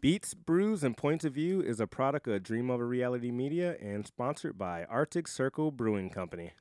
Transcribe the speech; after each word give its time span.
Beats, 0.00 0.32
Brews, 0.32 0.84
and 0.84 0.96
Points 0.96 1.24
of 1.24 1.32
View 1.32 1.60
is 1.60 1.80
a 1.80 1.86
product 1.88 2.28
of 2.28 2.44
Dream 2.44 2.70
Over 2.70 2.86
Reality 2.86 3.32
Media 3.32 3.76
and 3.82 4.06
sponsored 4.06 4.56
by 4.56 4.84
Arctic 4.84 5.26
Circle 5.26 5.72
Brewing 5.72 6.08
Company. 6.08 6.52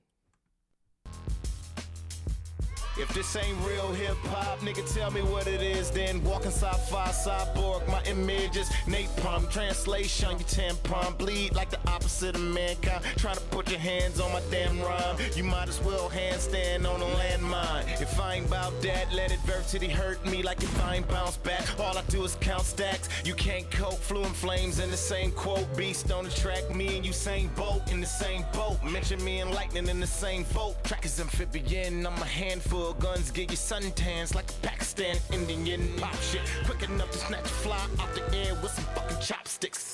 If 2.99 3.13
this 3.13 3.35
ain't 3.35 3.55
real 3.63 3.93
hip 3.93 4.17
hop, 4.23 4.57
nigga, 4.61 4.91
tell 4.91 5.11
me 5.11 5.21
what 5.21 5.45
it 5.45 5.61
is. 5.61 5.91
Then 5.91 6.23
walking 6.23 6.49
sci-fi, 6.49 7.09
cyborg, 7.09 7.87
my 7.87 8.01
image 8.05 8.57
is 8.57 8.69
napalm. 8.87 9.51
Translation, 9.51 10.31
you 10.31 10.45
tampon 10.45 11.15
bleed 11.15 11.53
like 11.53 11.69
the 11.69 11.77
opposite 12.07 12.35
of 12.35 12.41
mankind. 12.41 13.03
Trying 13.17 13.35
to 13.35 13.41
put 13.51 13.69
your 13.69 13.81
hands 13.81 14.21
on 14.21 14.31
my 14.31 14.41
damn 14.49 14.79
rhyme. 14.79 15.17
You 15.35 15.43
might 15.43 15.67
as 15.67 15.81
well 15.81 16.09
handstand 16.09 16.89
on 16.89 17.01
a 17.01 17.05
landmine. 17.19 18.01
If 18.01 18.17
I 18.17 18.35
ain't 18.35 18.49
bout 18.49 18.81
that, 18.81 19.11
let 19.13 19.33
adversity 19.33 19.89
hurt 19.89 20.25
me 20.25 20.41
like 20.41 20.63
if 20.63 20.83
I 20.85 20.95
ain't 20.95 21.07
bounce 21.09 21.35
back. 21.35 21.65
All 21.77 21.97
I 21.97 22.03
do 22.07 22.23
is 22.23 22.37
count 22.39 22.63
stacks. 22.63 23.09
You 23.25 23.33
can't 23.33 23.69
cope, 23.71 23.99
fluent 23.99 24.33
flames 24.37 24.79
in 24.79 24.89
the 24.89 24.95
same 24.95 25.31
quote. 25.31 25.67
Beast 25.75 26.09
on 26.09 26.23
the 26.23 26.29
track, 26.29 26.73
me 26.73 26.95
and 26.95 27.05
you 27.05 27.11
same 27.11 27.49
boat 27.55 27.81
in 27.91 27.99
the 27.99 28.07
same 28.07 28.45
boat. 28.53 28.77
Mention 28.85 29.21
me 29.25 29.41
and 29.41 29.51
lightning 29.51 29.89
in 29.89 29.99
the 29.99 30.07
same 30.07 30.45
boat. 30.53 30.81
Track 30.85 31.03
is 31.03 31.19
amphibian, 31.19 32.07
I'm 32.07 32.21
a 32.21 32.25
handful 32.25 32.91
of 32.91 32.99
guns 32.99 33.31
get 33.31 33.51
you 33.51 33.57
suntans 33.57 34.33
like 34.33 34.49
a 34.49 34.53
Pakistan 34.65 35.17
Indian 35.33 35.81
pop 35.97 36.15
shit. 36.21 36.41
Quick 36.63 36.89
enough 36.89 37.11
to 37.11 37.17
snatch 37.17 37.43
a 37.43 37.57
fly 37.65 37.85
off 37.99 38.13
the 38.15 38.23
air 38.33 38.55
with 38.61 38.71
some 38.71 38.85
fucking 38.95 39.19
chopsticks. 39.19 39.93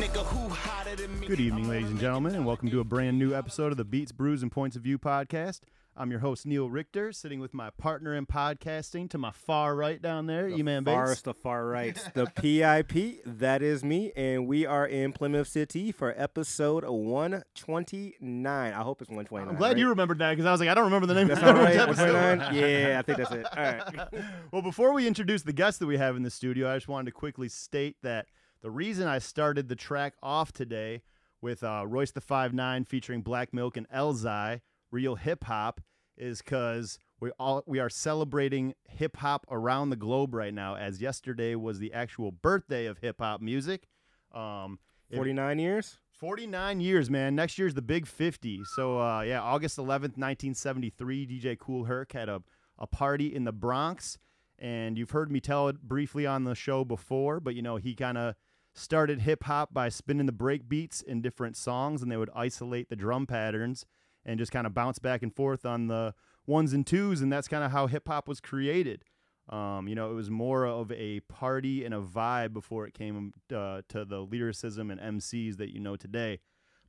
Nigga, 0.00 0.24
who 0.26 0.48
hotter 0.48 0.96
than 0.96 1.18
me? 1.19 1.19
Good 1.26 1.40
evening, 1.40 1.68
ladies 1.68 1.90
and 1.90 2.00
gentlemen, 2.00 2.34
and 2.34 2.44
welcome 2.46 2.70
to 2.70 2.80
a 2.80 2.84
brand 2.84 3.18
new 3.18 3.34
episode 3.34 3.70
of 3.72 3.76
the 3.78 3.84
Beats, 3.84 4.10
Brews, 4.12 4.42
and 4.42 4.50
Points 4.50 4.74
of 4.76 4.82
View 4.82 4.98
podcast. 4.98 5.60
I'm 5.96 6.10
your 6.10 6.20
host 6.20 6.46
Neil 6.46 6.68
Richter, 6.70 7.12
sitting 7.12 7.40
with 7.40 7.52
my 7.52 7.70
partner 7.70 8.14
in 8.14 8.26
podcasting 8.26 9.10
to 9.10 9.18
my 9.18 9.30
far 9.30 9.76
right 9.76 10.00
down 10.00 10.26
there, 10.26 10.48
The 10.48 10.56
E-Man 10.56 10.82
Bates. 10.82 10.94
Farthest 10.94 11.26
of 11.26 11.36
far 11.36 11.66
right, 11.66 11.94
the 12.14 12.26
PIP. 12.36 13.22
That 13.26 13.62
is 13.62 13.84
me, 13.84 14.12
and 14.16 14.46
we 14.46 14.66
are 14.66 14.86
in 14.86 15.12
Plymouth 15.12 15.48
City 15.48 15.92
for 15.92 16.14
episode 16.16 16.84
129. 16.84 18.72
I 18.72 18.82
hope 18.82 19.02
it's 19.02 19.10
129. 19.10 19.48
I'm 19.48 19.56
glad 19.58 19.68
right? 19.68 19.78
you 19.78 19.88
remembered 19.88 20.18
that 20.18 20.30
because 20.30 20.46
I 20.46 20.52
was 20.52 20.60
like, 20.60 20.68
I 20.68 20.74
don't 20.74 20.84
remember 20.84 21.06
the 21.06 21.14
name 21.14 21.28
That's 21.28 21.40
of 21.42 21.54
the 21.54 21.54
right. 21.54 21.76
episode. 21.76 22.14
129? 22.14 22.54
Yeah, 22.90 22.98
I 22.98 23.02
think 23.02 23.18
that's 23.18 23.30
it. 23.32 23.46
All 23.56 23.62
right. 23.62 24.24
well, 24.52 24.62
before 24.62 24.92
we 24.94 25.06
introduce 25.06 25.42
the 25.42 25.52
guests 25.52 25.78
that 25.78 25.86
we 25.86 25.98
have 25.98 26.16
in 26.16 26.22
the 26.22 26.30
studio, 26.30 26.70
I 26.70 26.76
just 26.76 26.88
wanted 26.88 27.06
to 27.06 27.12
quickly 27.12 27.48
state 27.48 27.96
that 28.02 28.26
the 28.62 28.70
reason 28.70 29.06
I 29.06 29.18
started 29.18 29.68
the 29.68 29.76
track 29.76 30.14
off 30.22 30.52
today 30.52 31.02
with 31.40 31.62
uh, 31.62 31.84
Royce 31.86 32.10
the 32.10 32.20
Five 32.20 32.52
Nine 32.52 32.84
featuring 32.84 33.22
Black 33.22 33.52
Milk 33.52 33.76
and 33.76 33.88
Elzhi, 33.90 34.60
real 34.90 35.16
hip 35.16 35.44
hop, 35.44 35.80
is 36.16 36.42
because 36.42 36.98
we 37.20 37.30
all 37.38 37.62
we 37.66 37.78
are 37.78 37.90
celebrating 37.90 38.74
hip 38.88 39.16
hop 39.16 39.46
around 39.50 39.90
the 39.90 39.96
globe 39.96 40.34
right 40.34 40.54
now. 40.54 40.74
As 40.76 41.00
yesterday 41.00 41.54
was 41.54 41.78
the 41.78 41.92
actual 41.92 42.30
birthday 42.30 42.86
of 42.86 42.98
hip 42.98 43.16
hop 43.20 43.40
music. 43.40 43.86
Um, 44.32 44.78
49 45.14 45.58
years? 45.58 45.98
49 46.12 46.80
years, 46.80 47.10
man. 47.10 47.34
Next 47.34 47.58
year's 47.58 47.74
the 47.74 47.82
big 47.82 48.06
50. 48.06 48.60
So, 48.64 49.00
uh, 49.00 49.22
yeah, 49.22 49.40
August 49.40 49.78
11th, 49.78 50.16
1973, 50.16 51.26
DJ 51.26 51.58
Kool 51.58 51.84
Herc 51.84 52.12
had 52.12 52.28
a, 52.28 52.42
a 52.78 52.86
party 52.86 53.34
in 53.34 53.44
the 53.44 53.52
Bronx. 53.52 54.18
And 54.58 54.98
you've 54.98 55.10
heard 55.10 55.32
me 55.32 55.40
tell 55.40 55.68
it 55.68 55.80
briefly 55.80 56.26
on 56.26 56.44
the 56.44 56.54
show 56.54 56.84
before, 56.84 57.40
but 57.40 57.54
you 57.54 57.62
know, 57.62 57.76
he 57.76 57.94
kind 57.94 58.18
of 58.18 58.34
started 58.74 59.20
hip 59.20 59.44
hop 59.44 59.72
by 59.72 59.88
spinning 59.88 60.26
the 60.26 60.32
break 60.32 60.68
beats 60.68 61.02
in 61.02 61.22
different 61.22 61.56
songs, 61.56 62.02
and 62.02 62.10
they 62.10 62.16
would 62.16 62.30
isolate 62.34 62.88
the 62.88 62.96
drum 62.96 63.26
patterns 63.26 63.86
and 64.24 64.38
just 64.38 64.52
kind 64.52 64.66
of 64.66 64.74
bounce 64.74 64.98
back 64.98 65.22
and 65.22 65.34
forth 65.34 65.64
on 65.64 65.86
the 65.86 66.14
ones 66.46 66.72
and 66.72 66.86
twos. 66.86 67.20
And 67.20 67.32
that's 67.32 67.48
kind 67.48 67.64
of 67.64 67.72
how 67.72 67.86
hip 67.86 68.08
hop 68.08 68.28
was 68.28 68.40
created. 68.40 69.04
Um, 69.48 69.88
you 69.88 69.94
know, 69.94 70.10
it 70.10 70.14
was 70.14 70.30
more 70.30 70.64
of 70.64 70.92
a 70.92 71.20
party 71.20 71.84
and 71.84 71.92
a 71.92 72.00
vibe 72.00 72.52
before 72.52 72.86
it 72.86 72.94
came 72.94 73.32
uh, 73.54 73.82
to 73.88 74.04
the 74.04 74.20
lyricism 74.20 74.90
and 74.90 75.00
MCs 75.00 75.56
that 75.56 75.72
you 75.72 75.80
know 75.80 75.96
today. 75.96 76.38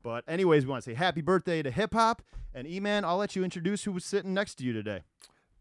But 0.04 0.24
anyways, 0.28 0.66
we 0.66 0.72
want 0.72 0.84
to 0.84 0.92
say 0.92 0.96
happy 0.96 1.22
birthday 1.22 1.64
to 1.64 1.72
hip 1.72 1.94
hop. 1.94 2.22
And 2.54 2.68
E-Man, 2.68 3.06
I'll 3.06 3.18
let 3.18 3.36
you 3.36 3.44
introduce 3.44 3.84
who 3.84 3.92
was 3.92 4.06
sitting 4.06 4.34
next 4.34 4.56
to 4.56 4.64
you 4.64 4.74
today. 4.74 5.02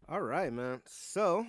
All 0.09 0.21
right, 0.21 0.51
man. 0.51 0.81
So, 0.85 1.47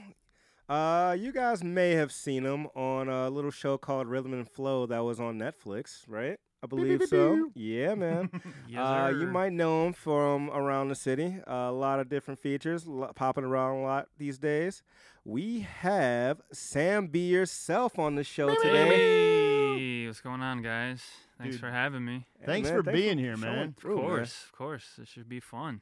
uh, 0.72 1.12
you 1.18 1.32
guys 1.32 1.62
may 1.62 1.90
have 1.92 2.10
seen 2.12 2.44
him 2.44 2.66
on 2.74 3.08
a 3.08 3.28
little 3.28 3.50
show 3.50 3.76
called 3.78 4.06
Rhythm 4.06 4.32
and 4.32 4.48
Flow 4.48 4.86
that 4.86 5.00
was 5.00 5.20
on 5.20 5.38
Netflix, 5.38 6.04
right? 6.08 6.38
I 6.62 6.66
believe 6.68 7.02
so. 7.08 7.50
Yeah, 7.54 7.94
man. 7.94 8.30
Yes, 8.68 8.78
uh, 8.78 9.12
you 9.18 9.26
might 9.26 9.52
know 9.52 9.86
him 9.86 9.92
from 9.92 10.48
around 10.50 10.88
the 10.88 10.94
city. 10.94 11.36
a 11.46 11.70
lot 11.72 11.98
of 12.00 12.08
different 12.08 12.40
features 12.40 12.86
lo- 12.86 13.10
popping 13.14 13.44
around 13.44 13.78
a 13.78 13.82
lot 13.82 14.06
these 14.16 14.38
days. 14.38 14.82
We 15.24 15.60
have 15.80 16.40
Sam 16.52 17.08
B 17.08 17.28
yourself 17.28 17.98
on 17.98 18.14
the 18.14 18.24
show 18.24 18.54
today. 18.54 18.88
Hey, 19.78 20.06
what's 20.06 20.20
going 20.20 20.40
on, 20.40 20.62
guys? 20.62 21.02
Thanks 21.38 21.56
Dude. 21.56 21.60
for 21.60 21.70
having 21.70 22.04
me. 22.04 22.26
Hey, 22.38 22.46
Thanks 22.46 22.70
man, 22.70 22.82
for 22.82 22.92
being 22.92 23.18
here, 23.18 23.36
showing 23.36 23.54
man. 23.56 23.68
Of 23.70 23.76
through, 23.76 23.96
man. 23.96 24.04
course, 24.06 24.44
of 24.46 24.52
course. 24.56 24.86
This 24.96 25.08
should 25.08 25.28
be 25.28 25.40
fun. 25.40 25.80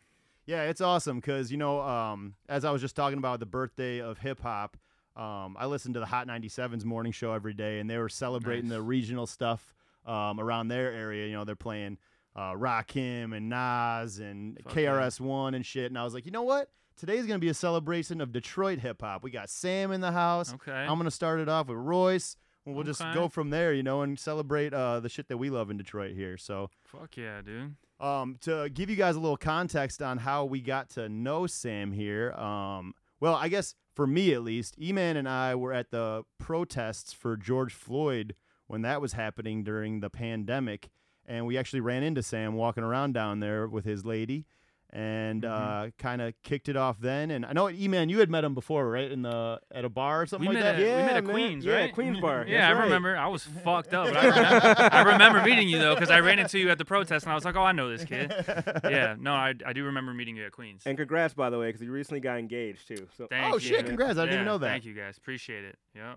Yeah, 0.50 0.62
it's 0.64 0.80
awesome 0.80 1.18
because 1.20 1.52
you 1.52 1.58
know, 1.58 1.80
um, 1.80 2.34
as 2.48 2.64
I 2.64 2.72
was 2.72 2.82
just 2.82 2.96
talking 2.96 3.18
about 3.18 3.38
the 3.38 3.46
birthday 3.46 4.00
of 4.00 4.18
hip 4.18 4.40
hop, 4.40 4.76
um, 5.14 5.56
I 5.56 5.66
listened 5.66 5.94
to 5.94 6.00
the 6.00 6.06
Hot 6.06 6.26
97's 6.26 6.84
morning 6.84 7.12
show 7.12 7.32
every 7.32 7.54
day, 7.54 7.78
and 7.78 7.88
they 7.88 7.98
were 7.98 8.08
celebrating 8.08 8.64
Nice. 8.64 8.76
the 8.78 8.82
regional 8.82 9.28
stuff 9.28 9.72
um, 10.04 10.40
around 10.40 10.66
their 10.66 10.92
area. 10.92 11.28
You 11.28 11.34
know, 11.34 11.44
they're 11.44 11.54
playing 11.54 11.98
uh, 12.34 12.54
Rakim 12.54 13.32
and 13.36 13.48
Nas 13.48 14.18
and 14.18 14.58
Fuck. 14.64 14.72
KRS 14.72 15.20
One 15.20 15.54
and 15.54 15.64
shit. 15.64 15.86
And 15.86 15.96
I 15.96 16.02
was 16.02 16.14
like, 16.14 16.26
you 16.26 16.32
know 16.32 16.42
what? 16.42 16.68
Today's 16.96 17.26
gonna 17.26 17.38
be 17.38 17.48
a 17.48 17.54
celebration 17.54 18.20
of 18.20 18.32
Detroit 18.32 18.80
hip 18.80 19.02
hop. 19.02 19.22
We 19.22 19.30
got 19.30 19.50
Sam 19.50 19.92
in 19.92 20.00
the 20.00 20.10
house. 20.10 20.52
Okay. 20.54 20.72
I'm 20.72 20.98
gonna 20.98 21.12
start 21.12 21.38
it 21.38 21.48
off 21.48 21.68
with 21.68 21.78
Royce. 21.78 22.36
and 22.66 22.74
We'll 22.74 22.82
just 22.82 23.04
go 23.14 23.28
from 23.28 23.50
there, 23.50 23.72
you 23.72 23.84
know, 23.84 24.02
and 24.02 24.18
celebrate 24.18 24.74
uh, 24.74 24.98
the 24.98 25.08
shit 25.08 25.28
that 25.28 25.36
we 25.36 25.48
love 25.48 25.70
in 25.70 25.76
Detroit 25.76 26.16
here. 26.16 26.36
So, 26.36 26.70
Fuck 26.82 27.16
yeah, 27.16 27.40
dude. 27.40 27.76
Um, 28.00 28.36
to 28.42 28.68
give 28.70 28.90
you 28.90 28.96
guys 28.96 29.16
a 29.16 29.20
little 29.20 29.36
context 29.36 30.02
on 30.02 30.18
how 30.18 30.44
we 30.44 30.60
got 30.60 30.90
to 30.90 31.08
know 31.08 31.46
Sam 31.46 31.92
here, 31.92 32.32
um, 32.32 32.94
well, 33.20 33.34
I 33.34 33.48
guess 33.48 33.74
for 33.94 34.06
me 34.06 34.32
at 34.32 34.42
least, 34.42 34.76
E-Man 34.80 35.16
and 35.16 35.28
I 35.28 35.54
were 35.54 35.72
at 35.72 35.90
the 35.90 36.24
protests 36.38 37.12
for 37.12 37.36
George 37.36 37.74
Floyd 37.74 38.34
when 38.66 38.82
that 38.82 39.00
was 39.00 39.12
happening 39.12 39.62
during 39.62 40.00
the 40.00 40.10
pandemic, 40.10 40.90
and 41.26 41.46
we 41.46 41.58
actually 41.58 41.80
ran 41.80 42.02
into 42.02 42.22
Sam 42.22 42.54
walking 42.54 42.84
around 42.84 43.12
down 43.12 43.40
there 43.40 43.66
with 43.66 43.84
his 43.84 44.04
lady, 44.04 44.46
and 44.92 45.44
Mhm. 45.44 45.86
uh, 45.88 45.90
kind 45.98 46.20
of 46.20 46.34
kicked 46.42 46.68
it 46.68 46.76
off 46.76 46.98
then. 46.98 47.30
And 47.30 47.46
I 47.46 47.52
know 47.52 47.70
E-Man, 47.70 48.08
you 48.08 48.18
had 48.18 48.28
met 48.28 48.42
him 48.42 48.54
before, 48.54 48.90
right? 48.90 49.10
In 49.10 49.22
the 49.22 49.60
at 49.72 49.84
a 49.84 49.88
bar 49.88 50.22
or 50.22 50.26
something 50.26 50.48
we 50.48 50.54
like 50.56 50.64
that. 50.64 50.74
at, 50.74 50.80
Yeah, 50.80 50.96
we 50.96 51.02
met 51.02 51.16
at 51.16 51.24
man. 51.24 51.32
Queens, 51.32 51.64
Yeah, 51.64 51.74
right? 51.74 51.92
Queens 51.94 52.18
Bar. 52.20 52.44
Yeah, 52.48 52.60
That's 52.62 52.70
I 52.70 52.78
right. 52.78 52.84
remember. 52.84 53.16
I 53.16 53.28
was 53.28 53.44
fucked 53.44 53.94
up. 53.94 54.08
But 54.12 54.16
I, 54.16 54.26
remember, 54.26 54.94
I 54.94 55.02
remember 55.12 55.42
meeting 55.42 55.68
you 55.68 55.78
though, 55.78 55.94
because 55.94 56.10
I 56.10 56.18
ran 56.20 56.38
into 56.40 56.58
you 56.58 56.70
at 56.70 56.78
the 56.78 56.84
protest, 56.84 57.24
and 57.24 57.32
I 57.32 57.34
was 57.36 57.44
like, 57.44 57.54
"Oh, 57.56 57.62
I 57.62 57.72
know 57.72 57.88
this 57.88 58.04
kid." 58.04 58.34
Yeah, 58.90 59.14
no, 59.18 59.32
I, 59.32 59.54
I 59.64 59.72
do 59.72 59.84
remember 59.84 60.12
meeting 60.12 60.36
you 60.36 60.44
at 60.44 60.52
Queens. 60.52 60.82
And 60.86 60.98
congrats, 60.98 61.34
by 61.34 61.50
the 61.50 61.58
way, 61.58 61.68
because 61.68 61.82
you 61.82 61.92
recently 61.92 62.20
got 62.20 62.38
engaged 62.38 62.88
too. 62.88 63.06
So 63.16 63.26
Thank 63.28 63.52
Oh, 63.54 63.58
you. 63.58 63.60
shit, 63.60 63.86
congrats. 63.86 64.18
I 64.18 64.22
didn't 64.22 64.34
even 64.34 64.46
know 64.46 64.58
that. 64.58 64.66
Thank 64.68 64.84
you 64.84 64.94
guys. 64.94 65.16
Appreciate 65.18 65.64
it. 65.64 65.78
Yeah. 65.94 66.14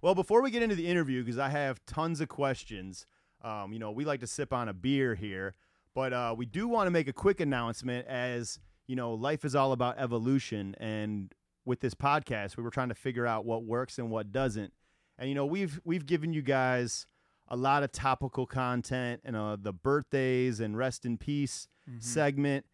Well, 0.00 0.14
before 0.14 0.42
we 0.42 0.50
get 0.50 0.62
into 0.62 0.74
the 0.76 0.86
interview, 0.86 1.22
because 1.22 1.38
I 1.38 1.48
have 1.48 1.84
tons 1.86 2.20
of 2.20 2.28
questions, 2.28 3.06
um, 3.42 3.72
you 3.72 3.78
know, 3.78 3.90
we 3.90 4.04
like 4.04 4.20
to 4.20 4.26
sip 4.26 4.52
on 4.52 4.68
a 4.68 4.72
beer 4.74 5.14
here, 5.14 5.54
but 5.94 6.12
uh, 6.12 6.34
we 6.36 6.46
do 6.46 6.68
want 6.68 6.86
to 6.86 6.90
make 6.90 7.08
a 7.08 7.12
quick 7.12 7.40
announcement 7.40 8.06
as, 8.06 8.58
you 8.86 8.96
know, 8.96 9.14
life 9.14 9.44
is 9.44 9.54
all 9.54 9.72
about 9.72 9.98
evolution. 9.98 10.74
And 10.78 11.32
with 11.64 11.80
this 11.80 11.94
podcast, 11.94 12.56
we 12.56 12.62
were 12.62 12.70
trying 12.70 12.88
to 12.88 12.94
figure 12.94 13.26
out 13.26 13.44
what 13.44 13.64
works 13.64 13.98
and 13.98 14.10
what 14.10 14.32
doesn't. 14.32 14.72
And, 15.18 15.28
you 15.28 15.34
know, 15.34 15.46
we've, 15.46 15.80
we've 15.84 16.06
given 16.06 16.32
you 16.32 16.42
guys 16.42 17.06
a 17.48 17.56
lot 17.56 17.82
of 17.82 17.92
topical 17.92 18.46
content 18.46 19.20
and 19.24 19.36
uh, 19.36 19.56
the 19.60 19.72
birthdays 19.72 20.58
and 20.60 20.76
rest 20.76 21.04
in 21.04 21.18
peace 21.18 21.68
Mhm. 21.90 22.02
segment. 22.02 22.64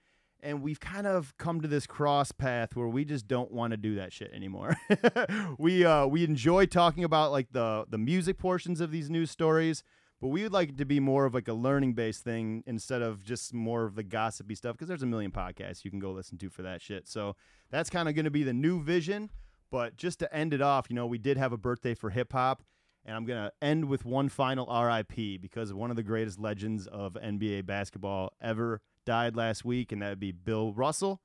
And 0.40 0.62
we've 0.62 0.78
kind 0.78 1.06
of 1.06 1.34
come 1.38 1.60
to 1.62 1.66
this 1.68 1.86
cross 1.86 2.30
path 2.30 2.76
where 2.76 2.86
we 2.86 3.04
just 3.04 3.26
don't 3.26 3.50
want 3.50 3.72
to 3.72 3.76
do 3.76 3.96
that 3.96 4.12
shit 4.12 4.30
anymore. 4.32 4.76
we 5.58 5.84
uh, 5.84 6.06
we 6.06 6.22
enjoy 6.24 6.66
talking 6.66 7.02
about 7.04 7.32
like 7.32 7.48
the 7.50 7.86
the 7.88 7.98
music 7.98 8.38
portions 8.38 8.80
of 8.80 8.90
these 8.92 9.10
news 9.10 9.30
stories, 9.32 9.82
but 10.20 10.28
we 10.28 10.42
would 10.42 10.52
like 10.52 10.70
it 10.70 10.78
to 10.78 10.84
be 10.84 11.00
more 11.00 11.24
of 11.24 11.34
like 11.34 11.48
a 11.48 11.52
learning 11.52 11.94
based 11.94 12.24
thing 12.24 12.62
instead 12.66 13.02
of 13.02 13.22
just 13.22 13.54
more 13.54 13.84
of 13.84 13.94
the 13.94 14.02
gossipy 14.02 14.54
stuff 14.54 14.74
because 14.74 14.88
there's 14.88 15.02
a 15.02 15.06
million 15.06 15.30
podcasts 15.30 15.84
you 15.84 15.90
can 15.90 16.00
go 16.00 16.10
listen 16.10 16.38
to 16.38 16.50
for 16.50 16.62
that 16.62 16.82
shit. 16.82 17.06
So 17.06 17.36
that's 17.70 17.90
kind 17.90 18.08
of 18.08 18.14
going 18.14 18.24
to 18.24 18.30
be 18.30 18.42
the 18.42 18.52
new 18.52 18.82
vision. 18.82 19.30
But 19.70 19.96
just 19.96 20.18
to 20.20 20.34
end 20.34 20.54
it 20.54 20.62
off, 20.62 20.86
you 20.88 20.96
know, 20.96 21.06
we 21.06 21.18
did 21.18 21.36
have 21.36 21.52
a 21.52 21.58
birthday 21.58 21.94
for 21.94 22.10
hip 22.10 22.32
hop, 22.32 22.62
and 23.04 23.14
I'm 23.14 23.26
gonna 23.26 23.52
end 23.60 23.84
with 23.84 24.04
one 24.04 24.28
final 24.28 24.66
RIP 24.66 25.40
because 25.40 25.74
one 25.74 25.90
of 25.90 25.96
the 25.96 26.02
greatest 26.02 26.38
legends 26.38 26.86
of 26.86 27.14
NBA 27.14 27.66
basketball 27.66 28.32
ever 28.40 28.80
died 29.04 29.36
last 29.36 29.64
week, 29.64 29.92
and 29.92 30.00
that 30.00 30.08
would 30.08 30.20
be 30.20 30.32
Bill 30.32 30.72
Russell. 30.72 31.20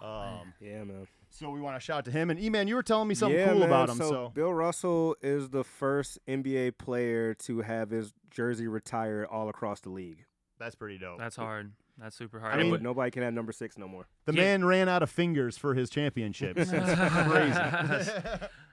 Um, 0.00 0.54
yeah, 0.60 0.84
man. 0.84 1.08
So 1.30 1.50
we 1.50 1.60
want 1.60 1.76
to 1.76 1.80
shout 1.80 2.04
to 2.06 2.10
him. 2.10 2.30
And 2.30 2.40
E-Man, 2.40 2.68
you 2.68 2.74
were 2.74 2.82
telling 2.82 3.08
me 3.08 3.14
something 3.14 3.38
yeah, 3.38 3.48
cool 3.50 3.60
man. 3.60 3.68
about 3.68 3.90
him. 3.90 3.96
So, 3.96 4.08
So, 4.10 4.32
Bill 4.34 4.52
Russell 4.52 5.16
is 5.22 5.50
the 5.50 5.64
first 5.64 6.18
NBA 6.28 6.78
player 6.78 7.34
to 7.34 7.60
have 7.62 7.90
his 7.90 8.12
jersey 8.30 8.66
retired 8.66 9.26
all 9.26 9.48
across 9.48 9.80
the 9.80 9.90
league. 9.90 10.24
that's 10.58 10.74
pretty 10.74 10.98
dope. 10.98 11.18
That's 11.18 11.36
hard. 11.36 11.72
That's 11.98 12.14
super 12.16 12.38
hard. 12.40 12.54
I 12.54 12.58
mean- 12.62 12.70
But 12.70 12.82
nobody 12.82 13.10
can 13.10 13.22
have 13.22 13.32
number 13.34 13.52
six 13.52 13.76
no 13.78 13.88
more. 13.88 14.06
the 14.24 14.32
Yeah. 14.32 14.42
man 14.42 14.64
ran 14.64 14.88
out 14.88 15.02
of 15.02 15.10
fingers 15.10 15.56
for 15.58 15.74
his 15.74 15.90
championships. 15.90 16.70
That's 16.70 17.28
crazy. 17.28 18.46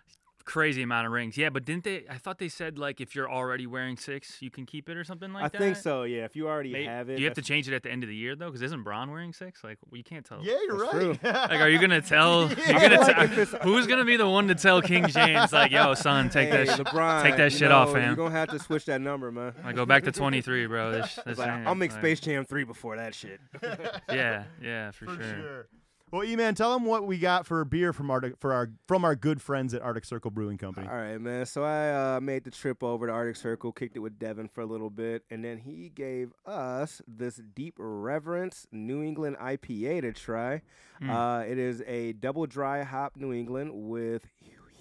crazy 0.45 0.83
amount 0.83 1.07
of 1.07 1.11
rings. 1.11 1.37
Yeah, 1.37 1.49
but 1.49 1.65
didn't 1.65 1.83
they? 1.83 2.05
I 2.09 2.17
thought 2.17 2.37
they 2.37 2.47
said 2.49 2.77
like 2.77 3.01
if 3.01 3.15
you're 3.15 3.29
already 3.29 3.65
wearing 3.67 3.97
six, 3.97 4.41
you 4.41 4.49
can 4.51 4.65
keep 4.65 4.87
it 4.89 4.95
or 4.95 5.03
something 5.03 5.33
like 5.33 5.43
I 5.45 5.47
that. 5.49 5.57
I 5.57 5.59
think 5.59 5.75
so. 5.77 6.03
Yeah, 6.03 6.23
if 6.25 6.35
you 6.35 6.47
already 6.47 6.71
May- 6.71 6.85
have 6.85 7.09
it, 7.09 7.15
Do 7.15 7.21
you 7.21 7.27
have 7.27 7.35
to 7.35 7.41
change 7.41 7.67
it 7.67 7.73
at 7.73 7.83
the 7.83 7.91
end 7.91 8.03
of 8.03 8.09
the 8.09 8.15
year 8.15 8.35
though? 8.35 8.45
Because 8.47 8.61
isn't 8.61 8.83
Bron 8.83 9.11
wearing 9.11 9.33
six? 9.33 9.63
Like, 9.63 9.77
well, 9.89 9.97
you 9.97 10.03
can't 10.03 10.25
tell. 10.25 10.43
Yeah, 10.43 10.55
you're 10.67 10.77
That's 10.79 11.23
right. 11.23 11.23
Like, 11.51 11.61
are 11.61 11.69
you 11.69 11.79
gonna 11.79 12.01
tell? 12.01 12.49
Yeah. 12.57 12.69
You're 12.79 12.89
gonna 12.89 13.01
Like, 13.01 13.15
tell 13.15 13.23
if 13.25 13.37
it's- 13.37 13.63
who's 13.63 13.87
gonna 13.87 14.05
be 14.05 14.17
the 14.17 14.29
one 14.29 14.47
to 14.47 14.55
tell 14.55 14.81
King 14.81 15.07
James 15.07 15.51
like, 15.51 15.71
"Yo, 15.71 15.93
son, 15.95 16.29
take 16.29 16.49
hey, 16.49 16.65
that, 16.65 16.75
sh- 16.75 16.79
LeBron, 16.79 17.23
take 17.23 17.37
that 17.37 17.51
you 17.51 17.57
shit 17.57 17.71
off, 17.71 17.93
man. 17.93 18.07
You're 18.07 18.15
gonna 18.15 18.31
have 18.35 18.49
to 18.49 18.59
switch 18.59 18.85
that 18.85 19.01
number, 19.01 19.31
man. 19.31 19.53
like, 19.63 19.75
go 19.75 19.85
back 19.85 20.03
to 20.03 20.11
23, 20.11 20.67
bro. 20.67 20.91
This, 20.91 21.19
this 21.25 21.37
like, 21.37 21.49
I'll 21.49 21.75
make 21.75 21.91
like- 21.91 21.99
Space 22.01 22.19
Jam 22.19 22.45
three 22.45 22.63
before 22.63 22.97
that 22.97 23.13
shit. 23.15 23.39
Yeah, 24.09 24.43
yeah, 24.61 24.91
for, 24.91 25.05
for 25.05 25.15
sure. 25.15 25.23
sure. 25.41 25.67
Well, 26.15 26.23
E-Man, 26.23 26.55
tell 26.55 26.71
them 26.71 26.85
what 26.85 27.05
we 27.05 27.17
got 27.17 27.45
for 27.45 27.65
beer 27.65 27.91
from 27.91 28.09
Arctic 28.09 28.37
for 28.39 28.53
our 28.53 28.69
from 28.87 29.03
our 29.03 29.15
good 29.15 29.41
friends 29.41 29.73
at 29.73 29.81
Arctic 29.81 30.05
Circle 30.05 30.31
Brewing 30.31 30.57
Company. 30.57 30.87
All 30.87 30.95
right, 30.95 31.19
man. 31.19 31.45
So 31.45 31.61
I 31.61 32.15
uh, 32.15 32.21
made 32.21 32.45
the 32.45 32.51
trip 32.51 32.81
over 32.83 33.07
to 33.07 33.11
Arctic 33.11 33.35
Circle, 33.35 33.73
kicked 33.73 33.97
it 33.97 33.99
with 33.99 34.17
Devin 34.17 34.47
for 34.47 34.61
a 34.61 34.65
little 34.65 34.89
bit, 34.89 35.23
and 35.29 35.43
then 35.43 35.57
he 35.57 35.89
gave 35.89 36.31
us 36.45 37.01
this 37.05 37.41
Deep 37.53 37.73
Reverence 37.77 38.65
New 38.71 39.03
England 39.03 39.35
IPA 39.41 40.03
to 40.03 40.13
try. 40.13 40.61
Mm. 41.01 41.09
Uh, 41.09 41.45
it 41.45 41.57
is 41.57 41.83
a 41.85 42.13
double 42.13 42.45
dry 42.45 42.83
hop 42.83 43.17
New 43.17 43.33
England 43.33 43.71
with 43.73 44.25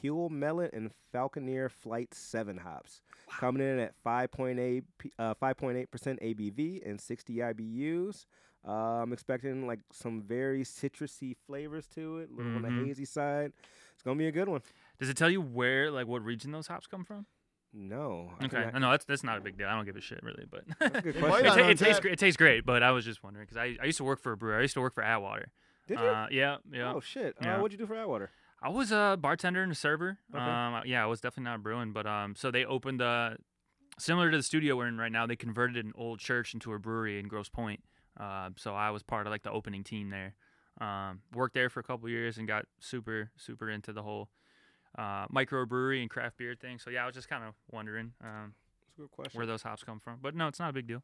Huell 0.04 0.30
Melon 0.30 0.70
and 0.72 0.92
Falconer 1.10 1.68
Flight 1.68 2.14
7 2.14 2.58
hops. 2.58 3.00
Coming 3.40 3.66
in 3.66 3.80
at 3.80 3.94
5.8 4.06 4.84
p- 4.98 5.12
uh, 5.18 5.34
5.8% 5.34 5.88
ABV 5.88 6.88
and 6.88 7.00
60 7.00 7.34
IBUs. 7.34 8.26
Uh, 8.66 9.02
I'm 9.02 9.12
expecting 9.12 9.66
like 9.66 9.80
some 9.92 10.22
very 10.22 10.62
citrusy 10.64 11.36
flavors 11.46 11.86
to 11.88 12.18
it, 12.18 12.30
a 12.30 12.36
little 12.36 12.56
on 12.56 12.62
Mhm. 12.62 12.80
the 12.80 12.86
hazy 12.86 13.04
side. 13.04 13.52
It's 13.92 14.02
gonna 14.02 14.16
be 14.18 14.26
a 14.26 14.32
good 14.32 14.48
one. 14.48 14.62
Does 14.98 15.08
it 15.08 15.16
tell 15.16 15.30
you 15.30 15.40
where, 15.40 15.90
like, 15.90 16.06
what 16.06 16.22
region 16.24 16.50
those 16.52 16.66
hops 16.68 16.86
come 16.86 17.04
from? 17.04 17.26
No. 17.72 18.32
I 18.40 18.44
Okay, 18.46 18.62
cannot- 18.62 18.80
no, 18.80 18.90
that's 18.92 19.04
that's 19.04 19.24
not 19.24 19.36
a 19.36 19.40
big 19.40 19.58
deal. 19.58 19.66
I 19.68 19.72
don't 19.74 19.84
give 19.84 19.96
a 19.96 20.00
shit 20.00 20.22
really, 20.22 20.46
but 20.50 20.64
That's 20.78 20.96
a 20.98 21.02
good 21.02 21.16
It 21.16 21.20
question. 21.20 21.44
it, 21.46 21.48
not 21.48 21.56
ta- 21.56 21.68
it 21.68 21.78
tastes 21.78 22.00
great. 22.00 22.12
It 22.12 22.18
tastes 22.18 22.36
great, 22.36 22.64
but 22.64 22.82
I 22.82 22.90
was 22.92 23.04
just 23.04 23.22
wondering 23.22 23.44
because 23.44 23.56
I, 23.56 23.76
I 23.82 23.86
used 23.86 23.98
to 23.98 24.04
work 24.04 24.20
for 24.20 24.32
a 24.32 24.36
brewer. 24.36 24.56
I 24.58 24.62
used 24.62 24.74
to 24.74 24.80
work 24.80 24.94
for 24.94 25.02
Atwater. 25.02 25.50
Did 25.86 25.98
you? 25.98 26.04
Uh, 26.06 26.28
yeah, 26.30 26.56
yeah. 26.72 26.92
Oh 26.94 27.00
shit! 27.00 27.34
Yeah. 27.42 27.56
Uh, 27.56 27.60
what'd 27.60 27.72
you 27.72 27.78
do 27.78 27.86
for 27.86 27.96
Atwater? 27.96 28.30
I 28.62 28.70
was 28.70 28.92
a 28.92 29.18
bartender 29.20 29.62
and 29.62 29.70
a 29.72 29.74
server. 29.74 30.18
Okay. 30.34 30.42
Um, 30.42 30.82
yeah, 30.86 31.02
I 31.02 31.06
was 31.06 31.20
definitely 31.20 31.50
not 31.50 31.62
brewing, 31.62 31.92
but 31.92 32.06
um, 32.06 32.34
so 32.34 32.50
they 32.50 32.64
opened 32.64 33.02
uh, 33.02 33.34
similar 33.98 34.30
to 34.30 34.36
the 34.38 34.42
studio 34.42 34.76
we're 34.76 34.86
in 34.86 34.96
right 34.96 35.12
now. 35.12 35.26
They 35.26 35.36
converted 35.36 35.84
an 35.84 35.92
old 35.96 36.20
church 36.20 36.54
into 36.54 36.72
a 36.72 36.78
brewery 36.78 37.18
in 37.18 37.28
Grosse 37.28 37.50
Pointe. 37.50 37.82
Uh, 38.18 38.50
so 38.56 38.74
I 38.74 38.90
was 38.90 39.02
part 39.02 39.26
of 39.26 39.30
like 39.30 39.42
the 39.42 39.50
opening 39.50 39.84
team 39.84 40.10
there. 40.10 40.34
Um, 40.80 41.20
worked 41.32 41.54
there 41.54 41.70
for 41.70 41.80
a 41.80 41.84
couple 41.84 42.08
years 42.08 42.36
and 42.36 42.48
got 42.48 42.66
super 42.80 43.30
super 43.36 43.70
into 43.70 43.92
the 43.92 44.02
whole 44.02 44.28
uh, 44.98 45.26
microbrewery 45.28 46.00
and 46.00 46.10
craft 46.10 46.36
beer 46.36 46.54
thing. 46.60 46.78
So 46.78 46.90
yeah, 46.90 47.04
I 47.04 47.06
was 47.06 47.14
just 47.14 47.28
kind 47.28 47.44
of 47.44 47.54
wondering 47.70 48.12
um, 48.22 48.54
That's 48.80 48.98
a 48.98 49.00
good 49.02 49.10
question. 49.10 49.38
where 49.38 49.46
those 49.46 49.62
hops 49.62 49.84
come 49.84 50.00
from. 50.00 50.18
But 50.20 50.34
no, 50.34 50.48
it's 50.48 50.58
not 50.58 50.70
a 50.70 50.72
big 50.72 50.86
deal. 50.86 51.02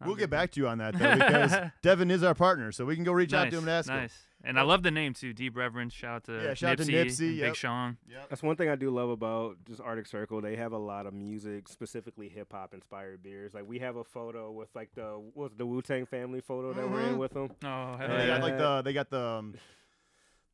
Not 0.00 0.06
a 0.06 0.08
We'll 0.08 0.16
get 0.16 0.30
back 0.30 0.50
to 0.52 0.60
you 0.60 0.68
on 0.68 0.78
that 0.78 0.98
though, 0.98 1.14
because 1.16 1.70
Devin 1.82 2.10
is 2.10 2.22
our 2.22 2.34
partner, 2.34 2.70
so 2.72 2.84
we 2.84 2.94
can 2.94 3.04
go 3.04 3.12
reach 3.12 3.32
out 3.32 3.50
to 3.50 3.56
him 3.56 3.62
and 3.64 3.70
ask 3.70 3.88
him. 3.88 3.96
nice. 3.96 4.16
And 4.44 4.60
I 4.60 4.62
love 4.62 4.84
the 4.84 4.90
name 4.92 5.12
too. 5.12 5.32
Deep 5.32 5.56
Reverence. 5.56 5.92
Shout 5.92 6.14
out 6.16 6.24
to 6.24 6.40
Yeah, 6.44 6.54
shout 6.54 6.72
out 6.72 6.78
to 6.78 6.84
Nipsey, 6.84 7.06
Nipsey, 7.06 7.28
and 7.28 7.36
yep. 7.38 7.46
Big 7.48 7.56
Sean. 7.56 7.96
That's 8.28 8.42
one 8.44 8.54
thing 8.54 8.68
I 8.68 8.76
do 8.76 8.90
love 8.90 9.08
about 9.10 9.56
just 9.66 9.80
Arctic 9.80 10.06
Circle. 10.06 10.40
They 10.40 10.54
have 10.56 10.70
a 10.72 10.78
lot 10.78 11.06
of 11.06 11.14
music, 11.14 11.66
specifically 11.68 12.28
hip 12.28 12.52
hop 12.52 12.72
inspired 12.72 13.22
beers. 13.24 13.54
Like 13.54 13.66
we 13.66 13.80
have 13.80 13.96
a 13.96 14.04
photo 14.04 14.52
with 14.52 14.68
like 14.74 14.90
the 14.94 15.20
what 15.34 15.50
was 15.50 15.52
the 15.56 15.66
Wu 15.66 15.82
Tang 15.82 16.06
family 16.06 16.40
photo 16.40 16.72
that 16.74 16.88
we're 16.88 17.00
Mhm. 17.00 17.08
in 17.14 17.18
with 17.18 17.32
them. 17.32 17.50
Oh, 17.64 17.96
And 17.98 18.12
they 18.12 18.26
got 18.28 18.42
like 18.42 18.56
the 18.58 18.82
they 18.82 18.92
got 18.92 19.10
the 19.10 19.20
um, 19.20 19.54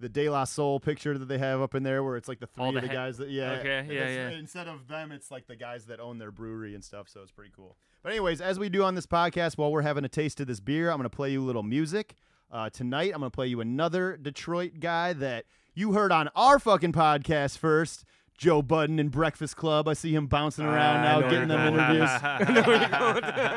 the 0.03 0.09
De 0.11 0.29
La 0.29 0.45
Soul 0.45 0.79
picture 0.81 1.17
that 1.17 1.27
they 1.27 1.39
have 1.39 1.63
up 1.63 1.75
in 1.75 1.83
there, 1.83 2.05
where 2.05 2.17
it's 2.19 2.29
like 2.29 2.41
the 2.41 2.47
three 2.47 2.63
All 2.65 2.69
of 2.69 2.75
the 2.75 2.81
the 2.83 2.89
he- 2.89 2.93
guys 2.93 3.17
that 3.17 3.31
yeah. 3.31 3.53
Okay, 3.53 3.87
yeah, 3.89 3.93
it's- 4.03 4.33
yeah. 4.33 4.39
Instead 4.39 4.69
of 4.69 4.87
them, 4.89 5.11
it's 5.13 5.31
like 5.31 5.47
the 5.47 5.57
guys 5.57 5.87
that 5.87 5.99
own 6.01 6.19
their 6.19 6.31
brewery 6.31 6.75
and 6.75 6.85
stuff. 6.85 7.09
So 7.09 7.21
it's 7.23 7.33
pretty 7.33 7.53
cool. 7.57 7.77
But 8.03 8.13
anyways, 8.13 8.41
as 8.43 8.59
we 8.59 8.69
do 8.69 8.83
on 8.83 8.95
this 8.95 9.07
podcast, 9.07 9.57
while 9.57 9.71
we're 9.73 9.83
having 9.83 10.05
a 10.05 10.09
taste 10.09 10.41
of 10.41 10.47
this 10.49 10.61
beer, 10.61 10.91
I'm 10.91 10.99
gonna 10.99 11.09
play 11.09 11.31
you 11.33 11.43
a 11.43 11.47
little 11.47 11.63
music. 11.63 12.15
Uh, 12.51 12.69
tonight, 12.69 13.13
I'm 13.15 13.21
gonna 13.21 13.31
play 13.31 13.47
you 13.47 13.61
another 13.63 14.19
Detroit 14.21 14.81
guy 14.81 15.15
that 15.15 15.47
you 15.75 15.93
heard 15.95 16.13
on 16.13 16.29
our 16.37 16.59
fucking 16.59 16.93
podcast 16.93 17.57
first. 17.57 18.05
Joe 18.37 18.61
Budden 18.61 18.99
in 18.99 19.09
Breakfast 19.09 19.57
Club. 19.57 19.87
I 19.87 19.93
see 19.93 20.15
him 20.15 20.27
bouncing 20.27 20.65
around 20.65 21.03
now, 21.03 21.31
getting 21.31 21.49
them 21.49 21.75
interviews. 21.75 22.11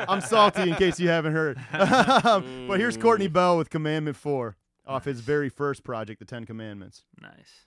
I'm 0.08 0.20
salty 0.20 0.70
in 0.70 0.76
case 0.76 1.00
you 1.00 1.08
haven't 1.08 1.32
heard. 1.32 1.58
but 1.72 2.78
here's 2.78 2.96
Courtney 2.96 3.26
Bell 3.26 3.56
with 3.58 3.68
Commandment 3.70 4.16
4 4.16 4.56
off 4.86 5.04
his 5.04 5.20
very 5.20 5.48
first 5.48 5.82
project, 5.84 6.18
The 6.20 6.24
Ten 6.24 6.44
Commandments. 6.44 7.04
nice. 7.20 7.64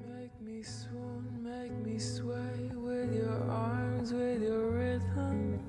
Make 0.00 0.40
me 0.40 0.62
swoon, 0.62 1.42
make 1.42 1.72
me 1.84 1.98
sway 1.98 2.70
with 2.74 3.14
your 3.14 3.50
arms, 3.50 4.12
with 4.12 4.42
your 4.42 4.70
rhythm. 4.70 5.60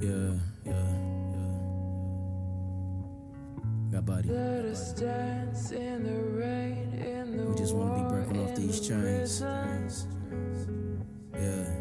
Yeah, 0.00 0.38
yeah, 0.64 0.72
yeah. 1.32 1.58
Got 3.92 4.06
body. 4.06 4.28
Let 4.28 4.64
us 4.64 4.92
dance 4.94 5.70
in 5.70 6.02
the 6.02 6.22
rain, 6.40 6.92
in 6.94 7.36
the 7.36 7.44
We 7.44 7.54
just 7.54 7.74
wanna 7.74 7.94
be 7.94 8.00
war, 8.00 8.10
breaking 8.10 8.48
off 8.48 8.56
these 8.56 8.80
chains. 8.80 9.40
Yeah, 9.40 9.88
yeah. 11.40 11.71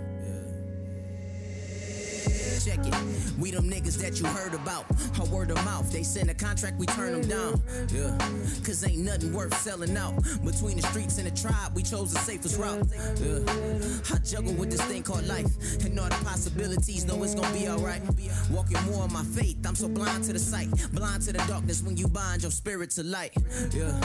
Check 2.71 2.87
it. 2.87 2.95
We 3.37 3.51
them 3.51 3.69
niggas 3.69 3.97
that 3.97 4.19
you 4.19 4.25
heard 4.27 4.53
about. 4.53 4.85
A 5.19 5.25
word 5.29 5.51
of 5.51 5.57
mouth. 5.65 5.91
They 5.91 6.03
send 6.03 6.29
a 6.29 6.33
contract, 6.33 6.77
we 6.77 6.85
turn 6.85 7.19
them 7.19 7.27
down. 7.27 7.61
Yeah. 7.93 8.17
Cause 8.63 8.87
ain't 8.87 8.99
nothing 8.99 9.33
worth 9.33 9.53
selling 9.57 9.97
out. 9.97 10.15
Between 10.45 10.77
the 10.77 10.83
streets 10.83 11.17
and 11.17 11.27
the 11.27 11.35
tribe, 11.35 11.75
we 11.75 11.83
chose 11.83 12.13
the 12.13 12.19
safest 12.19 12.57
route. 12.57 12.87
Yeah. 13.19 14.15
I 14.15 14.19
juggle 14.19 14.53
with 14.53 14.71
this 14.71 14.81
thing 14.83 15.03
called 15.03 15.27
life. 15.27 15.51
And 15.83 15.99
all 15.99 16.07
the 16.07 16.23
possibilities, 16.23 17.03
know 17.05 17.21
it's 17.23 17.35
gonna 17.35 17.51
be 17.51 17.67
alright. 17.67 18.01
Walking 18.49 18.81
more 18.83 19.03
on 19.03 19.11
my 19.11 19.23
faith. 19.23 19.57
I'm 19.65 19.75
so 19.75 19.89
blind 19.89 20.23
to 20.25 20.33
the 20.33 20.39
sight. 20.39 20.69
Blind 20.93 21.23
to 21.23 21.33
the 21.33 21.43
darkness 21.49 21.83
when 21.83 21.97
you 21.97 22.07
bind 22.07 22.43
your 22.43 22.51
spirit 22.51 22.91
to 22.91 23.03
light. 23.03 23.33
Yeah. 23.73 23.99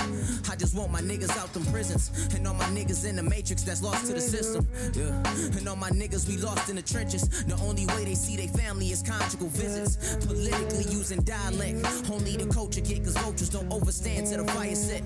I 0.51 0.57
just 0.57 0.75
want 0.75 0.91
my 0.91 1.01
niggas 1.01 1.37
out 1.39 1.53
them 1.53 1.65
prisons. 1.67 2.11
And 2.35 2.49
all 2.49 2.55
my 2.55 2.67
niggas 2.67 3.07
in 3.07 3.15
the 3.15 3.23
matrix 3.23 3.63
that's 3.63 3.83
lost 3.83 4.07
to 4.07 4.15
the 4.15 4.21
system. 4.21 4.67
Yeah. 4.95 5.15
And 5.57 5.69
all 5.69 5.77
my 5.77 5.91
niggas 5.91 6.27
we 6.27 6.37
lost 6.39 6.69
in 6.69 6.75
the 6.75 6.83
trenches. 6.83 7.45
The 7.45 7.55
only 7.63 7.87
way 7.87 8.05
they 8.05 8.17
see 8.17 8.37
their 8.37 8.56
family 8.57 8.91
is 8.91 9.03
conjugal 9.03 9.49
visits. 9.49 10.17
Politically 10.27 10.85
using 10.93 11.23
dialect. 11.23 11.87
Only 12.11 12.37
the 12.37 12.47
culture 12.53 12.81
get 12.81 13.05
cause 13.05 13.17
vultures 13.17 13.51
don't 13.51 13.71
overstand 13.73 14.27
till 14.29 14.45
the 14.45 14.53
fire 14.53 14.75
set. 14.75 15.03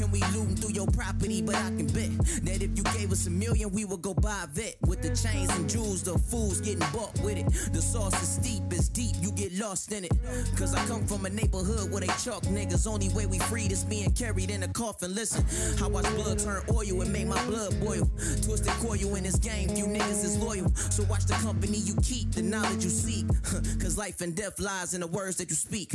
And 0.00 0.12
we 0.12 0.20
looting 0.34 0.56
through 0.56 0.72
your 0.72 0.86
property, 0.88 1.42
but 1.42 1.54
I 1.54 1.70
can 1.76 1.86
bet 1.86 2.10
that 2.44 2.62
if 2.62 2.76
you 2.76 2.84
gave 2.98 3.12
us 3.12 3.26
a 3.26 3.30
million, 3.30 3.70
we 3.70 3.84
would 3.84 4.02
go 4.02 4.14
buy 4.14 4.44
a 4.44 4.46
vet. 4.46 4.76
With 4.86 5.02
the 5.02 5.14
chains 5.14 5.50
and 5.56 5.68
jewels, 5.68 6.02
the 6.02 6.18
fools 6.18 6.60
getting 6.60 6.86
bought 6.92 7.18
with 7.22 7.38
it. 7.38 7.46
The 7.72 7.82
sauce 7.82 8.14
is 8.22 8.28
steep, 8.28 8.62
it's 8.70 8.88
deep, 8.88 9.16
you 9.20 9.32
get 9.32 9.52
lost 9.54 9.92
in 9.92 10.04
it. 10.04 10.12
Cause 10.56 10.74
I 10.74 10.84
come 10.86 11.06
from 11.06 11.26
a 11.26 11.30
neighborhood 11.30 11.90
where 11.90 12.00
they 12.00 12.12
chalk 12.24 12.42
niggas. 12.44 12.86
Only 12.86 13.08
way 13.10 13.26
we 13.26 13.38
freed 13.38 13.72
is 13.72 13.84
being 13.84 14.12
carried 14.12 14.50
in 14.50 14.62
a 14.62 14.68
coffin. 14.68 15.14
Listen, 15.14 15.44
I 15.82 15.88
watch 15.88 16.04
blood 16.16 16.38
turn 16.38 16.62
oil 16.70 17.02
and 17.02 17.12
make 17.12 17.26
my 17.26 17.42
blood 17.46 17.78
boil. 17.80 18.08
Twisted 18.42 18.72
coil 18.80 19.14
in 19.16 19.24
this 19.24 19.36
game, 19.36 19.68
few 19.70 19.86
niggas 19.86 20.24
is 20.24 20.38
loyal. 20.38 20.68
So 20.74 21.04
watch 21.04 21.26
the 21.26 21.34
company 21.34 21.78
you 21.78 21.94
keep, 22.02 22.32
the 22.32 22.42
knowledge 22.42 22.84
you 22.84 22.87
seek. 22.88 23.26
Cause 23.80 23.96
life 23.98 24.20
and 24.20 24.34
death 24.34 24.58
lies 24.60 24.94
in 24.94 25.00
the 25.00 25.06
words 25.06 25.36
that 25.36 25.48
you 25.50 25.56
speak. 25.56 25.92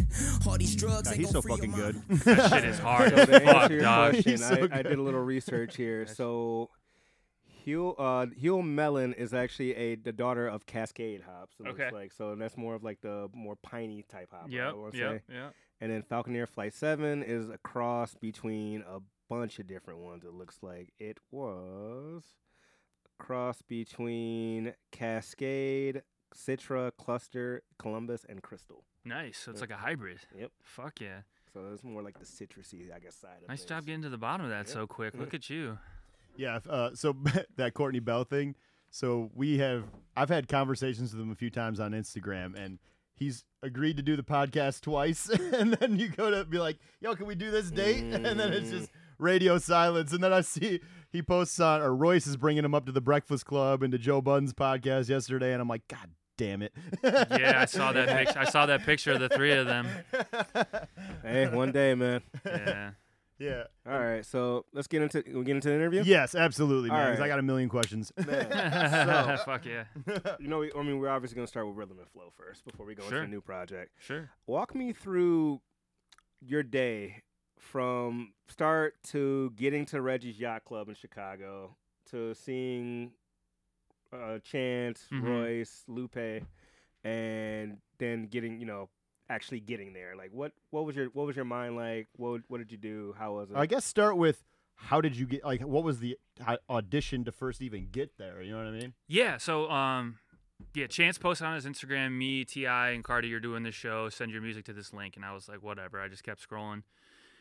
All 0.48 0.58
these 0.58 0.76
drugs 0.76 1.04
God, 1.04 1.12
ain't 1.14 1.22
he's 1.22 1.30
so 1.32 1.42
free 1.42 1.56
fucking 1.56 1.72
good. 1.72 1.96
mind. 2.10 2.22
That 2.26 2.50
shit 2.52 2.66
is 2.66 2.80
hard 2.80 3.10
So 3.12 3.26
to 3.26 3.26
fuck, 3.40 3.42
answer 3.56 3.74
your 3.74 3.82
dog. 3.84 4.12
question, 4.14 4.38
so 4.38 4.68
I, 4.72 4.80
I 4.80 4.82
did 4.84 4.98
a 5.00 5.02
little 5.02 5.22
research 5.24 5.76
here. 5.78 6.06
So, 6.08 6.70
Huell, 7.66 7.96
uh, 7.98 8.26
Huell 8.42 8.64
Melon 8.66 9.14
is 9.14 9.34
actually 9.34 9.74
a 9.76 9.96
the 9.96 10.12
daughter 10.12 10.48
of 10.48 10.66
Cascade 10.66 11.22
hops. 11.22 11.56
It 11.60 11.68
Okay. 11.68 11.84
looks 11.84 11.94
like 11.94 12.12
so 12.12 12.36
that's 12.36 12.58
more 12.58 12.76
of 12.76 12.84
like 12.84 13.02
the 13.02 13.30
more 13.34 13.56
piney 13.56 14.04
type 14.10 14.30
hop. 14.32 14.46
I 14.46 14.50
Yep, 14.50 14.76
wanna 14.76 14.98
yep, 14.98 15.24
say. 15.28 15.34
yep. 15.34 15.54
And 15.82 15.92
then 15.92 16.02
Falconer 16.04 16.46
Flight 16.46 16.74
Seven 16.74 17.24
is 17.24 17.50
a 17.50 17.58
cross 17.58 18.16
between 18.16 18.82
a 18.82 19.00
bunch 19.30 19.60
of 19.60 19.68
different 19.68 20.00
ones. 20.00 20.24
It 20.26 20.34
looks 20.34 20.60
like 20.62 20.94
it 21.00 21.18
was 21.32 22.24
a 23.06 23.24
cross 23.24 23.62
between 23.62 24.74
Cascade, 24.92 26.02
Citra, 26.36 26.92
Cluster, 26.98 27.64
Columbus, 27.80 28.26
and 28.28 28.42
Crystal. 28.42 28.84
Nice. 29.06 29.38
So 29.38 29.52
it's 29.52 29.62
like 29.62 29.72
a 29.72 29.76
hybrid. 29.78 30.20
Yep. 30.38 30.52
Fuck 30.64 31.02
yeah. 31.02 31.22
So 31.54 31.62
it's 31.74 31.84
more 31.84 32.02
like 32.02 32.18
the 32.20 32.26
citrusy, 32.26 32.94
I 32.96 33.00
guess, 33.00 33.16
side 33.16 33.42
of 33.44 33.48
Nice 33.50 33.60
things. 33.60 33.70
job 33.70 33.86
getting 33.86 34.02
to 34.04 34.10
the 34.10 34.18
bottom 34.18 34.46
of 34.46 34.50
that 34.52 34.68
Yep. 34.68 34.74
so 34.74 34.88
quick. 34.88 35.14
Look 35.16 35.34
at 35.36 35.50
you. 35.50 35.78
Yeah. 36.38 36.60
Uh, 36.68 36.92
so 36.96 37.16
that 37.58 37.74
Courtney 37.74 38.00
Bell 38.00 38.24
thing. 38.24 38.56
So 38.90 39.30
we 39.34 39.58
have, 39.60 39.86
I've 40.16 40.30
had 40.30 40.48
conversations 40.48 41.14
with 41.14 41.22
him 41.22 41.32
a 41.32 41.36
few 41.36 41.50
times 41.50 41.80
on 41.80 41.92
Instagram, 41.94 42.56
and 42.56 42.78
he's 43.16 43.44
agreed 43.64 43.98
to 43.98 44.04
do 44.04 44.16
the 44.16 44.24
podcast 44.24 44.82
twice. 44.82 45.30
and 45.54 45.74
then 45.74 45.98
you 45.98 46.10
go 46.10 46.30
to 46.32 46.46
be 46.46 46.60
like, 46.60 46.78
"Yo, 47.02 47.16
can 47.16 47.26
we 47.26 47.34
do 47.36 47.50
this 47.52 47.72
date?" 47.72 48.04
And 48.04 48.24
then 48.26 48.54
it's 48.54 48.70
just 48.70 48.92
radio 49.18 49.58
silence. 49.58 50.14
And 50.14 50.24
then 50.24 50.32
I 50.32 50.42
see 50.42 50.80
he 51.12 51.24
posts 51.24 51.60
on, 51.60 51.82
or 51.82 51.96
Royce 51.96 52.28
is 52.28 52.38
bringing 52.38 52.64
him 52.64 52.76
up 52.76 52.86
to 52.86 52.92
the 52.92 53.02
Breakfast 53.02 53.46
Club 53.48 53.82
and 53.82 53.92
to 53.94 53.98
Joe 53.98 54.22
Budden's 54.22 54.54
podcast 54.54 55.10
yesterday, 55.10 55.54
and 55.54 55.62
I'm 55.62 55.68
like, 55.68 55.88
God 55.88 56.10
damn 56.38 56.62
it. 56.62 56.74
Yeah, 57.04 57.60
I 57.62 57.66
saw 57.66 57.92
that 57.94 58.10
picture. 58.10 58.40
I 58.40 58.46
saw 58.46 58.66
that 58.66 58.84
picture 58.86 59.12
of 59.14 59.20
the 59.20 59.30
three 59.30 59.52
of 59.54 59.66
them. 59.66 59.88
Hey, 61.24 61.48
one 61.48 61.72
day, 61.72 61.96
man. 61.96 62.22
Yeah. 62.46 62.92
Yeah. 63.40 63.64
All 63.86 64.00
right, 64.00 64.26
so 64.26 64.66
let's 64.74 64.88
get 64.88 65.02
into 65.02 65.22
we 65.34 65.44
get 65.44 65.56
into 65.56 65.68
the 65.68 65.74
interview. 65.76 66.04
Yes, 66.06 66.34
absolutely, 66.36 66.90
All 66.92 66.96
man. 66.98 67.14
'cause 67.14 67.22
I 67.22 67.28
got 67.28 67.40
a 67.40 67.44
million 67.44 67.68
questions. 67.68 68.12
Man, 68.26 68.48
Fuck 69.46 69.66
yeah. 69.66 69.86
you 70.40 70.48
know, 70.48 70.60
we, 70.60 70.72
I 70.78 70.84
mean, 70.84 71.00
we're 71.00 71.10
obviously 71.10 71.36
gonna 71.36 71.48
start 71.48 71.68
with 71.68 71.76
rhythm 71.76 71.98
and 72.00 72.08
flow 72.10 72.32
first 72.38 72.64
before 72.64 72.86
we 72.86 72.96
go 72.96 73.04
into 73.04 73.16
Sure. 73.16 73.22
the 73.22 73.28
new 73.28 73.42
project. 73.42 73.92
Sure. 74.00 74.30
Walk 74.48 74.76
me 74.76 74.94
through 74.94 75.62
your 76.42 76.64
day 76.64 77.24
from 77.58 78.34
start 78.48 78.96
to 79.08 79.50
getting 79.58 79.86
to 79.88 80.02
Reggie's 80.02 80.40
Yacht 80.40 80.64
Club 80.64 80.88
in 80.88 80.96
Chicago 80.96 81.76
to 82.12 82.34
seeing 82.36 83.12
uh, 84.14 84.40
Chance, 84.40 85.08
Mhm. 85.12 85.24
Royce, 85.24 85.84
Lupe, 85.88 86.44
and 87.04 87.78
then 87.98 88.28
getting 88.28 88.60
you 88.60 88.66
know 88.66 88.90
actually 89.30 89.60
getting 89.60 89.94
there. 89.94 90.16
Like 90.16 90.32
what 90.32 90.52
what 90.70 90.86
was 90.86 90.96
your 90.96 91.08
what 91.08 91.26
was 91.26 91.36
your 91.36 91.46
mind 91.46 91.76
like? 91.76 92.08
What 92.16 92.42
what 92.48 92.60
did 92.60 92.72
you 92.72 92.78
do? 92.78 93.16
How 93.18 93.34
was 93.34 93.50
it? 93.52 93.58
I 93.58 93.66
guess 93.66 93.86
start 93.86 94.18
with 94.18 94.44
how 94.76 95.02
did 95.02 95.16
you 95.16 95.26
get 95.26 95.44
like 95.44 95.62
what 95.62 95.84
was 95.84 96.00
the 96.00 96.18
audition 96.70 97.24
to 97.26 97.32
first 97.32 97.62
even 97.62 97.88
get 97.92 98.18
there? 98.18 98.42
You 98.42 98.52
know 98.52 98.58
what 98.58 98.68
I 98.68 98.72
mean? 98.72 98.94
Yeah. 99.08 99.38
So, 99.38 99.70
um, 99.70 100.18
yeah, 100.74 100.88
Chance 100.88 101.18
posted 101.20 101.46
on 101.48 101.56
his 101.56 101.66
Instagram, 101.66 102.14
me, 102.18 102.44
T.I., 102.44 102.90
and 102.90 103.04
Cardi 103.04 103.34
are 103.34 103.40
doing 103.40 103.64
this 103.64 103.76
show. 103.76 104.10
Send 104.10 104.32
your 104.32 104.42
music 104.42 104.66
to 104.66 104.74
this 104.74 104.92
link, 104.94 105.16
and 105.16 105.24
I 105.26 105.34
was 105.34 105.48
like, 105.48 105.62
whatever. 105.62 106.02
I 106.02 106.08
just 106.08 106.24
kept 106.24 106.48
scrolling, 106.48 106.84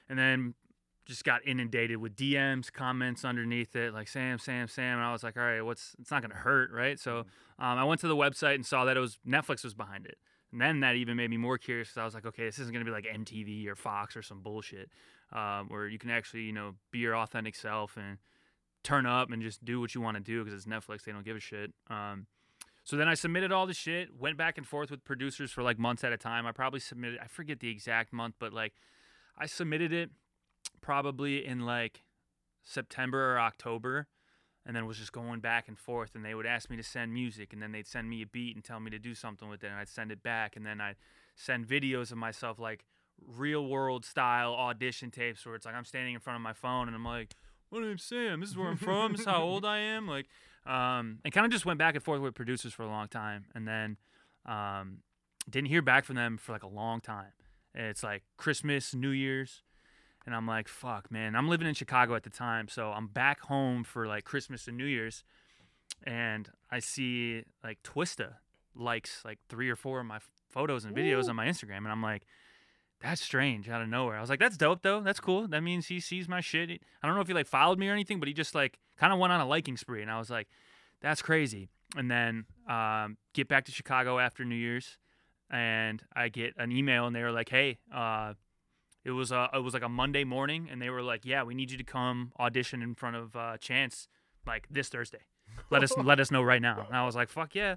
and 0.09 0.19
then 0.19 0.55
just 1.05 1.25
got 1.25 1.47
inundated 1.47 1.97
with 1.99 2.17
DMs, 2.17 2.73
comments 2.73 3.25
underneath 3.25 3.75
it, 3.75 3.93
like 3.93 4.09
Sam, 4.09 4.39
Sam, 4.39 4.69
Sam, 4.69 4.99
and 4.99 5.07
I 5.07 5.13
was 5.13 5.23
like, 5.23 5.37
all 5.37 5.43
right, 5.43 5.63
what's? 5.63 5.95
It's 5.99 6.11
not 6.11 6.23
gonna 6.23 6.35
hurt, 6.35 6.71
right? 6.73 6.99
So, 6.99 7.21
um, 7.59 7.79
I 7.79 7.85
went 7.85 8.01
to 8.03 8.09
the 8.09 8.17
website 8.17 8.55
and 8.55 8.67
saw 8.67 8.85
that 8.85 8.97
it 8.97 9.01
was 9.01 9.19
Netflix 9.27 9.65
was 9.65 9.75
behind 9.75 10.07
it. 10.07 10.19
And 10.53 10.61
then 10.61 10.81
that 10.81 10.97
even 10.97 11.17
made 11.17 11.31
me 11.31 11.39
more 11.39 11.59
curious 11.59 11.89
because 11.89 12.01
I 12.01 12.05
was 12.05 12.15
like, 12.15 12.27
okay, 12.27 12.45
this 12.45 12.59
isn't 12.59 12.73
gonna 12.73 12.85
be 12.85 12.91
like 12.91 13.05
MTV 13.05 13.67
or 13.67 13.75
Fox 13.75 14.17
or 14.17 14.23
some 14.23 14.41
bullshit, 14.41 14.91
um, 15.33 15.69
where 15.69 15.89
you 15.89 15.99
can 15.99 16.11
actually, 16.11 16.43
you 16.43 16.53
know, 16.53 16.75
be 16.91 17.01
your 17.01 17.17
authentic 17.17 17.57
self 17.57 17.97
and 17.97 18.19
turn 18.83 19.07
up 19.07 19.31
and 19.31 19.43
just 19.43 19.65
do 19.65 19.81
what 19.81 19.95
you 19.95 20.01
want 20.01 20.17
to 20.17 20.23
do 20.23 20.45
because 20.45 20.55
it's 20.55 20.67
Netflix. 20.67 21.05
They 21.05 21.13
don't 21.13 21.25
give 21.25 21.37
a 21.37 21.41
shit. 21.41 21.73
Um, 21.89 22.27
so 22.85 22.97
then 22.97 23.09
I 23.09 23.15
submitted 23.15 23.53
all 23.53 23.67
the 23.67 23.75
shit, 23.75 24.09
went 24.19 24.37
back 24.37 24.59
and 24.59 24.67
forth 24.67 24.91
with 24.91 25.05
producers 25.05 25.53
for 25.53 25.63
like 25.63 25.79
months 25.79 26.03
at 26.03 26.13
a 26.13 26.17
time. 26.17 26.47
I 26.47 26.53
probably 26.53 26.81
submitted, 26.81 27.21
I 27.23 27.27
forget 27.27 27.61
the 27.61 27.71
exact 27.71 28.13
month, 28.13 28.35
but 28.39 28.53
like 28.53 28.75
I 29.39 29.47
submitted 29.47 29.93
it 29.93 30.11
probably 30.83 31.47
in 31.47 31.61
like 31.61 32.03
September 32.63 33.35
or 33.35 33.39
October 33.41 34.09
and 34.65 34.77
then 34.77 34.87
was 34.87 34.99
just 34.99 35.13
going 35.13 35.41
back 35.41 35.69
and 35.69 35.79
forth 35.79 36.15
and 36.15 36.25
they 36.25 36.35
would 36.35 36.47
ask 36.47 36.71
me 36.71 36.77
to 36.77 36.83
send 36.83 37.13
music 37.13 37.53
and 37.53 37.63
then 37.63 37.73
they'd 37.73 37.87
send 37.87 38.09
me 38.09 38.23
a 38.23 38.27
beat 38.27 38.55
and 38.55 38.65
tell 38.65 38.79
me 38.79 38.91
to 38.91 38.99
do 38.99 39.15
something 39.15 39.49
with 39.49 39.65
it 39.65 39.69
and 39.69 39.77
I'd 39.77 39.89
send 39.89 40.13
it 40.13 40.23
back 40.23 40.57
and 40.57 40.67
then 40.67 40.81
I'd 40.81 40.97
send 41.35 41.67
videos 41.67 42.13
of 42.13 42.19
myself 42.19 42.59
like 42.59 42.85
real 43.27 43.67
world 43.67 44.05
style 44.05 44.55
audition 44.55 45.11
tapes 45.11 45.45
where 45.47 45.55
it's 45.55 45.67
like 45.67 45.75
I'm 45.75 45.85
standing 45.85 46.15
in 46.15 46.21
front 46.21 46.37
of 46.37 46.43
my 46.43 46.53
phone 46.53 46.89
and 46.89 46.95
I'm 46.95 47.05
like 47.05 47.35
my 47.71 47.81
name's 47.81 48.05
Sam. 48.05 48.41
This 48.41 48.51
is 48.51 48.57
where 48.57 48.69
I'm 48.69 48.77
from. 48.77 49.13
This 49.13 49.23
is 49.23 49.27
how 49.27 49.43
old 49.43 49.65
I 49.65 49.79
am. 49.79 50.07
Like 50.07 50.27
um 50.67 51.19
and 51.25 51.33
kind 51.33 51.47
of 51.47 51.51
just 51.51 51.67
went 51.67 51.79
back 51.79 51.95
and 51.95 52.05
forth 52.05 52.21
with 52.21 52.35
producers 52.35 52.73
for 52.73 52.83
a 52.83 52.89
long 52.89 53.09
time 53.09 53.47
and 53.55 53.67
then 53.67 53.97
um 54.47 54.99
didn't 55.49 55.69
hear 55.69 55.83
back 55.83 56.05
from 56.05 56.17
them 56.17 56.37
for 56.37 56.53
like 56.53 56.63
a 56.63 56.69
long 56.69 57.01
time. 57.01 57.33
It's 57.75 58.03
like 58.03 58.23
Christmas 58.37 58.95
New 58.95 59.11
Year's 59.11 59.63
and 60.27 60.35
I'm 60.35 60.47
like, 60.47 60.69
fuck, 60.69 61.11
man. 61.11 61.35
I'm 61.35 61.49
living 61.49 61.67
in 61.67 61.75
Chicago 61.75 62.15
at 62.15 62.23
the 62.23 62.31
time, 62.31 62.69
so 62.69 62.91
I'm 62.91 63.07
back 63.07 63.41
home 63.41 63.85
for 63.85 64.07
like 64.07 64.25
Christmas 64.25 64.69
and 64.69 64.77
New 64.77 64.87
Year's, 64.87 65.25
and 66.05 66.49
I 66.71 66.79
see 66.79 67.45
like 67.63 67.83
Twista 67.83 68.35
likes 68.75 69.23
like 69.25 69.39
three 69.49 69.69
or 69.69 69.77
four 69.77 70.01
of 70.01 70.07
my 70.07 70.19
photos 70.51 70.85
and 70.85 70.95
videos 70.95 71.29
on 71.29 71.37
my 71.37 71.47
Instagram, 71.47 71.79
and 71.79 71.89
I'm 71.89 72.03
like, 72.03 72.23
that's 73.01 73.21
strange 73.21 73.69
out 73.69 73.83
of 73.83 73.89
nowhere. 73.89 74.17
I 74.17 74.21
was 74.21 74.31
like, 74.31 74.39
that's 74.39 74.57
dope 74.57 74.83
though. 74.83 75.01
That's 75.01 75.19
cool. 75.19 75.49
That 75.49 75.63
means 75.63 75.87
he 75.87 75.99
sees 75.99 76.29
my 76.29 76.41
shit. 76.41 76.71
I 76.71 77.07
don't 77.07 77.17
know 77.17 77.23
if 77.23 77.29
he 77.29 77.35
like 77.35 77.49
followed 77.49 77.79
me 77.79 77.89
or 77.89 77.93
anything, 77.93 78.21
but 78.21 78.29
he 78.29 78.35
just 78.35 78.55
like 78.55 78.79
kind 78.97 79.13
of 79.13 79.19
went 79.19 79.33
on 79.33 79.41
a 79.41 79.47
liking 79.47 79.77
spree, 79.77 80.03
and 80.03 80.11
I 80.11 80.19
was 80.19 80.31
like, 80.31 80.49
that's 81.01 81.23
crazy. 81.23 81.69
And 81.97 82.11
then 82.11 82.47
um, 82.69 83.17
get 83.35 83.49
back 83.49 83.65
to 83.67 83.73
Chicago 83.73 84.19
after 84.19 84.45
New 84.45 84.55
Year's, 84.55 84.99
and 85.51 86.03
I 86.15 86.29
get 86.29 86.55
an 86.57 86.71
email, 86.71 87.07
and 87.07 87.15
they 87.17 87.23
were 87.23 87.33
like, 87.33 87.49
hey. 87.49 87.79
Uh, 87.93 88.35
it 89.05 89.11
was 89.11 89.33
uh, 89.33 89.49
it 89.53 89.63
was 89.63 89.75
like 89.75 89.83
a 89.83 89.89
Monday 89.89 90.25
morning, 90.25 90.69
and 90.71 90.81
they 90.81 90.91
were 90.91 91.03
like, 91.03 91.25
"Yeah, 91.25 91.43
we 91.43 91.55
need 91.55 91.71
you 91.71 91.79
to 91.79 91.85
come 91.85 92.33
audition 92.39 92.83
in 92.83 92.95
front 92.95 93.17
of 93.17 93.35
uh, 93.35 93.57
Chance 93.59 94.09
like 94.47 94.67
this 94.71 94.89
Thursday. 94.89 95.21
Let 95.71 95.83
us 95.83 95.93
let 96.03 96.21
us 96.21 96.31
know 96.31 96.43
right 96.43 96.63
now." 96.63 96.85
And 96.87 96.97
I 96.97 97.05
was 97.05 97.17
like, 97.17 97.29
"Fuck 97.29 97.55
yeah!" 97.55 97.77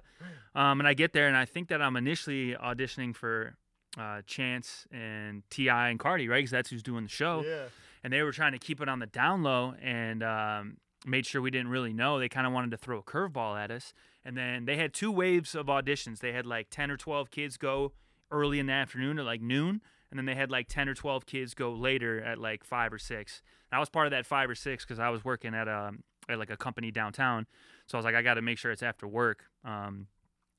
Um, 0.53 0.79
and 0.79 0.87
I 0.87 0.93
get 0.93 1.13
there, 1.13 1.27
and 1.27 1.35
I 1.35 1.45
think 1.45 1.69
that 1.69 1.81
I'm 1.81 1.95
initially 1.95 2.53
auditioning 2.53 3.15
for 3.15 3.55
uh, 3.97 4.21
Chance 4.27 4.87
and 4.91 5.43
T.I. 5.49 5.89
and 5.89 5.99
Cardi, 5.99 6.27
right? 6.27 6.37
Because 6.37 6.51
that's 6.51 6.69
who's 6.69 6.83
doing 6.83 7.03
the 7.03 7.09
show. 7.09 7.43
Yeah. 7.45 7.65
And 8.03 8.13
they 8.13 8.21
were 8.21 8.31
trying 8.31 8.51
to 8.51 8.59
keep 8.59 8.81
it 8.81 8.87
on 8.87 8.99
the 8.99 9.07
down 9.07 9.41
low, 9.41 9.73
and 9.81 10.21
um, 10.21 10.77
made 11.07 11.25
sure 11.25 11.41
we 11.41 11.49
didn't 11.49 11.69
really 11.69 11.93
know. 11.93 12.19
They 12.19 12.29
kind 12.29 12.45
of 12.45 12.53
wanted 12.53 12.69
to 12.71 12.77
throw 12.77 12.99
a 12.99 13.03
curveball 13.03 13.59
at 13.59 13.71
us, 13.71 13.95
and 14.23 14.37
then 14.37 14.65
they 14.65 14.77
had 14.77 14.93
two 14.93 15.11
waves 15.11 15.55
of 15.55 15.65
auditions. 15.67 16.19
They 16.19 16.33
had 16.33 16.45
like 16.45 16.67
ten 16.69 16.91
or 16.91 16.97
twelve 16.97 17.31
kids 17.31 17.57
go 17.57 17.93
early 18.29 18.59
in 18.59 18.67
the 18.67 18.73
afternoon 18.73 19.17
at 19.17 19.25
like 19.25 19.41
noon 19.41 19.81
and 20.15 20.19
then 20.19 20.25
they 20.33 20.39
had 20.39 20.49
like 20.49 20.69
10 20.69 20.87
or 20.87 20.93
12 20.93 21.25
kids 21.25 21.53
go 21.53 21.73
later 21.73 22.23
at 22.23 22.37
like 22.37 22.63
5 22.63 22.93
or 22.93 22.97
6 22.97 23.41
and 23.71 23.77
i 23.77 23.79
was 23.79 23.89
part 23.89 24.07
of 24.07 24.11
that 24.11 24.25
5 24.25 24.49
or 24.49 24.55
6 24.55 24.85
because 24.85 24.97
i 24.97 25.09
was 25.09 25.25
working 25.25 25.53
at 25.53 25.67
a 25.67 25.91
at 26.29 26.39
like 26.39 26.49
a 26.49 26.57
company 26.57 26.91
downtown. 26.91 27.47
So 27.87 27.97
i 27.97 27.99
was 27.99 28.05
like 28.05 28.15
i 28.15 28.21
got 28.21 28.35
to 28.35 28.41
make 28.41 28.57
sure 28.57 28.71
it's 28.71 28.83
after 28.83 29.07
work. 29.07 29.43
Um, 29.63 30.07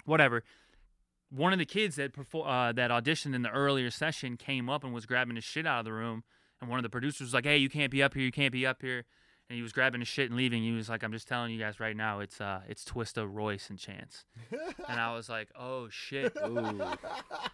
whatever. 0.04 0.42
One 1.30 1.52
of 1.52 1.58
the 1.58 1.66
kids 1.66 1.96
that 1.96 2.12
uh, 2.16 2.72
that 2.72 2.90
auditioned 2.90 3.34
in 3.34 3.42
the 3.42 3.50
earlier 3.50 3.90
session 3.90 4.36
came 4.36 4.68
up 4.68 4.84
and 4.84 4.94
was 4.94 5.06
grabbing 5.06 5.36
his 5.36 5.44
shit 5.44 5.66
out 5.66 5.80
of 5.80 5.84
the 5.84 5.92
room 5.92 6.22
and 6.60 6.70
one 6.70 6.78
of 6.78 6.84
the 6.84 6.90
producers 6.90 7.26
was 7.26 7.34
like 7.34 7.44
hey 7.44 7.56
you 7.56 7.68
can't 7.68 7.90
be 7.90 8.02
up 8.02 8.14
here 8.14 8.22
you 8.22 8.32
can't 8.32 8.52
be 8.52 8.64
up 8.64 8.80
here 8.80 9.04
and 9.48 9.56
he 9.56 9.62
was 9.62 9.72
grabbing 9.72 10.00
his 10.00 10.08
shit 10.08 10.28
and 10.28 10.36
leaving 10.36 10.62
he 10.62 10.72
was 10.72 10.88
like 10.88 11.02
i'm 11.02 11.12
just 11.12 11.28
telling 11.28 11.52
you 11.52 11.58
guys 11.58 11.78
right 11.80 11.96
now 11.96 12.20
it's 12.20 12.40
uh 12.40 12.60
it's 12.68 12.84
twista 12.84 13.26
royce 13.30 13.70
and 13.70 13.78
chance 13.78 14.24
and 14.88 15.00
i 15.00 15.14
was 15.14 15.28
like 15.28 15.48
oh 15.58 15.88
shit 15.88 16.32
Ooh. 16.44 16.82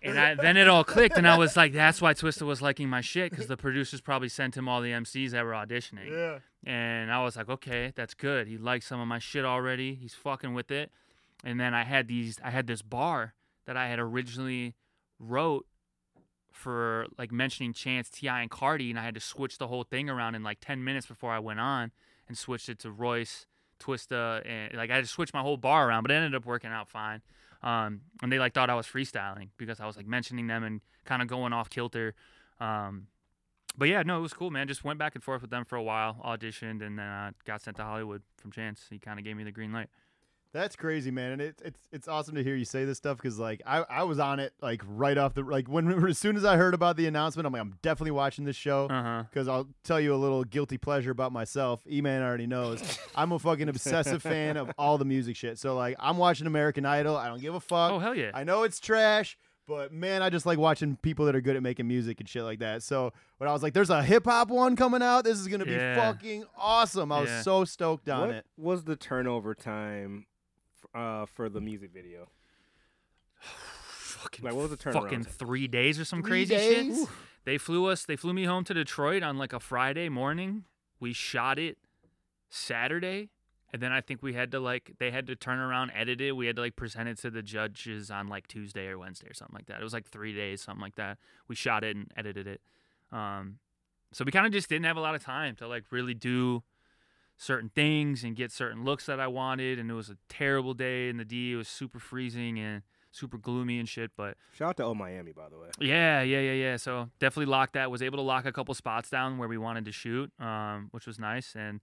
and 0.02 0.18
I, 0.18 0.34
then 0.34 0.56
it 0.56 0.68
all 0.68 0.84
clicked, 0.84 1.16
and 1.16 1.28
I 1.28 1.36
was 1.38 1.56
like, 1.56 1.72
"That's 1.72 2.00
why 2.00 2.14
Twista 2.14 2.42
was 2.42 2.60
liking 2.60 2.88
my 2.88 3.00
shit, 3.00 3.30
because 3.30 3.46
the 3.46 3.56
producers 3.56 4.00
probably 4.00 4.28
sent 4.28 4.56
him 4.56 4.68
all 4.68 4.80
the 4.80 4.90
MCs 4.90 5.30
that 5.30 5.44
were 5.44 5.52
auditioning." 5.52 6.10
Yeah. 6.10 6.38
And 6.64 7.12
I 7.12 7.22
was 7.22 7.36
like, 7.36 7.48
"Okay, 7.48 7.92
that's 7.94 8.14
good. 8.14 8.46
He 8.48 8.58
likes 8.58 8.86
some 8.86 9.00
of 9.00 9.08
my 9.08 9.18
shit 9.18 9.44
already. 9.44 9.94
He's 9.94 10.14
fucking 10.14 10.54
with 10.54 10.70
it." 10.70 10.90
And 11.44 11.58
then 11.58 11.74
I 11.74 11.84
had 11.84 12.08
these, 12.08 12.38
I 12.42 12.50
had 12.50 12.66
this 12.66 12.82
bar 12.82 13.34
that 13.66 13.76
I 13.76 13.88
had 13.88 13.98
originally 13.98 14.74
wrote 15.18 15.66
for 16.52 17.06
like 17.18 17.32
mentioning 17.32 17.72
Chance, 17.72 18.10
T.I., 18.10 18.42
and 18.42 18.50
Cardi, 18.50 18.90
and 18.90 18.98
I 18.98 19.04
had 19.04 19.14
to 19.14 19.20
switch 19.20 19.58
the 19.58 19.68
whole 19.68 19.84
thing 19.84 20.08
around 20.08 20.34
in 20.34 20.42
like 20.42 20.58
ten 20.60 20.84
minutes 20.84 21.06
before 21.06 21.32
I 21.32 21.38
went 21.38 21.60
on, 21.60 21.92
and 22.28 22.36
switched 22.36 22.68
it 22.68 22.78
to 22.80 22.90
Royce, 22.90 23.46
Twista, 23.80 24.46
and 24.46 24.74
like 24.74 24.90
I 24.90 24.96
had 24.96 25.04
to 25.04 25.10
switch 25.10 25.32
my 25.32 25.40
whole 25.40 25.56
bar 25.56 25.88
around, 25.88 26.02
but 26.02 26.10
it 26.10 26.14
ended 26.14 26.34
up 26.34 26.46
working 26.46 26.70
out 26.70 26.88
fine. 26.88 27.22
Um, 27.62 28.00
and 28.22 28.32
they 28.32 28.38
like 28.38 28.54
thought 28.54 28.70
I 28.70 28.74
was 28.74 28.86
freestyling 28.86 29.50
because 29.56 29.80
I 29.80 29.86
was 29.86 29.96
like 29.96 30.06
mentioning 30.06 30.48
them 30.48 30.64
and 30.64 30.80
kind 31.04 31.22
of 31.22 31.28
going 31.28 31.52
off 31.52 31.70
kilter. 31.70 32.14
Um, 32.58 33.06
but 33.76 33.88
yeah, 33.88 34.02
no, 34.02 34.18
it 34.18 34.22
was 34.22 34.34
cool, 34.34 34.50
man. 34.50 34.68
Just 34.68 34.84
went 34.84 34.98
back 34.98 35.14
and 35.14 35.24
forth 35.24 35.42
with 35.42 35.50
them 35.50 35.64
for 35.64 35.76
a 35.76 35.82
while, 35.82 36.20
auditioned, 36.24 36.84
and 36.84 36.98
then 36.98 37.06
uh, 37.06 37.30
got 37.44 37.62
sent 37.62 37.76
to 37.78 37.84
Hollywood 37.84 38.22
from 38.36 38.52
Chance. 38.52 38.86
He 38.90 38.98
kind 38.98 39.18
of 39.18 39.24
gave 39.24 39.36
me 39.36 39.44
the 39.44 39.52
green 39.52 39.72
light. 39.72 39.88
That's 40.54 40.76
crazy, 40.76 41.10
man, 41.10 41.32
and 41.32 41.40
it's 41.40 41.62
it's 41.62 41.80
it's 41.92 42.08
awesome 42.08 42.34
to 42.34 42.44
hear 42.44 42.54
you 42.54 42.66
say 42.66 42.84
this 42.84 42.98
stuff 42.98 43.16
because 43.16 43.38
like 43.38 43.62
I, 43.66 43.84
I 43.88 44.02
was 44.02 44.18
on 44.18 44.38
it 44.38 44.52
like 44.60 44.82
right 44.86 45.16
off 45.16 45.32
the 45.32 45.40
like 45.42 45.66
when 45.66 45.90
as 46.08 46.18
soon 46.18 46.36
as 46.36 46.44
I 46.44 46.56
heard 46.56 46.74
about 46.74 46.96
the 46.98 47.06
announcement, 47.06 47.46
I'm 47.46 47.54
like 47.54 47.62
I'm 47.62 47.78
definitely 47.80 48.10
watching 48.10 48.44
this 48.44 48.56
show 48.56 48.86
Uh 48.90 49.02
huh. 49.02 49.22
because 49.30 49.48
I'll 49.48 49.66
tell 49.82 49.98
you 49.98 50.14
a 50.14 50.16
little 50.16 50.44
guilty 50.44 50.76
pleasure 50.76 51.10
about 51.10 51.32
myself. 51.32 51.80
E 51.90 52.02
Man 52.02 52.22
already 52.22 52.46
knows 52.46 52.98
I'm 53.14 53.32
a 53.32 53.38
fucking 53.38 53.70
obsessive 53.70 54.22
fan 54.22 54.58
of 54.58 54.70
all 54.76 54.98
the 54.98 55.06
music 55.06 55.36
shit. 55.36 55.58
So 55.58 55.74
like 55.74 55.96
I'm 55.98 56.18
watching 56.18 56.46
American 56.46 56.84
Idol. 56.84 57.16
I 57.16 57.28
don't 57.28 57.40
give 57.40 57.54
a 57.54 57.60
fuck. 57.60 57.92
Oh 57.92 57.98
hell 57.98 58.14
yeah. 58.14 58.32
I 58.34 58.44
know 58.44 58.64
it's 58.64 58.78
trash, 58.78 59.38
but 59.66 59.90
man, 59.90 60.20
I 60.22 60.28
just 60.28 60.44
like 60.44 60.58
watching 60.58 60.96
people 61.00 61.24
that 61.26 61.34
are 61.34 61.40
good 61.40 61.56
at 61.56 61.62
making 61.62 61.88
music 61.88 62.20
and 62.20 62.28
shit 62.28 62.42
like 62.42 62.58
that. 62.58 62.82
So 62.82 63.14
when 63.38 63.48
I 63.48 63.54
was 63.54 63.62
like, 63.62 63.72
"There's 63.72 63.88
a 63.88 64.02
hip 64.02 64.26
hop 64.26 64.48
one 64.48 64.76
coming 64.76 65.00
out. 65.02 65.24
This 65.24 65.38
is 65.38 65.48
gonna 65.48 65.64
be 65.64 65.70
Yeah. 65.72 65.94
fucking 66.12 66.44
awesome," 66.58 67.10
I 67.10 67.20
was 67.22 67.30
Yeah. 67.30 67.40
so 67.40 67.64
stoked 67.64 68.10
on 68.10 68.20
what 68.28 68.30
it. 68.36 68.46
was 68.58 68.84
the 68.84 68.96
turnover 68.96 69.54
time 69.54 70.26
f- 70.28 70.31
uh, 70.94 71.26
for 71.26 71.48
the 71.48 71.60
music 71.60 71.90
video? 71.92 72.28
fucking 73.40 74.44
Like, 74.44 74.54
what 74.54 74.62
was 74.62 74.70
the 74.70 74.76
turnaround 74.76 74.92
fucking 75.02 75.24
time? 75.24 75.32
three 75.32 75.68
days 75.68 75.98
or 75.98 76.04
some 76.04 76.22
Three 76.22 76.30
crazy 76.46 76.54
days? 76.54 76.98
shit. 77.00 77.08
They 77.44 77.58
flew 77.58 77.86
us. 77.86 78.04
They 78.04 78.16
flew 78.16 78.32
me 78.32 78.44
home 78.44 78.64
to 78.64 78.74
Detroit 78.74 79.22
on 79.22 79.36
like 79.36 79.52
a 79.52 79.58
Friday 79.60 80.08
morning. 80.08 80.64
We 81.00 81.12
shot 81.12 81.58
it 81.58 81.76
Saturday, 82.50 83.30
and 83.72 83.82
then 83.82 83.90
I 83.90 84.00
think 84.00 84.22
we 84.22 84.34
had 84.34 84.52
to 84.52 84.60
like 84.60 84.92
they 84.98 85.10
had 85.10 85.26
to 85.26 85.34
turn 85.34 85.58
around, 85.58 85.90
edit 85.94 86.20
it. 86.20 86.32
We 86.36 86.46
had 86.46 86.54
to 86.56 86.62
like 86.62 86.76
present 86.76 87.08
it 87.08 87.18
to 87.18 87.30
the 87.30 87.42
judges 87.42 88.10
on 88.10 88.28
like 88.28 88.46
Tuesday 88.46 88.86
or 88.86 88.98
Wednesday 88.98 89.28
or 89.28 89.34
something 89.34 89.54
like 89.54 89.66
that. 89.66 89.80
It 89.80 89.84
was 89.84 89.92
like 89.92 90.08
three 90.08 90.34
days, 90.34 90.62
something 90.62 90.82
like 90.82 90.94
that. 90.96 91.18
We 91.48 91.56
shot 91.56 91.82
it 91.82 91.96
and 91.96 92.12
edited 92.16 92.46
it. 92.46 92.60
Um, 93.10 93.58
so 94.12 94.24
we 94.24 94.30
kind 94.30 94.46
of 94.46 94.52
just 94.52 94.68
didn't 94.68 94.84
have 94.84 94.96
a 94.96 95.00
lot 95.00 95.14
of 95.16 95.24
time 95.24 95.56
to 95.56 95.66
like 95.66 95.84
really 95.90 96.14
do 96.14 96.62
certain 97.42 97.70
things 97.74 98.22
and 98.22 98.36
get 98.36 98.52
certain 98.52 98.84
looks 98.84 99.06
that 99.06 99.18
I 99.18 99.26
wanted. 99.26 99.78
And 99.78 99.90
it 99.90 99.94
was 99.94 100.08
a 100.08 100.16
terrible 100.28 100.74
day 100.74 101.08
in 101.08 101.16
the 101.16 101.24
D. 101.24 101.52
It 101.52 101.56
was 101.56 101.66
super 101.68 101.98
freezing 101.98 102.58
and 102.58 102.82
super 103.10 103.36
gloomy 103.36 103.78
and 103.80 103.88
shit. 103.88 104.12
But 104.16 104.36
Shout 104.52 104.68
out 104.70 104.76
to 104.76 104.84
Oh 104.84 104.94
Miami, 104.94 105.32
by 105.32 105.48
the 105.48 105.58
way. 105.58 105.68
yeah, 105.80 106.22
yeah, 106.22 106.40
yeah, 106.40 106.52
yeah. 106.52 106.76
So 106.76 107.10
definitely 107.18 107.50
locked 107.50 107.72
that. 107.72 107.90
Was 107.90 108.00
able 108.02 108.18
to 108.18 108.22
lock 108.22 108.46
a 108.46 108.52
couple 108.52 108.72
spots 108.74 109.10
down 109.10 109.38
where 109.38 109.48
we 109.48 109.58
wanted 109.58 109.84
to 109.86 109.92
shoot, 109.92 110.30
um, 110.38 110.88
which 110.92 111.06
was 111.06 111.18
nice. 111.18 111.54
And 111.56 111.80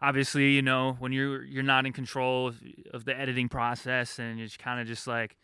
obviously, 0.00 0.52
you 0.52 0.62
know, 0.62 0.96
when 1.00 1.12
you're 1.12 1.42
you're 1.42 1.62
not 1.64 1.84
in 1.84 1.92
control 1.92 2.48
of, 2.48 2.62
of 2.94 3.04
the 3.04 3.18
editing 3.18 3.48
process, 3.48 4.18
and 4.20 4.38
you're 4.38 4.48
kind 4.58 4.80
of 4.80 4.86
just 4.86 5.06
like, 5.06 5.36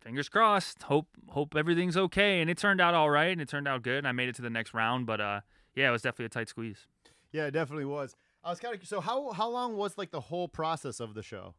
fingers 0.00 0.28
crossed, 0.28 0.82
hope 0.82 1.06
hope 1.28 1.54
everything's 1.56 1.96
okay. 1.96 2.40
And 2.40 2.50
it 2.50 2.58
turned 2.58 2.80
out 2.80 2.94
all 2.94 3.10
right, 3.10 3.30
and 3.30 3.40
it 3.40 3.48
turned 3.48 3.68
out 3.68 3.82
good. 3.82 3.98
And 3.98 4.08
I 4.08 4.12
made 4.12 4.28
it 4.28 4.34
to 4.36 4.42
the 4.42 4.50
next 4.50 4.74
round, 4.74 5.06
but 5.06 5.20
uh, 5.20 5.40
yeah, 5.76 5.88
it 5.88 5.92
was 5.92 6.02
definitely 6.02 6.26
a 6.26 6.30
tight 6.30 6.48
squeeze. 6.48 6.86
Yeah, 7.30 7.46
it 7.46 7.52
definitely 7.52 7.84
was. 7.84 8.16
I 8.44 8.50
was 8.50 8.60
kind 8.60 8.74
of 8.74 8.86
so 8.86 9.00
how 9.00 9.32
how 9.32 9.48
long 9.48 9.76
was 9.76 9.98
like 9.98 10.10
the 10.10 10.20
whole 10.20 10.48
process 10.48 11.00
of 11.00 11.14
the 11.14 11.22
show? 11.22 11.54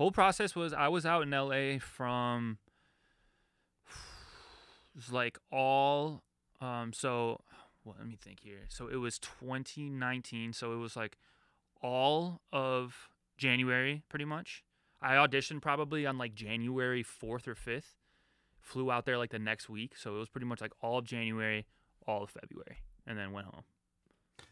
whole 0.00 0.10
process 0.10 0.56
was 0.56 0.72
I 0.72 0.88
was 0.88 1.04
out 1.04 1.24
in 1.24 1.30
LA 1.30 1.78
from 1.78 2.56
it 3.86 4.96
was 4.96 5.12
like 5.12 5.38
all 5.52 6.22
um 6.60 6.94
so 6.94 7.42
well, 7.84 7.96
let 7.98 8.06
me 8.06 8.16
think 8.20 8.40
here. 8.40 8.66
So 8.68 8.88
it 8.88 8.96
was 8.96 9.18
2019, 9.18 10.52
so 10.52 10.72
it 10.72 10.76
was 10.76 10.96
like 10.96 11.16
all 11.82 12.40
of 12.52 13.08
January 13.36 14.02
pretty 14.08 14.24
much. 14.24 14.64
I 15.02 15.14
auditioned 15.14 15.62
probably 15.62 16.06
on 16.06 16.18
like 16.18 16.34
January 16.34 17.02
4th 17.02 17.48
or 17.48 17.54
5th. 17.54 17.94
Flew 18.58 18.90
out 18.90 19.06
there 19.06 19.16
like 19.16 19.30
the 19.30 19.38
next 19.38 19.70
week, 19.70 19.96
so 19.96 20.16
it 20.16 20.18
was 20.18 20.28
pretty 20.28 20.46
much 20.46 20.60
like 20.60 20.72
all 20.82 20.98
of 20.98 21.06
January, 21.06 21.66
all 22.06 22.22
of 22.22 22.30
February, 22.30 22.82
and 23.06 23.18
then 23.18 23.32
went 23.32 23.46
home. 23.46 23.64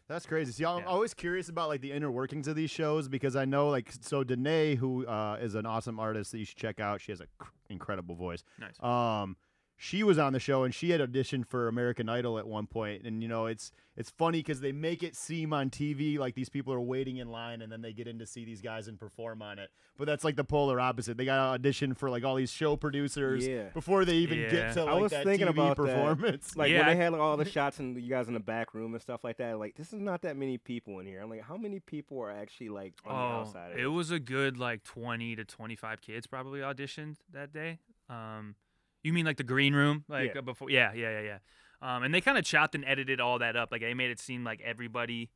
That's 0.07 0.25
crazy. 0.25 0.51
See, 0.51 0.65
I'm 0.65 0.79
Yeah. 0.79 0.85
always 0.85 1.13
curious 1.13 1.49
about 1.49 1.69
like 1.69 1.81
the 1.81 1.91
inner 1.91 2.09
workings 2.11 2.47
of 2.47 2.55
these 2.55 2.71
shows 2.71 3.07
because 3.07 3.35
I 3.35 3.45
know 3.45 3.69
like 3.69 3.91
so 4.01 4.23
Danae, 4.23 4.75
who 4.75 5.05
uh, 5.05 5.37
is 5.41 5.55
an 5.55 5.65
awesome 5.65 5.99
artist 5.99 6.31
that 6.31 6.39
you 6.39 6.45
should 6.45 6.57
check 6.57 6.79
out. 6.79 6.99
She 7.01 7.11
has 7.11 7.21
an 7.21 7.27
incredible 7.69 8.15
voice. 8.15 8.43
Nice. 8.59 8.81
Um, 8.83 9.37
she 9.81 10.03
was 10.03 10.17
on 10.19 10.33
the 10.33 10.41
show 10.41 10.63
and 10.63 10.75
she 10.75 10.89
had 10.89 10.99
auditioned 10.99 11.47
for 11.47 11.69
American 11.69 12.09
Idol 12.09 12.37
at 12.37 12.45
one 12.45 12.67
point. 12.67 12.69
point, 12.69 13.03
and 13.07 13.23
you 13.23 13.29
know 13.29 13.45
it's 13.47 13.71
it's 13.95 14.09
funny 14.11 14.39
because 14.39 14.59
they 14.61 14.71
make 14.73 15.01
it 15.03 15.15
seem 15.15 15.53
on 15.53 15.69
TV 15.69 16.19
like 16.19 16.35
these 16.35 16.49
people 16.49 16.71
are 16.73 16.79
waiting 16.81 17.17
in 17.17 17.29
line 17.29 17.61
and 17.61 17.71
then 17.71 17.81
they 17.81 17.93
get 17.93 18.07
in 18.07 18.19
to 18.19 18.25
see 18.25 18.43
these 18.45 18.61
guys 18.61 18.87
and 18.89 18.99
perform 18.99 19.41
on 19.41 19.57
it. 19.57 19.69
But 19.97 20.05
that's 20.05 20.23
like 20.23 20.35
the 20.35 20.43
polar 20.43 20.79
opposite. 20.79 21.17
They 21.17 21.25
got 21.25 21.35
to 21.37 21.41
audition 21.53 21.93
for 21.95 22.09
like 22.09 22.23
all 22.25 22.35
these 22.35 22.51
show 22.51 22.75
producers 22.75 23.47
Yeah. 23.47 23.69
before 23.73 24.05
they 24.05 24.15
even 24.17 24.37
Yeah. 24.39 24.49
get 24.49 24.73
to 24.73 24.81
like 24.83 24.89
I 24.89 24.93
like 24.93 25.01
was 25.01 25.11
that 25.13 25.23
thinking 25.23 25.47
TV 25.47 25.51
about 25.51 25.77
that. 25.77 25.83
performance. 25.83 26.55
Like 26.57 26.71
Yeah, 26.71 26.79
when 26.79 26.89
I- 26.89 26.93
they 26.93 26.99
had 27.01 27.11
like, 27.13 27.21
all 27.21 27.37
the 27.37 27.45
shots 27.45 27.79
and 27.79 27.97
you 27.99 28.09
guys 28.09 28.27
in 28.27 28.33
the 28.33 28.39
back 28.41 28.73
room 28.73 28.93
and 28.93 29.01
stuff 29.01 29.23
like 29.23 29.37
that. 29.37 29.57
Like 29.59 29.75
this 29.75 29.91
is 29.93 29.99
not 29.99 30.21
that 30.23 30.35
many 30.37 30.57
people 30.57 30.99
in 30.99 31.05
here. 31.07 31.21
I'm 31.21 31.29
like, 31.29 31.41
how 31.43 31.57
many 31.57 31.79
people 31.79 32.21
are 32.21 32.31
actually 32.31 32.69
like 32.69 32.93
on 33.05 33.13
the 33.15 33.37
outside? 33.39 33.71
Of 33.71 33.77
Oh, 33.77 33.79
it 33.79 33.83
this? 33.83 33.91
was 33.91 34.11
a 34.11 34.19
good 34.19 34.57
like 34.57 34.83
20 34.83 35.35
to 35.37 35.45
25 35.45 36.01
kids 36.01 36.27
probably 36.27 36.59
auditioned 36.59 37.15
that 37.33 37.51
day. 37.53 37.79
Um, 38.09 38.55
you 39.03 39.13
mean 39.13 39.25
like 39.25 39.37
the 39.37 39.43
green 39.43 39.73
room, 39.73 40.03
like 40.07 40.33
Yeah. 40.33 40.39
uh, 40.39 40.41
before? 40.43 40.69
Yeah, 40.69 40.93
yeah, 40.93 41.19
yeah, 41.21 41.21
yeah. 41.21 41.37
Um, 41.81 42.03
and 42.03 42.13
they 42.13 42.21
kind 42.21 42.37
of 42.37 42.43
chopped 42.43 42.75
and 42.75 42.83
edited 42.85 43.21
all 43.21 43.39
that 43.39 43.55
up. 43.55 43.71
Like 43.71 43.81
they 43.81 43.93
made 43.93 44.11
it 44.11 44.19
seem 44.19 44.43
like 44.43 44.61
everybody 44.61 45.29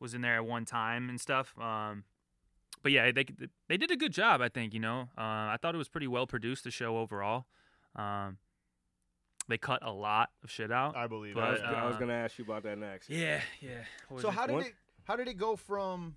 was 0.00 0.14
in 0.14 0.20
there 0.20 0.36
at 0.36 0.44
one 0.46 0.64
time 0.64 1.08
and 1.08 1.20
stuff. 1.20 1.54
Um, 1.58 2.04
but 2.82 2.92
yeah, 2.92 3.10
they 3.12 3.24
they 3.68 3.76
did 3.76 3.90
a 3.90 3.96
good 3.96 4.12
job. 4.12 4.40
I 4.40 4.48
think 4.48 4.74
you 4.74 4.80
know. 4.80 5.08
Uh, 5.16 5.50
I 5.52 5.56
thought 5.60 5.74
it 5.74 5.78
was 5.78 5.88
pretty 5.88 6.08
well 6.08 6.26
produced. 6.26 6.64
The 6.64 6.70
show 6.70 6.98
overall. 6.98 7.46
Um, 7.94 8.38
they 9.48 9.58
cut 9.58 9.78
a 9.82 9.92
lot 9.92 10.30
of 10.42 10.50
shit 10.50 10.72
out. 10.72 10.96
I 10.96 11.06
believe. 11.06 11.36
I 11.38 11.50
was, 11.52 11.60
but. 11.60 11.74
I 11.74 11.86
was 11.86 11.96
uh, 11.96 11.98
gonna 12.00 12.12
ask 12.14 12.38
you 12.38 12.44
about 12.44 12.64
that 12.64 12.78
next. 12.78 13.08
yeah, 13.08 13.40
yeah. 13.60 13.84
So 14.20 14.28
it? 14.28 14.34
how 14.34 14.46
did 14.46 14.52
One- 14.54 14.62
it 14.64 14.74
how 15.04 15.14
did 15.16 15.28
it 15.28 15.34
go 15.34 15.54
from 15.54 16.16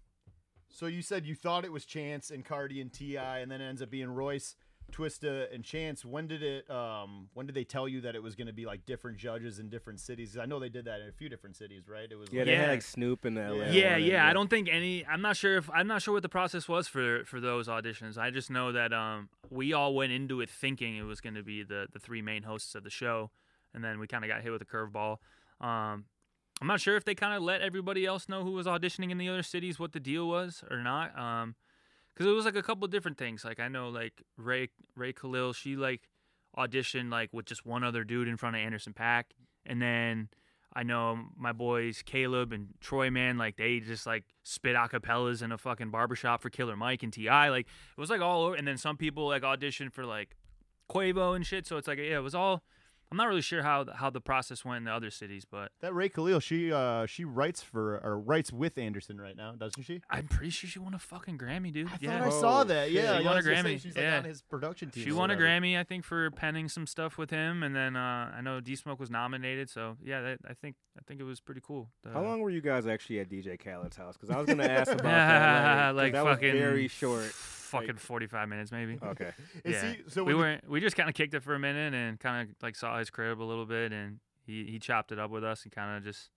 so 0.68 0.88
you 0.88 1.02
said 1.02 1.26
you 1.26 1.36
thought 1.36 1.64
it 1.66 1.72
was 1.72 1.86
Chance 1.86 2.32
and 2.32 2.44
Cardi 2.44 2.82
and 2.82 2.92
T.I. 2.92 3.40
and 3.40 3.52
then 3.52 3.62
it 3.62 3.68
ends 3.70 3.82
up 3.82 3.90
being 3.90 4.10
Royce, 4.10 4.56
Twista 4.92 5.54
and 5.54 5.64
Chance. 5.64 6.04
When 6.04 6.28
did 6.28 6.44
it 6.44 6.70
um 6.70 7.30
when 7.34 7.46
did 7.46 7.56
they 7.56 7.64
tell 7.64 7.88
you 7.88 8.02
that 8.02 8.16
it 8.16 8.22
was 8.24 8.36
gonna 8.36 8.54
be 8.54 8.66
like 8.66 8.86
different 8.86 9.18
judges 9.18 9.60
in 9.60 9.70
different 9.70 10.00
cities? 10.00 10.38
I 10.38 10.46
know 10.46 10.60
they 10.60 10.70
did 10.70 10.86
that 10.86 11.02
in 11.02 11.08
a 11.08 11.12
few 11.12 11.30
different 11.30 11.56
cities, 11.56 11.88
right? 11.88 12.08
It 12.12 12.16
was 12.16 12.30
Yeah, 12.32 12.40
like, 12.42 12.46
they 12.48 12.56
had 12.56 12.64
Yeah. 12.66 12.70
like 12.72 12.82
Snoop 12.82 13.26
in 13.26 13.36
LA. 13.36 13.66
yeah, 13.72 13.94
one, 13.94 14.04
yeah. 14.04 14.28
I 14.28 14.34
don't 14.34 14.50
think 14.50 14.68
any. 14.70 15.06
I'm 15.06 15.22
not 15.22 15.38
sure 15.38 15.58
if 15.58 15.70
I'm 15.72 15.88
not 15.88 16.02
sure 16.02 16.14
what 16.14 16.24
the 16.24 16.30
process 16.30 16.68
was 16.68 16.88
for 16.88 17.24
for 17.26 17.40
those 17.40 17.68
auditions. 17.68 18.18
I 18.18 18.30
just 18.32 18.50
know 18.50 18.72
that 18.72 18.92
um 18.94 19.30
we 19.50 19.74
all 19.74 19.94
went 19.96 20.12
into 20.12 20.42
it 20.42 20.50
thinking 20.50 20.96
it 20.98 21.04
was 21.04 21.22
going 21.22 21.36
to 21.36 21.44
be 21.44 21.64
the 21.64 21.88
the 21.92 22.00
three 22.00 22.22
main 22.22 22.44
hosts 22.44 22.76
of 22.76 22.84
the 22.84 22.90
show, 22.90 23.32
and 23.74 23.84
then 23.84 24.00
we 24.00 24.08
kind 24.08 24.24
of 24.24 24.30
got 24.30 24.42
hit 24.42 24.52
with 24.52 24.62
a 24.62 24.66
curveball. 24.66 25.18
Um, 25.62 26.06
I'm 26.62 26.68
not 26.68 26.82
sure 26.82 26.98
if 26.98 27.06
they 27.06 27.16
kind 27.16 27.34
of 27.34 27.42
let 27.42 27.62
everybody 27.62 28.06
else 28.06 28.28
know 28.28 28.44
who 28.44 28.52
was 28.52 28.68
auditioning 28.68 29.12
in 29.12 29.18
the 29.18 29.30
other 29.30 29.44
cities 29.44 29.80
what 29.80 29.94
the 29.94 30.00
deal 30.00 30.28
was 30.28 30.62
or 30.70 30.84
not. 30.84 31.18
Um, 31.18 31.56
because 32.20 32.30
it 32.30 32.36
was 32.36 32.44
like 32.44 32.58
a 32.58 32.62
couple 32.62 32.86
different 32.90 33.18
things. 33.18 33.46
Like 33.46 33.62
I 33.62 33.70
know 33.70 33.88
like 33.88 34.22
Rae 34.38 34.68
Rae 34.96 35.14
Khalil, 35.14 35.54
she 35.54 35.78
like 35.78 36.02
auditioned 36.58 37.10
like 37.10 37.30
with 37.32 37.46
just 37.46 37.66
one 37.66 37.82
other 37.82 38.04
dude 38.04 38.28
in 38.28 38.36
front 38.36 38.58
of 38.58 38.62
Anderson 38.62 38.94
.Paak, 38.94 39.24
and 39.66 39.82
then 39.82 40.28
I 40.74 40.84
know 40.84 41.18
my 41.38 41.54
boys 41.54 42.04
Caleb 42.06 42.52
and 42.52 42.74
Troy, 42.82 43.10
man, 43.10 43.38
like 43.38 43.56
they 43.56 43.80
just 43.80 44.06
like 44.06 44.26
spit 44.44 44.76
acapellas 44.76 45.42
in 45.42 45.54
a 45.54 45.58
fucking 45.58 45.92
barbershop 45.92 46.42
for 46.42 46.50
Killer 46.50 46.76
Mike 46.76 47.04
and 47.04 47.14
Ti. 47.14 47.30
Like 47.30 47.68
it 47.68 48.02
was 48.02 48.10
like 48.10 48.22
all 48.22 48.44
over. 48.44 48.56
And 48.56 48.68
then 48.68 48.78
some 48.78 48.98
people 48.98 49.26
like 49.26 49.44
auditioned 49.44 49.94
for 49.94 50.06
like 50.06 50.36
Quavo 50.92 51.38
and 51.38 51.46
shit. 51.46 51.66
So 51.66 51.78
it's 51.78 51.88
like 51.88 52.00
yeah, 52.00 52.18
it 52.18 52.24
was 52.24 52.36
all. 52.36 52.64
I'm 53.12 53.18
not 53.18 53.28
really 53.28 53.42
sure 53.42 53.64
how 53.64 53.86
how 53.94 54.10
the 54.10 54.22
process 54.22 54.64
went 54.64 54.78
in 54.78 54.84
the 54.84 54.92
other 54.94 55.10
cities, 55.10 55.44
but 55.50 55.72
that 55.82 55.94
Rae 55.96 56.10
Khalil, 56.10 56.40
she 56.40 56.72
uh 56.72 57.06
she 57.08 57.26
writes 57.26 57.62
for 57.64 57.98
or 58.04 58.20
writes 58.20 58.54
with 58.54 58.78
Anderson 58.78 59.20
right 59.20 59.36
now, 59.36 59.54
doesn't 59.54 59.82
she? 59.84 60.02
I'm 60.12 60.28
pretty 60.28 60.52
sure 60.52 60.70
she 60.70 60.78
won 60.80 60.94
a 60.94 61.00
fucking 61.00 61.38
Grammy, 61.40 61.74
dude. 61.74 61.88
I 61.88 61.98
yeah. 62.02 62.20
thought 62.20 62.28
I 62.28 62.30
saw 62.30 62.62
Oh, 62.62 62.64
that. 62.66 62.92
Yeah, 62.92 63.18
She 63.18 63.24
yeah, 63.24 63.28
won 63.28 63.28
I 63.28 63.32
a 63.32 63.36
was 63.38 63.46
gonna 63.46 63.64
say, 63.64 63.64
Grammy, 63.76 63.82
She's 63.82 63.96
like 63.96 64.04
yeah. 64.04 64.18
on 64.18 64.24
his 64.26 64.42
production 64.44 64.92
team. 64.92 65.04
She 65.04 65.12
won 65.12 65.32
a. 65.32 65.36
Grammy, 65.36 65.78
I 65.80 65.84
think, 65.84 66.04
for 66.06 66.30
penning 66.32 66.70
some 66.70 66.86
stuff 66.86 67.18
with 67.18 67.30
him, 67.32 67.64
and 67.64 67.76
then 67.76 67.96
uh, 67.96 68.32
I 68.36 68.42
know 68.42 68.60
D 68.60 68.76
Smoke 68.76 69.00
was 69.00 69.10
nominated. 69.10 69.70
So 69.70 69.98
yeah, 70.04 70.22
that, 70.22 70.40
I 70.48 70.54
think 70.54 70.76
I 70.98 71.02
think 71.08 71.20
it 71.20 71.24
was 71.24 71.40
pretty 71.40 71.62
cool. 71.66 71.90
The- 72.04 72.12
How 72.12 72.22
long 72.22 72.42
were 72.42 72.50
you 72.52 72.62
guys 72.62 72.86
actually 72.86 73.20
at 73.22 73.30
DJ 73.30 73.60
Khaled's 73.60 73.98
house? 73.98 74.18
Because 74.18 74.30
I 74.30 74.38
was 74.38 74.46
gonna 74.48 74.64
ask 74.66 74.92
about 74.92 75.04
that. 75.04 75.96
like 75.96 76.14
that 76.14 76.24
fucking 76.26 76.52
was 76.54 76.60
very 76.62 76.88
short. 76.88 77.34
Fucking 77.70 77.98
45 77.98 78.50
minutes 78.50 78.72
maybe. 78.72 78.98
Okay. 79.04 79.32
Yeah. 79.66 79.92
he- 79.94 80.04
so 80.10 80.24
we 80.24 80.34
were 80.34 80.60
we 80.68 80.80
just 80.80 80.96
kind 80.96 81.10
of 81.10 81.16
kicked 81.16 81.34
it 81.34 81.44
for 81.44 81.56
a 81.56 81.60
minute 81.60 81.94
and 81.94 82.20
kind 82.20 82.50
of 82.50 82.56
like 82.62 82.76
saw 82.76 82.98
his 83.00 83.10
crib 83.10 83.42
a 83.42 83.44
little 83.44 83.66
bit 83.66 83.92
and 83.92 84.20
he 84.46 84.66
he 84.66 84.80
chopped 84.80 85.12
it 85.12 85.20
up 85.20 85.30
with 85.32 85.44
us 85.44 85.64
and 85.64 85.72
kind 85.72 85.98
of 85.98 86.04
just 86.04 86.30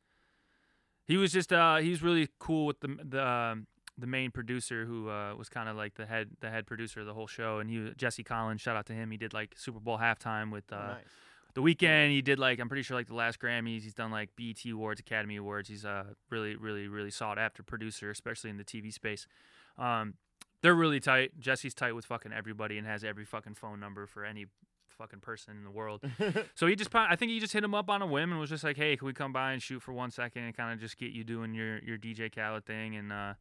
he 1.06 1.16
was 1.16 1.32
just 1.32 1.52
uh 1.52 1.76
he's 1.76 2.02
really 2.02 2.28
cool 2.38 2.66
with 2.66 2.80
the 2.80 2.96
the 3.04 3.26
um, 3.26 3.66
the 3.98 4.06
main 4.06 4.30
producer 4.30 4.86
who 4.86 5.08
uh, 5.10 5.34
was 5.36 5.48
kind 5.48 5.68
of 5.68 5.76
like 5.76 5.94
the 5.94 6.06
head 6.06 6.30
the 6.40 6.48
head 6.50 6.66
producer 6.66 7.00
of 7.00 7.06
the 7.06 7.14
whole 7.14 7.26
show 7.26 7.58
and 7.58 7.68
he 7.70 7.90
Jesse 7.96 8.24
Collins 8.24 8.60
shout 8.60 8.76
out 8.76 8.86
to 8.86 8.92
him 8.92 9.10
he 9.10 9.16
did 9.16 9.32
like 9.34 9.54
Super 9.56 9.80
Bowl 9.80 9.98
halftime 9.98 10.50
with 10.50 10.72
uh, 10.72 10.76
Oh, 10.76 10.92
nice. 10.94 11.04
the 11.54 11.62
Weeknd 11.62 12.10
he 12.10 12.22
did 12.22 12.38
like 12.38 12.58
I'm 12.58 12.68
pretty 12.68 12.82
sure 12.82 12.96
like 12.96 13.06
the 13.08 13.14
last 13.14 13.38
Grammys 13.38 13.82
he's 13.82 13.94
done 13.94 14.10
like 14.10 14.30
BET 14.36 14.64
Awards 14.70 14.98
Academy 15.00 15.36
Awards 15.36 15.68
he's 15.68 15.84
a 15.84 16.06
really 16.30 16.56
really 16.56 16.88
really 16.88 17.10
sought 17.10 17.38
after 17.38 17.62
producer 17.62 18.10
especially 18.10 18.50
in 18.50 18.56
the 18.56 18.64
TV 18.64 18.92
space 18.92 19.26
um 19.78 20.14
they're 20.62 20.74
really 20.74 21.00
tight. 21.00 21.38
Jesse's 21.38 21.74
tight 21.74 21.92
with 21.92 22.04
fucking 22.04 22.32
everybody 22.32 22.78
and 22.78 22.86
has 22.86 23.04
every 23.04 23.24
fucking 23.24 23.54
phone 23.54 23.80
number 23.80 24.06
for 24.06 24.24
any 24.24 24.46
fucking 24.88 25.20
person 25.20 25.56
in 25.56 25.64
the 25.64 25.70
world. 25.70 26.02
So 26.54 26.66
he 26.66 26.76
just 26.76 26.94
I 26.94 27.16
think 27.16 27.32
he 27.32 27.40
just 27.40 27.52
hit 27.52 27.64
him 27.64 27.74
up 27.74 27.90
on 27.90 28.02
a 28.02 28.06
whim 28.06 28.30
and 28.30 28.40
was 28.40 28.50
just 28.50 28.62
like 28.62 28.76
hey 28.76 28.96
can 28.96 29.06
we 29.06 29.12
come 29.12 29.32
by 29.32 29.52
and 29.52 29.62
shoot 29.62 29.82
for 29.82 29.92
one 29.92 30.10
second 30.10 30.44
and 30.44 30.56
kind 30.56 30.72
of 30.72 30.80
just 30.80 30.96
get 30.98 31.10
you 31.10 31.24
doing 31.24 31.54
your 31.54 31.78
your 31.78 31.98
DJ 31.98 32.32
Khaled 32.32 32.64
thing? 32.64 32.94
And 32.96 33.12
uh 33.12 33.34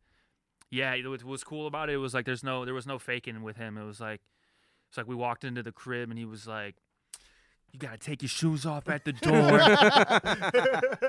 yeah 0.70 0.96
what 1.06 1.24
was 1.24 1.44
cool 1.44 1.68
about 1.68 1.90
it 1.90 1.98
was 1.98 2.14
like 2.14 2.26
there's 2.26 2.44
no 2.44 2.66
there 2.66 2.74
was 2.74 2.88
no 2.88 2.98
faking 2.98 3.44
with 3.44 3.58
him. 3.58 3.78
It 3.78 3.84
was 3.84 4.00
like 4.00 4.22
it's 4.90 4.98
like 4.98 5.08
we 5.08 5.16
walked 5.16 5.44
into 5.44 5.62
the 5.62 5.72
crib 5.72 6.10
and 6.10 6.18
he 6.18 6.26
was 6.26 6.48
like 6.48 6.78
you 7.74 7.80
gotta 7.80 7.98
take 7.98 8.22
your 8.22 8.30
shoes 8.30 8.66
off 8.66 8.90
at 8.90 9.06
the 9.06 9.14
door. 9.14 9.60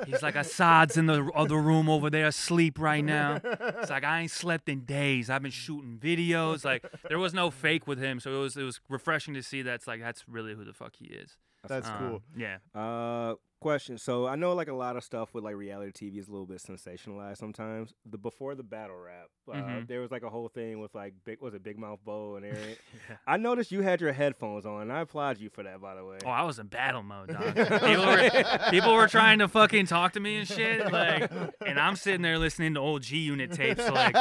He's 0.07 0.23
like, 0.23 0.35
Asahd's 0.35 0.97
in 0.97 1.07
the 1.07 1.25
other 1.35 1.59
room 1.59 1.89
over 1.89 2.09
there 2.11 2.27
asleep 2.27 2.79
right 2.79 3.05
now. 3.05 3.41
It's 3.43 3.91
like 3.91 4.05
I 4.05 4.21
ain't 4.23 4.31
slept 4.31 4.69
in 4.69 4.81
days. 4.85 5.29
I've 5.31 5.43
been 5.43 5.51
shooting 5.51 5.99
videos. 6.01 6.65
Like 6.65 6.85
there 7.09 7.19
was 7.19 7.35
no 7.35 7.51
fake 7.51 7.87
with 7.87 7.99
him, 7.99 8.21
so 8.21 8.33
it 8.35 8.39
was 8.39 8.57
it 8.57 8.63
was 8.63 8.81
refreshing 8.89 9.35
to 9.35 9.43
see 9.43 9.63
that's 9.63 9.87
like 9.87 10.01
that's 10.01 10.25
really 10.29 10.55
who 10.55 10.65
the 10.65 10.73
fuck 10.73 10.95
he 10.97 11.07
is. 11.07 11.37
That's 11.69 11.89
Um, 11.89 11.99
cool. 11.99 12.23
Yeah. 12.37 12.57
Uh, 12.75 13.35
question. 13.63 13.97
So 13.99 14.27
I 14.27 14.37
know 14.37 14.53
like 14.53 14.69
a 14.69 14.75
lot 14.75 14.97
of 14.97 15.05
stuff 15.05 15.33
with 15.33 15.45
like 15.45 15.55
reality 15.57 16.11
TV 16.11 16.19
is 16.19 16.29
a 16.29 16.31
little 16.33 16.47
bit 16.47 16.59
sensationalized 16.59 17.39
sometimes. 17.39 17.95
The 18.05 18.19
before 18.19 18.55
the 18.55 18.63
battle 18.63 18.97
rap, 18.97 19.29
uh, 19.51 19.55
Mhm. 19.57 19.87
there 19.89 20.01
was 20.01 20.11
like 20.11 20.23
a 20.23 20.29
whole 20.31 20.49
thing 20.49 20.81
with 20.81 20.95
like 20.95 21.15
big 21.25 21.41
was 21.41 21.55
it 21.55 21.63
Big 21.63 21.79
Mouth 21.79 22.01
Bo 22.05 22.37
and 22.37 22.45
Aaron. 22.45 22.77
I 23.27 23.37
noticed 23.39 23.73
you 23.73 23.81
had 23.83 24.01
your 24.01 24.13
headphones 24.13 24.67
on. 24.67 24.83
and 24.83 24.93
I 24.93 25.01
applaud 25.01 25.39
you 25.39 25.49
for 25.51 25.63
that, 25.63 25.81
by 25.81 25.95
the 25.95 26.05
way. 26.05 26.19
Oh, 26.25 26.29
I 26.29 26.43
was 26.43 26.59
in 26.59 26.67
battle 26.67 27.03
mode, 27.03 27.29
dog. 27.29 27.55
people, 27.55 28.07
were, 28.07 28.31
people 28.71 28.93
were 28.95 29.09
trying 29.09 29.39
to 29.39 29.49
fucking 29.49 29.87
talk 29.87 30.13
to 30.15 30.21
me 30.21 30.37
and 30.39 30.49
shit, 30.49 30.93
like, 30.93 31.31
and 31.65 31.79
I'm 31.79 31.97
sitting 31.97 32.23
there 32.23 32.39
listening 32.39 32.75
to 32.75 32.81
old 32.81 33.03
G 33.03 33.19
Unit 33.19 33.53
tapes, 33.53 33.89
like, 33.89 34.15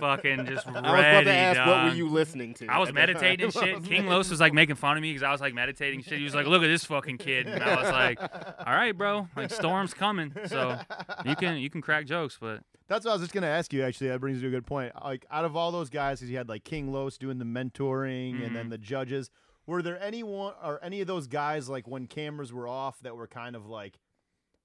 fucking 0.00 0.46
just 0.46 0.66
ready. 0.66 0.76
I 0.76 0.92
was 0.92 1.00
about 1.00 1.24
to 1.24 1.32
ask, 1.32 1.66
what 1.66 1.84
were 1.84 1.94
you 1.96 2.08
listening 2.08 2.54
to? 2.54 2.66
I 2.66 2.78
was 2.78 2.88
at 2.90 2.94
that 2.94 3.06
time? 3.06 3.14
meditating 3.14 3.44
and 3.44 3.52
shit. 3.54 3.84
King 3.84 4.06
Los 4.06 4.30
was 4.30 4.40
like 4.40 4.52
making 4.52 4.76
fun 4.76 4.96
of 4.96 5.02
me 5.02 5.10
because 5.10 5.22
I 5.22 5.32
was 5.32 5.40
like 5.40 5.54
meditating 5.54 6.02
shit. 6.02 6.18
He 6.18 6.24
was 6.24 6.34
like, 6.34 6.46
"Look 6.46 6.62
at 6.62 6.66
this 6.68 6.84
fucking 6.84 7.18
kid," 7.18 7.46
and 7.46 7.62
I 7.62 7.80
was 7.82 7.90
like, 7.90 8.18
"All 8.66 8.74
right, 8.74 8.96
bro. 8.96 9.28
Like 9.36 9.50
storm's 9.50 9.94
coming, 9.94 10.32
so 10.46 10.78
you 11.24 11.36
can 11.36 11.58
you 11.58 11.70
can 11.70 11.80
crack 11.80 12.06
jokes, 12.06 12.38
but 12.40 12.62
That's 12.88 13.04
what 13.04 13.10
I 13.12 13.14
was 13.14 13.22
just 13.22 13.34
gonna 13.34 13.46
ask 13.46 13.72
you. 13.72 13.82
Actually, 13.82 14.08
that 14.08 14.20
brings 14.20 14.38
you 14.38 14.42
to 14.42 14.48
a 14.48 14.58
good 14.60 14.66
point. 14.66 14.92
Like, 15.04 15.26
out 15.30 15.44
of 15.44 15.56
all 15.56 15.70
those 15.70 15.90
guys, 15.90 16.20
'cause 16.20 16.28
you 16.30 16.36
had 16.38 16.48
like 16.48 16.64
King 16.64 16.92
Los 16.92 17.18
doing 17.18 17.38
the 17.38 17.44
mentoring 17.44 18.30
and 18.32 18.40
Mm-hmm. 18.44 18.54
then 18.54 18.68
the 18.70 18.78
judges. 18.78 19.30
Were 19.66 19.82
there 19.82 20.02
anyone 20.02 20.54
or 20.64 20.82
any 20.82 21.00
of 21.02 21.06
those 21.06 21.26
guys 21.26 21.68
like 21.68 21.86
when 21.86 22.06
cameras 22.06 22.52
were 22.52 22.66
off 22.66 23.00
that 23.00 23.14
were 23.16 23.26
kind 23.26 23.54
of 23.54 23.66
like 23.66 23.98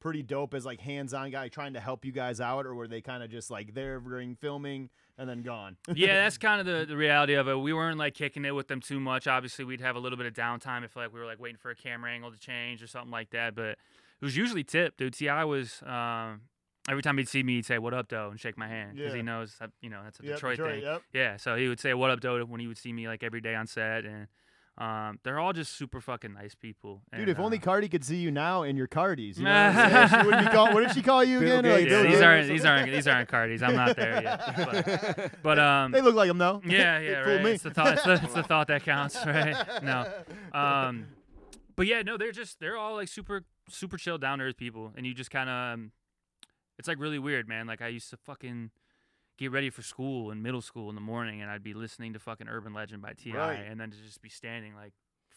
pretty 0.03 0.21
dope 0.21 0.53
as 0.53 0.65
like 0.65 0.81
hands-on 0.81 1.31
guy 1.31 1.47
trying 1.47 1.71
to 1.73 1.79
help 1.79 2.03
you 2.03 2.11
guys 2.11 2.41
out, 2.41 2.65
or 2.65 2.75
were 2.75 2.89
they 2.89 2.99
kind 2.99 3.23
of 3.23 3.31
just 3.31 3.49
like 3.49 3.73
there 3.73 3.99
during 4.01 4.35
filming 4.35 4.89
and 5.17 5.29
then 5.29 5.41
gone? 5.41 5.77
yeah, 5.95 6.23
that's 6.23 6.37
kind 6.37 6.59
of 6.59 6.65
the, 6.65 6.85
the 6.85 6.97
reality 6.97 7.35
of 7.35 7.47
it. 7.47 7.55
We 7.55 7.71
weren't 7.71 7.97
like 7.97 8.13
kicking 8.13 8.43
it 8.43 8.51
with 8.51 8.67
them 8.67 8.81
too 8.81 8.99
much. 8.99 9.27
Obviously, 9.27 9.63
we'd 9.63 9.79
have 9.79 9.95
a 9.95 9.99
little 9.99 10.17
bit 10.17 10.27
of 10.27 10.33
downtime 10.33 10.83
if 10.83 10.97
like 10.97 11.13
we 11.13 11.21
were 11.21 11.25
like 11.25 11.39
waiting 11.39 11.57
for 11.57 11.71
a 11.71 11.75
camera 11.75 12.11
angle 12.11 12.31
to 12.33 12.37
change 12.37 12.83
or 12.83 12.87
something 12.87 13.11
like 13.11 13.29
that. 13.29 13.55
But 13.55 13.69
it 13.69 13.77
was 14.25 14.35
usually 14.35 14.65
tip, 14.65 14.97
dude. 14.97 15.13
T.I. 15.13 15.45
was 15.45 15.81
um, 15.85 16.41
every 16.89 17.01
time 17.01 17.17
he'd 17.17 17.29
see 17.29 17.41
me, 17.41 17.55
he'd 17.55 17.65
say 17.65 17.79
"What 17.79 17.93
up, 17.93 18.09
Doe?" 18.09 18.27
and 18.29 18.37
shake 18.37 18.57
my 18.57 18.67
hand 18.67 18.97
because 18.97 19.11
Yeah. 19.11 19.17
he 19.17 19.23
knows 19.23 19.55
that, 19.61 19.69
you 19.81 19.89
know 19.89 20.01
that's 20.03 20.19
a 20.19 20.23
Yep, 20.23 20.35
Detroit, 20.35 20.57
Detroit, 20.57 20.73
thing. 20.73 20.83
yep. 20.83 21.01
Yeah, 21.13 21.37
so 21.37 21.55
he 21.55 21.69
would 21.69 21.79
say 21.79 21.93
"What 21.93 22.09
up, 22.11 22.19
Doe?" 22.19 22.43
when 22.43 22.59
he 22.59 22.67
would 22.67 22.77
see 22.77 22.91
me 22.91 23.07
like 23.07 23.23
every 23.23 23.39
day 23.39 23.55
on 23.55 23.67
set, 23.67 24.03
and 24.03 24.27
um, 24.77 25.19
they're 25.23 25.39
all 25.39 25.53
just 25.53 25.73
super 25.75 26.01
fucking 26.01 26.33
nice 26.33 26.55
people. 26.55 27.01
Dude, 27.11 27.21
And, 27.21 27.29
if 27.29 27.39
only 27.39 27.59
uh, 27.59 27.61
Cardi 27.61 27.87
could 27.87 28.03
see 28.03 28.15
you 28.17 28.31
now 28.31 28.63
in 28.63 28.75
your 28.75 28.87
Cardis, 28.87 29.37
you 29.37 29.43
know 29.43 29.51
what, 29.51 29.75
I'm 29.75 30.09
saying? 30.09 30.09
She 30.21 30.25
wouldn't 30.25 30.47
be 30.49 30.51
call- 30.51 30.73
what 30.73 30.81
did 30.87 30.95
she 30.95 31.01
call 31.03 31.23
you 31.23 31.39
Bill 31.39 31.59
again? 31.59 31.71
Like 31.71 31.83
yeah, 31.83 31.89
Bill 32.01 32.03
these 32.11 32.21
aren't 32.21 32.41
something? 32.43 32.55
these 32.55 32.65
aren't 32.65 32.91
these 32.91 33.07
aren't 33.07 33.29
Cardis. 33.29 33.61
I'm 33.61 33.75
not 33.75 33.95
there 33.95 34.21
yet. 34.23 35.33
But, 35.43 35.43
but 35.43 35.59
um, 35.59 35.91
They 35.91 36.01
look 36.01 36.15
like 36.15 36.27
them 36.27 36.39
though. 36.39 36.61
Yeah, 36.65 36.99
yeah, 36.99 37.19
right. 37.19 37.43
me. 37.43 37.51
It's 37.51 37.63
the 37.63 37.71
thought. 37.71 37.93
It's 37.93 38.03
the, 38.03 38.13
it's 38.13 38.33
the 38.33 38.43
thought 38.43 38.67
that 38.67 38.83
counts, 38.83 39.15
right? 39.25 39.83
No, 39.83 40.11
um, 40.57 41.07
but 41.75 41.85
yeah, 41.85 42.01
no, 42.01 42.17
they're 42.17 42.31
just 42.31 42.59
they're 42.59 42.77
all 42.77 42.95
like 42.95 43.07
super 43.07 43.43
super 43.69 43.97
chill, 43.97 44.17
down 44.17 44.39
to 44.39 44.45
earth 44.45 44.57
people, 44.57 44.91
and 44.95 45.05
you 45.05 45.13
just 45.13 45.31
kind 45.31 45.49
of, 45.49 45.73
um, 45.73 45.91
it's 46.77 46.87
like 46.87 46.99
really 46.99 47.19
weird, 47.19 47.47
man. 47.47 47.67
Like 47.67 47.81
I 47.81 47.87
used 47.87 48.09
to 48.09 48.17
fucking 48.17 48.71
get 49.37 49.51
ready 49.51 49.69
for 49.69 49.81
school 49.81 50.31
in 50.31 50.41
middle 50.41 50.61
school 50.61 50.89
in 50.89 50.95
the 50.95 51.01
morning, 51.01 51.41
and 51.41 51.49
I'd 51.49 51.63
be 51.63 51.73
listening 51.73 52.13
to 52.13 52.19
fucking 52.19 52.47
Urban 52.47 52.73
Legend 52.73 53.01
by 53.01 53.13
T.I., 53.13 53.35
Right. 53.35 53.53
and 53.67 53.79
then 53.79 53.91
to 53.91 53.97
just 53.97 54.21
be 54.21 54.29
standing 54.29 54.75
like 54.75 54.93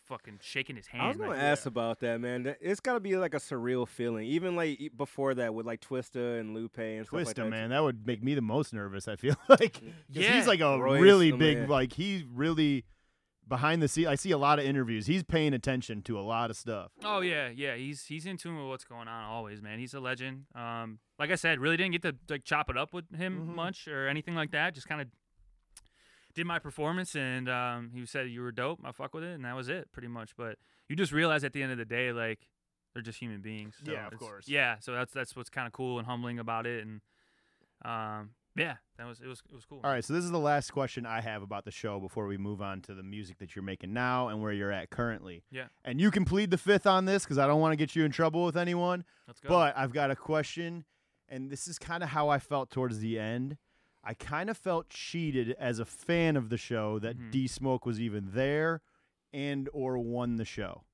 fucking 0.06 0.38
shaking 0.40 0.76
his 0.76 0.87
hand. 0.87 1.02
I 1.02 1.09
was 1.09 1.16
gonna 1.16 1.30
like, 1.30 1.40
ask 1.40 1.66
about 1.66 1.98
that, 2.00 2.20
man. 2.20 2.54
It's 2.61 2.78
gotta 2.78 3.00
be 3.00 3.16
like 3.16 3.35
a 3.35 3.38
surreal 3.38 3.88
feeling, 3.88 4.26
even 4.26 4.54
like 4.54 4.92
before 4.96 5.35
that 5.35 5.52
with 5.52 5.66
like 5.66 5.80
Twista 5.80 6.38
and 6.38 6.54
Lupe 6.54 6.78
and 6.78 7.04
stuff 7.06 7.12
like 7.26 7.26
Twista, 7.26 7.35
that. 7.37 7.50
man, 7.50 7.70
that 7.70 7.82
would 7.82 8.06
make 8.06 8.22
me 8.22 8.35
the 8.35 8.40
most 8.42 8.72
nervous. 8.72 9.09
I 9.09 9.16
feel 9.16 9.35
like 9.48 9.72
'Cause 9.74 9.82
Yeah. 10.11 10.37
he's 10.37 10.46
like 10.46 10.61
a 10.61 10.78
Royce, 10.80 11.00
really 11.00 11.32
big, 11.32 11.59
man. 11.59 11.68
like 11.68 11.92
he 11.92 12.24
really 12.32 12.85
behind 13.48 13.80
the 13.82 13.88
scene. 13.88 14.06
I 14.06 14.14
see 14.16 14.30
a 14.30 14.38
lot 14.38 14.59
of 14.59 14.64
interviews. 14.64 15.06
He's 15.06 15.22
paying 15.22 15.54
attention 15.54 16.02
to 16.02 16.18
a 16.18 16.22
lot 16.22 16.50
of 16.50 16.56
stuff. 16.56 16.92
Oh 17.04 17.20
yeah, 17.20 17.48
yeah. 17.48 17.74
He's 17.76 18.04
he's 18.06 18.26
in 18.26 18.37
tune 18.37 18.56
with 18.56 18.66
what's 18.66 18.85
going 18.85 19.09
on 19.09 19.24
always, 19.24 19.62
man. 19.62 19.78
He's 19.78 19.94
a 19.94 20.00
legend. 20.00 20.44
Um, 20.54 20.98
like 21.18 21.30
I 21.30 21.35
said, 21.37 21.61
really 21.61 21.76
didn't 21.76 21.92
get 21.92 22.02
to 22.02 22.14
like 22.28 22.44
chop 22.44 22.68
it 22.70 22.76
up 22.76 22.92
with 22.92 23.14
him 23.16 23.48
Mhm. 23.48 23.54
much 23.54 23.87
or 23.88 24.09
anything 24.09 24.35
like 24.35 24.50
that. 24.52 24.74
Just 24.74 24.88
kind 24.88 25.00
of 25.00 25.09
did 26.35 26.46
my 26.46 26.59
performance, 26.59 27.14
and 27.16 27.48
um, 27.48 27.90
he 27.94 28.04
said 28.04 28.28
you 28.28 28.42
were 28.42 28.52
dope. 28.52 28.80
I 28.85 28.92
fuck 28.92 29.14
with 29.14 29.24
it, 29.24 29.35
and 29.35 29.44
that 29.44 29.56
was 29.56 29.68
it, 29.70 29.90
pretty 29.92 30.09
much. 30.09 30.37
But 30.37 30.59
you 30.88 30.94
just 30.96 31.12
realize 31.12 31.44
at 31.44 31.52
the 31.54 31.62
end 31.62 31.72
of 31.72 31.78
the 31.78 31.85
day, 31.87 32.12
like 32.12 32.40
they're 32.92 33.02
just 33.02 33.18
human 33.18 33.40
beings. 33.40 33.76
So 33.85 33.90
Yeah, 33.92 34.06
of 34.09 34.18
course. 34.18 34.46
Yeah, 34.48 34.76
so 34.80 34.92
that's 34.92 35.12
that's 35.12 35.35
what's 35.35 35.48
kind 35.50 35.66
of 35.66 35.72
cool 35.72 35.98
and 35.98 36.06
humbling 36.06 36.38
about 36.38 36.66
it, 36.66 36.85
and 36.87 37.00
um, 37.85 38.30
yeah, 38.57 38.77
that 38.99 39.07
was 39.07 39.21
it 39.21 39.27
was 39.27 39.42
it 39.51 39.55
was 39.55 39.64
cool. 39.64 39.81
All 39.85 39.90
right, 39.90 40.05
so 40.05 40.12
this 40.14 40.25
is 40.25 40.31
the 40.31 40.38
last 40.38 40.73
question 40.73 41.05
I 41.07 41.21
have 41.21 41.42
about 41.42 41.64
the 41.64 41.71
show 41.71 42.01
before 42.01 42.27
we 42.27 42.37
move 42.38 42.61
on 42.62 42.81
to 42.83 42.95
the 42.95 43.03
music 43.03 43.38
that 43.38 43.55
you're 43.55 43.62
making 43.64 43.92
now 43.92 44.29
and 44.29 44.40
where 44.42 44.53
you're 44.53 44.73
at 44.73 44.90
currently. 44.90 45.45
Yeah. 45.51 45.66
And 45.85 46.01
you 46.01 46.11
can 46.11 46.25
plead 46.25 46.51
the 46.51 46.59
fifth 46.59 46.87
on 46.87 47.05
this 47.05 47.25
because 47.25 47.38
I 47.38 47.47
don't 47.47 47.61
want 47.61 47.73
to 47.73 47.77
get 47.77 47.95
you 47.95 48.05
in 48.05 48.11
trouble 48.11 48.45
with 48.45 48.57
anyone. 48.57 49.05
Let's 49.27 49.40
go. 49.40 49.49
But 49.49 49.77
I've 49.77 49.92
got 49.92 50.11
a 50.11 50.16
question, 50.16 50.85
and 51.29 51.51
this 51.51 51.69
is 51.69 51.79
kind 51.79 52.03
of 52.03 52.11
how 52.11 52.29
I 52.29 52.38
felt 52.38 52.71
towards 52.71 53.01
the 53.01 53.19
end. 53.19 53.57
I 54.03 54.14
kind 54.14 54.49
of 54.49 54.57
felt 54.57 54.88
cheated 54.88 55.57
as 55.59 55.79
a 55.81 55.85
fan 55.85 56.37
of 56.37 56.49
the 56.49 56.57
show 56.57 56.99
that 57.01 57.19
Mhm. 57.19 57.31
D 57.33 57.47
Smoke 57.49 57.85
was 57.85 58.01
even 58.01 58.31
there 58.35 58.81
and 59.33 59.69
or 59.73 59.99
won 59.99 60.37
the 60.37 60.45
show. 60.45 60.85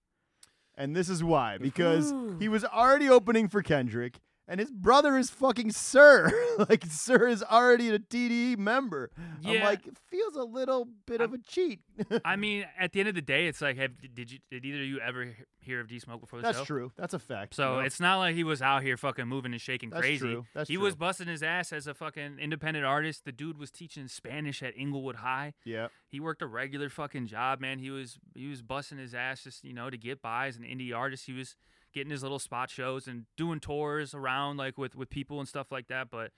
And 0.75 0.97
this 0.97 1.11
is 1.11 1.23
why 1.23 1.59
because 1.59 2.15
he 2.41 2.49
was 2.49 2.65
already 2.65 3.09
opening 3.09 3.47
for 3.49 3.63
Kendrick 3.63 4.21
and 4.49 4.59
his 4.61 4.71
brother 4.71 5.17
is 5.17 5.31
fucking 5.31 5.71
Sir. 5.73 6.31
like 6.69 6.85
Sir 6.89 7.29
is 7.29 7.43
already 7.43 7.89
a 7.91 7.99
TDE 7.99 8.59
member. 8.59 9.11
I'm 9.45 9.55
Yeah. 9.55 9.65
like 9.67 9.87
it 9.87 9.97
feels 10.11 10.35
a 10.37 10.43
little 10.45 10.89
bit 11.07 11.21
of 11.21 11.33
a 11.33 11.39
cheat. 11.39 11.81
I 12.25 12.37
mean, 12.37 12.67
at 12.79 12.93
the 12.93 13.01
end 13.01 13.09
of 13.09 13.15
the 13.15 13.23
day, 13.23 13.47
it's 13.47 13.61
like, 13.61 13.77
have 13.77 13.93
did 14.15 14.31
you 14.33 14.39
did 14.51 14.65
either 14.65 14.81
of 14.83 14.87
you 14.87 15.01
ever 15.01 15.29
hear 15.61 15.81
of 15.81 15.87
D 15.89 15.99
Smoke 16.01 16.21
before 16.21 16.41
the 16.41 16.45
That's 16.49 16.59
show? 16.59 16.65
true. 16.65 16.93
That's 16.97 17.15
a 17.15 17.19
fact. 17.19 17.55
So 17.55 17.71
you 17.75 17.79
know? 17.81 17.85
it's 17.87 18.01
not 18.01 18.19
like 18.19 18.35
he 18.35 18.43
was 18.45 18.61
out 18.61 18.83
here 18.83 18.97
fucking 18.97 19.27
moving 19.29 19.53
and 19.53 19.61
shaking 19.61 19.91
That's 19.91 20.01
crazy. 20.01 20.19
true. 20.19 20.47
That's 20.55 20.69
he 20.69 20.77
was 20.77 20.97
busting 20.97 21.29
his 21.29 21.43
ass 21.43 21.73
as 21.73 21.87
a 21.87 21.95
fucking 21.95 22.39
independent 22.41 22.85
artist. 22.85 23.25
The 23.25 23.33
dude 23.33 23.59
was 23.59 23.71
teaching 23.71 24.09
Spanish 24.09 24.63
at 24.63 24.77
Inglewood 24.77 25.17
High. 25.17 25.55
yeah. 25.65 25.89
He 26.09 26.21
worked 26.21 26.43
a 26.43 26.47
regular 26.47 26.91
fucking 26.91 27.27
job, 27.29 27.59
man. 27.61 27.79
He 27.79 27.89
was 27.91 28.19
he 28.35 28.49
was 28.49 28.61
busting 28.61 28.99
his 28.99 29.15
ass 29.15 29.45
just 29.45 29.65
you 29.65 29.73
know 29.73 29.89
to 29.89 29.97
get 29.97 30.21
by 30.21 30.49
as 30.49 30.57
an 30.57 30.65
indie 30.65 30.95
artist. 30.95 31.25
He 31.27 31.33
was 31.33 31.57
getting 31.93 32.11
his 32.11 32.23
little 32.23 32.39
spot 32.39 32.71
shows 32.71 33.07
and 33.07 33.27
doing 33.37 33.61
tours 33.61 34.15
around 34.15 34.57
like 34.57 34.79
with 34.79 34.95
with 34.95 35.11
people 35.11 35.39
and 35.41 35.49
stuff 35.49 35.71
like 35.71 35.89
that. 35.89 36.09
But 36.11 36.33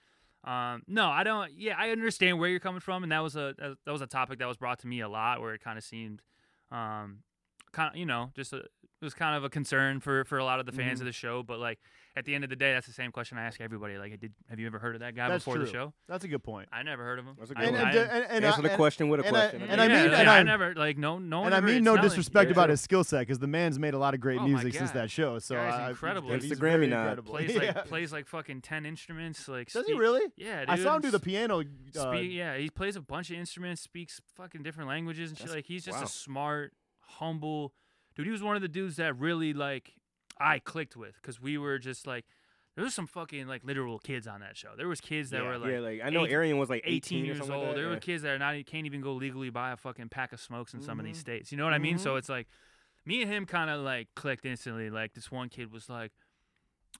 um, 0.48 0.82
no, 0.86 1.08
I 1.08 1.24
don't. 1.24 1.52
Yeah, 1.56 1.74
I 1.78 1.90
understand 1.90 2.38
where 2.38 2.50
you're 2.50 2.60
coming 2.60 2.80
from, 2.80 3.02
and 3.02 3.12
that 3.12 3.22
was 3.22 3.36
a 3.36 3.54
that 3.58 3.92
was 3.92 4.02
a 4.02 4.06
topic 4.06 4.38
that 4.40 4.48
was 4.48 4.56
brought 4.56 4.80
to 4.80 4.86
me 4.86 5.00
a 5.00 5.08
lot, 5.08 5.40
where 5.40 5.54
it 5.54 5.62
kind 5.62 5.78
of 5.78 5.84
seemed, 5.84 6.22
um, 6.70 7.20
kind 7.72 7.90
of 7.90 7.96
you 7.96 8.06
know 8.06 8.30
just 8.34 8.52
a, 8.52 8.64
was 9.04 9.14
kind 9.14 9.36
of 9.36 9.44
a 9.44 9.48
concern 9.50 10.00
for 10.00 10.24
for 10.24 10.38
a 10.38 10.44
lot 10.44 10.58
of 10.60 10.66
the 10.66 10.72
fans 10.72 10.94
Mm-hmm. 10.98 11.02
of 11.02 11.06
the 11.06 11.12
show. 11.12 11.42
But 11.42 11.58
like 11.60 11.78
at 12.16 12.24
the 12.24 12.34
end 12.34 12.44
of 12.44 12.50
the 12.50 12.56
day, 12.56 12.72
that's 12.72 12.86
the 12.86 12.92
same 12.92 13.10
question 13.12 13.38
I 13.38 13.42
ask 13.44 13.60
everybody. 13.60 13.98
Like, 13.98 14.18
did 14.20 14.32
have 14.48 14.58
you 14.58 14.66
ever 14.66 14.78
heard 14.78 14.94
of 14.94 15.00
that 15.00 15.14
guy 15.16 15.28
That's 15.28 15.44
before 15.44 15.56
true. 15.56 15.66
the 15.66 15.70
show? 15.72 15.92
That's 16.08 16.24
a 16.24 16.28
good 16.28 16.42
point. 16.44 16.68
I 16.72 16.82
never 16.84 17.02
heard 17.04 17.18
of 17.18 17.24
him. 17.26 17.34
That's 17.38 17.50
a 17.50 17.58
I- 17.58 17.60
good 17.60 17.68
And, 17.74 17.76
one. 17.76 17.88
and, 17.88 17.98
I- 17.98 18.02
and, 18.02 18.24
and 18.30 18.44
Answer 18.44 18.58
I- 18.58 18.62
the 18.62 18.68
and- 18.70 18.76
question 18.76 19.08
with 19.08 19.20
a 19.20 19.26
and 19.26 19.36
I- 19.36 19.40
question. 19.50 19.62
and 19.68 19.80
I 19.80 19.86
yeah, 19.86 20.02
mean- 20.02 20.10
yeah, 20.12 20.20
and 20.20 20.30
I 20.30 20.38
I- 20.38 20.42
never 20.44 20.74
like 20.74 20.96
no 20.98 21.18
no 21.18 21.40
one 21.40 21.52
and 21.52 21.54
I 21.54 21.60
mean 21.60 21.84
no 21.84 21.96
disrespect 21.96 22.48
Yeah. 22.48 22.52
about 22.52 22.70
his 22.70 22.80
skill 22.80 23.04
set 23.04 23.20
because 23.20 23.38
the 23.40 23.46
man's 23.48 23.78
made 23.78 23.94
a 23.94 23.98
lot 23.98 24.14
of 24.14 24.20
great 24.20 24.38
Oh 24.40 24.46
music 24.46 24.74
since 24.74 24.90
that 24.92 25.10
show. 25.10 25.38
So 25.40 25.54
Guy's 25.56 25.74
I- 25.74 25.90
incredible. 25.90 26.32
he's 26.34 26.44
It's 26.44 26.54
the 26.54 26.60
very 26.60 26.86
Grammy 26.86 26.90
nod. 26.90 27.00
incredible. 27.00 27.30
plays 27.32 27.56
like 27.56 27.84
plays 27.86 28.12
like 28.12 28.26
fucking 28.26 28.60
ten 28.62 28.86
instruments. 28.86 29.46
Like 29.48 29.70
Does 29.72 29.86
he 29.86 29.94
really? 29.94 30.22
Yeah. 30.36 30.64
I 30.68 30.76
saw 30.78 30.96
him 30.96 31.02
do 31.02 31.10
the 31.10 31.20
piano. 31.20 31.62
Uh, 31.98 32.12
yeah, 32.12 32.56
he 32.56 32.70
plays 32.70 32.96
a 32.96 33.00
bunch 33.00 33.30
of 33.30 33.36
instruments, 33.36 33.82
speaks 33.82 34.20
fucking 34.36 34.62
different 34.62 34.88
languages 34.88 35.30
and 35.30 35.38
shit. 35.38 35.50
Like 35.50 35.66
he's 35.66 35.84
just 35.84 36.02
a 36.02 36.06
smart, 36.06 36.72
humble 37.00 37.72
dude. 38.16 38.26
He 38.26 38.32
was 38.32 38.42
one 38.42 38.56
of 38.56 38.62
the 38.62 38.68
dudes 38.68 38.96
that 38.96 39.18
really 39.18 39.52
like 39.52 39.94
I 40.38 40.58
clicked 40.58 40.96
with 40.96 41.14
because 41.20 41.40
we 41.40 41.58
were 41.58 41.78
just 41.78 42.06
like 42.06 42.24
there 42.76 42.82
was 42.84 42.92
some 42.94 43.06
fucking 43.06 43.46
like 43.46 43.62
literal 43.64 43.98
kids 44.00 44.26
on 44.26 44.40
that 44.40 44.56
show. 44.56 44.70
There 44.76 44.88
was 44.88 45.00
kids 45.00 45.30
that 45.30 45.42
Yeah, 45.42 45.48
were 45.48 45.58
like 45.58 45.70
yeah, 45.72 45.78
like 45.78 46.00
I 46.04 46.10
know 46.10 46.26
eight- 46.26 46.32
Arian 46.32 46.58
was 46.58 46.68
like 46.68 46.82
18 46.84 47.18
18, 47.20 47.24
years 47.24 47.40
old. 47.40 47.50
Like 47.66 47.76
there 47.76 47.88
were 47.88 47.96
kids 47.98 48.22
that 48.24 48.30
are 48.32 48.38
not 48.38 48.54
can't 48.66 48.86
even 48.86 49.00
go 49.00 49.12
legally 49.14 49.50
buy 49.50 49.70
a 49.72 49.76
fucking 49.76 50.08
pack 50.08 50.32
of 50.32 50.40
smokes 50.40 50.74
in 50.74 50.82
some 50.82 50.98
of 50.98 51.04
these 51.06 51.18
Mhm. 51.18 51.20
states. 51.20 51.52
You 51.52 51.58
know 51.58 51.64
what 51.64 51.72
I 51.74 51.78
mean? 51.78 51.96
Mhm. 51.96 52.00
So 52.00 52.16
it's 52.16 52.28
like 52.28 52.48
me 53.06 53.22
and 53.22 53.30
him 53.30 53.46
kind 53.46 53.70
of 53.70 53.80
like 53.82 54.08
clicked 54.16 54.44
instantly. 54.44 54.90
Like 54.90 55.14
this 55.14 55.30
one 55.30 55.48
kid 55.48 55.70
was 55.72 55.88
like, 55.88 56.10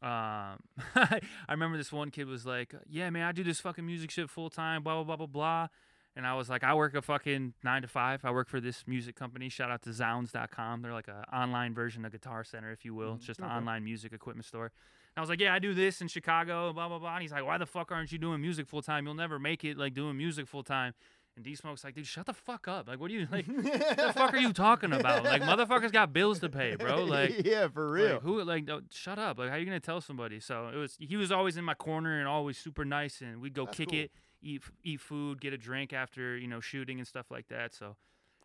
um, 0.02 0.58
I 0.94 1.20
remember 1.50 1.76
this 1.76 1.92
one 1.92 2.10
kid 2.10 2.26
was 2.26 2.44
like, 2.44 2.74
"Yeah, 2.88 3.10
man, 3.10 3.22
I 3.24 3.32
do 3.32 3.42
this 3.44 3.60
fucking 3.60 3.86
music 3.86 4.10
shit 4.10 4.28
full 4.28 4.50
time, 4.50 4.82
blah 4.82 4.94
blah 4.94 5.04
blah 5.04 5.16
blah 5.16 5.26
blah." 5.26 5.68
And 6.16 6.26
I 6.26 6.34
was 6.34 6.48
like, 6.48 6.62
I 6.62 6.74
work 6.74 6.94
a 6.94 7.02
fucking 7.02 7.54
nine 7.64 7.82
to 7.82 7.88
five. 7.88 8.24
I 8.24 8.30
work 8.30 8.48
for 8.48 8.60
this 8.60 8.84
music 8.86 9.16
company. 9.16 9.48
Shout 9.48 9.70
out 9.70 9.82
to 9.82 9.92
Zounds.com. 9.92 10.82
They're 10.82 10.92
like 10.92 11.08
an 11.08 11.24
online 11.32 11.74
version 11.74 12.04
of 12.04 12.12
Guitar 12.12 12.44
Center, 12.44 12.70
if 12.70 12.84
you 12.84 12.94
will. 12.94 13.08
Mm-hmm. 13.08 13.16
It's 13.16 13.26
just 13.26 13.40
an 13.40 13.46
online 13.46 13.82
music 13.82 14.12
equipment 14.12 14.46
store. 14.46 14.66
And 14.66 14.72
I 15.16 15.20
was 15.20 15.28
like, 15.28 15.40
yeah, 15.40 15.54
I 15.54 15.58
do 15.58 15.74
this 15.74 16.00
in 16.00 16.08
Chicago, 16.08 16.72
blah, 16.72 16.88
blah, 16.88 16.98
blah. 16.98 17.14
And 17.14 17.22
he's 17.22 17.32
like, 17.32 17.44
why 17.44 17.58
the 17.58 17.66
fuck 17.66 17.90
aren't 17.90 18.12
you 18.12 18.18
doing 18.18 18.40
music 18.40 18.68
full 18.68 18.82
time? 18.82 19.06
You'll 19.06 19.14
never 19.14 19.38
make 19.38 19.64
it 19.64 19.76
like 19.76 19.94
doing 19.94 20.16
music 20.16 20.46
full 20.46 20.62
time. 20.62 20.94
And 21.36 21.44
D 21.44 21.56
Smoke's 21.56 21.82
like, 21.82 21.96
dude, 21.96 22.06
shut 22.06 22.26
the 22.26 22.32
fuck 22.32 22.68
up. 22.68 22.86
Like, 22.86 23.00
what 23.00 23.10
are 23.10 23.14
you, 23.14 23.26
like, 23.30 23.46
what 23.48 23.64
the 23.96 24.12
fuck 24.14 24.34
are 24.34 24.38
you 24.38 24.52
talking 24.52 24.92
about? 24.92 25.24
Like, 25.24 25.42
motherfuckers 25.42 25.90
got 25.90 26.12
bills 26.12 26.38
to 26.40 26.48
pay, 26.48 26.76
bro. 26.76 27.04
Like, 27.14 27.44
yeah, 27.44 27.66
for 27.66 27.90
real. 27.90 28.14
like, 28.14 28.22
who 28.22 28.44
like 28.44 28.64
no, 28.66 28.82
shut 28.92 29.18
up? 29.18 29.38
Like 29.38 29.48
how 29.48 29.56
are 29.56 29.58
you 29.58 29.66
gonna 29.66 29.80
tell 29.80 30.00
somebody? 30.00 30.38
So 30.38 30.70
it 30.72 30.76
was 30.76 30.96
he 31.00 31.16
was 31.16 31.32
always 31.32 31.56
in 31.56 31.64
my 31.64 31.74
corner 31.74 32.20
and 32.20 32.28
always 32.28 32.56
super 32.56 32.84
nice 32.84 33.20
and 33.20 33.40
we'd 33.40 33.52
go 33.52 33.64
That's 33.64 33.76
kick 33.76 33.90
cool. 33.90 33.98
it, 33.98 34.10
eat 34.44 34.62
eat 34.82 35.00
food, 35.00 35.40
get 35.40 35.52
a 35.52 35.58
drink 35.58 35.92
after, 35.92 36.36
you 36.36 36.46
know, 36.48 36.60
shooting 36.60 36.98
and 36.98 37.06
stuff 37.08 37.30
like 37.30 37.48
that. 37.48 37.74
So 37.74 37.96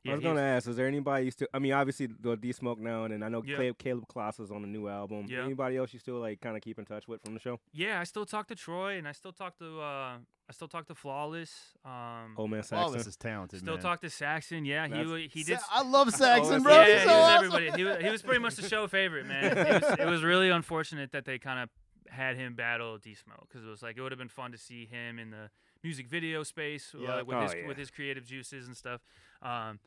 I 0.08 0.14
was 0.14 0.22
gonna 0.24 0.42
ask, 0.42 0.68
is 0.68 0.78
there 0.78 0.88
anybody 0.88 1.26
you 1.26 1.32
still? 1.32 1.48
I 1.54 1.60
mean, 1.60 1.74
obviously 1.74 2.08
the 2.08 2.36
D 2.38 2.52
Smoke 2.54 2.80
now, 2.80 3.04
and 3.04 3.14
then 3.14 3.22
I 3.22 3.28
know 3.30 3.44
Yeah. 3.46 3.58
Caleb, 3.58 3.78
Caleb 3.78 4.06
Kloss 4.08 4.40
is 4.40 4.50
on 4.50 4.62
the 4.62 4.68
new 4.68 4.88
album. 4.88 5.26
Yeah. 5.28 5.44
Anybody 5.44 5.76
else 5.78 5.94
you 5.94 6.00
still 6.00 6.20
like 6.20 6.40
kind 6.42 6.56
of 6.56 6.62
keep 6.64 6.80
in 6.80 6.86
touch 6.86 7.08
with 7.08 7.22
from 7.24 7.34
the 7.34 7.40
show? 7.40 7.60
Yeah, 7.74 8.00
I 8.00 8.06
still 8.06 8.26
talk 8.26 8.48
to 8.48 8.56
Troy 8.56 8.98
and 8.98 9.08
I 9.08 9.12
still 9.12 9.34
talk 9.34 9.58
to 9.60 9.82
uh 9.82 10.18
I 10.50 10.52
still 10.54 10.70
talk 10.70 10.88
to 10.88 10.96
Flawless. 10.96 11.52
Um 11.86 12.34
Old 12.38 12.50
man 12.50 12.60
All 12.60 12.64
Saxon. 12.64 12.98
this 12.98 13.08
is 13.08 13.18
talented, 13.18 13.60
still 13.60 13.74
man. 13.76 13.84
talk 13.84 14.00
to 14.02 14.10
Saxon. 14.10 14.64
Yeah, 14.66 14.86
he 14.88 14.92
That's- 14.94 15.08
wa- 15.08 15.16
he 15.18 15.44
did 15.44 15.60
Sa- 15.60 15.66
I 15.70 15.84
love 15.84 16.10
Saxon, 16.16 16.64
bro. 16.64 16.72
yeah, 16.74 16.86
He's 16.86 17.02
he 17.02 17.08
so 17.08 17.14
was 17.20 17.50
awesome. 17.54 17.78
He 17.78 17.84
was, 17.84 17.98
he 18.02 18.10
was 18.10 18.22
pretty 18.22 18.40
much 18.42 18.56
the 18.56 18.68
show 18.70 18.88
favorite, 18.88 19.26
man. 19.28 19.58
It 19.58 19.84
was, 19.84 20.00
it 20.00 20.06
was 20.08 20.24
really 20.24 20.50
unfortunate 20.50 21.12
that 21.12 21.26
they 21.26 21.38
kind 21.40 21.60
of 21.60 21.70
had 22.10 22.38
him 22.38 22.56
battle 22.56 22.98
D 22.98 23.14
Smoke 23.16 23.48
because 23.50 23.66
it 23.66 23.70
was 23.70 23.84
like 23.84 23.98
it 23.98 24.02
would 24.02 24.14
have 24.14 24.18
been 24.20 24.30
fun 24.30 24.54
to 24.54 24.58
see 24.58 24.86
him 24.86 25.20
in 25.20 25.30
the 25.30 25.50
music 25.84 26.08
video 26.08 26.44
space 26.44 26.94
uh, 26.96 27.24
with 27.26 27.36
Oh, 27.38 27.42
his 27.44 27.54
yeah. 27.54 27.68
with 27.68 27.78
his 27.78 27.90
creative 27.92 28.26
juices 28.26 28.68
and 28.68 28.76
stuff. 28.76 29.02
Um, 29.42 29.80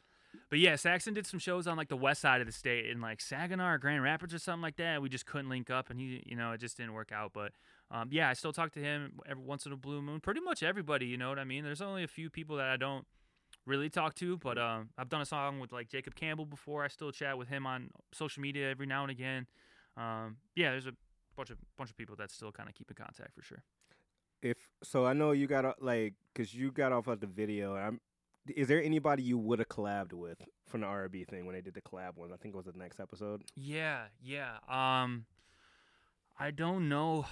but 0.48 0.58
yeah, 0.58 0.76
Saxon 0.76 1.12
did 1.12 1.26
some 1.26 1.38
shows 1.38 1.66
on 1.66 1.76
like 1.76 1.88
the 1.88 1.96
west 1.96 2.22
side 2.22 2.40
of 2.40 2.46
the 2.46 2.52
state 2.54 2.86
in 2.86 3.00
like 3.02 3.20
Saginaw 3.20 3.72
or 3.72 3.78
Grand 3.78 4.02
Rapids 4.02 4.32
or 4.32 4.38
something 4.38 4.62
like 4.62 4.76
that. 4.76 5.02
We 5.02 5.10
just 5.10 5.26
couldn't 5.26 5.50
link 5.50 5.68
up, 5.68 5.90
and 5.90 6.00
he, 6.00 6.22
you 6.26 6.36
know, 6.36 6.52
it 6.52 6.58
just 6.58 6.76
didn't 6.78 6.94
work 6.94 7.12
out. 7.12 7.32
But 7.34 7.52
um, 7.90 8.08
yeah, 8.10 8.30
I 8.30 8.32
still 8.32 8.52
talk 8.52 8.72
to 8.72 8.80
him 8.80 9.20
every 9.28 9.44
once 9.44 9.66
in 9.66 9.72
a 9.72 9.76
blue 9.76 10.00
moon. 10.00 10.20
Pretty 10.20 10.40
much 10.40 10.62
everybody, 10.62 11.04
you 11.06 11.18
know 11.18 11.28
what 11.28 11.38
I 11.38 11.44
mean. 11.44 11.64
There's 11.64 11.82
only 11.82 12.02
a 12.02 12.08
few 12.08 12.30
people 12.30 12.56
that 12.56 12.68
I 12.68 12.78
don't 12.78 13.06
really 13.66 13.90
talk 13.90 14.14
to. 14.16 14.38
But 14.38 14.56
um, 14.56 14.88
I've 14.96 15.10
done 15.10 15.20
a 15.20 15.26
song 15.26 15.60
with 15.60 15.70
like 15.70 15.90
Jacob 15.90 16.14
Campbell 16.14 16.46
before. 16.46 16.82
I 16.82 16.88
still 16.88 17.12
chat 17.12 17.36
with 17.36 17.48
him 17.48 17.66
on 17.66 17.90
social 18.14 18.40
media 18.40 18.70
every 18.70 18.86
now 18.86 19.02
and 19.02 19.10
again. 19.10 19.46
Um, 19.98 20.38
yeah, 20.56 20.70
there's 20.70 20.86
a 20.86 20.94
bunch 21.36 21.50
of 21.50 21.58
bunch 21.76 21.90
of 21.90 21.96
people 21.98 22.16
that 22.16 22.30
still 22.30 22.52
kind 22.52 22.70
of 22.70 22.74
keep 22.74 22.90
in 22.90 22.96
contact 22.96 23.34
for 23.34 23.42
sure. 23.42 23.62
If 24.42 24.56
so, 24.82 25.06
I 25.06 25.12
know 25.12 25.30
you 25.30 25.46
got 25.46 25.82
like 25.82 26.14
because 26.32 26.54
you 26.54 26.72
got 26.72 26.92
off 26.92 27.06
of 27.06 27.20
the 27.20 27.26
video. 27.26 27.76
I'm, 27.76 28.00
is 28.48 28.68
there 28.68 28.82
anybody 28.82 29.22
you 29.22 29.38
would 29.38 29.60
have 29.60 29.68
collabed 29.68 30.12
with 30.12 30.38
from 30.66 30.80
the 30.80 30.86
R&B 30.86 31.24
thing 31.24 31.46
when 31.46 31.54
they 31.54 31.60
did 31.60 31.74
the 31.74 31.82
collab 31.82 32.16
one? 32.16 32.32
I 32.32 32.36
think 32.36 32.54
it 32.54 32.56
was 32.56 32.66
the 32.66 32.72
next 32.76 32.98
episode. 32.98 33.42
Yeah, 33.54 34.04
yeah. 34.20 34.56
Um, 34.68 35.26
I 36.38 36.50
don't 36.50 36.88
know 36.88 37.26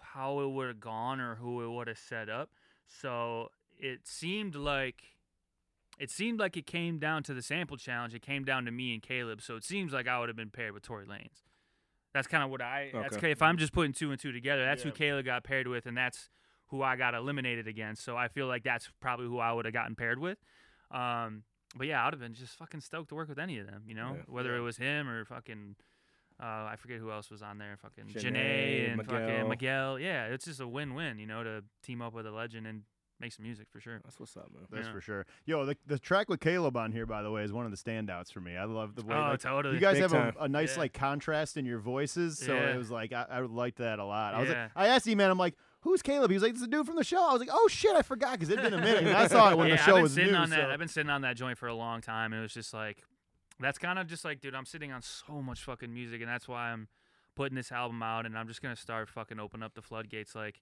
how 0.00 0.40
it 0.40 0.50
would 0.50 0.68
have 0.68 0.80
gone 0.80 1.20
or 1.20 1.34
who 1.36 1.62
it 1.64 1.70
would 1.74 1.88
have 1.88 1.98
set 1.98 2.28
up. 2.28 2.50
So 2.86 3.48
it 3.76 4.06
seemed 4.06 4.54
like 4.54 5.02
it 5.98 6.10
seemed 6.10 6.38
like 6.38 6.56
it 6.56 6.66
came 6.66 6.98
down 6.98 7.22
to 7.24 7.34
the 7.34 7.42
sample 7.42 7.76
challenge. 7.76 8.14
It 8.14 8.22
came 8.22 8.44
down 8.44 8.64
to 8.66 8.70
me 8.70 8.94
and 8.94 9.02
Caleb. 9.02 9.42
So 9.42 9.56
it 9.56 9.64
seems 9.64 9.92
like 9.92 10.06
I 10.06 10.20
would 10.20 10.28
have 10.28 10.36
been 10.36 10.50
paired 10.50 10.72
with 10.72 10.84
Tory 10.84 11.06
Lanez. 11.06 11.47
That's 12.18 12.26
kind 12.26 12.42
of 12.42 12.50
what 12.50 12.60
I. 12.60 12.90
That's 12.92 13.06
Okay. 13.16 13.26
okay. 13.26 13.30
If 13.30 13.42
I'm 13.42 13.56
just 13.58 13.72
putting 13.72 13.92
two 13.92 14.10
and 14.10 14.20
two 14.20 14.32
together, 14.32 14.64
that's 14.64 14.84
Yeah. 14.84 14.90
who 14.90 14.96
Kayla 14.96 15.24
got 15.24 15.44
paired 15.44 15.68
with, 15.68 15.86
and 15.86 15.96
that's 15.96 16.30
who 16.66 16.82
I 16.82 16.96
got 16.96 17.14
eliminated 17.14 17.68
against. 17.68 18.02
So 18.02 18.16
I 18.16 18.26
feel 18.26 18.46
like 18.48 18.64
that's 18.64 18.90
probably 19.00 19.26
who 19.26 19.38
I 19.38 19.52
would 19.52 19.64
have 19.66 19.72
gotten 19.74 19.94
paired 19.94 20.18
with. 20.18 20.38
Um, 20.90 21.44
but 21.76 21.86
yeah, 21.86 22.02
I 22.02 22.06
would 22.06 22.14
have 22.14 22.20
been 22.20 22.34
just 22.34 22.56
fucking 22.58 22.80
stoked 22.80 23.10
to 23.10 23.14
work 23.14 23.28
with 23.28 23.38
any 23.38 23.58
of 23.60 23.66
them. 23.66 23.84
You 23.86 23.94
know, 23.94 24.14
Yeah. 24.16 24.22
whether 24.26 24.50
Yeah. 24.52 24.58
it 24.58 24.62
was 24.62 24.76
him 24.78 25.08
or 25.08 25.24
fucking. 25.24 25.76
Uh, 26.40 26.68
I 26.70 26.76
forget 26.76 26.98
who 26.98 27.10
else 27.10 27.30
was 27.30 27.40
on 27.42 27.58
there. 27.58 27.76
Fucking 27.76 28.06
Jhené, 28.06 28.22
Jhené, 28.22 28.88
and 28.88 28.96
Miguel. 28.98 29.20
fucking 29.28 29.48
Miguel. 29.48 29.98
Yeah, 29.98 30.26
it's 30.26 30.44
just 30.44 30.60
a 30.60 30.68
win-win, 30.68 31.18
you 31.18 31.26
know, 31.26 31.42
to 31.44 31.64
team 31.82 32.00
up 32.02 32.12
with 32.14 32.26
a 32.26 32.30
legend 32.30 32.66
and 32.66 32.84
make 33.20 33.32
some 33.32 33.44
music 33.44 33.66
for 33.70 33.80
sure. 33.80 34.00
That's 34.04 34.18
what's 34.20 34.36
up, 34.36 34.50
man. 34.54 34.64
That's 34.70 34.86
Yeah. 34.86 34.92
for 34.92 35.00
sure. 35.00 35.26
Yo, 35.44 35.64
the, 35.66 35.76
the 35.86 35.98
track 35.98 36.28
with 36.28 36.40
Caleb 36.40 36.76
on 36.76 36.92
here, 36.92 37.06
by 37.06 37.22
the 37.22 37.30
way, 37.30 37.42
is 37.42 37.52
one 37.52 37.64
of 37.64 37.70
the 37.70 37.76
standouts 37.76 38.32
for 38.32 38.40
me. 38.40 38.56
I 38.56 38.64
love 38.64 38.94
the 38.94 39.02
way 39.04 39.14
Oh, 39.16 39.20
like, 39.30 39.40
totally. 39.40 39.74
you 39.74 39.80
guys 39.80 39.94
Big 39.98 40.02
have 40.02 40.12
a, 40.14 40.34
a 40.40 40.48
nice 40.48 40.74
Yeah. 40.74 40.80
like 40.82 40.92
contrast 40.92 41.56
in 41.56 41.64
your 41.66 41.78
voices, 41.80 42.38
so 42.38 42.54
Yeah. 42.54 42.74
it 42.74 42.76
was 42.78 42.90
like 42.90 43.12
I, 43.12 43.26
I 43.28 43.40
liked 43.40 43.78
that 43.78 43.98
a 43.98 44.04
lot. 44.04 44.34
I 44.34 44.40
was 44.40 44.48
Yeah. 44.50 44.62
like, 44.64 44.70
I 44.76 44.86
asked 44.88 45.06
him, 45.06 45.18
man, 45.18 45.30
I'm 45.30 45.38
like, 45.38 45.54
who's 45.80 46.02
Caleb? 46.02 46.30
He 46.30 46.34
was 46.34 46.42
like, 46.42 46.52
it's 46.52 46.60
the 46.60 46.66
dude 46.68 46.86
from 46.86 46.96
the 46.96 47.04
show. 47.04 47.20
I 47.28 47.32
was 47.32 47.40
like, 47.40 47.50
oh 47.52 47.66
shit, 47.68 47.94
I 47.96 48.02
forgot 48.02 48.32
because 48.32 48.50
it'd 48.50 48.62
been 48.62 48.74
a 48.74 48.78
minute. 48.80 49.04
And 49.04 49.16
I 49.16 49.26
saw 49.26 49.50
it 49.50 49.58
when 49.58 49.68
yeah, 49.68 49.74
the 49.76 49.80
I've 49.80 49.86
show 49.86 49.94
been 49.94 50.02
was 50.02 50.12
sitting 50.14 50.32
new. 50.32 50.38
on 50.38 50.50
that. 50.50 50.60
so- 50.66 50.70
I've 50.70 50.78
been 50.78 50.88
sitting 50.88 51.10
on 51.10 51.22
that 51.22 51.36
joint 51.36 51.58
for 51.58 51.66
a 51.68 51.74
long 51.74 52.00
time, 52.00 52.32
and 52.32 52.40
it 52.40 52.42
was 52.42 52.54
just 52.54 52.72
like, 52.74 53.02
that's 53.60 53.78
kind 53.78 53.98
of 53.98 54.06
just 54.06 54.24
like, 54.24 54.40
dude, 54.40 54.54
I'm 54.54 54.66
sitting 54.66 54.92
on 54.92 55.02
so 55.02 55.42
much 55.42 55.62
fucking 55.64 55.92
music, 55.92 56.20
and 56.20 56.28
that's 56.30 56.46
why 56.46 56.70
I'm 56.70 56.86
putting 57.34 57.56
this 57.56 57.72
album 57.72 58.02
out, 58.02 58.26
and 58.26 58.36
I'm 58.38 58.46
just 58.48 58.62
gonna 58.62 58.76
start 58.76 59.08
fucking 59.08 59.38
open 59.40 59.62
up 59.62 59.74
the 59.74 59.82
floodgates. 59.82 60.34
Like, 60.36 60.60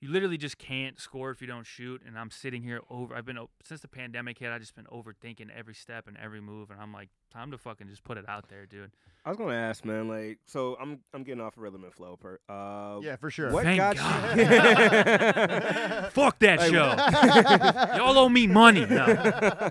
you 0.00 0.10
literally 0.10 0.36
just 0.38 0.58
can't 0.58 1.00
score 1.00 1.30
if 1.30 1.40
you 1.40 1.46
don't 1.48 1.66
shoot, 1.66 2.02
and 2.06 2.16
I'm 2.18 2.30
sitting 2.30 2.62
here 2.62 2.80
over. 2.88 3.14
I've 3.14 3.24
been 3.24 3.38
since 3.64 3.80
the 3.80 3.88
pandemic 3.88 4.38
hit. 4.38 4.50
I 4.52 4.58
just 4.58 4.74
been 4.76 4.86
overthinking 4.86 5.48
every 5.56 5.74
step 5.74 6.06
and 6.06 6.16
every 6.16 6.40
move, 6.40 6.70
and 6.70 6.80
I'm 6.80 6.92
like, 6.92 7.08
time 7.32 7.50
to 7.50 7.58
fucking 7.58 7.88
just 7.88 8.04
put 8.04 8.16
it 8.16 8.28
out 8.28 8.48
there, 8.48 8.64
dude. 8.66 8.92
I 9.24 9.30
was 9.30 9.36
gonna 9.38 9.54
ask, 9.56 9.84
man. 9.84 10.06
Like, 10.08 10.38
so 10.46 10.76
I'm 10.80 11.00
I'm 11.12 11.24
getting 11.24 11.40
off 11.40 11.56
of 11.56 11.62
rhythm 11.62 11.82
and 11.84 11.92
flow. 11.92 12.16
Per, 12.16 12.38
uh, 12.48 13.00
yeah, 13.02 13.16
for 13.16 13.30
sure. 13.30 13.50
What 13.50 13.64
Thank 13.64 13.78
got 13.78 13.96
God. 13.96 14.38
you? 14.38 14.44
Fuck 16.10 16.38
that 16.38 16.58
Like, 16.60 16.70
show. 16.70 17.96
Y'all 17.96 18.16
owe 18.18 18.28
me 18.28 18.46
money. 18.46 18.86
No. 18.86 19.70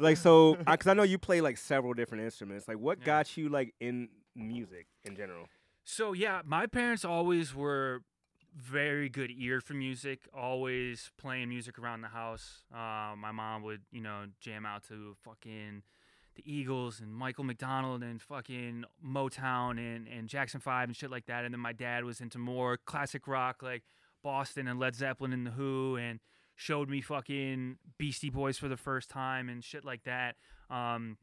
like 0.00 0.16
so, 0.16 0.54
because 0.56 0.86
I 0.86 0.94
know 0.94 1.02
you 1.04 1.18
play 1.18 1.40
like 1.40 1.56
several 1.56 1.94
different 1.94 2.24
instruments. 2.24 2.66
Like, 2.68 2.78
what 2.78 2.98
Yeah. 3.00 3.06
got 3.06 3.36
you 3.36 3.48
like 3.48 3.74
in 3.80 4.08
music 4.34 4.86
in 5.04 5.16
general? 5.16 5.46
So 5.84 6.12
yeah, 6.12 6.42
my 6.44 6.66
parents 6.66 7.04
always 7.04 7.54
were 7.54 8.02
very 8.58 9.08
good 9.08 9.30
ear 9.36 9.60
for 9.60 9.74
music. 9.74 10.28
Always 10.36 11.10
playing 11.16 11.48
music 11.48 11.78
around 11.78 12.02
the 12.02 12.08
house. 12.08 12.62
Uh, 12.72 13.14
my 13.16 13.30
mom 13.32 13.62
would, 13.62 13.82
you 13.92 14.00
know, 14.00 14.24
jam 14.40 14.66
out 14.66 14.82
to 14.88 15.14
fucking 15.22 15.82
the 16.34 16.42
Eagles 16.44 17.00
and 17.00 17.12
Michael 17.12 17.44
McDonald 17.44 18.02
and 18.02 18.20
fucking 18.20 18.84
Motown 19.04 19.78
and, 19.78 20.08
and 20.08 20.28
Jackson 20.28 20.60
Five 20.60 20.88
and 20.88 20.96
shit 20.96 21.10
like 21.10 21.26
that. 21.26 21.44
And 21.44 21.54
then 21.54 21.60
my 21.60 21.72
dad 21.72 22.04
was 22.04 22.20
into 22.20 22.38
more 22.38 22.76
classic 22.76 23.26
rock 23.28 23.62
like 23.62 23.84
Boston 24.22 24.66
and 24.66 24.78
Led 24.78 24.94
Zeppelin 24.94 25.32
and 25.32 25.46
the 25.46 25.50
Who 25.52 25.96
and 25.96 26.20
showed 26.54 26.88
me 26.88 27.00
fucking 27.00 27.76
Beastie 27.98 28.30
Boys 28.30 28.58
for 28.58 28.68
the 28.68 28.76
first 28.76 29.08
time 29.08 29.48
and 29.48 29.62
shit 29.62 29.84
like 29.84 30.02
that. 30.04 30.36
Um, 30.68 31.18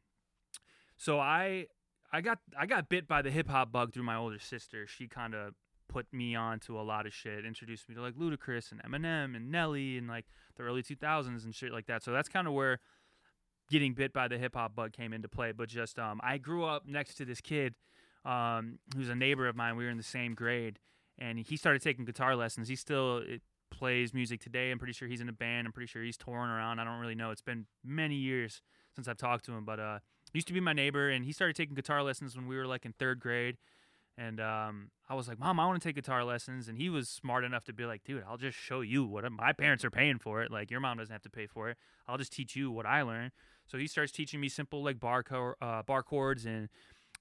so 0.96 1.20
I 1.20 1.66
I 2.10 2.22
got 2.22 2.38
I 2.58 2.66
got 2.66 2.88
bit 2.88 3.06
by 3.06 3.20
the 3.20 3.30
hip 3.30 3.48
hop 3.48 3.70
bug 3.72 3.92
through 3.92 4.04
my 4.04 4.16
older 4.16 4.38
sister. 4.38 4.86
She 4.86 5.06
kind 5.06 5.34
of 5.34 5.54
put 5.96 6.12
me 6.12 6.34
on 6.34 6.60
to 6.60 6.78
a 6.78 6.82
lot 6.82 7.06
of 7.06 7.14
shit, 7.14 7.46
introduced 7.46 7.88
me 7.88 7.94
to 7.94 8.02
like 8.02 8.12
Ludacris 8.16 8.70
and 8.70 8.82
Eminem 8.82 9.34
and 9.34 9.50
Nelly 9.50 9.96
and 9.96 10.06
like 10.06 10.26
the 10.56 10.62
early 10.62 10.82
2000s 10.82 11.42
and 11.42 11.54
shit 11.54 11.72
like 11.72 11.86
that. 11.86 12.02
So 12.02 12.12
that's 12.12 12.28
kind 12.28 12.46
of 12.46 12.52
where 12.52 12.80
getting 13.70 13.94
bit 13.94 14.12
by 14.12 14.28
the 14.28 14.36
hip 14.36 14.56
hop 14.56 14.74
bug 14.74 14.92
came 14.92 15.14
into 15.14 15.26
play. 15.26 15.52
But 15.52 15.70
just 15.70 15.98
um, 15.98 16.20
I 16.22 16.36
grew 16.36 16.66
up 16.66 16.86
next 16.86 17.14
to 17.14 17.24
this 17.24 17.40
kid 17.40 17.76
um, 18.26 18.78
who's 18.94 19.08
a 19.08 19.14
neighbor 19.14 19.48
of 19.48 19.56
mine. 19.56 19.76
We 19.76 19.84
were 19.84 19.90
in 19.90 19.96
the 19.96 20.02
same 20.02 20.34
grade, 20.34 20.78
and 21.18 21.38
he 21.38 21.56
started 21.56 21.80
taking 21.80 22.04
guitar 22.04 22.36
lessons. 22.36 22.68
He 22.68 22.76
still 22.76 23.22
it, 23.26 23.40
plays 23.70 24.12
music 24.12 24.42
today. 24.42 24.70
I'm 24.70 24.78
pretty 24.78 24.92
sure 24.92 25.08
he's 25.08 25.22
in 25.22 25.30
a 25.30 25.32
band. 25.32 25.66
I'm 25.66 25.72
pretty 25.72 25.88
sure 25.88 26.02
he's 26.02 26.18
touring 26.18 26.50
around. 26.50 26.78
I 26.78 26.84
don't 26.84 27.00
really 27.00 27.14
know. 27.14 27.30
It's 27.30 27.40
been 27.40 27.64
many 27.82 28.16
years 28.16 28.60
since 28.94 29.08
I've 29.08 29.16
talked 29.16 29.46
to 29.46 29.52
him, 29.52 29.64
but 29.64 29.80
uh, 29.80 30.00
used 30.34 30.46
to 30.48 30.52
be 30.52 30.60
my 30.60 30.74
neighbor, 30.74 31.08
and 31.08 31.24
he 31.24 31.32
started 31.32 31.56
taking 31.56 31.74
guitar 31.74 32.02
lessons 32.02 32.36
when 32.36 32.46
we 32.46 32.58
were 32.58 32.66
like 32.66 32.84
in 32.84 32.92
third 32.98 33.18
grade. 33.18 33.56
And 34.18 34.40
um, 34.40 34.90
I 35.08 35.14
was 35.14 35.28
like, 35.28 35.38
Mom, 35.38 35.60
I 35.60 35.66
want 35.66 35.80
to 35.80 35.86
take 35.86 35.96
guitar 35.96 36.24
lessons. 36.24 36.68
And 36.68 36.78
he 36.78 36.88
was 36.88 37.08
smart 37.08 37.44
enough 37.44 37.64
to 37.64 37.72
be 37.72 37.84
like, 37.84 38.02
Dude, 38.04 38.24
I'll 38.26 38.38
just 38.38 38.56
show 38.56 38.80
you 38.80 39.04
what 39.04 39.30
my 39.30 39.52
parents 39.52 39.84
are 39.84 39.90
paying 39.90 40.18
for 40.18 40.42
it. 40.42 40.50
Like, 40.50 40.70
your 40.70 40.80
mom 40.80 40.98
doesn't 40.98 41.12
have 41.12 41.22
to 41.22 41.30
pay 41.30 41.46
for 41.46 41.68
it. 41.68 41.76
I'll 42.08 42.18
just 42.18 42.32
teach 42.32 42.56
you 42.56 42.70
what 42.70 42.86
I 42.86 43.02
learned. 43.02 43.32
So 43.66 43.78
he 43.78 43.86
starts 43.86 44.12
teaching 44.12 44.40
me 44.40 44.48
simple 44.48 44.82
like 44.82 44.98
bar 44.98 45.22
co- 45.22 45.54
uh, 45.60 45.82
bar 45.82 46.02
chords 46.02 46.46
and 46.46 46.68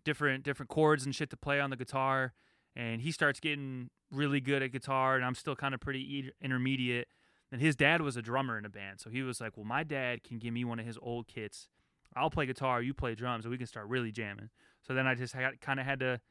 different 0.04 0.44
different 0.44 0.70
chords 0.70 1.06
and 1.06 1.14
shit 1.14 1.30
to 1.32 1.38
play 1.38 1.60
on 1.60 1.70
the 1.70 1.76
guitar. 1.76 2.34
And 2.76 3.02
he 3.02 3.12
starts 3.12 3.40
getting 3.40 3.90
really 4.12 4.40
good 4.40 4.62
at 4.62 4.72
guitar, 4.72 5.16
and 5.16 5.26
I'm 5.26 5.36
still 5.36 5.56
kind 5.56 5.74
of 5.74 5.80
pretty 5.80 6.32
intermediate. 6.42 7.08
And 7.52 7.62
his 7.62 7.76
dad 7.76 8.02
was 8.02 8.18
a 8.18 8.22
drummer 8.22 8.58
in 8.58 8.66
a 8.66 8.70
band, 8.70 9.00
so 9.00 9.10
he 9.10 9.22
was 9.22 9.40
like, 9.40 9.56
"Well, 9.56 9.66
my 9.66 9.84
dad 9.84 10.24
can 10.24 10.40
give 10.40 10.54
me 10.54 10.66
one 10.66 10.80
of 10.80 10.86
his 10.86 10.98
old 11.02 11.28
kits. 11.28 11.70
I'll 12.16 12.30
play 12.30 12.46
guitar, 12.46 12.82
you 12.82 12.94
play 12.94 13.16
drums, 13.16 13.46
and 13.46 13.52
we 13.52 13.58
can 13.58 13.68
start 13.68 13.88
really 13.88 14.12
jamming." 14.12 14.50
So 14.82 14.94
then 14.94 15.08
I 15.08 15.16
just 15.16 15.36
kind 15.62 15.80
of 15.80 15.86
had 15.86 16.00
to. 16.00 16.22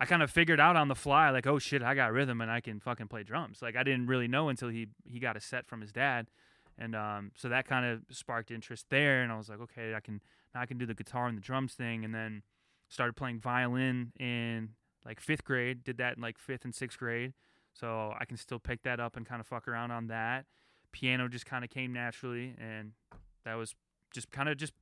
I 0.00 0.06
kind 0.06 0.22
of 0.22 0.30
figured 0.30 0.60
out 0.60 0.76
on 0.76 0.88
the 0.88 0.94
fly, 0.94 1.30
like, 1.30 1.46
oh 1.46 1.58
shit, 1.58 1.82
I 1.82 1.94
got 1.94 2.12
rhythm 2.12 2.40
and 2.40 2.50
I 2.50 2.60
can 2.60 2.80
fucking 2.80 3.08
play 3.08 3.22
drums. 3.22 3.62
Like 3.62 3.76
I 3.76 3.82
didn't 3.82 4.06
really 4.06 4.28
know 4.28 4.48
until 4.48 4.68
he 4.68 4.88
he 5.04 5.20
got 5.20 5.36
a 5.36 5.40
set 5.40 5.66
from 5.66 5.80
his 5.80 5.92
dad, 5.92 6.28
and 6.78 6.96
um, 6.96 7.30
so 7.36 7.48
that 7.48 7.66
kind 7.66 7.86
of 7.86 8.02
sparked 8.10 8.50
interest 8.50 8.86
there. 8.90 9.22
And 9.22 9.30
I 9.30 9.36
was 9.36 9.48
like, 9.48 9.60
okay, 9.60 9.94
I 9.94 10.00
can 10.00 10.20
now 10.54 10.60
I 10.60 10.66
can 10.66 10.78
do 10.78 10.86
the 10.86 10.94
guitar 10.94 11.26
and 11.26 11.36
the 11.36 11.42
drums 11.42 11.74
thing. 11.74 12.04
And 12.04 12.14
then 12.14 12.42
started 12.88 13.14
playing 13.14 13.40
violin 13.40 14.12
in 14.18 14.70
like 15.04 15.20
fifth 15.20 15.44
grade. 15.44 15.84
Did 15.84 15.98
that 15.98 16.16
in 16.16 16.22
like 16.22 16.38
fifth 16.38 16.64
and 16.64 16.74
sixth 16.74 16.98
grade, 16.98 17.32
so 17.72 18.14
I 18.18 18.24
can 18.24 18.36
still 18.36 18.58
pick 18.58 18.82
that 18.82 18.98
up 18.98 19.16
and 19.16 19.24
kind 19.24 19.40
of 19.40 19.46
fuck 19.46 19.68
around 19.68 19.90
on 19.90 20.08
that. 20.08 20.46
Piano 20.92 21.28
just 21.28 21.46
kind 21.46 21.64
of 21.64 21.70
came 21.70 21.92
naturally, 21.92 22.54
and 22.58 22.92
that 23.44 23.54
was 23.54 23.74
just 24.12 24.30
kind 24.30 24.48
of 24.48 24.56
just 24.56 24.72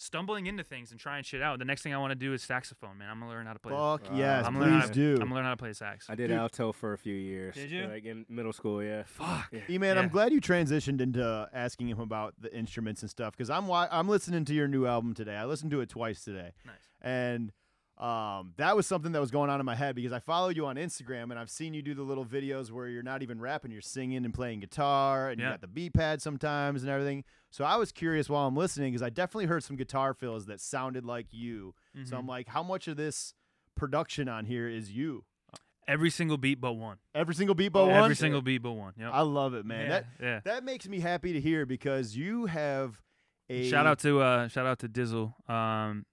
stumbling 0.00 0.46
into 0.46 0.64
things 0.64 0.90
and 0.90 0.98
trying 0.98 1.22
shit 1.22 1.42
out. 1.42 1.58
The 1.58 1.64
next 1.66 1.82
thing 1.82 1.92
I 1.92 1.98
want 1.98 2.12
to 2.12 2.14
do 2.14 2.32
is 2.32 2.42
saxophone, 2.42 2.96
man. 2.96 3.10
I'm 3.10 3.20
gonna 3.20 3.30
learn 3.30 3.44
how 3.46 3.52
to 3.52 3.58
play. 3.58 3.72
Fuck 3.72 4.10
Wow. 4.10 4.16
yes, 4.16 4.46
I'm 4.46 4.54
please 4.56 4.86
to, 4.86 4.92
do. 4.92 5.12
I'm 5.14 5.18
gonna 5.28 5.34
learn 5.34 5.44
how 5.44 5.50
to 5.50 5.56
play 5.58 5.74
sax. 5.74 6.06
I 6.08 6.14
did 6.14 6.28
Dude. 6.28 6.38
alto 6.38 6.72
for 6.72 6.94
a 6.94 6.98
few 6.98 7.14
years. 7.14 7.54
Did 7.54 7.70
you? 7.70 7.86
Like 7.86 8.04
in 8.06 8.24
middle 8.28 8.54
school, 8.54 8.82
yeah. 8.82 9.02
Fuck. 9.04 9.50
Yeah. 9.52 9.60
E 9.68 9.76
man, 9.76 9.98
I'm 9.98 10.08
glad 10.08 10.32
you 10.32 10.40
transitioned 10.40 11.00
into 11.02 11.48
asking 11.52 11.88
him 11.88 12.00
about 12.00 12.34
the 12.40 12.52
instruments 12.56 13.02
and 13.02 13.10
stuff 13.10 13.36
because 13.36 13.50
I'm 13.50 13.66
wa- 13.66 13.88
I'm 13.90 14.08
listening 14.08 14.46
to 14.46 14.54
your 14.54 14.68
new 14.68 14.86
album 14.86 15.12
today. 15.12 15.36
I 15.36 15.44
listened 15.44 15.70
to 15.72 15.80
it 15.82 15.90
twice 15.90 16.24
today, 16.24 16.52
Nice. 16.64 16.74
and 17.02 17.52
um, 18.00 18.54
that 18.56 18.74
was 18.74 18.86
something 18.86 19.12
that 19.12 19.20
was 19.20 19.30
going 19.30 19.50
on 19.50 19.60
in 19.60 19.66
my 19.66 19.74
head 19.74 19.94
because 19.94 20.12
I 20.12 20.20
follow 20.20 20.48
you 20.48 20.64
on 20.66 20.76
Instagram 20.76 21.24
and 21.24 21.34
I've 21.38 21.50
seen 21.50 21.74
you 21.74 21.82
do 21.82 21.92
the 21.92 22.02
little 22.02 22.24
videos 22.24 22.70
where 22.70 22.88
you're 22.88 23.02
not 23.02 23.22
even 23.22 23.38
rapping, 23.40 23.70
you're 23.70 23.82
singing 23.82 24.24
and 24.24 24.32
playing 24.32 24.60
guitar, 24.60 25.28
and 25.28 25.38
you 25.38 25.46
got 25.46 25.60
the 25.60 25.66
B 25.66 25.90
pad 25.90 26.22
sometimes 26.22 26.82
and 26.82 26.90
everything. 26.90 27.24
So 27.50 27.62
I 27.64 27.76
was 27.76 27.92
curious 27.92 28.30
while 28.30 28.46
I'm 28.46 28.56
listening 28.56 28.92
because 28.92 29.02
I 29.02 29.10
definitely 29.10 29.46
heard 29.46 29.62
some 29.64 29.76
guitar 29.76 30.14
fills 30.14 30.46
that 30.46 30.60
sounded 30.60 31.04
like 31.04 31.26
you. 31.32 31.74
So 32.04 32.16
I'm 32.16 32.24
Mhm. 32.24 32.28
like, 32.28 32.48
how 32.48 32.62
much 32.62 32.88
of 32.88 32.96
this 32.96 33.34
production 33.76 34.28
on 34.28 34.46
here 34.46 34.66
is 34.68 34.90
you? 34.90 35.24
Every 35.88 36.10
single 36.10 36.36
beat 36.38 36.60
but 36.60 36.74
one. 36.74 36.98
Every 37.14 37.34
single 37.34 37.54
beat 37.54 37.70
but 37.72 37.86
one. 37.86 37.96
Every 37.96 38.14
single 38.14 38.40
beat 38.42 38.58
but 38.62 38.72
one. 38.72 38.94
Yep. 38.96 39.10
I 39.12 39.22
love 39.22 39.54
it, 39.54 39.66
man. 39.66 39.80
yeah, 39.82 39.88
That 39.88 40.06
yeah. 40.20 40.40
that 40.44 40.64
makes 40.64 40.88
me 40.88 41.00
happy 41.00 41.32
to 41.32 41.40
hear 41.40 41.66
because 41.66 42.16
you 42.16 42.46
have 42.46 43.02
a 43.48 43.68
Shout 43.68 43.86
out 43.86 43.98
to 44.00 44.20
uh 44.20 44.46
shout 44.48 44.66
out 44.66 44.78
to 44.78 44.88
Dizzle. 44.88 45.34
Um 45.50 46.06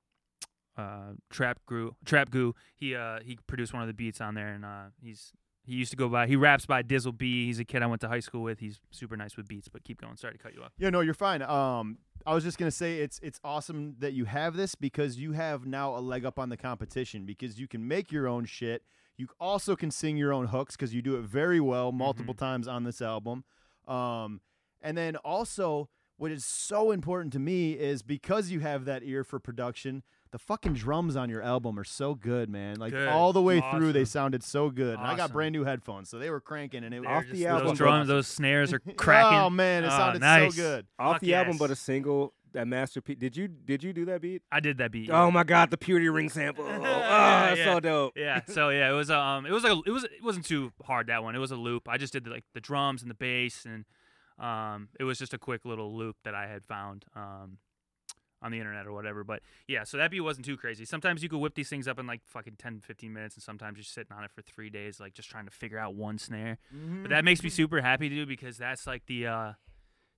uh 0.77 1.13
Trap 1.29 1.59
Goo 1.65 1.95
Trap 2.05 2.29
Goo. 2.29 2.53
He 2.75 2.95
uh 2.95 3.19
he 3.23 3.37
produced 3.47 3.73
one 3.73 3.81
of 3.81 3.87
the 3.87 3.93
beats 3.93 4.21
on 4.21 4.35
there 4.35 4.49
and 4.49 4.63
uh 4.65 4.85
he's 5.01 5.31
he 5.63 5.73
used 5.73 5.91
to 5.91 5.97
go 5.97 6.07
by 6.07 6.27
he 6.27 6.35
raps 6.35 6.65
by 6.65 6.81
Dizzle 6.81 7.17
B. 7.17 7.45
He's 7.45 7.59
a 7.59 7.65
kid 7.65 7.83
I 7.83 7.87
went 7.87 8.01
to 8.01 8.07
high 8.07 8.21
school 8.21 8.41
with. 8.43 8.59
He's 8.59 8.79
super 8.91 9.17
nice 9.17 9.35
with 9.35 9.47
beats, 9.47 9.67
but 9.67 9.83
keep 9.83 9.99
going. 10.01 10.15
Sorry 10.17 10.33
to 10.33 10.39
cut 10.39 10.53
you 10.53 10.63
off. 10.63 10.71
Yeah, 10.77 10.89
no, 10.89 11.01
you're 11.01 11.13
fine. 11.13 11.41
Um, 11.41 11.97
I 12.25 12.33
was 12.33 12.43
just 12.43 12.57
gonna 12.57 12.71
say 12.71 12.99
it's 12.99 13.19
it's 13.21 13.39
awesome 13.43 13.95
that 13.99 14.13
you 14.13 14.25
have 14.25 14.55
this 14.55 14.75
because 14.75 15.17
you 15.17 15.33
have 15.33 15.65
now 15.65 15.95
a 15.95 15.99
leg 15.99 16.25
up 16.25 16.39
on 16.39 16.49
the 16.49 16.57
competition 16.57 17.25
because 17.25 17.59
you 17.59 17.67
can 17.67 17.87
make 17.87 18.11
your 18.11 18.27
own 18.27 18.45
shit. 18.45 18.83
You 19.17 19.27
also 19.39 19.75
can 19.75 19.89
sing 19.89 20.15
your 20.15 20.31
own 20.31 20.47
hooks 20.47 20.75
because 20.75 20.93
you 20.93 21.01
do 21.01 21.15
it 21.15 21.23
very 21.23 21.59
well 21.59 21.91
multiple 21.91 22.35
times 22.35 22.67
on 22.67 22.83
this 22.83 23.01
album. 23.01 23.43
Um, 23.87 24.41
and 24.81 24.97
then 24.97 25.15
also 25.17 25.89
what 26.17 26.31
is 26.31 26.45
so 26.45 26.91
important 26.91 27.31
to 27.33 27.39
me 27.39 27.73
is 27.73 28.01
because 28.01 28.49
you 28.49 28.59
have 28.59 28.85
that 28.85 29.03
ear 29.03 29.23
for 29.23 29.39
production. 29.39 30.03
The 30.31 30.39
fucking 30.39 30.73
drums 30.73 31.15
on 31.15 31.29
your 31.29 31.41
album 31.41 31.79
are 31.79 31.83
so 31.83 32.13
good, 32.15 32.49
man. 32.49 32.75
Like 32.77 32.91
Good. 32.91 33.07
all 33.07 33.33
the 33.33 33.41
way 33.41 33.61
through, 33.71 33.93
they 33.93 34.01
Awesome. 34.01 34.05
sounded 34.11 34.43
so 34.43 34.69
good. 34.69 34.97
And 34.97 35.07
I 35.07 35.11
got 35.15 35.23
Awesome. 35.25 35.33
brand 35.33 35.53
new 35.53 35.63
headphones, 35.63 36.09
so 36.09 36.19
they 36.19 36.29
were 36.29 36.41
cranking, 36.41 36.83
and 36.83 36.93
it 36.93 37.01
They're 37.01 37.09
Off 37.11 37.23
just- 37.23 37.33
the 37.33 37.47
album, 37.47 37.67
those 37.69 37.77
drums, 37.77 38.07
those 38.07 38.27
snares 38.27 38.73
are 38.73 38.79
cracking. 38.97 39.37
Oh 39.39 39.49
man, 39.49 39.83
it 39.83 39.87
Oh, 39.87 39.89
sounded 39.91 40.19
nice. 40.19 40.55
so 40.55 40.61
good. 40.61 40.87
Off 40.99 41.13
Fuck 41.15 41.21
the 41.21 41.33
album, 41.35 41.53
yes. 41.53 41.59
but 41.59 41.71
a 41.71 41.75
single 41.75 42.33
that 42.53 42.67
masterpiece. 42.67 43.17
Did 43.17 43.35
you 43.37 43.47
did 43.47 43.83
you 43.83 43.93
do 43.93 44.05
that 44.05 44.21
beat? 44.21 44.41
I 44.51 44.59
did 44.59 44.77
that 44.79 44.91
beat. 44.91 45.09
Oh 45.11 45.29
my 45.29 45.43
god, 45.43 45.69
the 45.69 45.77
Purity 45.77 46.09
Ring 46.09 46.29
sample. 46.29 46.65
Oh, 46.67 46.81
Yeah, 46.81 47.45
that's 47.47 47.59
yeah. 47.59 47.65
so 47.73 47.79
dope. 47.79 48.13
yeah. 48.15 48.41
So 48.47 48.69
yeah, 48.69 48.89
it 48.89 48.93
was 48.93 49.11
um, 49.11 49.45
it 49.45 49.51
was 49.51 49.63
like 49.63 49.73
a, 49.73 49.81
it 49.85 49.91
was 49.91 50.03
it 50.05 50.23
wasn't 50.23 50.45
too 50.45 50.71
hard 50.83 51.07
that 51.07 51.23
one. 51.23 51.35
It 51.35 51.39
was 51.39 51.51
a 51.51 51.55
loop. 51.55 51.87
I 51.87 51.97
just 51.97 52.13
did 52.13 52.27
like 52.27 52.43
the 52.53 52.61
drums 52.61 53.01
and 53.01 53.09
the 53.11 53.15
bass, 53.15 53.65
and 53.65 53.85
um, 54.39 54.89
it 54.99 55.03
was 55.03 55.19
just 55.19 55.33
a 55.33 55.37
quick 55.37 55.65
little 55.65 55.95
loop 55.95 56.15
that 56.23 56.33
I 56.35 56.47
had 56.47 56.63
found 56.65 57.05
um, 57.15 57.57
on 58.41 58.51
the 58.51 58.59
internet 58.59 58.85
or 58.85 58.93
whatever. 58.93 59.23
But 59.23 59.41
yeah, 59.67 59.83
so 59.83 59.97
that 59.97 60.11
beat 60.11 60.21
wasn't 60.21 60.45
too 60.45 60.57
crazy. 60.57 60.85
Sometimes 60.85 61.23
you 61.23 61.29
could 61.29 61.39
whip 61.39 61.55
these 61.55 61.69
things 61.69 61.87
up 61.87 61.99
in 61.99 62.07
like 62.07 62.21
fucking 62.25 62.55
10, 62.57 62.81
15 62.81 63.13
minutes, 63.13 63.35
and 63.35 63.43
sometimes 63.43 63.77
you're 63.77 63.83
sitting 63.83 64.15
on 64.15 64.23
it 64.23 64.31
for 64.31 64.41
three 64.41 64.69
days, 64.69 64.99
like 64.99 65.13
just 65.13 65.29
trying 65.29 65.45
to 65.45 65.51
figure 65.51 65.79
out 65.79 65.95
one 65.95 66.17
snare. 66.17 66.57
But 67.03 67.09
that 67.09 67.25
makes 67.25 67.43
me 67.43 67.49
super 67.49 67.81
happy, 67.81 68.09
to 68.09 68.15
do 68.15 68.25
because 68.25 68.57
that's 68.57 68.85
like 68.87 69.05
the 69.07 69.27
uh, 69.27 69.53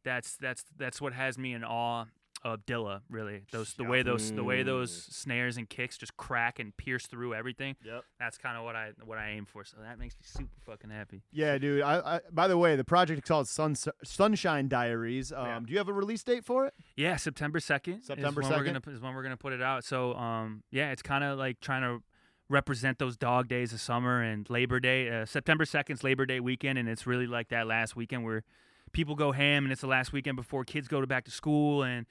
that's 0.03 0.35
that's 0.37 0.63
that's 0.77 1.01
what 1.01 1.13
has 1.13 1.37
me 1.37 1.53
in 1.53 1.63
awe 1.63 2.05
of 2.43 2.65
Dilla. 2.65 3.01
Really, 3.09 3.41
those 3.51 3.73
the 3.73 3.83
way 3.83 4.01
those 4.01 4.31
the 4.31 4.43
way 4.43 4.63
those 4.63 4.91
snares 4.93 5.57
and 5.57 5.69
kicks 5.69 5.97
just 5.97 6.15
crack 6.17 6.59
and 6.59 6.75
pierce 6.77 7.05
through 7.05 7.33
everything. 7.33 7.75
Yep. 7.83 8.03
That's 8.19 8.37
kind 8.37 8.57
of 8.57 8.63
what 8.63 8.75
I 8.75 8.91
what 9.03 9.17
I 9.17 9.29
aim 9.31 9.45
for. 9.45 9.63
So 9.63 9.77
that 9.81 9.99
makes 9.99 10.15
me 10.15 10.21
super 10.23 10.49
fucking 10.65 10.89
happy. 10.89 11.21
Yeah, 11.31 11.57
dude. 11.57 11.81
I, 11.81 11.99
I 12.15 12.19
by 12.31 12.47
the 12.47 12.57
way, 12.57 12.75
the 12.75 12.83
project 12.83 13.23
is 13.23 13.27
called 13.27 13.47
Sun, 13.47 13.75
Sunshine 14.03 14.67
Diaries. 14.67 15.31
Um, 15.31 15.45
Yeah. 15.45 15.59
Do 15.65 15.71
you 15.71 15.77
have 15.77 15.89
a 15.89 15.93
release 15.93 16.23
date 16.23 16.45
for 16.45 16.65
it? 16.65 16.73
Yeah, 16.95 17.15
September 17.17 17.59
second. 17.59 18.03
September 18.03 18.41
is 18.41 18.49
when 18.49 18.57
we're 18.59 18.63
2nd? 18.65 18.83
gonna 18.83 18.95
is 18.95 19.01
when 19.01 19.15
we're 19.15 19.23
gonna 19.23 19.37
put 19.37 19.53
it 19.53 19.61
out. 19.61 19.83
So 19.83 20.13
um 20.15 20.63
yeah, 20.71 20.91
it's 20.91 21.01
kind 21.01 21.23
of 21.23 21.37
like 21.37 21.59
trying 21.59 21.81
to 21.81 22.03
represent 22.49 22.97
those 22.97 23.15
dog 23.15 23.47
days 23.47 23.73
of 23.73 23.79
summer 23.79 24.21
and 24.23 24.49
Labor 24.49 24.79
Day. 24.79 25.07
Uh, 25.09 25.25
September 25.25 25.65
second's 25.65 26.03
Labor 26.03 26.25
Day 26.25 26.39
weekend, 26.39 26.79
and 26.79 26.89
it's 26.89 27.05
really 27.05 27.27
like 27.27 27.49
that 27.49 27.67
last 27.67 27.95
weekend 27.95 28.23
where 28.23 28.43
people 28.91 29.13
go 29.15 29.31
ham, 29.31 29.65
and 29.65 29.71
it's 29.71 29.81
the 29.81 29.87
last 29.87 30.11
weekend 30.11 30.35
before 30.35 30.63
kids 30.63 30.87
go 30.87 30.99
to 30.99 31.05
back 31.05 31.25
to 31.25 31.31
school, 31.31 31.83
and 31.83 32.07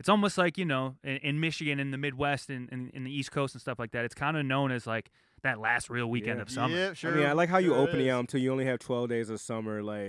it's 0.00 0.08
almost 0.08 0.36
like 0.36 0.58
you 0.58 0.64
know 0.64 0.96
in, 1.04 1.16
in 1.18 1.40
Michigan, 1.40 1.78
in 1.78 1.92
the 1.92 1.98
Midwest, 1.98 2.50
and 2.50 2.68
in, 2.70 2.90
in 2.92 3.04
the 3.04 3.12
East 3.16 3.30
Coast 3.30 3.54
and 3.54 3.60
stuff 3.60 3.78
like 3.78 3.92
that. 3.92 4.04
It's 4.04 4.14
kind 4.16 4.36
of 4.36 4.44
known 4.44 4.72
as 4.72 4.86
like 4.86 5.10
that 5.42 5.60
last 5.60 5.88
real 5.88 6.08
weekend 6.10 6.38
Yeah. 6.38 6.42
of 6.42 6.50
summer. 6.50 6.76
Yeah, 6.76 6.92
sure. 6.94 7.12
I 7.12 7.16
mean, 7.16 7.26
I 7.26 7.32
like 7.32 7.48
how 7.48 7.58
you 7.58 7.70
sure 7.70 7.78
open 7.78 7.98
the 7.98 8.06
is. 8.08 8.10
album 8.10 8.26
too. 8.26 8.38
You 8.38 8.50
only 8.50 8.64
have 8.66 8.78
12 8.80 9.08
days 9.08 9.30
of 9.30 9.40
summer. 9.40 9.82
Like, 9.82 10.02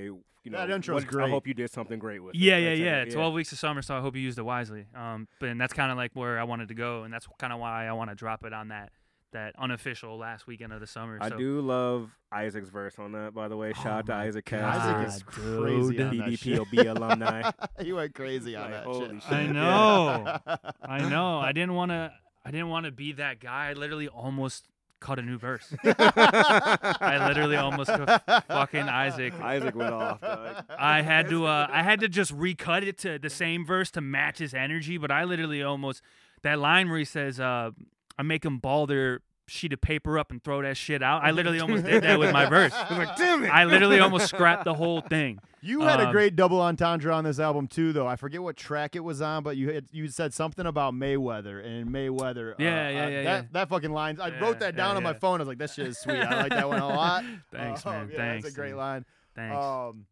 you 0.43 0.49
know, 0.49 0.57
That 0.57 0.69
intro's 0.71 1.03
what- 1.03 1.07
great. 1.11 1.27
I 1.27 1.29
hope 1.29 1.45
you 1.45 1.53
did 1.53 1.69
something 1.71 1.99
great 1.99 2.21
with 2.23 2.33
it. 2.35 2.39
Yeah, 2.41 2.55
Like, 2.55 2.63
yeah, 2.63 2.75
check 3.03 3.07
yeah. 3.09 3.13
Twelve 3.13 3.33
weeks 3.35 3.51
of 3.51 3.59
summer, 3.59 3.81
so 3.83 3.95
I 3.95 4.01
hope 4.01 4.15
you 4.15 4.21
used 4.23 4.39
it 4.39 4.43
wisely. 4.43 4.87
Um, 4.95 5.27
but 5.39 5.49
and 5.49 5.61
that's 5.61 5.73
kind 5.73 5.91
of 5.91 5.97
like 5.97 6.11
where 6.15 6.39
I 6.39 6.43
wanted 6.43 6.67
to 6.69 6.73
go, 6.73 7.03
and 7.03 7.13
that's 7.13 7.27
kind 7.37 7.53
of 7.53 7.59
why 7.59 7.85
I 7.87 7.91
want 7.93 8.09
to 8.09 8.15
drop 8.15 8.43
it 8.43 8.51
on 8.53 8.69
that 8.69 8.91
that 9.31 9.53
unofficial 9.57 10.17
last 10.17 10.47
weekend 10.47 10.73
of 10.73 10.79
the 10.79 10.87
summer. 10.87 11.17
I 11.21 11.29
so. 11.29 11.37
do 11.37 11.61
love 11.61 12.09
Isaac's 12.31 12.69
verse 12.69 12.95
on 12.99 13.11
that, 13.13 13.33
by 13.33 13.47
the 13.47 13.57
way. 13.57 13.73
Shout 13.73 13.87
out 13.87 14.05
to 14.07 14.13
Isaac 14.13 14.45
God, 14.49 14.61
Isaac 14.63 14.95
Cass, 15.05 15.15
is 15.17 15.23
dude. 15.23 15.61
crazy 15.61 16.01
on 16.03 16.17
that 16.17 16.27
BDPOB 16.27 16.69
shit. 16.73 16.87
alumni. 16.87 17.51
he 17.81 17.93
went 17.93 18.13
crazy 18.13 18.55
on 18.55 18.63
Like, 18.63 18.71
that 18.71 18.83
holy 18.85 19.09
shit. 19.09 19.23
shit. 19.23 19.31
I 19.33 19.47
know. 19.47 20.37
I 20.83 21.09
know. 21.09 21.37
I 21.39 21.51
didn't 21.51 21.73
want 21.75 21.91
to. 21.91 22.11
I 22.43 22.51
didn't 22.51 22.69
want 22.69 22.85
to 22.85 22.91
be 22.91 23.13
that 23.13 23.39
guy. 23.39 23.69
I 23.69 23.73
literally 23.73 24.07
almost 24.07 24.67
cut 24.99 25.19
a 25.19 25.21
new 25.21 25.37
verse. 25.37 25.73
I 25.83 27.25
literally 27.27 27.55
almost 27.55 27.89
cut 27.89 28.23
fucking 28.47 28.81
Isaac. 28.87 29.33
Isaac 29.39 29.75
went 29.75 29.93
off. 29.93 30.21
Dog. 30.21 30.63
I 30.77 31.01
had 31.01 31.29
to 31.29 31.45
uh, 31.45 31.67
I 31.69 31.83
had 31.83 31.99
to 32.01 32.07
just 32.07 32.31
recut 32.31 32.83
it 32.83 32.97
to 32.99 33.19
the 33.19 33.29
same 33.29 33.65
verse 33.65 33.91
to 33.91 34.01
match 34.01 34.37
his 34.39 34.53
energy, 34.53 34.97
but 34.97 35.11
I 35.11 35.23
literally 35.23 35.61
almost 35.63 36.01
that 36.43 36.59
line 36.59 36.89
where 36.89 36.97
he 36.99 37.05
says, 37.05 37.39
uh, 37.39 37.71
"I 38.17 38.23
make 38.23 38.41
them 38.43 38.59
ball 38.59 38.87
their 38.87 39.21
sheet 39.47 39.73
of 39.73 39.81
paper 39.81 40.17
up 40.17 40.31
and 40.31 40.41
throw 40.43 40.61
that 40.61 40.77
shit 40.77 41.01
out." 41.03 41.23
I 41.23 41.31
literally 41.37 41.59
almost 41.59 41.85
did 41.85 42.03
that 42.03 42.19
with 42.19 42.31
my 42.31 42.45
verse. 42.45 42.73
I 42.73 42.89
was 42.89 42.97
like, 43.07 43.15
damn 43.17 43.43
it. 43.43 43.47
I 43.49 43.65
literally 43.65 43.99
almost 43.99 44.27
scrapped 44.29 44.63
the 44.65 44.73
whole 44.73 45.01
thing. 45.01 45.39
You 45.63 45.81
had 45.81 45.99
a 45.99 46.07
Um, 46.07 46.11
great 46.11 46.35
double 46.35 46.59
entendre 46.59 47.13
on 47.13 47.23
this 47.23 47.39
album 47.39 47.67
too, 47.67 47.93
though. 47.93 48.07
I 48.07 48.15
forget 48.15 48.41
what 48.41 48.57
track 48.57 48.95
it 48.95 49.01
was 49.01 49.21
on, 49.21 49.43
but 49.43 49.57
you 49.57 49.71
had, 49.71 49.85
you 49.91 50.07
said 50.07 50.33
something 50.33 50.65
about 50.65 50.95
Mayweather 50.95 51.63
and 51.63 51.89
Mayweather. 51.89 52.53
uh, 52.53 52.55
Yeah, 52.57 52.89
yeah, 52.89 53.05
uh, 53.05 53.07
yeah, 53.09 53.23
That 53.23 53.23
yeah. 53.23 53.41
that 53.51 53.69
fucking 53.69 53.91
line. 53.91 54.19
I 54.19 54.29
Yeah, 54.29 54.39
wrote 54.39 54.59
that 54.61 54.75
down 54.75 54.91
yeah, 54.93 54.97
on 54.97 55.03
my 55.03 55.13
phone. 55.13 55.35
I 55.39 55.43
was 55.43 55.47
like, 55.47 55.59
that 55.59 55.69
shit 55.69 55.85
is 55.87 55.99
sweet. 55.99 56.17
I 56.19 56.41
like 56.43 56.49
that 56.51 56.67
one 56.67 56.79
a 56.79 56.87
lot. 56.87 57.23
Thanks, 57.51 57.85
Um, 57.85 57.93
man. 57.93 58.09
yeah, 58.11 58.17
Thanks. 58.17 58.43
That's 58.45 58.53
a 58.55 58.57
great 58.57 58.69
dude. 58.69 58.77
line. 58.77 59.05
Thanks. 59.35 59.55
Um, 59.55 60.05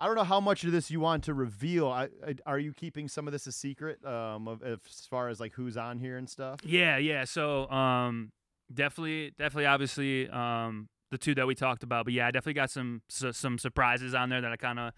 I 0.00 0.06
don't 0.06 0.16
know 0.16 0.24
how 0.24 0.40
much 0.40 0.64
of 0.64 0.72
this 0.72 0.90
you 0.90 1.00
want 1.00 1.24
to 1.24 1.34
reveal. 1.34 1.88
I, 1.88 2.08
I, 2.26 2.34
are 2.46 2.58
you 2.58 2.72
keeping 2.72 3.08
some 3.08 3.26
of 3.28 3.32
this 3.32 3.46
a 3.46 3.52
secret? 3.52 4.04
Um, 4.04 4.48
of, 4.48 4.62
as 4.62 5.06
far 5.08 5.28
as 5.28 5.40
like 5.40 5.52
who's 5.54 5.76
on 5.76 5.98
here 5.98 6.16
and 6.18 6.28
stuff. 6.28 6.60
Yeah, 6.64 6.98
yeah. 6.98 7.24
So 7.24 7.68
um 7.70 8.32
definitely 8.72 9.32
definitely 9.38 9.66
obviously 9.66 10.28
um 10.30 10.88
the 11.10 11.18
two 11.18 11.34
that 11.36 11.46
we 11.46 11.54
talked 11.54 11.84
about, 11.84 12.06
but 12.06 12.12
yeah, 12.14 12.26
I 12.26 12.32
definitely 12.32 12.54
got 12.54 12.70
some 12.70 13.02
su- 13.08 13.32
some 13.32 13.56
surprises 13.58 14.14
on 14.14 14.30
there 14.30 14.40
that 14.40 14.50
I 14.50 14.56
kind 14.56 14.80
of 14.80 14.92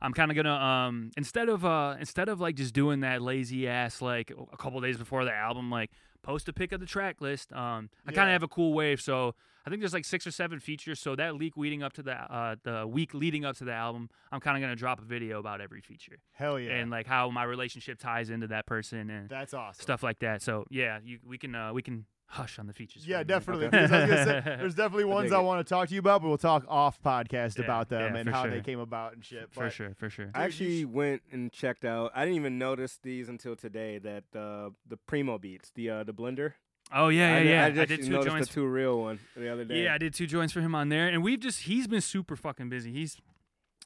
I'm 0.00 0.12
kind 0.12 0.30
of 0.30 0.36
going 0.36 0.44
to 0.44 0.52
um 0.52 1.10
instead 1.16 1.48
of 1.48 1.64
uh 1.64 1.96
instead 1.98 2.28
of 2.28 2.40
like 2.40 2.54
just 2.54 2.72
doing 2.72 3.00
that 3.00 3.20
lazy 3.20 3.66
ass 3.66 4.00
like 4.00 4.30
a 4.52 4.56
couple 4.56 4.80
days 4.80 4.96
before 4.96 5.24
the 5.24 5.34
album 5.34 5.70
like 5.70 5.90
post 6.22 6.48
a 6.48 6.52
pic 6.52 6.70
of 6.72 6.78
the 6.78 6.86
track 6.86 7.20
list, 7.20 7.52
um 7.52 7.90
I 8.06 8.12
kind 8.12 8.28
of 8.28 8.32
have 8.32 8.42
a 8.44 8.48
cool 8.48 8.74
wave, 8.74 9.00
so 9.00 9.34
I 9.66 9.70
think 9.70 9.80
there's 9.80 9.92
like 9.94 10.04
six 10.04 10.26
or 10.26 10.30
seven 10.30 10.60
features. 10.60 11.00
So 11.00 11.16
that 11.16 11.34
leak 11.34 11.56
leading 11.56 11.82
up 11.82 11.92
to 11.94 12.02
the 12.02 12.12
uh, 12.12 12.56
the 12.62 12.86
week 12.86 13.14
leading 13.14 13.44
up 13.44 13.56
to 13.56 13.64
the 13.64 13.72
album, 13.72 14.08
I'm 14.30 14.40
kind 14.40 14.56
of 14.56 14.60
gonna 14.62 14.76
drop 14.76 15.00
a 15.00 15.04
video 15.04 15.40
about 15.40 15.60
every 15.60 15.80
feature 15.80 16.18
Hell 16.32 16.58
yeah. 16.60 16.76
and 16.76 16.90
like 16.90 17.06
how 17.06 17.30
my 17.30 17.42
relationship 17.42 17.98
ties 17.98 18.30
into 18.30 18.46
that 18.48 18.66
person 18.66 19.10
and 19.10 19.28
that's 19.28 19.54
awesome. 19.54 19.82
stuff 19.82 20.02
like 20.02 20.20
that. 20.20 20.40
So 20.40 20.66
yeah, 20.70 21.00
you, 21.04 21.18
we 21.26 21.36
can 21.36 21.54
uh, 21.54 21.72
we 21.72 21.82
can 21.82 22.06
hush 22.28 22.58
on 22.58 22.66
the 22.66 22.72
features. 22.72 23.06
Yeah, 23.06 23.22
definitely. 23.22 23.66
Okay. 23.66 23.78
I 23.78 23.82
was 23.82 23.90
gonna 23.90 24.24
say, 24.24 24.42
there's 24.44 24.74
definitely 24.74 25.04
ones 25.04 25.30
dig 25.30 25.36
I 25.36 25.40
want 25.40 25.66
to 25.66 25.68
talk 25.68 25.88
to 25.88 25.94
you 25.94 26.00
about, 26.00 26.22
but 26.22 26.28
we'll 26.28 26.38
talk 26.38 26.64
off 26.68 27.00
podcast 27.02 27.58
Yeah, 27.58 27.64
about 27.64 27.88
them 27.88 28.14
yeah, 28.14 28.20
and 28.20 28.28
for 28.28 28.34
how 28.34 28.46
they 28.46 28.60
came 28.60 28.78
about 28.80 29.14
and 29.14 29.24
shit. 29.24 29.52
For 29.52 29.64
but- 29.64 29.72
sure, 29.72 29.94
for 29.96 30.10
sure. 30.10 30.30
I 30.34 30.44
actually 30.44 30.84
went 30.84 31.22
and 31.32 31.52
checked 31.52 31.84
out. 31.84 32.12
I 32.14 32.24
didn't 32.24 32.36
even 32.36 32.58
notice 32.58 32.98
these 33.02 33.28
until 33.28 33.56
today. 33.56 33.98
That 33.98 34.24
uh, 34.34 34.70
the 34.88 34.96
Primo 34.96 35.38
beats, 35.38 35.70
the 35.74 35.90
uh, 35.90 36.04
the 36.04 36.14
blender. 36.14 36.52
Oh 36.92 37.08
yeah, 37.08 37.38
yeah, 37.38 37.50
yeah. 37.50 37.64
I 37.64 37.82
I, 37.82 37.84
did 37.84 38.04
two 38.04 38.22
joints. 38.22 38.48
the 38.48 38.54
two 38.54 38.66
real 38.66 39.00
one 39.00 39.18
the 39.36 39.52
other 39.52 39.64
day. 39.64 39.84
Yeah, 39.84 39.94
I 39.94 39.98
did 39.98 40.14
two 40.14 40.26
joints 40.26 40.52
for 40.52 40.60
him 40.60 40.74
on 40.74 40.88
there, 40.88 41.08
and 41.08 41.22
we've 41.22 41.40
just 41.40 41.62
he's 41.62 41.86
been 41.86 42.00
super 42.00 42.36
fucking 42.36 42.68
busy. 42.68 42.92
He's 42.92 43.16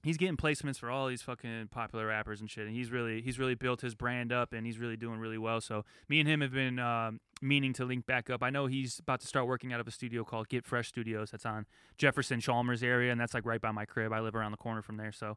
he's 0.03 0.17
getting 0.17 0.37
placements 0.37 0.79
for 0.79 0.91
all 0.91 1.09
these 1.09 1.23
fucking 1.23 1.69
popular 1.71 2.07
rappers 2.07 2.41
and 2.41 2.51
shit, 2.51 2.67
and 2.67 2.75
he's 2.75 2.91
really 2.91 3.23
he's 3.23 3.39
really 3.39 3.55
built 3.55 3.81
his 3.81 3.95
brand 3.95 4.33
up, 4.33 4.53
and 4.53 4.67
he's 4.67 4.79
really 4.79 4.97
doing 4.97 5.19
really 5.19 5.39
well. 5.39 5.61
So 5.61 5.85
me 6.09 6.21
and 6.21 6.29
him 6.29 6.43
have 6.43 6.53
been 6.53 6.79
um, 6.79 7.21
meaning 7.41 7.73
to 7.75 7.85
link 7.87 8.05
back 8.05 8.29
up. 8.29 8.43
I 8.43 8.51
know 8.51 8.67
he's 8.67 8.99
about 8.99 9.21
to 9.21 9.27
start 9.27 9.47
working 9.47 9.73
out 9.73 9.81
of 9.81 9.89
a 9.89 9.93
studio 9.93 10.23
called 10.23 10.49
Get 10.49 10.67
Fresh 10.67 10.89
Studios. 10.89 11.31
That's 11.31 11.47
on 11.47 11.67
Jefferson 11.97 12.41
Chalmers 12.41 12.83
area, 12.83 13.13
and 13.13 13.21
that's 13.21 13.33
like 13.33 13.47
right 13.47 13.61
by 13.61 13.71
my 13.71 13.87
crib. 13.87 14.13
I 14.13 14.21
live 14.21 14.35
around 14.35 14.53
the 14.53 14.59
corner 14.59 14.83
from 14.83 14.97
there, 14.97 15.13
so. 15.13 15.37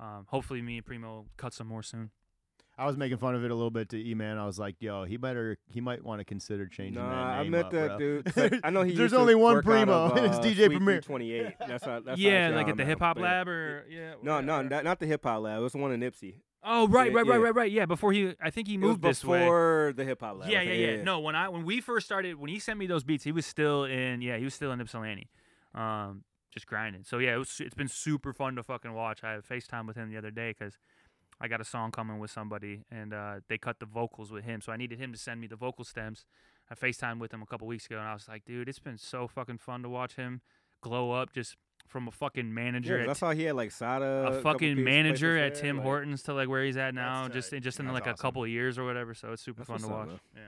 Um, 0.00 0.26
hopefully, 0.28 0.60
me 0.60 0.78
and 0.78 0.84
Primo 0.84 1.06
will 1.06 1.26
cut 1.36 1.54
some 1.54 1.68
more 1.68 1.80
soon. 1.80 2.10
I 2.76 2.86
was 2.86 2.96
making 2.96 3.18
fun 3.18 3.34
of 3.36 3.44
it 3.44 3.50
a 3.50 3.54
little 3.54 3.70
bit 3.70 3.88
to 3.90 3.96
E 4.04 4.14
Man. 4.14 4.36
I 4.36 4.46
was 4.46 4.58
like, 4.58 4.76
"Yo, 4.80 5.04
he 5.04 5.16
better, 5.16 5.58
he 5.68 5.80
might 5.80 6.02
want 6.04 6.18
to 6.20 6.24
consider 6.24 6.66
changing 6.66 7.00
Nah, 7.02 7.08
that 7.08 7.38
I 7.38 7.42
name 7.44 7.52
met 7.52 7.64
up, 7.66 7.70
that 7.72 7.86
bro." 7.88 7.98
dude. 7.98 8.24
'cause 8.34 8.52
I, 8.52 8.60
I 8.64 8.70
know 8.70 8.82
he. 8.82 8.90
There's 8.90 9.00
used 9.12 9.14
to 9.14 9.20
only 9.20 9.34
one 9.36 9.54
work 9.54 9.64
Primo, 9.64 9.92
of, 9.92 10.16
and 10.16 10.26
it's 10.26 10.36
uh, 10.38 10.42
DJ 10.42 10.54
Sweet 10.66 10.68
Premier. 10.78 11.00
328. 11.00 11.54
That's 11.68 11.84
how. 11.84 12.00
That's 12.00 12.18
yeah, 12.20 12.48
I 12.48 12.56
like 12.56 12.68
at 12.68 12.76
the. 12.76 12.84
Hip 12.84 12.98
Hop 12.98 13.18
Lab, 13.18 13.46
or 13.48 13.84
yeah. 13.88 14.14
No, 14.22 14.40
no, 14.40 14.62
not, 14.62 14.82
not 14.84 14.98
the 14.98 15.06
Hip 15.06 15.22
Hop 15.24 15.42
Lab. 15.42 15.60
It 15.60 15.62
was 15.62 15.72
the 15.72 15.78
one 15.78 15.92
in 15.92 16.00
Ypsi. 16.00 16.34
Oh, 16.66 16.88
right, 16.88 17.12
Yeah, 17.12 17.18
right, 17.18 17.26
right, 17.26 17.36
yeah. 17.38 17.44
right, 17.44 17.54
right. 17.54 17.70
Yeah, 17.70 17.84
before 17.86 18.12
he, 18.14 18.34
I 18.42 18.48
think 18.48 18.68
he 18.68 18.74
It 18.74 18.78
moved 18.78 19.02
was 19.04 19.18
this 19.20 19.24
way. 19.24 19.40
before 19.40 19.92
the 19.94 20.04
Hip 20.04 20.20
Hop 20.22 20.38
Lab. 20.40 20.48
Yeah, 20.50 20.60
I 20.60 20.62
yeah, 20.62 20.72
yeah, 20.96 21.02
No, 21.02 21.20
when 21.20 21.36
I 21.36 21.48
when 21.50 21.64
we 21.66 21.80
first 21.82 22.06
started, 22.06 22.36
when 22.40 22.48
he 22.50 22.58
sent 22.58 22.78
me 22.78 22.86
those 22.86 23.04
beats, 23.04 23.22
he 23.22 23.32
was 23.32 23.44
still 23.46 23.84
in. 23.84 24.20
Yeah, 24.22 24.38
he 24.38 24.44
was 24.44 24.54
still 24.54 24.72
in 24.72 24.80
Ypsilanti, 24.80 25.28
um, 25.74 26.24
just 26.52 26.66
grinding. 26.66 27.04
So 27.04 27.18
yeah, 27.18 27.34
it 27.34 27.38
was, 27.38 27.60
it's 27.60 27.74
been 27.74 27.88
super 27.88 28.32
fun 28.32 28.56
to 28.56 28.62
fucking 28.62 28.94
watch. 28.94 29.22
I 29.22 29.32
had 29.32 29.44
FaceTime 29.44 29.86
with 29.86 29.96
him 29.96 30.10
the 30.10 30.16
other 30.16 30.30
day 30.30 30.54
because 30.58 30.78
I 31.40 31.48
got 31.48 31.60
a 31.60 31.64
song 31.64 31.90
coming 31.90 32.18
with 32.18 32.30
somebody, 32.30 32.84
and 32.90 33.12
uh, 33.12 33.40
they 33.48 33.58
cut 33.58 33.80
the 33.80 33.86
vocals 33.86 34.30
with 34.30 34.44
him. 34.44 34.60
So 34.60 34.72
I 34.72 34.76
needed 34.76 34.98
him 34.98 35.12
to 35.12 35.18
send 35.18 35.40
me 35.40 35.46
the 35.46 35.56
vocal 35.56 35.84
stems. 35.84 36.24
I 36.70 36.74
FaceTime 36.74 37.18
with 37.18 37.32
him 37.34 37.42
a 37.42 37.46
couple 37.46 37.66
weeks 37.66 37.86
ago, 37.86 37.98
and 37.98 38.06
I 38.08 38.14
was 38.14 38.26
like, 38.28 38.44
dude, 38.44 38.68
it's 38.68 38.78
been 38.78 38.96
so 38.98 39.26
fucking 39.28 39.58
fun 39.58 39.82
to 39.82 39.88
watch 39.88 40.16
him 40.16 40.40
glow 40.80 41.12
up 41.12 41.32
just 41.32 41.56
from 41.86 42.08
a 42.08 42.10
fucking 42.10 42.52
manager 42.54 42.96
Yeah, 42.96 43.02
at 43.02 43.06
that's 43.08 43.20
how 43.20 43.30
he 43.32 43.42
had 43.44 43.56
like 43.56 43.70
Sada. 43.70 44.28
a 44.28 44.40
fucking 44.42 44.82
manager 44.82 45.36
at 45.36 45.54
Tim 45.54 45.76
like- 45.76 45.84
Hortons 45.84 46.22
to 46.24 46.34
like 46.34 46.48
where 46.48 46.64
he's 46.64 46.76
at 46.78 46.94
now, 46.94 47.28
just 47.28 47.50
tight. 47.50 47.62
just 47.62 47.78
in 47.80 47.86
That's 47.86 47.94
like 47.94 48.06
a 48.06 48.14
couple 48.14 48.42
of 48.42 48.48
years 48.48 48.78
or 48.78 48.84
whatever. 48.84 49.12
So 49.14 49.32
it's 49.32 49.42
super 49.42 49.64
That's 49.64 49.82
fun 49.82 49.90
to 49.90 49.94
watch. 49.94 50.08
up, 50.14 50.20
Yeah. 50.34 50.40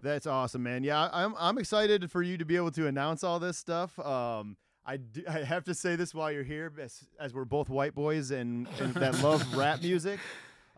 That's 0.00 0.26
awesome, 0.28 0.62
man. 0.62 0.84
Yeah, 0.84 1.08
I'm 1.12 1.34
I'm 1.38 1.58
excited 1.58 2.08
for 2.12 2.22
you 2.22 2.38
to 2.38 2.44
be 2.44 2.54
able 2.54 2.70
to 2.72 2.86
announce 2.86 3.24
all 3.24 3.40
this 3.40 3.58
stuff. 3.58 3.98
Um, 3.98 4.56
I, 4.88 4.96
do, 4.96 5.22
I 5.28 5.40
have 5.44 5.64
to 5.64 5.74
say 5.74 5.96
this 5.96 6.14
while 6.14 6.32
you're 6.32 6.42
here, 6.42 6.72
as, 6.80 7.04
as 7.20 7.34
we're 7.34 7.44
both 7.44 7.68
white 7.68 7.94
boys 7.94 8.30
and, 8.30 8.66
and 8.80 8.94
that 8.94 9.22
love 9.22 9.44
rap 9.56 9.82
music. 9.82 10.18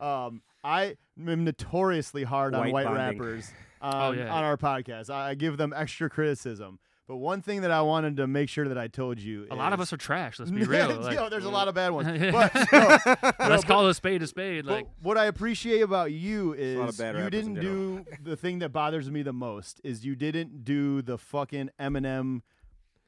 Um, 0.01 0.43
I 0.65 0.97
am 1.17 1.45
notoriously 1.45 2.25
hard 2.25 2.55
on 2.55 2.61
White 2.63 2.73
white 2.73 2.87
bonding. 2.87 3.21
rappers 3.21 3.53
on, 3.81 4.19
yeah. 4.19 4.33
on 4.35 4.43
our 4.43 4.57
podcast. 4.57 5.11
I, 5.11 5.31
I 5.31 5.35
give 5.35 5.57
them 5.59 5.73
extra 5.75 6.11
criticism. 6.11 6.81
But 7.07 7.17
one 7.17 7.41
thing 7.43 7.63
that 7.63 7.71
I 7.73 7.83
wanted 7.83 8.17
to 8.19 8.27
make 8.27 8.49
sure 8.49 8.69
that 8.69 8.79
I 8.79 8.87
told 8.87 9.19
you, 9.19 9.47
A 9.51 9.55
lot 9.57 9.73
of 9.73 9.81
us 9.81 9.93
are 9.93 9.97
trash. 9.97 10.39
Let's 10.39 10.51
be 10.53 10.63
real. 10.63 11.01
Like, 11.01 11.17
Yo, 11.17 11.29
there's 11.29 11.45
a 11.45 11.51
lot 11.51 11.67
of 11.69 11.75
bad 11.75 11.91
ones. 11.91 12.07
But, 12.33 12.55
no, 12.73 12.81
no, 12.81 12.97
let's 13.15 13.35
but- 13.39 13.65
call 13.67 13.87
a 13.89 13.95
spade 13.95 14.23
a 14.23 14.27
spade. 14.29 14.65
Like, 14.65 14.87
what 15.03 15.19
I 15.19 15.25
appreciate 15.27 15.81
about 15.81 16.13
you 16.13 16.53
is 16.55 16.79
lot 16.79 16.89
of 16.89 16.99
bad 16.99 17.17
you 17.17 17.31
didn't 17.31 17.55
do 17.55 18.05
the 18.23 18.37
thing 18.37 18.61
that 18.61 18.71
bothers 18.71 19.11
me 19.11 19.23
the 19.23 19.33
most 19.33 19.81
is 19.85 20.05
you 20.05 20.15
didn't 20.17 20.65
do 20.65 21.03
the 21.03 21.19
fucking 21.19 21.71
Eminem 21.81 22.43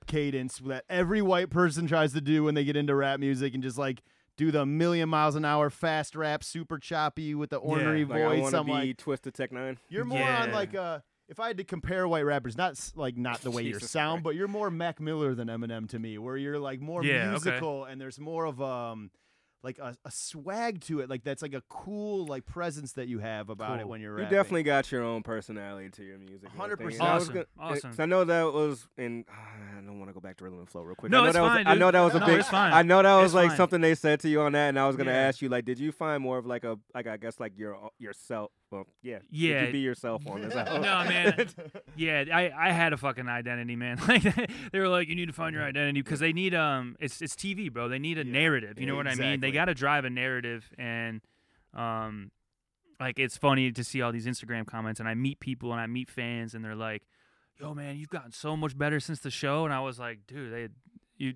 cadence 0.06 0.58
that 0.66 0.84
every 0.88 1.22
white 1.22 1.50
person 1.50 1.86
tries 1.86 2.12
to 2.14 2.20
do 2.20 2.44
when 2.44 2.54
they 2.54 2.64
get 2.64 2.76
into 2.76 2.94
rap 2.94 3.20
music 3.20 3.54
and 3.54 3.62
just 3.62 3.78
like 3.78 4.02
do 4.36 4.50
the 4.50 4.64
million 4.64 5.08
miles 5.08 5.34
an 5.36 5.44
hour 5.44 5.68
fast 5.70 6.16
rap, 6.16 6.42
super 6.42 6.78
choppy 6.78 7.34
with 7.34 7.50
the 7.50 7.56
ornery 7.58 8.04
Like 8.04 8.18
voice. 8.22 8.40
want 8.40 8.52
to 8.54 8.60
I'm 8.60 8.66
be 8.66 8.72
like, 8.72 8.96
Twisted 8.96 9.34
Tech 9.34 9.50
N9ne. 9.50 9.76
you're 9.88 10.04
more 10.04 10.22
on 10.22 10.52
like 10.52 10.74
uh 10.74 11.00
if 11.28 11.38
I 11.40 11.46
had 11.46 11.56
to 11.58 11.64
compare 11.64 12.06
white 12.08 12.26
rappers, 12.26 12.56
not 12.58 12.78
like 12.94 13.16
not 13.16 13.40
the 13.40 13.50
way 13.50 13.62
you 13.62 13.78
sound, 13.78 14.16
Christ. 14.18 14.24
but 14.24 14.34
you're 14.34 14.48
more 14.48 14.70
Mac 14.70 15.00
Miller 15.00 15.34
than 15.34 15.48
Eminem 15.48 15.88
to 15.90 15.98
me, 15.98 16.18
where 16.18 16.36
you're 16.36 16.58
like 16.58 16.80
more 16.80 17.02
Yeah, 17.04 17.20
okay. 17.22 17.30
musical 17.30 17.84
and 17.84 18.00
there's 18.00 18.18
more 18.18 18.44
of 18.44 18.60
um 18.60 19.10
like 19.62 19.78
a, 19.78 19.96
a 20.04 20.10
swag 20.10 20.80
to 20.82 21.00
it. 21.00 21.08
Like 21.08 21.22
that's 21.24 21.40
like 21.42 21.54
a 21.54 21.62
cool 21.68 22.26
like 22.26 22.44
presence 22.46 22.92
that 22.94 23.06
you 23.08 23.20
have 23.20 23.48
about 23.48 23.78
it 23.80 23.86
when 23.86 24.00
you're 24.00 24.12
You 24.18 24.24
rapping. 24.24 24.36
definitely 24.36 24.62
got 24.64 24.90
your 24.90 25.02
own 25.04 25.22
personality 25.22 25.90
to 25.90 26.02
your 26.04 26.18
music. 26.18 26.48
100%. 26.56 26.72
everything. 26.72 27.00
I 27.00 27.06
Awesome, 27.10 27.34
gonna- 27.34 27.46
awesome. 27.58 27.90
'cause 27.90 28.00
I 28.00 28.06
know 28.06 28.24
that 28.24 28.52
was 28.52 28.88
in. 28.98 29.24
I 29.30 29.80
don't 29.84 29.98
want 29.98 30.08
to 30.10 30.14
go 30.14 30.20
back 30.20 30.36
to 30.38 30.44
Rhythm 30.44 30.58
and 30.60 30.68
Flow 30.68 30.82
real 30.82 30.94
quick. 30.96 31.10
No, 31.12 31.18
I 31.18 31.22
know 31.22 31.26
it's 31.28 31.34
that 31.36 31.42
was, 31.42 31.52
fine, 31.52 31.66
I 31.66 31.74
know 31.74 31.90
that 31.90 32.00
was 32.00 32.14
a 32.14 32.20
No, 32.20 32.26
big. 32.26 32.38
it's 32.40 32.48
fine. 32.48 32.72
I 32.72 32.82
know 32.82 33.02
that 33.02 33.14
was 33.16 33.26
It's 33.26 33.34
like 33.34 33.48
fine. 33.50 33.56
something 33.56 33.80
they 33.80 33.94
said 33.94 34.20
to 34.20 34.28
you 34.28 34.40
on 34.42 34.52
that, 34.52 34.68
and 34.68 34.78
I 34.78 34.86
was 34.86 34.96
gonna 34.96 35.10
Yeah. 35.12 35.16
ask 35.28 35.42
you 35.42 35.48
like, 35.48 35.64
did 35.64 35.78
you 35.78 35.92
find 35.92 36.22
more 36.22 36.38
of 36.38 36.46
like 36.46 36.64
a 36.64 36.78
like 36.94 37.06
I 37.06 37.16
guess 37.16 37.38
like 37.40 37.56
your 37.56 37.90
yourself? 37.98 38.50
Well, 38.72 38.86
yeah. 39.02 39.18
Yeah. 39.30 39.66
you 39.66 39.72
be 39.72 39.78
yourself 39.80 40.26
on 40.26 40.40
this? 40.40 40.54
album? 40.56 40.82
no, 40.82 41.04
man. 41.04 41.48
Yeah, 41.96 42.24
I, 42.32 42.50
I 42.58 42.72
had 42.72 42.94
a 42.94 42.96
fucking 42.96 43.28
identity, 43.28 43.76
man. 43.76 43.98
Like 44.08 44.22
they 44.72 44.78
were 44.78 44.88
like, 44.88 45.08
you 45.08 45.14
need 45.14 45.26
to 45.26 45.32
find 45.34 45.54
your 45.54 45.62
identity 45.62 46.00
because 46.00 46.20
they 46.20 46.32
need 46.32 46.54
um, 46.54 46.96
it's 46.98 47.20
it's 47.20 47.34
TV, 47.36 47.70
bro. 47.70 47.88
They 47.88 47.98
need 47.98 48.18
a 48.18 48.24
Yeah, 48.24 48.32
narrative. 48.32 48.80
You 48.80 48.86
know 48.86 48.96
what 48.96 49.06
I 49.06 49.14
mean? 49.14 49.40
They 49.40 49.52
got 49.52 49.66
to 49.66 49.74
drive 49.74 50.04
a 50.06 50.10
narrative, 50.10 50.68
and 50.78 51.20
um, 51.74 52.30
like 52.98 53.18
it's 53.18 53.36
funny 53.36 53.70
to 53.72 53.84
see 53.84 54.00
all 54.00 54.10
these 54.10 54.26
Instagram 54.26 54.66
comments, 54.66 55.00
and 55.00 55.08
I 55.08 55.14
meet 55.14 55.38
people 55.38 55.72
and 55.72 55.80
I 55.80 55.86
meet 55.86 56.10
fans, 56.10 56.54
and 56.54 56.64
they're 56.64 56.74
like, 56.74 57.02
"Yo, 57.60 57.74
man, 57.74 57.96
you've 57.96 58.08
gotten 58.08 58.32
so 58.32 58.56
much 58.56 58.76
better 58.76 58.98
since 59.00 59.20
the 59.20 59.30
show," 59.30 59.64
and 59.66 59.74
I 59.74 59.80
was 59.80 59.98
like, 59.98 60.20
"Dude, 60.26 60.52
they, 60.52 60.68
you." 61.18 61.34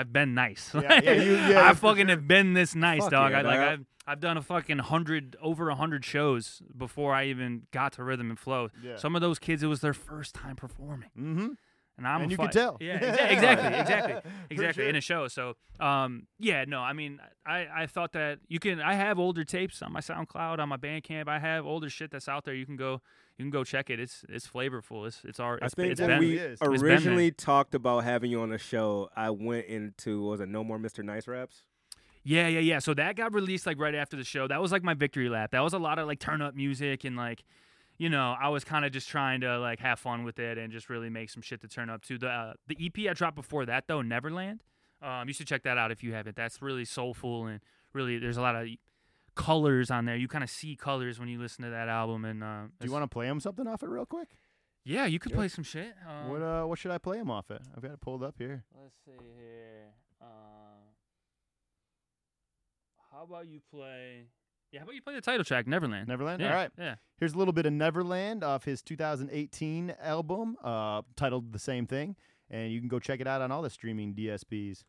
I've 0.00 0.12
been 0.12 0.34
nice. 0.34 0.70
Yeah, 0.74 1.00
yeah, 1.02 1.12
you- 1.12 1.32
yeah, 1.52 1.68
I 1.68 1.74
fucking 1.74 2.08
have 2.08 2.26
been 2.26 2.54
this 2.54 2.74
nice, 2.74 3.02
Fuck 3.02 3.10
dog. 3.10 3.30
yeah, 3.32 3.38
I, 3.38 3.42
like 3.42 3.58
I've, 3.58 3.84
I've 4.06 4.20
done 4.20 4.36
a 4.36 4.42
fucking 4.42 4.78
hundred 4.78 5.36
over 5.42 5.68
a 5.68 5.74
hundred 5.74 6.04
shows 6.04 6.62
before 6.76 7.14
I 7.14 7.26
even 7.26 7.62
got 7.70 7.92
to 7.94 8.02
Rhythm 8.04 8.30
and 8.30 8.38
Flow. 8.38 8.68
Some 8.96 9.14
of 9.14 9.20
those 9.20 9.38
kids, 9.38 9.62
it 9.62 9.66
was 9.66 9.80
their 9.82 9.92
first 9.94 10.34
time 10.34 10.56
performing, 10.56 11.10
mm-hmm. 11.16 11.48
and 11.98 12.06
I'm 12.08 12.22
And 12.22 12.30
you 12.30 12.36
fi- 12.36 12.46
tell. 12.48 12.76
Yeah, 12.80 12.98
exa- 13.00 13.30
exactly, 13.30 13.78
exactly, 13.78 14.30
exactly. 14.50 14.88
In 14.88 14.96
a 14.96 15.00
show, 15.00 15.28
so 15.28 15.54
um, 15.78 16.26
yeah, 16.38 16.64
no, 16.66 16.80
I 16.80 16.92
mean, 16.94 17.20
I 17.46 17.66
I 17.82 17.86
thought 17.86 18.12
that 18.12 18.38
you 18.48 18.58
can. 18.58 18.80
I 18.80 18.94
have 18.94 19.18
older 19.18 19.44
tapes 19.44 19.82
on 19.82 19.92
my 19.92 20.00
SoundCloud, 20.00 20.58
on 20.58 20.68
my 20.68 20.76
Bandcamp. 20.78 21.28
I 21.28 21.38
have 21.38 21.66
older 21.66 21.90
shit 21.90 22.10
that's 22.10 22.28
out 22.28 22.44
there. 22.44 22.54
You 22.54 22.66
can 22.66 22.76
go, 22.76 23.02
you 23.40 23.44
can 23.46 23.50
go 23.50 23.64
check 23.64 23.88
it. 23.88 23.98
It's 23.98 24.22
it's 24.28 24.46
flavorful. 24.46 25.06
It's 25.06 25.22
it's 25.24 25.40
art. 25.40 25.60
I 25.62 25.68
think 25.68 25.92
it's 25.92 26.00
when 26.00 26.10
been. 26.10 26.18
we 26.20 26.38
It's 26.38 26.60
been 26.60 26.70
there. 26.74 26.90
originally 26.90 27.30
talked 27.30 27.74
about 27.74 28.04
having 28.04 28.30
you 28.30 28.42
on 28.42 28.50
the 28.50 28.58
show, 28.58 29.08
I 29.16 29.30
went 29.30 29.64
into 29.66 30.22
was 30.22 30.40
it 30.40 30.48
No 30.48 30.62
More 30.62 30.78
Mr. 30.78 31.02
Nice 31.02 31.26
Raps? 31.26 31.62
Yeah, 32.22 32.48
yeah, 32.48 32.60
yeah. 32.60 32.78
So 32.80 32.92
that 32.94 33.16
got 33.16 33.32
released 33.32 33.64
like 33.66 33.80
right 33.80 33.94
after 33.94 34.14
the 34.16 34.24
show. 34.24 34.46
That 34.46 34.60
was 34.60 34.72
like 34.72 34.82
my 34.82 34.92
victory 34.92 35.30
lap. 35.30 35.52
That 35.52 35.60
was 35.60 35.72
a 35.72 35.78
lot 35.78 35.98
of 35.98 36.06
like 36.06 36.18
turn 36.18 36.42
up 36.42 36.54
music 36.54 37.04
and 37.04 37.16
like, 37.16 37.42
you 37.96 38.10
know, 38.10 38.36
I 38.38 38.50
was 38.50 38.62
kind 38.62 38.84
of 38.84 38.92
just 38.92 39.08
trying 39.08 39.40
to 39.40 39.58
like 39.58 39.80
have 39.80 39.98
fun 39.98 40.22
with 40.24 40.38
it 40.38 40.58
and 40.58 40.70
just 40.70 40.90
really 40.90 41.08
make 41.08 41.30
some 41.30 41.40
shit 41.40 41.62
to 41.62 41.68
turn 41.68 41.88
up 41.88 42.02
to. 42.02 42.18
The 42.18 42.28
uh, 42.28 42.52
the 42.68 42.76
EP 42.78 43.10
I 43.10 43.14
dropped 43.14 43.36
before 43.36 43.64
that 43.64 43.84
though, 43.88 44.02
Neverland. 44.02 44.62
Um, 45.02 45.28
you 45.28 45.32
should 45.32 45.46
check 45.46 45.62
that 45.62 45.78
out 45.78 45.90
if 45.90 46.02
you 46.04 46.12
haven't. 46.12 46.36
That's 46.36 46.60
really 46.60 46.84
soulful 46.84 47.46
and 47.46 47.60
really 47.94 48.18
there's 48.18 48.36
a 48.36 48.42
lot 48.42 48.54
of 48.54 48.68
colors 49.40 49.90
on 49.90 50.04
there. 50.04 50.16
You 50.16 50.28
kind 50.28 50.44
of 50.44 50.50
see 50.50 50.76
colors 50.76 51.18
when 51.18 51.28
you 51.28 51.38
listen 51.40 51.64
to 51.64 51.70
that 51.70 51.88
album. 51.88 52.24
And 52.24 52.42
uh, 52.44 52.62
Do 52.80 52.86
you 52.86 52.92
want 52.92 53.04
to 53.04 53.08
play 53.08 53.26
him 53.26 53.40
something 53.40 53.66
off 53.66 53.82
it 53.82 53.88
real 53.88 54.06
quick? 54.06 54.28
Yeah, 54.84 55.06
you 55.06 55.18
could 55.18 55.32
play 55.32 55.48
some 55.48 55.64
shit. 55.64 55.94
Um, 56.08 56.30
what 56.30 56.42
uh 56.42 56.64
what 56.64 56.78
should 56.78 56.90
I 56.90 56.98
play 56.98 57.18
him 57.18 57.30
off 57.30 57.50
it? 57.50 57.60
I've 57.76 57.82
got 57.82 57.92
it 57.92 58.00
pulled 58.00 58.22
up 58.22 58.36
here. 58.38 58.64
Let's 58.80 58.94
see 59.04 59.12
here. 59.36 59.92
Uh, 60.20 60.24
how 63.12 63.24
about 63.24 63.46
you 63.46 63.60
play? 63.70 64.26
Yeah, 64.72 64.80
how 64.80 64.84
about 64.84 64.94
you 64.94 65.02
play 65.02 65.14
the 65.14 65.20
title 65.20 65.44
track, 65.44 65.66
Neverland? 65.66 66.08
Neverland? 66.08 66.40
Yeah, 66.40 66.48
All 66.48 66.54
right. 66.54 66.70
Yeah. 66.78 66.94
Here's 67.18 67.34
a 67.34 67.38
little 67.38 67.52
bit 67.52 67.66
of 67.66 67.72
Neverland 67.72 68.44
off 68.44 68.64
his 68.64 68.82
2018 68.82 69.94
album, 70.00 70.56
uh, 70.62 71.02
titled 71.16 71.52
the 71.52 71.58
same 71.58 71.86
thing, 71.86 72.14
and 72.48 72.72
you 72.72 72.78
can 72.78 72.88
go 72.88 72.98
check 73.00 73.20
it 73.20 73.26
out 73.26 73.42
on 73.42 73.50
all 73.50 73.62
the 73.62 73.70
streaming 73.70 74.14
DSPs. 74.14 74.84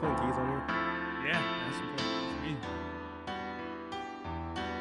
Playing 0.00 0.16
keys 0.16 0.36
on 0.36 0.48
here? 0.48 0.62
Yeah, 1.26 1.42
that's 1.64 1.80
important 1.80 2.30
for 2.30 2.40
me. 2.46 2.52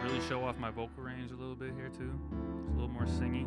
Really 0.04 0.22
show 0.28 0.44
off 0.44 0.58
my 0.60 0.70
vocal 0.70 1.04
range 1.04 1.32
a 1.32 1.36
little 1.36 1.56
bit 1.56 1.74
here 1.76 1.90
too. 1.90 2.14
It's 2.62 2.70
a 2.70 2.74
little 2.74 2.90
more 2.90 3.06
singy. 3.06 3.46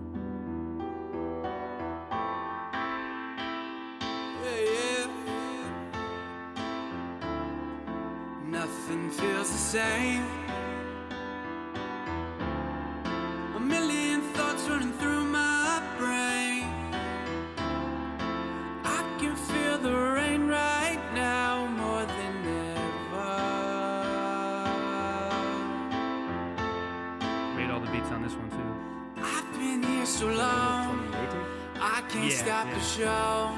Yeah, 4.43 4.59
yeah. 4.65 5.07
Nothing 8.47 9.11
feels 9.11 9.51
the 9.51 9.59
same. 9.59 10.40
Can't 32.13 32.31
Yeah, 32.31 32.37
stop 32.39 32.67
yeah. 32.67 32.75
the 32.75 32.81
show. 32.81 33.51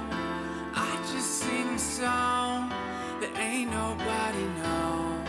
I 0.75 0.97
just 1.13 1.31
sing 1.41 1.69
a 1.75 1.79
song 1.79 2.69
that 3.21 3.31
ain't 3.39 3.71
nobody 3.71 4.45
know. 4.61 5.25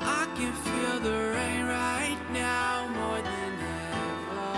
I 0.00 0.26
can 0.36 0.52
feel 0.52 1.00
the 1.00 1.16
rain 1.34 1.64
right 1.66 2.18
now 2.32 2.88
more 2.98 3.20
than 3.30 3.52
ever. 4.04 4.52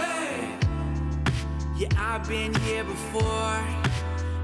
Hey, 0.00 0.58
yeah, 1.78 1.88
I've 1.98 2.28
been 2.28 2.54
here 2.66 2.84
before. 2.84 3.58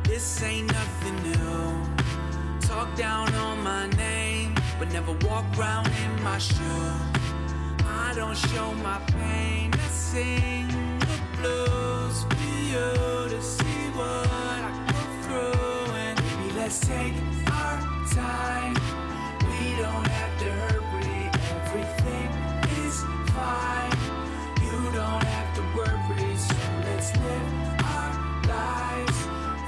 This 0.04 0.42
ain't 0.42 0.72
nothing 0.72 1.16
new. 1.32 2.60
Talk 2.60 2.94
down 2.96 3.34
on 3.34 3.62
my 3.62 3.88
name, 3.88 4.54
but 4.78 4.90
never 4.92 5.12
walk 5.28 5.44
round 5.58 5.88
in 6.04 6.22
my 6.22 6.38
shoe. 6.38 6.92
Don't 8.16 8.34
show 8.34 8.72
my 8.76 8.98
pain, 9.12 9.70
I 9.74 9.88
sing 9.88 10.68
the 11.00 11.20
blues 11.36 12.24
for 12.24 12.48
you 12.64 13.28
to 13.28 13.42
see 13.42 13.82
what 13.94 14.26
I 14.32 14.72
go 14.88 15.00
through. 15.22 15.92
And 15.92 16.18
maybe 16.24 16.54
let's 16.54 16.80
take 16.80 17.12
our 17.52 17.78
time. 18.14 18.72
We 19.44 19.76
don't 19.82 20.08
have 20.08 20.38
to 20.38 20.50
hurry, 20.64 21.30
everything 21.60 22.28
is 22.86 23.04
fine. 23.36 23.92
You 24.64 24.78
don't 24.96 25.22
have 25.22 25.54
to 25.56 25.62
worry, 25.76 26.36
so 26.38 26.56
let's 26.86 27.14
live 27.18 27.52
our 27.84 28.12
lives. 28.48 29.18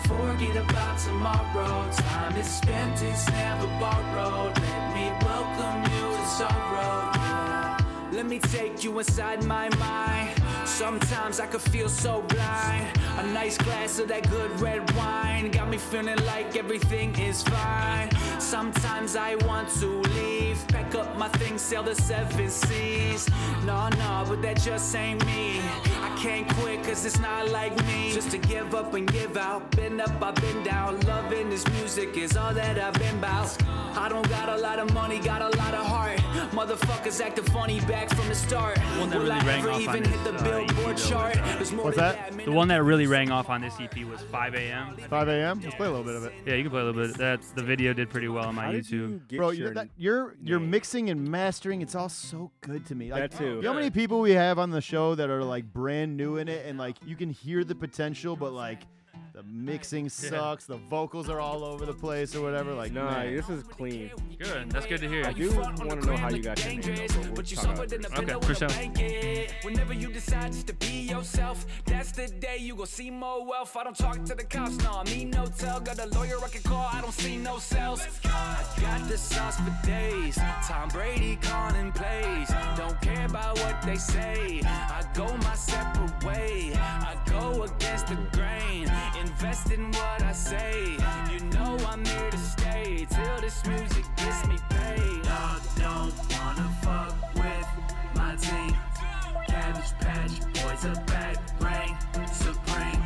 Forget 0.07 0.57
about 0.57 0.99
tomorrow. 0.99 1.91
Time 1.93 2.37
is 2.37 2.47
spent, 2.47 3.03
it's 3.03 3.29
never 3.29 3.67
borrowed. 3.79 4.59
Let 4.59 4.95
me 4.95 5.13
welcome 5.23 5.83
you 5.93 6.17
to 6.17 6.27
sorrow. 6.29 7.18
Let 8.19 8.27
me 8.27 8.41
take 8.41 8.83
you 8.83 8.99
inside 8.99 9.45
my 9.45 9.69
mind. 9.77 10.43
Sometimes 10.65 11.39
I 11.39 11.47
could 11.47 11.61
feel 11.61 11.89
so 11.89 12.23
blind. 12.23 12.85
A 13.19 13.27
nice 13.29 13.57
glass 13.57 14.01
of 14.01 14.09
that 14.09 14.29
good 14.29 14.61
red 14.61 14.91
wine 14.97 15.53
got 15.53 15.69
me 15.69 15.79
feeling 15.79 16.19
like 16.27 16.57
everything 16.57 17.17
is 17.17 17.45
fine. 17.45 18.11
Sometimes 18.41 19.15
I 19.15 19.37
want 19.47 19.69
to 19.79 19.87
leave, 20.17 20.59
pack 20.67 20.97
up 20.97 21.17
my 21.17 21.29
things, 21.29 21.63
sail 21.63 21.85
the 21.85 21.95
seven 21.95 22.51
seas. 22.51 23.31
No, 23.65 23.89
no, 23.91 24.25
but 24.29 24.43
that 24.43 24.61
just 24.63 24.97
ain't 24.97 25.25
me. 25.25 25.61
I 26.03 26.13
can't 26.19 26.49
quit 26.57 26.83
cause 26.83 27.05
it's 27.05 27.21
not 27.21 27.49
like 27.51 27.77
me. 27.87 28.11
Just 28.13 28.33
to 28.33 28.39
give 28.39 28.75
up 28.75 28.95
and 28.95 29.07
give 29.07 29.37
out. 29.37 29.71
Been 29.77 30.01
up, 30.01 30.21
I've 30.21 30.35
been 30.35 30.65
down. 30.65 30.99
Loving 31.03 31.51
this 31.51 31.65
music 31.75 32.17
is 32.17 32.37
all 32.37 32.53
that 32.53 32.81
I've 32.81 32.95
been 32.95 33.19
about. 33.19 33.57
I 33.97 34.09
don't 34.09 34.29
got 34.29 34.49
a 34.49 34.57
lot 34.57 34.81
of 34.81 34.93
money, 34.93 35.21
got 35.21 35.41
a 35.41 35.57
lot 35.57 35.73
of 35.73 35.87
heart. 35.87 36.18
Motherfuckers 36.59 37.25
acting 37.25 37.45
funny 37.45 37.79
back 37.83 38.09
from 38.09 38.27
the 38.27 38.35
start. 38.35 38.79
One 38.99 39.11
that 39.11 39.19
Will 39.21 39.27
really 39.27 39.39
I 39.39 39.47
rang 39.47 39.65
off 39.69 39.75
on 39.77 39.81
even 39.81 40.03
this, 40.03 40.13
hit 40.13 40.25
the 40.25 40.35
uh, 40.35 40.43
billboard 40.67 40.91
EP 40.91 40.97
chart? 40.97 41.37
was, 41.41 41.55
There's 41.55 41.73
more 41.73 41.85
What's 41.85 41.97
that? 41.99 42.33
The 42.37 42.51
one 42.51 42.67
that 42.67 42.83
really 42.83 43.07
rang 43.07 43.31
off 43.31 43.49
on 43.49 43.61
this 43.61 43.75
EP 43.79 43.97
was 44.05 44.23
5 44.23 44.55
a.m. 44.57 44.97
5 44.97 45.29
a.m. 45.29 45.61
Let's 45.63 45.77
play 45.77 45.87
a 45.87 45.91
little 45.91 46.05
bit 46.05 46.17
of 46.17 46.25
it. 46.25 46.33
Yeah, 46.45 46.55
you 46.55 46.65
can 46.65 46.73
play 46.73 46.81
a 46.81 46.85
little 46.85 47.01
bit. 47.01 47.17
That 47.17 47.43
the 47.55 47.63
video 47.63 47.93
did 47.93 48.11
pretty 48.11 48.27
well 48.27 48.47
on 48.47 48.57
my 48.57 48.65
How 48.65 48.73
did 48.73 48.87
YouTube. 48.87 48.91
you 48.91 49.23
get 49.29 49.37
Bro, 49.37 49.51
your 49.51 49.67
you're, 49.67 49.75
that, 49.75 49.89
you're 49.97 50.37
your 50.43 50.59
name? 50.59 50.71
mixing 50.71 51.11
and 51.11 51.29
mastering. 51.29 51.81
It's 51.81 51.95
all 51.95 52.09
so 52.09 52.51
good 52.61 52.85
to 52.87 52.97
me. 52.97 53.13
Like, 53.13 53.31
That 53.31 53.39
too. 53.39 53.45
You 53.45 53.63
know 53.63 53.73
how 53.73 53.79
many 53.79 53.91
people 53.91 54.19
we 54.19 54.33
have 54.33 54.59
on 54.59 54.71
the 54.71 54.81
show 54.81 55.15
that 55.15 55.31
are 55.31 55.45
like 55.45 55.73
brand 55.73 56.17
new 56.17 56.39
in 56.39 56.49
it, 56.49 56.67
and 56.67 56.77
like 56.77 56.97
you 57.07 57.15
can 57.15 57.31
hear 57.31 57.63
the 57.63 57.77
potential, 57.77 58.35
but 58.35 58.53
like 58.53 58.83
the 59.39 59.45
mixing 59.45 60.09
sucks. 60.09 60.67
The 60.67 60.79
vocals 60.91 61.29
are 61.29 61.39
all 61.39 61.63
over 61.63 61.87
the 61.87 61.93
place 61.95 62.35
or 62.35 62.43
whatever. 62.43 62.75
Like, 62.75 62.91
Nah, 62.91 63.09
man. 63.11 63.37
this 63.37 63.49
is 63.49 63.63
clean. 63.63 64.11
Good. 64.37 64.69
That's 64.73 64.87
good 64.87 65.01
to 65.01 65.09
hear. 65.09 65.25
I 65.27 65.33
do 65.33 65.55
want 65.55 65.77
to 65.79 66.07
know 66.07 66.17
how 66.17 66.29
you 66.31 66.43
got 66.43 66.59
your 66.65 66.73
name, 66.73 66.81
though, 66.83 67.07
but 67.07 67.31
we'll 67.37 67.47
you 67.47 67.55
talk 67.57 67.65
about 67.67 67.77
suffered 67.77 67.93
in 67.93 68.05
it. 68.05 68.11
the 68.11 68.35
Okay, 68.35 68.47
for 68.47 68.55
sure. 68.57 68.69
Whenever 69.63 69.95
you 69.95 70.09
decide 70.09 70.53
just 70.53 70.67
to 70.67 70.73
be 70.75 71.07
yourself, 71.09 71.65
that's 71.85 72.11
the 72.11 72.27
day 72.27 72.57
you 72.59 72.75
gon' 72.75 72.87
see 72.87 73.13
more 73.13 73.47
wealth. 73.47 73.77
I 73.77 73.85
don't 73.85 73.97
talk 73.97 74.25
to 74.25 74.35
the 74.35 74.43
cops, 74.45 74.77
no, 74.79 74.91
I 74.91 75.05
mean 75.05 75.31
no 75.31 75.47
tell. 75.47 75.79
Got 75.79 76.01
a 76.01 76.07
lawyer 76.07 76.39
I 76.45 76.49
can 76.49 76.63
call, 76.63 76.89
I 76.93 77.01
don't 77.01 77.13
see 77.15 77.37
no 77.37 77.59
cells. 77.59 78.05
I 78.25 78.65
got 78.81 79.09
the 79.09 79.17
sauce 79.17 79.57
for 79.59 79.87
days. 79.87 80.37
Tom 80.67 80.89
Brady 80.89 81.39
calling 81.43 81.93
plays. 81.93 82.51
Don't 82.77 83.01
care 83.01 83.27
about 83.27 83.57
what 83.61 83.83
they 83.83 83.97
say. 83.97 84.63
I 84.65 85.05
go 85.15 85.27
my 85.37 85.55
separate 85.55 86.25
way. 86.25 86.73
I 86.75 87.17
go 87.27 87.63
against 87.63 88.09
the 88.09 88.17
grain. 88.33 88.89
Invest 89.41 89.71
in 89.71 89.93
what 89.93 90.21
I 90.25 90.33
say. 90.33 90.97
You 91.31 91.39
know 91.51 91.79
I'm 91.87 92.05
here 92.05 92.31
to 92.31 92.39
stay 92.39 93.07
till 93.09 93.41
this 93.41 93.65
music 93.67 94.05
gets 94.17 94.45
me 94.49 94.57
paid. 94.69 95.23
Dog 95.23 95.61
don't 95.77 96.13
wanna 96.33 96.69
fuck 96.83 97.15
with 97.37 97.69
my 98.17 98.35
team. 98.35 98.75
Cabbage 99.47 99.93
Patch 100.01 100.41
Boys 100.55 100.85
are 100.87 101.05
back, 101.05 101.37
reign 101.61 101.97
supreme. 102.33 103.01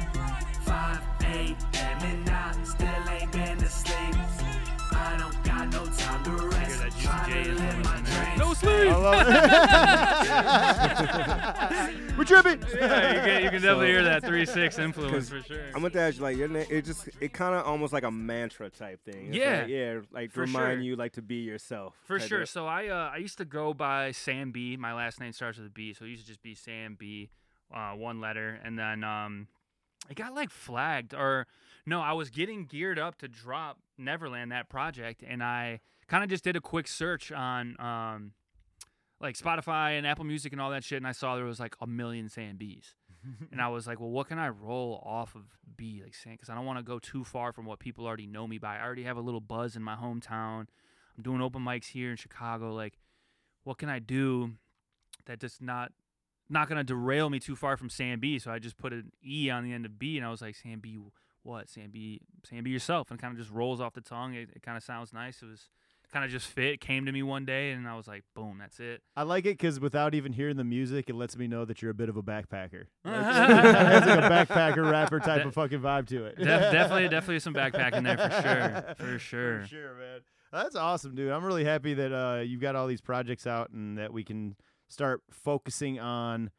5 0.65 1.01
a.m. 1.21 1.99
and 2.03 2.31
I 2.31 2.53
rest. 7.07 7.27
that 7.27 7.27
Juicy 7.27 7.33
Tryna 7.33 7.45
J 7.45 7.51
is 7.51 7.59
live 7.61 7.75
in 7.75 7.83
my 7.83 8.37
No 8.37 8.55
sleep. 8.55 8.91
I 8.91 8.97
love 8.97 9.27
it. 12.09 12.13
We're 12.19 12.25
tripping. 12.25 12.61
yeah, 12.75 13.15
you 13.15 13.21
can, 13.21 13.43
you 13.45 13.51
can 13.51 13.63
definitely 13.63 13.87
hear 13.89 14.03
that 14.05 14.23
three 14.25 14.45
six 14.47 14.79
influence 14.79 15.29
for 15.29 15.41
sure. 15.43 15.65
I'm 15.75 15.83
gonna 15.83 15.99
ask 16.01 16.17
you 16.17 16.23
like 16.23 16.37
your 16.37 16.49
name. 16.49 16.67
It 16.71 16.85
just 16.85 17.09
it 17.21 17.33
kind 17.33 17.55
of 17.55 17.67
almost 17.67 17.93
like 17.93 18.03
a 18.05 18.11
mantra 18.11 18.71
type 18.71 19.03
thing. 19.05 19.29
It's 19.29 19.37
Yeah. 19.37 19.61
like, 19.61 19.69
yeah, 19.69 20.01
like 20.13 20.29
to 20.31 20.35
For 20.35 20.41
remind 20.43 20.77
sure. 20.79 20.83
you 20.83 20.97
like 20.97 21.13
to 21.13 21.23
be 21.23 21.37
yourself. 21.37 21.95
For 22.05 22.19
type 22.19 22.29
sure. 22.29 22.43
of- 22.43 22.49
So 22.49 22.67
I 22.67 22.89
uh, 22.89 23.11
I 23.15 23.17
used 23.19 23.39
to 23.39 23.45
go 23.45 23.73
by 23.75 24.13
Sam 24.13 24.51
B. 24.53 24.77
My 24.77 24.93
last 24.95 25.21
name 25.21 25.33
starts 25.33 25.59
with 25.59 25.67
a 25.69 25.71
B, 25.71 25.95
so 25.95 26.05
it 26.05 26.09
used 26.09 26.23
to 26.23 26.29
just 26.29 26.43
be 26.43 26.55
Sam 26.55 26.97
B. 26.99 27.31
Uh, 27.75 27.93
one 27.93 28.21
letter, 28.21 28.61
and 28.63 28.79
then 28.79 29.03
um, 29.03 29.47
it 30.11 30.15
got 30.17 30.35
like 30.35 30.51
flagged, 30.51 31.15
or 31.15 31.47
no, 31.87 32.03
I 32.03 32.13
was 32.13 32.29
getting 32.29 32.67
geared 32.67 32.99
up 32.99 33.17
to 33.21 33.29
drop 33.29 33.79
Neverland 33.97 34.53
that 34.53 34.69
project, 34.69 35.23
and 35.27 35.43
I 35.43 35.81
kind 36.13 36.23
of 36.23 36.29
just 36.29 36.45
did 36.45 36.57
a 36.57 36.61
quick 36.61 36.87
search 36.87 37.33
on 37.33 37.75
um, 37.81 38.33
like 39.19 39.35
Spotify 39.35 39.97
and 39.97 40.07
Apple 40.07 40.25
Music 40.27 40.53
and 40.53 40.61
all 40.61 40.71
that 40.71 40.85
shit, 40.85 40.99
and 40.99 41.07
I 41.07 41.13
saw 41.13 41.37
there 41.37 41.47
was 41.47 41.59
like 41.59 41.75
a 41.81 41.87
million 41.87 42.29
Sam 42.29 42.59
B's. 42.59 42.95
and 43.51 43.63
I 43.63 43.69
was 43.69 43.87
like, 43.87 43.99
well, 43.99 44.11
what 44.11 44.29
can 44.29 44.39
I 44.39 44.51
roll 44.51 45.03
off 45.07 45.35
of 45.35 45.45
B, 45.75 46.03
like 46.05 46.15
saying, 46.15 46.37
because 46.37 46.51
I 46.51 46.55
don't 46.55 46.67
want 46.67 46.79
to 46.79 46.83
go 46.83 46.99
too 46.99 47.25
far 47.25 47.51
from 47.53 47.65
what 47.65 47.79
people 47.79 48.05
already 48.05 48.27
know 48.27 48.47
me 48.47 48.59
by. 48.59 48.77
I 48.77 48.83
already 48.83 49.05
have 49.05 49.17
a 49.17 49.23
little 49.23 49.41
buzz 49.41 49.75
in 49.75 49.83
my 49.83 49.95
hometown. 49.95 50.67
I'm 51.17 51.23
doing 51.23 51.41
open 51.41 51.63
mics 51.63 51.87
here 51.87 52.11
in 52.11 52.17
Chicago. 52.17 52.75
Like, 52.75 52.99
what 53.65 53.79
can 53.79 53.89
I 53.89 53.99
do 53.99 54.53
that 55.25 55.41
just 55.41 55.63
not 55.63 55.93
not 56.51 56.69
gonna 56.69 56.85
derail 56.85 57.31
me 57.31 57.39
too 57.39 57.57
far 57.57 57.79
from 57.79 57.89
Sam 57.89 58.21
B? 58.21 58.39
So 58.39 58.51
I 58.51 58.59
just 58.59 58.77
put 58.77 58.93
an 58.93 59.13
E 59.25 59.49
on 59.49 59.65
the 59.65 59.73
end 59.73 59.87
of 59.87 59.99
B, 59.99 60.19
and 60.19 60.27
I 60.27 60.31
was 60.31 60.43
like, 60.43 60.57
Sam 60.57 60.81
B, 60.81 60.99
what? 61.43 61.71
Sam 61.71 61.89
B, 61.91 62.21
Sam 62.45 62.65
B 62.65 62.71
yourself, 62.71 63.11
and 63.11 63.19
kind 63.19 63.33
of 63.33 63.39
just 63.39 63.51
rolls 63.51 63.81
off 63.81 63.95
the 63.95 64.03
tongue. 64.03 64.35
It, 64.35 64.51
it 64.55 64.63
kind 64.63 64.77
of 64.77 64.83
sounds 64.83 65.15
nice. 65.15 65.41
It 65.41 65.47
was 65.47 65.71
kind 66.13 66.25
of 66.25 66.31
just 66.31 66.47
fit. 66.47 66.81
Came 66.81 67.07
to 67.07 67.13
me 67.13 67.23
one 67.23 67.45
day, 67.45 67.71
and 67.73 67.89
I 67.89 67.97
was 67.97 68.07
like, 68.07 68.23
boom, 68.35 68.59
that's 68.61 68.79
it. 68.81 69.01
I 69.17 69.23
like 69.23 69.45
it 69.47 69.59
because 69.59 69.81
without 69.81 70.15
even 70.15 70.33
hearing 70.33 70.57
the 70.57 70.65
music, 70.65 71.09
it 71.09 71.15
lets 71.15 71.37
me 71.37 71.47
know 71.47 71.65
that 71.65 71.81
you're 71.83 71.91
a 71.91 71.95
bit 71.95 72.09
of 72.09 72.17
a 72.17 72.23
backpacker. 72.23 72.87
Like, 73.05 73.17
it 73.17 73.75
has 73.75 74.07
like 74.07 74.19
a 74.19 74.53
backpacker 74.53 74.91
rapper 74.91 75.19
type 75.21 75.45
of 75.45 75.55
fucking 75.55 75.81
vibe 75.81 76.07
to 76.09 76.25
it. 76.27 76.37
Def- 76.37 76.73
definitely, 76.73 77.09
definitely 77.09 77.41
some 77.41 77.55
backpacking 77.55 78.05
there 78.05 78.17
for 78.17 78.43
sure, 78.43 78.95
for 78.97 79.19
sure. 79.19 79.61
For 79.61 79.67
sure, 79.67 79.95
man. 79.95 80.21
That's 80.53 80.77
awesome, 80.77 81.15
dude. 81.15 81.31
I'm 81.33 81.45
really 81.45 81.65
happy 81.65 81.95
that 81.95 82.13
uh, 82.13 82.41
you've 82.41 82.61
got 82.61 82.77
all 82.77 82.87
these 82.87 83.01
projects 83.01 83.47
out 83.47 83.71
and 83.71 83.99
that 83.99 84.13
we 84.13 84.23
can 84.25 84.57
start 84.89 85.23
focusing 85.31 85.99
on 85.99 86.51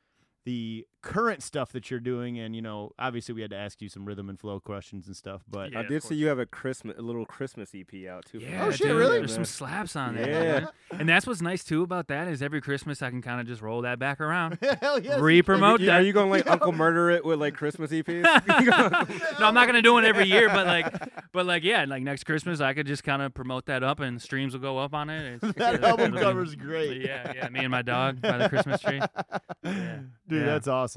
the 0.45 0.86
current 1.04 1.43
stuff 1.43 1.72
that 1.74 1.91
you're 1.91 1.99
doing. 1.99 2.39
And 2.39 2.56
you 2.56 2.62
know, 2.64 2.91
obviously, 2.97 3.36
we 3.36 3.41
had 3.41 3.51
to 3.51 3.58
ask 3.58 3.80
you 3.82 3.89
some 3.89 4.06
rhythm 4.06 4.30
and 4.30 4.39
flow 4.39 4.60
questions 4.60 5.06
and 5.06 5.16
stuff. 5.16 5.43
But 5.47 5.72
Yeah, 5.74 5.80
I 5.82 5.84
did 5.84 6.01
see 6.01 6.16
you 6.16 6.28
have 6.28 6.39
a 6.39 6.45
Christmas, 6.47 6.97
a 6.97 7.01
little 7.04 7.26
Christmas 7.26 7.70
EP 7.76 8.08
out 8.10 8.26
too. 8.26 8.39
Yeah, 8.39 8.66
Oh, 8.66 8.72
shit, 8.72 8.88
dude, 8.88 8.95
really? 8.97 9.20
There's 9.20 9.34
some 9.34 9.45
slaps 9.45 9.95
on 9.95 10.16
there. 10.16 10.30
Yeah. 10.30 10.60
man. 10.62 10.68
and 11.01 11.10
that's 11.10 11.28
what's 11.28 11.41
nice 11.41 11.64
too 11.64 11.84
about 11.84 12.08
that 12.08 12.28
is 12.28 12.41
every 12.41 12.62
Christmas 12.62 13.01
I 13.04 13.10
can 13.12 13.22
kind 13.22 13.39
of 13.39 13.45
just 13.47 13.62
roll 13.62 13.82
that 13.84 13.99
back 13.99 14.20
around, 14.22 14.58
hell 14.82 14.99
yes, 14.99 15.20
re-promote 15.20 15.82
Yeah, 15.82 15.93
that. 15.93 16.01
are 16.01 16.04
you 16.06 16.14
gonna 16.14 16.30
like 16.32 16.47
Uncle 16.49 16.72
Murder 16.72 17.10
it 17.12 17.24
with 17.26 17.39
like 17.39 17.54
Christmas 17.56 17.91
EPs? 17.91 18.24
no, 19.39 19.45
I'm 19.45 19.54
not 19.54 19.68
gonna 19.68 19.82
do 19.82 19.97
it 19.97 20.06
every 20.06 20.26
year, 20.26 20.49
but 20.49 20.66
like, 20.66 20.88
but 21.32 21.45
like, 21.45 21.64
yeah, 21.64 21.86
like 21.88 22.04
next 22.04 22.24
Christmas 22.24 22.62
I 22.62 22.74
could 22.74 22.88
just 22.88 23.04
kind 23.04 23.22
of 23.22 23.34
promote 23.34 23.66
that 23.66 23.84
up, 23.84 23.99
and 23.99 24.22
streams 24.22 24.54
will 24.54 24.62
go 24.62 24.78
up 24.78 24.93
on 24.93 25.10
it. 25.10 25.36
It's- 25.36 25.54
That 25.58 25.76
it'll- 25.76 25.88
album 25.88 26.14
cover's 26.14 26.56
great. 26.56 27.01
Yeah, 27.01 27.34
yeah, 27.36 27.49
me 27.49 27.60
and 27.62 27.72
my 27.72 27.82
dog 27.82 28.22
by 28.22 28.38
the 28.38 28.49
Christmas 28.49 28.82
tree. 28.82 29.01
Yeah. 29.64 29.99
Dude, 30.28 30.39
Yeah. 30.41 30.45
that's 30.45 30.68
awesome. 30.68 30.93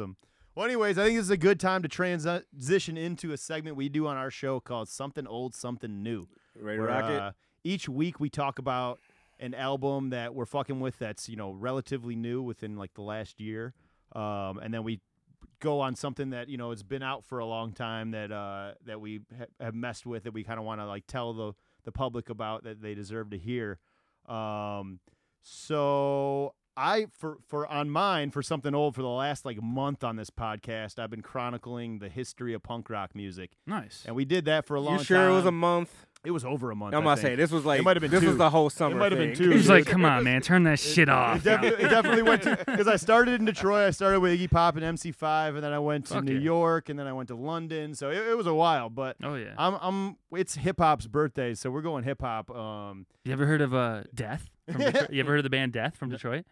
Well, 0.54 0.64
anyways, 0.64 0.96
I 0.96 1.04
think 1.04 1.16
this 1.18 1.24
is 1.26 1.30
a 1.30 1.36
good 1.36 1.60
time 1.60 1.82
to 1.82 1.88
transition 1.88 2.96
into 2.96 3.32
a 3.32 3.36
segment 3.36 3.76
we 3.76 3.90
do 3.90 4.06
on 4.06 4.16
our 4.16 4.30
show 4.30 4.58
called 4.58 4.88
Something 4.88 5.26
Old, 5.26 5.54
Something 5.54 6.02
New. 6.02 6.28
Ready 6.58 6.78
to 6.78 6.82
where, 6.82 6.90
rock 6.90 7.10
it? 7.10 7.20
uh, 7.20 7.32
each 7.62 7.88
week 7.88 8.20
we 8.20 8.30
talk 8.30 8.58
about 8.58 8.98
an 9.38 9.52
album 9.52 10.10
that 10.10 10.34
we're 10.34 10.46
fucking 10.46 10.80
with 10.80 10.98
that's, 10.98 11.28
you 11.28 11.36
know, 11.36 11.50
relatively 11.50 12.16
new 12.16 12.40
within 12.40 12.76
like 12.76 12.94
the 12.94 13.02
last 13.02 13.38
year. 13.38 13.74
Um, 14.14 14.58
and 14.62 14.72
then 14.72 14.82
we 14.82 15.00
go 15.60 15.80
on 15.80 15.94
something 15.94 16.30
that, 16.30 16.48
you 16.48 16.56
know, 16.56 16.70
it's 16.70 16.82
been 16.82 17.02
out 17.02 17.24
for 17.24 17.38
a 17.38 17.44
long 17.44 17.72
time 17.72 18.12
that 18.12 18.32
uh, 18.32 18.72
that 18.86 18.98
we 18.98 19.20
ha- 19.36 19.44
have 19.60 19.74
messed 19.74 20.06
with 20.06 20.24
that 20.24 20.32
we 20.32 20.42
kind 20.42 20.58
of 20.58 20.64
want 20.64 20.80
to 20.80 20.86
like 20.86 21.06
tell 21.06 21.34
the, 21.34 21.52
the 21.84 21.92
public 21.92 22.30
about 22.30 22.64
that 22.64 22.80
they 22.80 22.94
deserve 22.94 23.28
to 23.30 23.38
hear. 23.38 23.78
Um, 24.26 25.00
so 25.42 26.54
I 26.76 27.06
for 27.12 27.38
for 27.46 27.66
on 27.66 27.90
mine 27.90 28.30
for 28.30 28.42
something 28.42 28.74
old 28.74 28.94
for 28.94 29.02
the 29.02 29.08
last 29.08 29.44
like 29.44 29.62
month 29.62 30.04
on 30.04 30.16
this 30.16 30.30
podcast, 30.30 30.98
I've 30.98 31.10
been 31.10 31.22
chronicling 31.22 31.98
the 32.00 32.08
history 32.08 32.52
of 32.54 32.62
punk 32.62 32.90
rock 32.90 33.14
music, 33.14 33.52
Nice. 33.66 34.02
and 34.06 34.14
we 34.14 34.24
did 34.24 34.44
that 34.44 34.66
for 34.66 34.74
a 34.76 34.80
long 34.80 34.94
time. 34.94 34.98
You 35.00 35.04
sure 35.04 35.16
time. 35.18 35.30
it 35.30 35.34
was 35.34 35.46
a 35.46 35.52
month? 35.52 36.06
It 36.24 36.32
was 36.32 36.44
over 36.44 36.72
a 36.72 36.74
month. 36.74 36.92
I'm 36.92 37.02
I 37.02 37.12
about 37.12 37.14
to 37.16 37.22
say 37.22 37.34
this 37.36 37.52
was 37.52 37.64
like 37.64 37.78
it 37.78 37.82
might 37.84 37.96
have 37.96 38.00
been 38.00 38.10
this 38.10 38.24
was 38.24 38.36
the 38.36 38.50
whole 38.50 38.68
summer. 38.68 38.96
It 38.96 38.98
might 38.98 39.12
have 39.12 39.18
been 39.20 39.34
thing. 39.36 39.44
two. 39.46 39.50
He's 39.52 39.68
like, 39.68 39.86
come 39.86 40.04
on, 40.04 40.24
man, 40.24 40.42
turn 40.42 40.64
that 40.64 40.80
shit 40.80 41.08
off. 41.08 41.36
It 41.38 41.44
definitely, 41.44 41.84
it 41.84 41.88
definitely 41.88 42.22
went 42.22 42.42
to 42.42 42.56
because 42.66 42.88
I 42.88 42.96
started 42.96 43.34
in 43.38 43.44
Detroit. 43.44 43.86
I 43.86 43.90
started 43.92 44.18
with 44.20 44.38
Iggy 44.38 44.50
Pop 44.50 44.74
and 44.76 44.84
MC5, 44.98 45.54
and 45.54 45.62
then 45.62 45.72
I 45.72 45.78
went 45.78 46.06
to 46.06 46.14
Fuck 46.14 46.24
New 46.24 46.34
yeah. 46.34 46.40
York, 46.40 46.88
and 46.88 46.98
then 46.98 47.06
I 47.06 47.12
went 47.12 47.28
to 47.28 47.36
London. 47.36 47.94
So 47.94 48.10
it, 48.10 48.18
it 48.18 48.36
was 48.36 48.46
a 48.48 48.54
while, 48.54 48.90
but 48.90 49.16
oh 49.22 49.36
yeah. 49.36 49.54
I'm 49.56 49.74
I'm 49.80 50.16
it's 50.32 50.56
hip 50.56 50.80
hop's 50.80 51.06
birthday, 51.06 51.54
so 51.54 51.70
we're 51.70 51.80
going 51.82 52.02
hip 52.02 52.20
hop. 52.22 52.50
Um, 52.50 53.06
You 53.24 53.32
ever 53.32 53.46
heard 53.46 53.60
of 53.60 53.72
uh 53.72 54.02
Death? 54.12 54.50
From 54.70 54.80
Detroit? 54.82 55.10
You 55.12 55.20
ever 55.20 55.30
heard 55.30 55.38
of 55.38 55.44
the 55.44 55.50
band 55.50 55.72
Death 55.74 55.96
from 55.96 56.10
Detroit? 56.10 56.44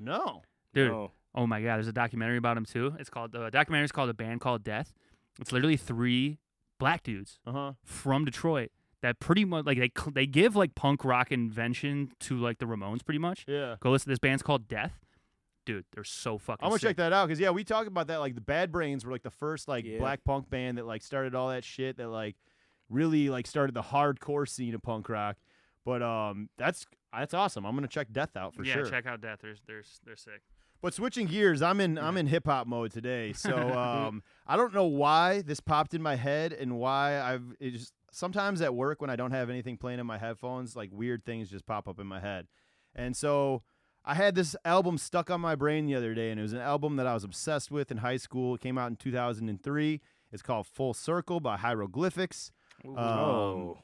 No, 0.00 0.42
Dude, 0.74 0.90
No. 0.90 1.12
Oh 1.34 1.46
my 1.46 1.60
god, 1.62 1.76
there's 1.76 1.86
a 1.86 1.92
documentary 1.92 2.38
about 2.38 2.56
him 2.56 2.64
too. 2.64 2.94
It's 2.98 3.08
called 3.10 3.30
the 3.32 3.50
documentary 3.50 3.84
is 3.84 3.92
called 3.92 4.10
A 4.10 4.14
Band 4.14 4.40
Called 4.40 4.64
Death. 4.64 4.92
It's 5.40 5.52
literally 5.52 5.76
three 5.76 6.38
black 6.78 7.02
dudes 7.04 7.38
uh 7.46 7.52
huh, 7.52 7.72
from 7.84 8.24
Detroit 8.24 8.70
that 9.02 9.20
pretty 9.20 9.44
much 9.44 9.64
like 9.64 9.78
they 9.78 9.90
they 10.12 10.26
give 10.26 10.56
like 10.56 10.74
punk 10.74 11.04
rock 11.04 11.30
invention 11.30 12.10
to 12.20 12.36
like 12.38 12.58
the 12.58 12.66
Ramones 12.66 13.04
pretty 13.04 13.18
much. 13.18 13.44
yeah. 13.46 13.76
Go 13.80 13.90
listen. 13.92 14.06
To 14.06 14.10
this 14.10 14.18
band's 14.18 14.42
called 14.42 14.66
Death. 14.66 14.98
Dude, 15.66 15.84
they're 15.92 16.02
so 16.04 16.36
fucking. 16.38 16.64
I'm 16.64 16.70
gonna 16.70 16.80
sick. 16.80 16.88
check 16.90 16.96
that 16.96 17.12
out 17.12 17.28
because 17.28 17.38
yeah, 17.38 17.50
we 17.50 17.62
talked 17.64 17.86
about 17.86 18.08
that. 18.08 18.16
Like 18.18 18.34
the 18.34 18.40
Bad 18.40 18.72
Brains 18.72 19.04
were 19.04 19.12
like 19.12 19.22
the 19.22 19.30
first 19.30 19.68
like 19.68 19.84
Yeah. 19.84 19.98
black 19.98 20.24
punk 20.24 20.50
band 20.50 20.78
that 20.78 20.86
like 20.86 21.02
started 21.02 21.34
all 21.34 21.50
that 21.50 21.62
shit 21.64 21.98
that 21.98 22.08
like 22.08 22.34
really 22.88 23.28
like 23.28 23.46
started 23.46 23.74
the 23.74 23.82
hardcore 23.82 24.48
scene 24.48 24.74
of 24.74 24.82
punk 24.82 25.08
rock. 25.08 25.36
But 25.84 26.02
um, 26.02 26.48
that's 26.58 26.84
that's 27.12 27.34
awesome. 27.34 27.64
I'm 27.64 27.74
gonna 27.74 27.88
check 27.88 28.12
Death 28.12 28.36
out 28.36 28.54
for 28.54 28.64
yeah, 28.64 28.74
sure. 28.74 28.84
Yeah, 28.84 28.90
check 28.90 29.06
out 29.06 29.20
Death. 29.20 29.40
They're 29.42 29.54
they're 29.66 29.82
they're 30.04 30.16
sick. 30.16 30.42
But 30.82 30.94
switching 30.94 31.26
gears, 31.26 31.60
I'm 31.60 31.80
in 31.80 31.98
I'm 31.98 32.16
in 32.16 32.26
hip 32.26 32.46
hop 32.46 32.66
mode 32.66 32.92
today. 32.92 33.32
So 33.36 33.56
um, 33.56 34.22
I 34.46 34.56
don't 34.56 34.72
know 34.72 34.86
why 34.86 35.42
this 35.42 35.60
popped 35.60 35.94
in 35.94 36.02
my 36.02 36.16
head 36.16 36.52
and 36.52 36.78
why 36.78 37.20
I've 37.20 37.44
it 37.60 37.72
just 37.72 37.92
sometimes 38.10 38.60
at 38.60 38.74
work 38.74 39.00
when 39.00 39.10
I 39.10 39.16
don't 39.16 39.32
have 39.32 39.50
anything 39.50 39.76
playing 39.76 39.98
in 39.98 40.06
my 40.06 40.18
headphones, 40.18 40.76
like 40.76 40.90
weird 40.92 41.24
things 41.24 41.50
just 41.50 41.66
pop 41.66 41.88
up 41.88 41.98
in 42.00 42.06
my 42.06 42.20
head. 42.20 42.46
And 42.94 43.16
so 43.16 43.62
I 44.04 44.14
had 44.14 44.34
this 44.34 44.56
album 44.64 44.98
stuck 44.98 45.30
on 45.30 45.40
my 45.40 45.54
brain 45.54 45.86
the 45.86 45.94
other 45.94 46.14
day, 46.14 46.30
and 46.30 46.40
it 46.40 46.42
was 46.42 46.54
an 46.54 46.60
album 46.60 46.96
that 46.96 47.06
I 47.06 47.14
was 47.14 47.24
obsessed 47.24 47.70
with 47.70 47.90
in 47.90 47.98
high 47.98 48.16
school. 48.16 48.54
It 48.54 48.60
came 48.60 48.78
out 48.78 48.90
in 48.90 48.96
2003. 48.96 50.00
It's 50.32 50.42
called 50.42 50.66
Full 50.66 50.94
Circle 50.94 51.40
by 51.40 51.56
Hieroglyphics. 51.56 52.52
Um, 52.84 52.96
Oh. 52.96 53.78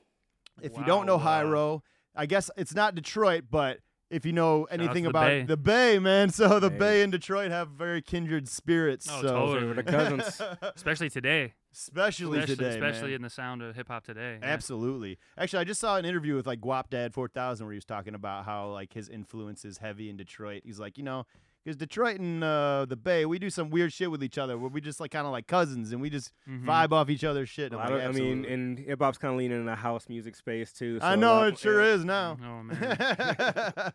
If 0.62 0.76
you 0.76 0.84
don't 0.84 1.04
know 1.04 1.18
Wow, 1.18 1.42
Hiero, 1.42 1.82
I 2.16 2.26
guess 2.26 2.50
it's 2.56 2.74
not 2.74 2.94
Detroit, 2.94 3.44
but 3.50 3.78
if 4.10 4.24
you 4.24 4.32
know 4.32 4.64
anything 4.70 5.02
the 5.04 5.10
about 5.10 5.26
Bay. 5.26 5.42
the 5.42 5.56
Bay, 5.56 5.98
man. 5.98 6.30
So 6.36 6.60
the 6.60 6.70
Hey. 6.70 6.78
Bay 6.78 7.02
and 7.02 7.10
Detroit 7.12 7.50
have 7.50 7.70
very 7.70 8.00
kindred 8.02 8.48
spirits. 8.48 9.08
Oh, 9.10 9.20
so 9.22 9.28
totally. 9.28 9.66
We're 9.66 9.74
the 9.74 9.82
cousins. 9.82 10.40
especially 10.76 11.10
today. 11.10 11.54
especially, 11.72 12.38
especially, 12.38 12.56
today, 12.56 12.68
especially 12.76 13.08
man. 13.08 13.16
in 13.16 13.22
the 13.22 13.30
sound 13.30 13.62
of 13.62 13.74
hip 13.74 13.88
hop 13.88 14.04
today. 14.04 14.38
yeah. 14.40 14.46
Absolutely. 14.48 15.18
Actually, 15.36 15.60
I 15.60 15.64
just 15.64 15.80
saw 15.80 15.96
an 15.96 16.04
interview 16.04 16.34
with 16.36 16.46
like 16.46 16.60
Guapdad 16.60 17.12
4000 17.12 17.66
where 17.66 17.72
he 17.72 17.76
was 17.76 17.84
talking 17.84 18.14
about 18.14 18.44
how 18.44 18.68
like 18.70 18.92
his 18.92 19.08
influence 19.08 19.64
is 19.64 19.78
heavy 19.78 20.08
in 20.08 20.16
Detroit. 20.16 20.62
He's 20.64 20.78
like, 20.78 20.96
you 20.98 21.04
know, 21.04 21.26
because 21.66 21.76
Detroit 21.76 22.20
and 22.20 22.44
uh, 22.44 22.86
the 22.88 22.94
Bay, 22.94 23.26
we 23.26 23.40
do 23.40 23.50
some 23.50 23.70
weird 23.70 23.92
shit 23.92 24.08
with 24.08 24.22
each 24.22 24.38
other 24.38 24.56
where 24.56 24.70
we 24.70 24.80
just 24.80 25.00
like 25.00 25.10
kind 25.10 25.26
of 25.26 25.32
like 25.32 25.48
cousins 25.48 25.90
and 25.90 26.00
we 26.00 26.08
just 26.08 26.30
Mhm. 26.48 26.64
vibe 26.64 26.92
off 26.92 27.10
each 27.10 27.24
other's 27.24 27.48
shit. 27.48 27.72
And 27.72 27.80
A 27.80 27.84
I'm 27.84 27.90
lot 27.90 27.98
like, 27.98 28.08
of- 28.08 28.14
I 28.16 28.18
mean, 28.20 28.44
and 28.44 28.78
hip 28.78 29.00
hop's 29.02 29.18
kind 29.18 29.32
of 29.34 29.38
leaning 29.38 29.58
in 29.58 29.66
the 29.66 29.74
house 29.74 30.08
music 30.08 30.36
space 30.36 30.72
too. 30.72 31.00
I 31.02 31.16
know 31.16 31.40
that- 31.42 31.54
it 31.54 31.58
sure 31.58 31.82
yeah. 31.82 31.94
is 31.94 32.04
now. 32.04 32.38
Oh 32.40 32.62
man. 32.62 33.92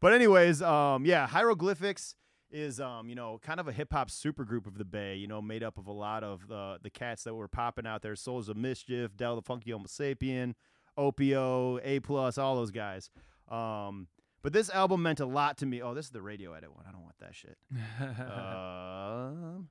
but 0.00 0.12
anyways, 0.12 0.60
um, 0.60 1.06
yeah, 1.06 1.26
Hieroglyphics 1.26 2.14
is 2.50 2.78
um, 2.78 3.08
you 3.08 3.14
know, 3.14 3.40
kind 3.42 3.58
of 3.58 3.68
a 3.68 3.72
hip 3.72 3.90
hop 3.92 4.10
supergroup 4.10 4.66
of 4.66 4.76
the 4.76 4.84
Bay, 4.84 5.16
you 5.16 5.26
know, 5.26 5.40
made 5.40 5.62
up 5.62 5.78
of 5.78 5.86
a 5.86 5.92
lot 5.92 6.22
of 6.22 6.46
the 6.48 6.78
the 6.82 6.90
cats 6.90 7.24
that 7.24 7.34
were 7.34 7.48
popping 7.48 7.86
out 7.86 8.02
there, 8.02 8.14
Souls 8.14 8.48
of 8.50 8.56
Mischief, 8.58 9.16
Del 9.16 9.34
the 9.36 9.42
Funky 9.42 9.70
Homosapien, 9.70 10.54
Opio, 10.98 11.80
A 11.82 12.00
Plus, 12.00 12.36
all 12.38 12.54
those 12.56 12.70
guys. 12.70 13.08
Um, 13.48 14.08
but 14.44 14.52
this 14.52 14.68
album 14.68 15.02
meant 15.02 15.20
a 15.20 15.26
lot 15.26 15.56
to 15.58 15.66
me. 15.66 15.80
Oh, 15.80 15.94
this 15.94 16.04
is 16.04 16.10
the 16.10 16.20
radio 16.20 16.52
edit 16.52 16.70
one. 16.76 16.84
I 16.86 16.92
don't 16.92 17.02
want 17.02 17.16
that 17.18 17.34
shit. 17.34 17.56
um, 18.30 19.70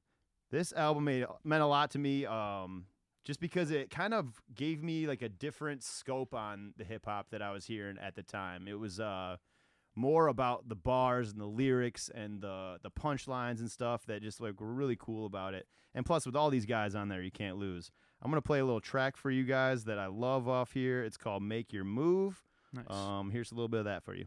this 0.50 0.74
album 0.74 1.04
made 1.04 1.26
meant 1.44 1.62
a 1.62 1.68
lot 1.68 1.92
to 1.92 2.00
me. 2.00 2.26
Um, 2.26 2.88
just 3.24 3.40
because 3.40 3.70
it 3.70 3.92
kind 3.92 4.16
of 4.16 4.42
gave 4.56 4.82
me 4.82 5.06
like 5.06 5.22
a 5.22 5.30
different 5.30 5.84
scope 5.84 6.34
on 6.34 6.74
the 6.76 6.84
hip 6.84 7.06
hop 7.06 7.28
that 7.30 7.42
I 7.44 7.52
was 7.52 7.68
hearing 7.68 7.98
at 8.02 8.16
the 8.16 8.24
time. 8.24 8.68
It 8.68 8.80
was 8.80 9.00
uh 9.00 9.38
more 9.96 10.28
about 10.28 10.68
the 10.68 10.76
bars 10.76 11.32
and 11.32 11.40
the 11.40 11.46
lyrics 11.46 12.10
and 12.14 12.42
the 12.42 12.80
the 12.82 12.90
punchlines 12.90 13.60
and 13.60 13.70
stuff 13.70 14.08
that 14.08 14.24
just 14.24 14.42
like 14.42 14.60
were 14.60 14.74
really 14.74 14.98
cool 15.00 15.28
about 15.28 15.54
it. 15.54 15.68
And 15.94 16.04
plus, 16.04 16.26
with 16.26 16.36
all 16.36 16.50
these 16.50 16.66
guys 16.66 16.96
on 16.96 17.10
there, 17.10 17.22
you 17.22 17.30
can't 17.30 17.58
lose. 17.58 17.92
I'm 18.24 18.32
gonna 18.32 18.42
play 18.42 18.58
a 18.58 18.66
little 18.66 18.82
track 18.82 19.18
for 19.18 19.30
you 19.30 19.44
guys 19.44 19.84
that 19.84 20.00
I 20.00 20.08
love 20.08 20.50
off 20.50 20.74
here. 20.74 21.04
It's 21.04 21.18
called 21.18 21.44
"Make 21.44 21.72
Your 21.72 21.84
Move." 21.84 22.44
nice. 22.74 22.86
Um, 22.90 23.30
here's 23.30 23.52
a 23.52 23.56
little 23.56 23.68
bit 23.68 23.82
of 23.82 23.86
that 23.86 24.04
for 24.04 24.16
you. 24.16 24.26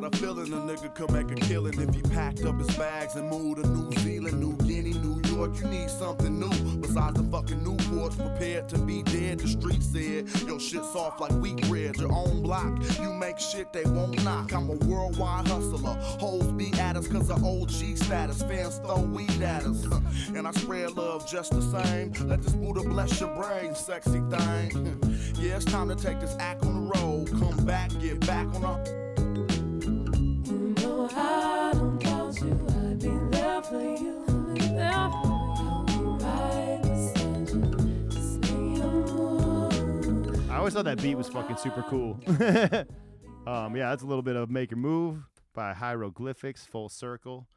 Got 0.00 0.04
a 0.04 0.16
feeling 0.16 0.50
a 0.54 0.56
nigga 0.56 0.94
could 0.94 1.12
make 1.12 1.30
a 1.30 1.34
killing 1.34 1.78
if 1.78 1.94
he 1.94 2.00
packed 2.00 2.42
up 2.46 2.58
his 2.58 2.74
bags 2.78 3.14
and 3.14 3.28
moved 3.28 3.62
to 3.62 3.68
New 3.68 3.92
Zealand, 4.00 4.40
New 4.40 4.56
Guinea, 4.66 4.94
New 4.94 5.20
York. 5.28 5.54
You 5.60 5.66
need 5.66 5.90
something 5.90 6.40
new 6.40 6.48
besides 6.78 7.20
the 7.20 7.24
fucking 7.30 7.60
Newports. 7.60 8.16
Prepared 8.16 8.70
to 8.70 8.78
be 8.78 9.02
dead. 9.02 9.40
The 9.40 9.48
street 9.48 9.82
said 9.82 10.48
your 10.48 10.58
shit 10.58 10.82
soft 10.86 11.20
like 11.20 11.32
wheat 11.32 11.68
bread. 11.68 11.98
Your 11.98 12.10
own 12.10 12.42
block. 12.42 12.72
You 13.02 13.12
make 13.12 13.38
shit 13.38 13.70
they 13.74 13.84
won't 13.84 14.24
knock. 14.24 14.54
I'm 14.54 14.70
a 14.70 14.76
worldwide 14.86 15.46
hustler. 15.46 15.92
Hoes 16.20 16.50
be 16.52 16.72
at 16.80 16.96
us 16.96 17.06
cause 17.06 17.28
of 17.28 17.44
OG 17.44 17.98
status. 17.98 18.42
Fans 18.44 18.78
throw 18.78 19.00
weed 19.02 19.42
at 19.42 19.64
us. 19.64 19.84
And 20.34 20.48
I 20.48 20.52
spread 20.52 20.96
love 20.96 21.28
just 21.28 21.52
the 21.52 21.60
same. 21.60 22.12
Let 22.26 22.40
this 22.40 22.54
Buddha 22.54 22.80
bless 22.88 23.20
your 23.20 23.34
brain, 23.34 23.74
sexy 23.74 24.22
thing. 24.30 24.98
yeah, 25.38 25.56
it's 25.56 25.66
time 25.66 25.90
to 25.90 25.96
take 25.96 26.18
this 26.18 26.34
act 26.38 26.64
on 26.64 26.88
the 26.88 26.98
road. 26.98 27.28
Come 27.28 27.66
back, 27.66 27.90
get 28.00 28.20
back 28.20 28.46
on 28.54 28.62
the. 28.62 29.01
Always 40.62 40.74
thought 40.74 40.84
that 40.84 41.02
beat 41.02 41.16
was 41.16 41.28
fucking 41.28 41.56
super 41.56 41.82
cool. 41.88 42.20
um, 43.48 43.74
yeah, 43.74 43.90
that's 43.90 44.04
a 44.04 44.06
little 44.06 44.22
bit 44.22 44.36
of 44.36 44.48
"Make 44.48 44.70
Your 44.70 44.78
Move" 44.78 45.24
by 45.52 45.72
Hieroglyphics, 45.72 46.64
Full 46.66 46.88
Circle. 46.88 47.48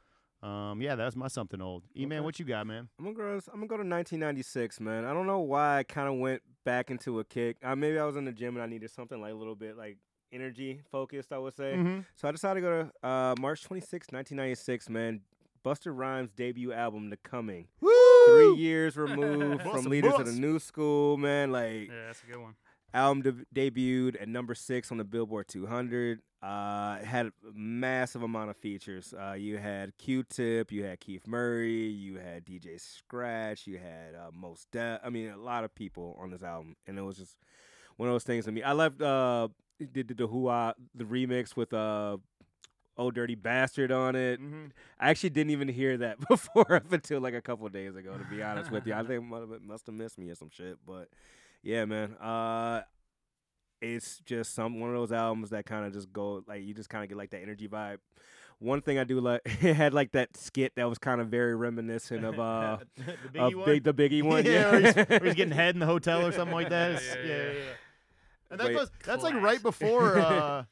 Um, 0.41 0.81
yeah, 0.81 0.95
that's 0.95 1.15
my 1.15 1.27
something 1.27 1.61
old. 1.61 1.83
E 1.95 2.07
man, 2.07 2.17
Okay. 2.17 2.25
what 2.25 2.39
you 2.39 2.45
got, 2.45 2.65
man? 2.65 2.89
I'm 2.97 3.05
gonna 3.05 3.15
go. 3.15 3.23
I'm 3.53 3.59
gonna 3.59 3.67
go 3.67 3.77
to 3.77 3.87
1996, 3.87 4.79
man. 4.79 5.05
I 5.05 5.13
don't 5.13 5.27
know 5.27 5.41
why 5.41 5.77
I 5.77 5.83
kind 5.83 6.07
of 6.07 6.15
went 6.15 6.41
back 6.63 6.89
into 6.89 7.19
a 7.19 7.23
kick. 7.23 7.57
Uh, 7.63 7.75
maybe 7.75 7.99
I 7.99 8.05
was 8.05 8.15
in 8.15 8.25
the 8.25 8.31
gym 8.31 8.55
and 8.55 8.63
I 8.63 8.65
needed 8.65 8.89
something 8.89 9.21
like 9.21 9.33
a 9.33 9.35
little 9.35 9.53
bit 9.53 9.77
like 9.77 9.99
energy 10.33 10.81
focused. 10.91 11.31
I 11.31 11.37
would 11.37 11.55
say. 11.55 11.75
Mm-hmm. 11.75 11.99
So 12.15 12.27
I 12.27 12.31
decided 12.31 12.61
to 12.61 12.67
go 12.67 12.89
to 13.01 13.07
uh, 13.07 13.35
March 13.39 13.61
26, 13.65 14.07
1996, 14.13 14.89
man. 14.89 15.21
Busta 15.63 15.95
Rhymes' 15.95 16.31
debut 16.35 16.73
album, 16.73 17.11
The 17.11 17.17
Coming. 17.17 17.67
Woo! 17.81 17.91
Three 18.25 18.55
years 18.55 18.97
removed 18.97 19.61
from 19.71 19.85
a 19.85 19.89
Leaders 19.89 20.15
of 20.15 20.25
the 20.25 20.31
New 20.31 20.57
School, 20.57 21.17
man. 21.17 21.51
Like 21.51 21.89
yeah, 21.89 22.07
that's 22.07 22.23
a 22.23 22.31
good 22.31 22.41
one. 22.41 22.55
Album 22.95 23.21
de- 23.21 23.69
debuted 23.71 24.21
at 24.21 24.29
number 24.29 24.55
six 24.55 24.89
on 24.89 24.97
the 24.97 25.03
Billboard 25.03 25.49
200. 25.49 26.21
Uh, 26.41 26.97
it 27.01 27.05
had 27.05 27.25
a 27.25 27.31
massive 27.53 28.23
amount 28.23 28.49
of 28.49 28.55
features. 28.55 29.13
Uh, 29.13 29.33
you 29.33 29.57
had 29.57 29.97
Q-Tip, 29.97 30.71
you 30.71 30.85
had 30.85 30.99
Keith 31.01 31.27
Murray, 31.27 31.87
you 31.87 32.19
had 32.19 32.45
DJ 32.45 32.79
Scratch, 32.79 33.67
you 33.67 33.77
had 33.77 34.15
uh, 34.15 34.31
Mos 34.31 34.65
Def. 34.71 35.01
I 35.03 35.09
mean, 35.09 35.29
a 35.29 35.37
lot 35.37 35.65
of 35.65 35.75
people 35.75 36.17
on 36.21 36.29
this 36.29 36.41
album, 36.41 36.77
and 36.87 36.97
it 36.97 37.01
was 37.01 37.17
just 37.17 37.35
one 37.97 38.07
of 38.07 38.13
those 38.13 38.23
things 38.23 38.45
to 38.45 38.51
me. 38.51 38.63
I 38.63 38.71
left 38.71 39.01
uh, 39.01 39.49
did, 39.79 40.07
did 40.07 40.17
the 40.17 40.27
Whoa 40.27 40.73
the 40.93 41.03
remix 41.03 41.55
with 41.55 41.73
uh, 41.73 42.17
"Oh 42.97 43.11
Dirty 43.11 43.35
Bastard" 43.35 43.91
on 43.91 44.15
it. 44.15 44.39
Mm-hmm. 44.39 44.67
I 44.99 45.09
actually 45.09 45.31
didn't 45.31 45.51
even 45.51 45.67
hear 45.67 45.97
that 45.97 46.19
before 46.29 46.75
up 46.75 46.91
until 46.93 47.19
like 47.19 47.33
a 47.33 47.41
couple 47.41 47.65
of 47.65 47.73
days 47.73 47.95
ago. 47.95 48.17
To 48.17 48.23
be 48.25 48.41
honest 48.41 48.71
with 48.71 48.87
you, 48.87 48.93
I 48.93 49.03
think 49.07 49.23
it 49.23 49.61
must 49.61 49.85
have 49.87 49.95
missed 49.95 50.17
me 50.17 50.29
or 50.29 50.35
some 50.35 50.49
shit. 50.49 50.77
But 50.85 51.09
yeah, 51.65 51.83
man. 51.85 52.13
Uh, 52.13 52.83
it's 53.81 54.19
just 54.19 54.53
some 54.55 54.79
one 54.79 54.89
of 54.89 54.95
those 54.95 55.11
albums 55.11 55.49
that 55.49 55.65
kind 55.65 55.85
of 55.85 55.93
just 55.93 56.11
go 56.13 56.43
like 56.47 56.63
you 56.63 56.73
just 56.73 56.89
kind 56.89 57.03
of 57.03 57.09
get 57.09 57.17
like 57.17 57.31
that 57.31 57.41
energy 57.41 57.67
vibe. 57.67 57.97
One 58.59 58.81
thing 58.81 58.97
I 58.97 59.03
do 59.03 59.19
like 59.19 59.41
it 59.45 59.75
had 59.75 59.93
like 59.93 60.13
that 60.13 60.37
skit 60.37 60.73
that 60.75 60.87
was 60.87 60.97
kind 60.97 61.19
of 61.19 61.27
very 61.27 61.55
reminiscent 61.55 62.23
of 62.23 62.39
uh 62.39 62.77
the 62.95 63.13
of 63.13 63.33
Biggie 63.51 63.55
one. 63.55 63.65
big 63.65 63.83
the 63.83 63.93
Biggie 63.93 64.23
one. 64.31 64.45
yeah, 64.45 64.51
Yeah, 64.51 64.71
where 64.71 64.79
he's, 64.81 64.95
where 64.95 65.19
he's 65.25 65.33
getting 65.35 65.53
head 65.53 65.75
in 65.75 65.79
the 65.79 65.85
hotel 65.85 66.25
or 66.25 66.31
something 66.31 66.55
like 66.55 66.69
that. 66.69 67.01
Yeah, 67.01 67.15
yeah, 67.15 67.21
yeah, 67.21 67.27
yeah. 67.27 67.43
yeah, 67.43 67.53
yeah. 67.53 67.61
And 68.51 68.59
that 68.59 68.67
Wait. 68.67 68.75
goes. 68.75 68.91
That's 69.03 69.23
like 69.23 69.35
right 69.35 69.61
before. 69.61 70.17
Uh, 70.19 70.63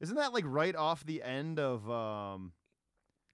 isn't 0.00 0.16
that 0.16 0.32
like 0.32 0.44
right 0.46 0.74
off 0.74 1.04
the 1.04 1.22
end 1.22 1.58
of? 1.60 1.88
um 1.90 2.52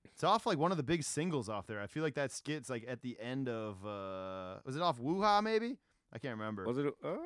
It's 0.05 0.25
off 0.25 0.47
like 0.47 0.59
one 0.59 0.71
of 0.71 0.77
the 0.77 0.83
big 0.83 1.03
singles 1.03 1.49
off 1.49 1.67
there. 1.67 1.81
I 1.81 1.87
feel 1.87 2.03
like 2.03 2.15
that 2.17 2.31
skit's 2.33 2.69
like 2.69 2.85
at 2.89 3.03
the 3.03 3.17
end 3.21 3.49
of. 3.49 3.85
uh 3.87 4.57
Was 4.67 4.77
it 4.77 4.83
off 4.83 4.99
Woo-Ha 4.99 5.41
maybe? 5.41 5.79
I 6.15 6.19
can't 6.19 6.39
remember. 6.39 6.65
Was 6.65 6.79
it? 6.79 6.95
Uh, 7.05 7.17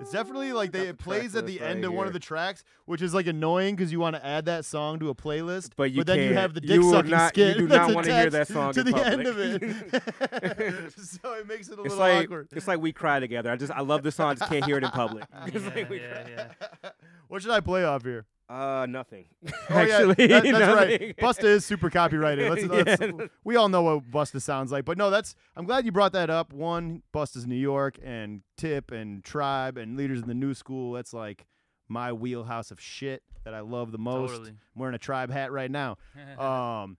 It's 0.00 0.12
definitely 0.12 0.52
like 0.52 0.70
they 0.70 0.86
it 0.88 0.96
the 0.98 1.02
plays 1.04 1.34
at 1.34 1.44
the 1.46 1.60
end 1.60 1.80
right 1.80 1.88
of 1.88 1.92
one 1.92 2.06
of 2.06 2.12
the 2.12 2.20
tracks, 2.20 2.62
which 2.86 3.02
is 3.02 3.12
like 3.12 3.26
annoying 3.26 3.74
because 3.74 3.90
you 3.90 3.98
want 3.98 4.14
to 4.14 4.24
add 4.24 4.44
that 4.46 4.64
song 4.64 5.00
to 5.00 5.08
a 5.10 5.14
playlist, 5.14 5.70
But 5.76 5.90
you 5.90 6.04
then 6.04 6.20
you 6.20 6.34
have 6.34 6.54
the 6.54 6.60
You 6.62 6.68
dick 6.68 6.80
will 6.80 6.92
sucking 6.92 7.10
not- 7.10 7.36
you 7.36 7.54
do 7.54 7.66
not 7.76 7.92
wanna 7.92 8.12
hear 8.12 8.30
that 8.30 8.46
song 8.46 8.72
to 8.74 8.80
in 8.80 8.86
the 8.86 8.96
end 9.04 9.26
of 9.26 9.38
it, 9.40 9.60
so 10.98 11.32
it 11.34 11.48
makes 11.48 11.68
it 11.68 11.78
a 11.78 11.82
It's 11.82 11.94
little 11.94 11.98
like 11.98 12.26
awkward. 12.26 12.48
it's 12.52 12.68
like 12.68 12.80
we 12.80 12.92
cry 12.92 13.18
together. 13.18 13.50
I 13.50 13.56
just 13.56 13.72
I 13.72 13.80
love 13.80 14.02
this 14.04 14.14
song. 14.14 14.30
I 14.30 14.34
just 14.34 14.48
can't 14.50 14.64
hear 14.64 14.78
it 14.78 14.84
in 14.84 14.90
public. 14.90 15.24
Yeah, 15.32 15.60
like 15.74 15.90
yeah, 15.90 16.28
yeah. 16.84 16.90
what 17.26 17.42
should 17.42 17.50
I 17.50 17.60
play 17.60 17.84
off 17.84 18.04
here? 18.04 18.24
Uh, 18.48 18.86
nothing. 18.88 19.26
Oh, 19.70 19.74
Actually, 19.74 20.14
yeah, 20.28 20.40
that- 20.40 20.44
that's 20.44 20.58
nothing. 20.58 21.00
right. 21.02 21.16
Busta 21.18 21.44
is 21.44 21.64
super 21.66 21.90
copyrighted. 21.90 22.48
Let's, 22.48 22.64
let's, 22.88 23.00
Yeah. 23.02 23.26
We 23.44 23.56
all 23.56 23.68
know 23.68 23.82
what 23.82 24.10
Busta 24.10 24.40
sounds 24.40 24.72
like, 24.72 24.84
but 24.86 24.96
no, 24.96 25.10
that's. 25.10 25.34
I'm 25.56 25.66
glad 25.66 25.84
you 25.84 25.92
brought 25.92 26.12
that 26.12 26.30
up. 26.30 26.52
One, 26.54 27.02
Busta's 27.12 27.46
New 27.46 27.54
York, 27.56 27.98
and 28.02 28.40
Tip, 28.56 28.90
and 28.90 29.22
Tribe, 29.22 29.76
and 29.76 29.96
Leaders 29.96 30.22
in 30.22 30.28
the 30.28 30.34
New 30.34 30.54
School. 30.54 30.92
That's 30.94 31.12
like 31.12 31.44
my 31.88 32.12
wheelhouse 32.12 32.70
of 32.70 32.80
shit 32.80 33.22
that 33.44 33.52
I 33.54 33.60
love 33.60 33.92
the 33.92 33.98
most. 33.98 34.30
Totally. 34.30 34.50
I'm 34.50 34.58
wearing 34.76 34.94
a 34.94 34.98
Tribe 34.98 35.30
hat 35.30 35.52
right 35.52 35.70
now. 35.70 35.98
Um, 36.38 36.96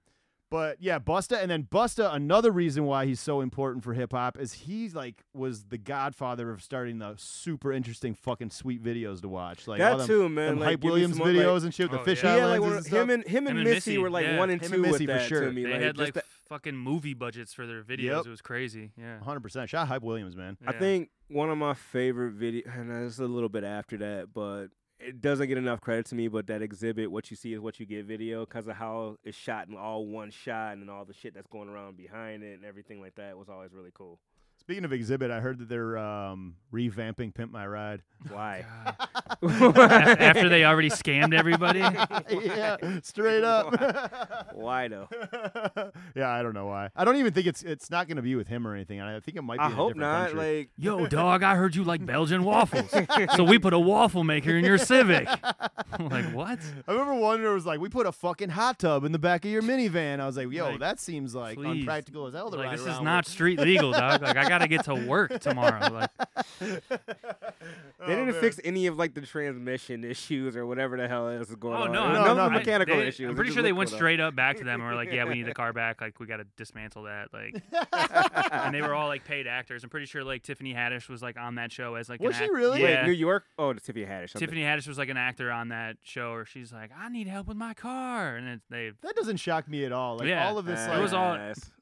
but 0.51 0.77
yeah, 0.81 0.99
Busta, 0.99 1.41
and 1.41 1.49
then 1.51 1.63
Busta. 1.63 2.13
Another 2.13 2.51
reason 2.51 2.85
why 2.85 3.05
he's 3.05 3.19
so 3.19 3.41
important 3.41 3.83
for 3.83 3.93
hip 3.93 4.11
hop 4.11 4.37
is 4.39 4.53
he's 4.53 4.95
like 4.95 5.23
was 5.33 5.65
the 5.65 5.77
godfather 5.77 6.49
of 6.51 6.61
starting 6.63 6.99
the 6.99 7.13
super 7.17 7.71
interesting 7.71 8.13
fucking 8.15 8.49
sweet 8.49 8.83
videos 8.83 9.21
to 9.21 9.29
watch. 9.29 9.67
Like 9.67 9.79
all 9.81 9.91
that 9.97 9.97
them, 9.99 10.07
too, 10.07 10.29
man. 10.29 10.47
them 10.49 10.59
like, 10.59 10.69
Hype 10.69 10.83
Williams 10.83 11.17
some 11.17 11.27
more, 11.27 11.33
like- 11.33 11.45
videos 11.45 11.63
and 11.63 11.73
shit. 11.73 11.91
with 11.91 11.99
Oh, 11.99 12.03
the 12.03 12.09
fish 12.15 12.23
yeah. 12.23 12.33
eye 12.33 12.37
Yeah, 12.37 12.45
like 12.47 12.61
and 12.61 12.85
stuff. 12.85 12.99
him 13.01 13.09
and 13.09 13.23
him 13.27 13.47
and 13.47 13.47
Him 13.47 13.57
and 13.57 13.63
Missy, 13.63 13.75
Missy, 13.91 13.97
were 13.99 14.09
like 14.09 14.25
yeah. 14.25 14.37
one 14.39 14.49
and 14.49 14.61
Him 14.61 14.69
two 14.69 14.73
and 14.75 14.81
with 14.83 14.91
Missy 14.93 15.05
for 15.05 15.19
sure. 15.19 15.41
to 15.45 15.51
me. 15.51 15.63
They 15.63 15.71
like, 15.73 15.81
had 15.81 15.95
just 15.95 15.99
like 16.05 16.13
that- 16.15 16.25
fucking 16.47 16.75
movie 16.75 17.13
budgets 17.13 17.53
for 17.53 17.67
their 17.67 17.83
videos. 17.83 18.03
Yep. 18.17 18.25
It 18.25 18.29
was 18.29 18.41
crazy. 18.41 18.91
Yeah. 18.97 19.19
100%. 19.23 19.69
Shout 19.69 19.81
out 19.83 19.87
Hype 19.87 20.01
Williams, 20.01 20.35
man. 20.35 20.57
I 20.65 20.71
think 20.73 21.09
one 21.27 21.51
of 21.51 21.59
my 21.59 21.75
favorite 21.75 22.31
video, 22.33 22.63
and 22.75 22.91
it's 23.05 23.19
a 23.19 23.25
little 23.25 23.49
bit 23.49 23.63
after 23.63 23.97
that, 23.97 24.29
but 24.33 24.69
it 24.99 25.21
doesn't 25.21 25.47
get 25.47 25.57
enough 25.57 25.81
credit 25.81 26.05
to 26.07 26.15
me. 26.15 26.27
But 26.27 26.47
that 26.47 26.61
exhibit, 26.61 27.11
what 27.11 27.31
you 27.31 27.37
see 27.37 27.53
is 27.53 27.59
what 27.59 27.79
you 27.79 27.85
get 27.85 28.05
video, 28.05 28.45
because 28.45 28.67
of 28.67 28.75
how 28.75 29.17
it's 29.23 29.37
shot 29.37 29.67
in 29.67 29.75
all 29.75 30.05
one 30.05 30.31
shot 30.31 30.77
and 30.77 30.89
all 30.89 31.05
the 31.05 31.13
shit 31.13 31.33
that's 31.33 31.47
going 31.47 31.69
around 31.69 31.97
behind 31.97 32.43
it 32.43 32.55
and 32.55 32.65
everything 32.65 33.01
like 33.01 33.15
that 33.15 33.37
was 33.37 33.49
always 33.49 33.73
really 33.73 33.91
cool. 33.93 34.19
Speaking 34.59 34.85
of 34.85 34.93
exhibit, 34.93 35.31
I 35.31 35.39
heard 35.39 35.57
that 35.59 35.69
they're 35.69 35.97
um, 35.97 36.55
revamping 36.71 37.33
"Pimp 37.33 37.51
My 37.51 37.65
Ride." 37.65 38.01
Why? 38.29 38.65
After 39.41 40.49
they 40.49 40.65
already 40.65 40.89
scammed 40.89 41.33
everybody. 41.33 41.79
yeah, 42.45 42.77
straight 43.01 43.43
up. 43.43 43.73
Why 44.53 44.87
though? 44.89 45.07
yeah, 46.15 46.29
I 46.29 46.43
don't 46.43 46.53
know 46.53 46.65
why. 46.67 46.89
I 46.95 47.05
don't 47.05 47.15
even 47.15 47.31
think 47.33 47.47
it's 47.47 47.63
it's 47.63 47.89
not 47.89 48.07
going 48.07 48.17
to 48.17 48.21
be 48.21 48.35
with 48.35 48.47
him 48.47 48.67
or 48.67 48.75
anything. 48.75 48.99
I 48.99 49.19
think 49.21 49.37
it 49.37 49.41
might 49.41 49.55
be. 49.57 49.61
I 49.61 49.67
in 49.67 49.71
a 49.71 49.75
hope 49.75 49.89
different 49.93 50.11
not. 50.11 50.27
country. 50.31 50.57
Like, 50.59 50.69
Yo, 50.77 51.07
dog, 51.07 51.43
I 51.43 51.55
heard 51.55 51.75
you 51.75 51.83
like 51.85 52.05
Belgian 52.05 52.43
waffles. 52.43 52.93
so 53.35 53.43
we 53.45 53.57
put 53.57 53.73
a 53.73 53.79
waffle 53.79 54.23
maker 54.25 54.51
in 54.57 54.65
your 54.65 54.77
Civic. 54.77 55.27
I'm 55.93 56.09
like, 56.09 56.25
what? 56.33 56.59
I 56.87 56.91
remember 56.91 57.13
one 57.15 57.41
where 57.41 57.51
it 57.51 57.55
was 57.55 57.65
like, 57.65 57.79
we 57.79 57.87
put 57.89 58.05
a 58.05 58.11
fucking 58.11 58.49
hot 58.49 58.79
tub 58.79 59.05
in 59.05 59.11
the 59.13 59.19
back 59.19 59.45
of 59.45 59.51
your 59.51 59.61
minivan. 59.61 60.19
I 60.19 60.25
was 60.25 60.35
like, 60.35 60.51
yo, 60.51 60.71
Like, 60.71 60.79
that 60.81 60.99
seems 60.99 61.33
like 61.33 61.57
please. 61.57 61.81
unpractical 61.81 62.27
as 62.27 62.33
hell 62.33 62.51
to 62.51 62.57
Like, 62.57 62.65
ride 62.67 62.73
this 62.73 62.81
is 62.81 62.87
around 62.87 63.03
not 63.05 63.25
street 63.25 63.59
legal, 63.59 63.91
dog. 63.93 64.21
Like, 64.21 64.35
I 64.37 64.48
gotta 64.49 64.67
get 64.67 64.83
to 64.85 64.95
work 64.95 65.39
tomorrow. 65.39 65.87
Like, 65.93 66.09
they 66.59 66.79
oh, 68.01 68.07
didn't 68.07 68.33
fix 68.35 68.59
any 68.63 68.87
of 68.87 68.97
like 68.97 69.13
the 69.13 69.21
transmission 69.21 70.03
issues 70.03 70.55
or 70.55 70.65
whatever 70.65 70.97
the 70.97 71.07
hell 71.07 71.27
is 71.29 71.53
going 71.55 71.75
oh 71.77 71.83
on. 71.83 71.91
no, 71.91 72.05
It 72.05 72.09
was 72.09 72.17
no, 72.19 72.25
no, 72.25 72.35
the 72.35 72.41
I- 72.41 72.49
mechanical 72.49 72.97
they- 72.97 73.07
issues. 73.07 73.29
I'm 73.29 73.35
pretty 73.35 73.51
sure 73.51 73.61
they 73.63 73.71
went 73.73 73.89
cool, 73.89 73.97
straight 73.97 74.19
up 74.19 74.35
back 74.35 74.57
to 74.57 74.63
them 74.63 74.81
and 74.81 74.89
were 74.89 74.95
like, 74.95 75.11
"Yeah, 75.11 75.25
we 75.25 75.35
need 75.35 75.45
the 75.45 75.53
car 75.53 75.73
back. 75.73 76.01
Like, 76.01 76.19
we 76.19 76.25
got 76.25 76.37
to 76.37 76.45
dismantle 76.57 77.03
that." 77.03 77.29
Like, 77.33 77.61
and 78.51 78.73
they 78.73 78.81
were 78.81 78.93
all 78.93 79.07
like 79.07 79.25
paid 79.25 79.47
actors. 79.47 79.83
I'm 79.83 79.89
pretty 79.89 80.05
sure 80.05 80.23
like 80.23 80.43
Tiffany 80.43 80.73
Haddish 80.73 81.09
was 81.09 81.21
like 81.21 81.37
on 81.37 81.55
that 81.55 81.71
show 81.71 81.95
as 81.95 82.09
like 82.09 82.19
Was 82.21 82.35
an 82.35 82.39
she 82.39 82.43
act- 82.45 82.53
really? 82.53 82.83
Wait, 82.83 83.03
New 83.05 83.11
York? 83.11 83.43
Oh, 83.57 83.73
the 83.73 83.79
Tiffany 83.81 84.05
Haddish. 84.05 84.35
I'm 84.35 84.39
Tiffany 84.39 84.61
Haddish 84.61 84.87
was 84.87 84.97
like 84.97 85.09
an 85.09 85.17
actor 85.17 85.51
on 85.51 85.69
that 85.69 85.97
show, 86.03 86.31
or 86.31 86.45
she's 86.45 86.71
like, 86.73 86.91
"I 86.97 87.09
need 87.09 87.27
help 87.27 87.47
with 87.47 87.57
my 87.57 87.73
car," 87.73 88.35
and 88.35 88.47
it, 88.47 88.61
they. 88.69 88.91
That 89.01 89.15
doesn't 89.15 89.37
shock 89.37 89.67
me 89.67 89.85
at 89.85 89.91
all. 89.91 90.17
Like 90.17 90.27
Yeah. 90.29 90.47
all 90.47 90.57
of 90.57 90.65
this, 90.65 90.79
thinking- 90.79 90.91
like, 90.93 90.99
It 90.99 91.03
was 91.03 91.13
all- 91.13 91.33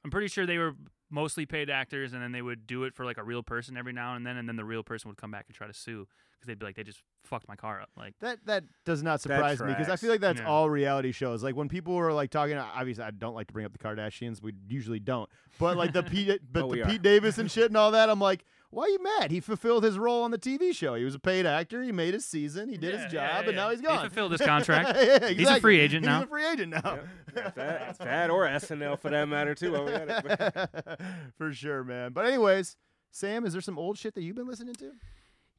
I'm 0.03 0.11
pretty 0.11 0.27
sure 0.27 0.45
they 0.45 0.57
were 0.57 0.73
mostly 1.09 1.45
paid 1.45 1.69
actors, 1.69 2.13
and 2.13 2.21
then 2.21 2.31
they 2.31 2.41
would 2.41 2.67
do 2.67 2.83
it 2.83 2.93
for 2.93 3.05
like 3.05 3.17
a 3.17 3.23
real 3.23 3.43
person 3.43 3.77
every 3.77 3.93
now 3.93 4.15
and 4.15 4.25
then, 4.25 4.37
and 4.37 4.47
then 4.47 4.55
the 4.55 4.65
real 4.65 4.83
person 4.83 5.09
would 5.09 5.17
come 5.17 5.31
back 5.31 5.45
and 5.47 5.55
try 5.55 5.67
to 5.67 5.73
sue 5.73 6.07
because 6.33 6.47
they'd 6.47 6.59
be 6.59 6.65
like, 6.65 6.75
"They 6.75 6.83
just 6.83 7.01
fucked 7.23 7.47
my 7.47 7.55
car 7.55 7.81
up." 7.81 7.89
Like, 7.97 8.13
That 8.19 8.39
that 8.45 8.63
does 8.85 9.01
not 9.03 9.21
surprise 9.21 9.59
me 9.61 9.67
because 9.67 9.89
I 9.89 9.95
feel 9.95 10.09
like 10.11 10.19
that's 10.21 10.39
Yeah. 10.41 10.47
all 10.47 10.69
reality 10.69 11.11
shows. 11.11 11.43
Like 11.43 11.55
when 11.55 11.69
people 11.69 11.95
are 11.97 12.11
like 12.13 12.29
talking, 12.29 12.57
obviously 12.57 13.03
I 13.03 13.11
don't 13.11 13.33
like 13.35 13.47
to 13.47 13.53
bring 13.53 13.65
up 13.65 13.71
the 13.73 13.79
Kardashians. 13.79 14.41
We 14.41 14.53
usually 14.67 14.99
don't, 14.99 15.29
but 15.59 15.77
like 15.77 15.93
the 15.93 16.03
Pete, 16.03 16.41
but 16.51 16.63
Oh, 16.63 16.69
the 16.75 16.83
Pete 16.85 16.99
are. 16.99 17.03
Davis 17.03 17.37
and 17.37 17.49
shit 17.49 17.65
and 17.67 17.77
all 17.77 17.91
that. 17.91 18.09
I'm 18.09 18.19
like, 18.19 18.43
why 18.69 18.83
are 18.83 18.89
you 18.89 19.01
mad? 19.01 19.31
He 19.31 19.39
fulfilled 19.39 19.83
his 19.83 19.97
role 19.97 20.23
on 20.23 20.31
the 20.31 20.37
TV 20.37 20.75
show. 20.75 20.95
He 20.95 21.03
was 21.05 21.15
a 21.15 21.19
paid 21.19 21.45
actor. 21.45 21.81
He 21.81 21.91
made 21.91 22.13
his 22.13 22.25
season. 22.25 22.67
He 22.69 22.77
did 22.77 22.93
Yeah, 22.93 23.03
his 23.03 23.11
job, 23.13 23.43
yeah, 23.43 23.47
and 23.47 23.55
now 23.55 23.65
yeah. 23.65 23.71
he's 23.71 23.79
He 23.79 23.85
gone. 23.85 23.99
fulfilled 24.01 24.31
his 24.33 24.41
contract. 24.45 24.97
Yeah, 25.01 25.29
He's 25.29 25.47
a 25.49 25.59
free 25.59 25.79
agent 25.79 26.05
now. 26.05 26.17
He's 26.19 26.25
a 26.25 26.29
free 26.29 26.45
agent 26.45 26.71
now. 26.71 26.99
That, 27.33 27.55
that's 27.55 27.97
bad 27.99 28.29
or 28.29 28.45
SNL 28.45 28.99
for 28.99 29.09
that 29.11 29.27
matter 29.29 29.55
too. 29.55 29.71
while 29.71 29.85
we 29.85 29.93
at 29.93 30.09
it. 30.09 30.99
For 31.37 31.53
sure, 31.53 31.83
man. 31.83 32.11
But 32.13 32.25
anyways, 32.25 32.75
Sam, 33.11 33.45
is 33.45 33.53
there 33.53 33.61
some 33.61 33.77
old 33.79 33.97
shit 33.97 34.15
that 34.15 34.21
you've 34.23 34.35
been 34.35 34.47
listening 34.47 34.75
to? 34.75 34.91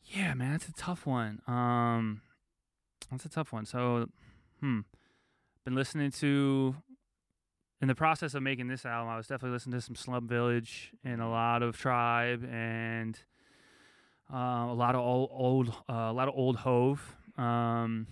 Yeah, 0.05 0.35
man, 0.35 0.53
that's 0.53 0.69
a 0.69 0.73
tough 0.73 1.07
one. 1.07 1.41
Um, 1.47 2.21
that's 3.11 3.25
a 3.25 3.29
tough 3.29 3.53
one. 3.53 3.65
So, 3.65 4.09
hmm, 4.61 4.81
been 5.65 5.75
listening 5.75 6.11
to. 6.13 6.75
In 7.81 7.87
the 7.87 7.95
process 7.95 8.35
of 8.35 8.43
making 8.43 8.67
this 8.67 8.85
album, 8.85 9.09
I 9.09 9.17
was 9.17 9.29
definitely 9.29 9.53
listening 9.55 9.79
to 9.79 9.81
some 9.81 9.95
Slum 9.95 10.27
Village 10.27 10.93
and 11.05 11.23
a 11.23 11.29
lot 11.29 11.63
of 11.63 11.77
Tribe 11.79 12.45
and 12.51 13.17
uh, 14.33 14.67
a 14.69 14.75
lot 14.75 14.97
of 14.97 15.01
old, 15.01 15.31
old 15.33 15.69
uh, 15.89 16.11
a 16.11 16.13
lot 16.13 16.27
of 16.27 16.35
old 16.37 16.57
Hove. 16.57 17.17
Um, 17.37 18.09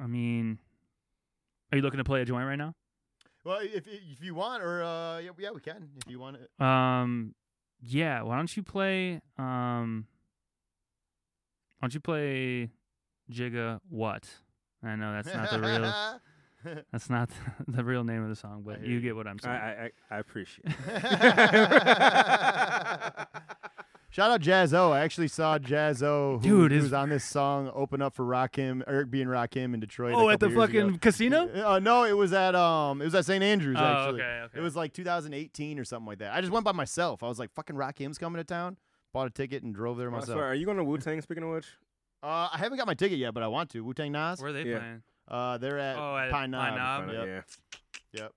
I 0.00 0.06
mean, 0.06 0.58
are 1.72 1.76
you 1.76 1.82
looking 1.82 1.98
to 1.98 2.04
play 2.04 2.22
a 2.22 2.24
joint 2.24 2.46
right 2.46 2.56
now? 2.56 2.74
Well, 3.44 3.58
if 3.60 3.88
if 3.88 4.22
you 4.22 4.36
want, 4.36 4.62
or 4.62 4.84
uh, 4.84 5.18
yeah, 5.18 5.30
yeah, 5.36 5.50
we 5.50 5.60
can 5.60 5.88
if 5.96 6.08
you 6.08 6.20
want 6.20 6.36
it. 6.36 6.64
Um, 6.64 7.34
yeah. 7.80 8.22
Why 8.22 8.36
don't 8.36 8.56
you 8.56 8.62
play? 8.62 9.20
Um, 9.36 10.06
why 11.80 11.86
don't 11.86 11.94
you 11.94 12.00
play 12.00 12.70
Jigga 13.32 13.80
What? 13.88 14.28
I 14.84 14.94
know 14.94 15.12
that's 15.12 15.34
not 15.34 15.50
the 15.50 15.60
real. 15.60 16.20
That's 16.92 17.10
not 17.10 17.30
the 17.68 17.84
real 17.84 18.04
name 18.04 18.22
of 18.22 18.28
the 18.28 18.36
song, 18.36 18.62
but 18.64 18.82
you 18.84 18.94
you. 18.94 19.00
get 19.00 19.16
what 19.16 19.26
I'm 19.26 19.38
saying. 19.38 19.56
I, 19.56 19.84
I- 19.84 19.90
I 20.10 20.18
appreciate. 20.18 20.66
it. 20.66 20.76
Shout 24.10 24.30
out 24.30 24.42
Jaz-O. 24.42 24.92
I 24.92 25.00
actually 25.00 25.28
saw 25.28 25.58
Jaz-O, 25.58 26.36
who, 26.36 26.42
Dude, 26.42 26.70
who 26.70 26.74
his- 26.76 26.84
was 26.84 26.92
on 26.92 27.08
this 27.08 27.24
song, 27.24 27.70
open 27.74 28.02
up 28.02 28.14
for 28.14 28.26
Rakim, 28.26 28.82
Eric 28.86 29.10
B. 29.10 29.22
and 29.22 29.30
Rakim 29.30 29.72
in 29.72 29.80
Detroit. 29.80 30.12
a 30.12 30.16
oh, 30.18 30.28
at 30.28 30.38
the 30.38 30.48
couple 30.48 30.60
years 30.60 30.68
ago. 30.70 30.80
fucking 30.88 30.98
casino? 30.98 31.48
Uh, 31.66 31.78
no, 31.78 32.04
it 32.04 32.12
was 32.12 32.34
at 32.34 32.54
um, 32.54 33.00
it 33.00 33.06
was 33.06 33.14
at 33.14 33.24
St. 33.24 33.42
Andrews 33.42 33.78
Oh, 33.80 33.84
actually. 33.84 34.20
okay, 34.20 34.40
okay. 34.44 34.58
It 34.58 34.62
was 34.62 34.76
like 34.76 34.92
2018 34.92 35.78
or 35.78 35.84
something 35.84 36.06
like 36.06 36.18
that. 36.18 36.34
I 36.34 36.42
just 36.42 36.52
went 36.52 36.66
by 36.66 36.72
myself. 36.72 37.22
I 37.22 37.28
was 37.28 37.38
like, 37.38 37.50
fucking 37.54 37.74
Rakim's 37.74 38.18
coming 38.18 38.36
to 38.38 38.44
town. 38.44 38.76
Bought 39.14 39.28
a 39.28 39.30
ticket 39.30 39.62
and 39.62 39.74
drove 39.74 39.96
there 39.96 40.08
Oh, 40.08 40.12
myself. 40.12 40.36
sorry, 40.38 40.50
are 40.50 40.54
you 40.54 40.66
going 40.66 40.76
to 40.76 40.84
Wu 40.84 40.98
Tang? 40.98 41.22
Speaking 41.22 41.44
of 41.44 41.50
which, 41.50 41.66
Uh, 42.22 42.50
I 42.52 42.58
haven't 42.58 42.76
got 42.76 42.86
my 42.86 42.94
ticket 42.94 43.16
yet, 43.18 43.32
but 43.32 43.42
I 43.42 43.48
want 43.48 43.70
to. 43.70 43.82
Wu 43.82 43.94
Tang 43.94 44.12
Nas. 44.12 44.40
Where 44.42 44.50
are 44.50 44.52
they 44.52 44.64
Yeah. 44.64 44.78
playing? 44.78 45.02
Uh, 45.28 45.58
they're 45.58 45.78
at 45.78 45.96
Oh, 45.96 46.16
at 46.16 46.30
Pine 46.30 46.50
Knob. 46.50 46.68
Pine 46.68 46.76
Knob? 46.78 47.12
Yep. 47.12 47.26
yeah. 47.26 48.20
Yep. 48.22 48.32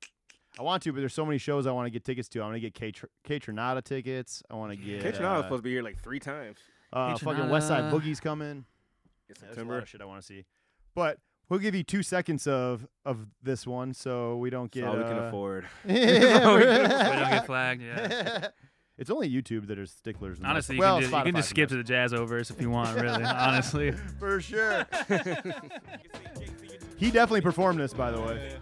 I 0.57 0.63
want 0.63 0.83
to, 0.83 0.93
but 0.93 0.99
there's 0.99 1.13
so 1.13 1.25
many 1.25 1.37
shows 1.37 1.67
I 1.67 1.71
want 1.71 1.85
to 1.87 1.89
get 1.89 2.05
tickets 2.05 2.29
to. 2.29 2.39
I 2.41 2.45
want 2.45 2.55
to 2.55 2.59
get 2.61 2.73
K 2.73 2.91
Tr- 2.91 3.07
Kaytranada 3.27 3.83
tickets. 3.83 4.41
I 4.49 4.55
want 4.55 4.71
to 4.71 4.77
get. 4.77 5.01
Kaytranada 5.03 5.35
was 5.35 5.39
uh, 5.39 5.43
supposed 5.43 5.59
to 5.59 5.63
be 5.63 5.71
here 5.71 5.83
like 5.83 5.97
three 6.01 6.19
times 6.19 6.59
uh, 6.93 7.17
K. 7.17 7.25
fucking 7.25 7.43
Westside 7.45 7.91
Boogie's 7.91 8.21
coming. 8.21 8.49
in 8.49 8.65
Yeah, 9.27 9.35
a 9.35 9.39
lot 9.41 9.49
September. 9.49 9.77
of 9.79 9.89
shit 9.89 10.01
I 10.01 10.05
want 10.05 10.21
to 10.21 10.25
see. 10.25 10.45
But 10.93 11.17
we'll 11.49 11.59
give 11.59 11.75
you 11.75 11.83
two 11.83 12.03
seconds 12.03 12.47
of 12.47 12.87
of 13.03 13.27
this 13.43 13.67
one, 13.67 13.93
so 13.93 14.37
we 14.37 14.49
don't 14.49 14.71
That's 14.71 14.85
get. 14.85 14.87
all 14.87 14.95
we 14.95 15.03
can 15.03 15.17
uh, 15.19 15.27
afford. 15.27 15.65
So 15.87 15.91
we 16.57 16.63
don't 16.63 17.29
get 17.31 17.45
flagged. 17.45 17.81
Yeah. 17.81 18.47
It's 18.97 19.09
only 19.09 19.29
YouTube 19.29 19.67
that 19.67 19.77
are 19.77 19.85
sticklers. 19.85 20.39
in 20.39 20.45
Honestly, 20.45 20.75
you, 20.77 20.79
well, 20.81 21.01
can, 21.01 21.09
just, 21.09 21.17
you 21.17 21.23
can 21.23 21.35
just 21.35 21.49
skip 21.49 21.67
to 21.67 21.75
the 21.75 21.83
Jaz-O 21.83 22.25
verse 22.27 22.49
if 22.49 22.61
you 22.61 22.69
want. 22.69 22.95
Really, 22.97 23.25
honestly. 23.25 23.91
for 23.91 24.39
sure. 24.39 24.87
He 26.97 27.11
definitely 27.11 27.41
performed 27.41 27.79
this, 27.79 27.93
by 27.93 28.11
the 28.11 28.21
way. 28.21 28.57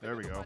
There 0.00 0.16
we 0.16 0.24
go. 0.24 0.44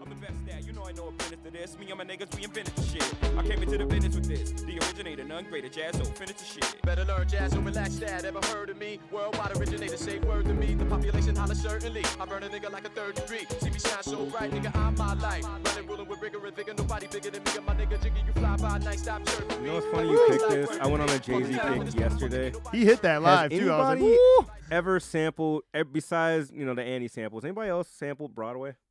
I'm 0.00 0.10
the 0.10 0.14
best 0.16 0.32
at, 0.50 0.64
you 0.64 0.72
know 0.72 0.84
I 0.84 0.92
know 0.92 1.08
a 1.08 1.12
business 1.12 1.40
to 1.44 1.50
this. 1.50 1.78
Me 1.78 1.90
and 1.90 1.98
my 1.98 2.04
niggas, 2.04 2.34
we 2.36 2.44
invented 2.44 2.74
the 2.74 2.82
shit. 2.82 3.14
I 3.36 3.42
came 3.42 3.62
into 3.62 3.78
the 3.78 3.86
business 3.86 4.14
with 4.14 4.26
this. 4.26 4.50
The 4.62 4.78
originator, 4.78 5.24
none 5.24 5.44
greater, 5.44 5.68
jazz, 5.68 5.96
so 5.96 6.04
finish 6.04 6.36
the 6.36 6.44
shit. 6.44 6.82
Better 6.82 7.04
learn 7.04 7.28
jazz, 7.28 7.52
so 7.52 7.60
relax 7.60 7.96
that. 7.96 8.24
Ever 8.24 8.40
heard 8.46 8.70
of 8.70 8.78
me? 8.78 9.00
Worldwide 9.10 9.56
originator, 9.56 9.96
say 9.96 10.18
word 10.20 10.46
to 10.46 10.54
me. 10.54 10.74
The 10.74 10.84
population 10.84 11.36
holler 11.36 11.54
certainly. 11.54 12.04
I 12.20 12.24
burn 12.26 12.42
a 12.42 12.48
nigga 12.48 12.70
like 12.70 12.86
a 12.86 12.90
third 12.90 13.14
degree. 13.14 13.46
See 13.60 13.70
me 13.70 13.78
shine 13.78 14.02
so 14.02 14.26
bright, 14.26 14.50
nigga, 14.50 14.74
I'm 14.76 14.94
my 14.96 15.14
light. 15.14 15.44
Running, 15.44 15.86
ruling 15.86 16.08
with 16.08 16.20
rigor 16.20 16.44
and 16.44 16.56
vigor. 16.56 16.74
Nobody 16.76 17.06
bigger 17.06 17.30
than 17.30 17.42
me. 17.42 17.50
And 17.56 17.66
my 17.66 17.74
nigga 17.74 18.02
Jiggy, 18.02 18.20
you 18.26 18.32
fly 18.34 18.56
by 18.56 18.78
night, 18.78 18.98
stop 18.98 19.24
chirping 19.26 19.60
You 19.60 19.66
know 19.68 19.74
what's 19.74 19.86
funny? 19.86 20.10
You 20.10 20.26
picked 20.28 20.48
this. 20.50 20.78
I 20.80 20.86
went 20.86 21.02
on 21.02 21.08
a 21.10 21.18
Jay 21.18 21.42
Z 21.42 21.52
kick 21.52 22.00
yesterday. 22.00 22.52
He 22.72 22.84
hit 22.84 23.02
that 23.02 23.22
live 23.22 23.50
Has 23.50 23.60
too. 23.60 23.70
I 23.70 23.78
was 23.78 23.88
like, 23.88 23.98
anybody 23.98 24.18
Woo! 24.38 24.46
ever 24.70 25.00
sampled 25.00 25.62
eh, 25.72 25.82
besides 25.90 26.50
you 26.52 26.64
know 26.64 26.74
the 26.74 26.82
Annie 26.82 27.08
samples? 27.08 27.44
Anybody 27.44 27.70
else 27.70 27.77
sampled 27.84 28.34
Broadway? 28.34 28.74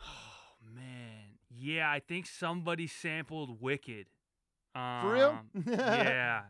Oh 0.00 0.74
man, 0.74 1.38
yeah, 1.50 1.90
I 1.90 2.00
think 2.00 2.26
somebody 2.26 2.86
sampled 2.86 3.60
Wicked. 3.60 4.06
Um, 4.74 5.02
For 5.02 5.12
real? 5.12 5.38
yeah. 5.66 6.42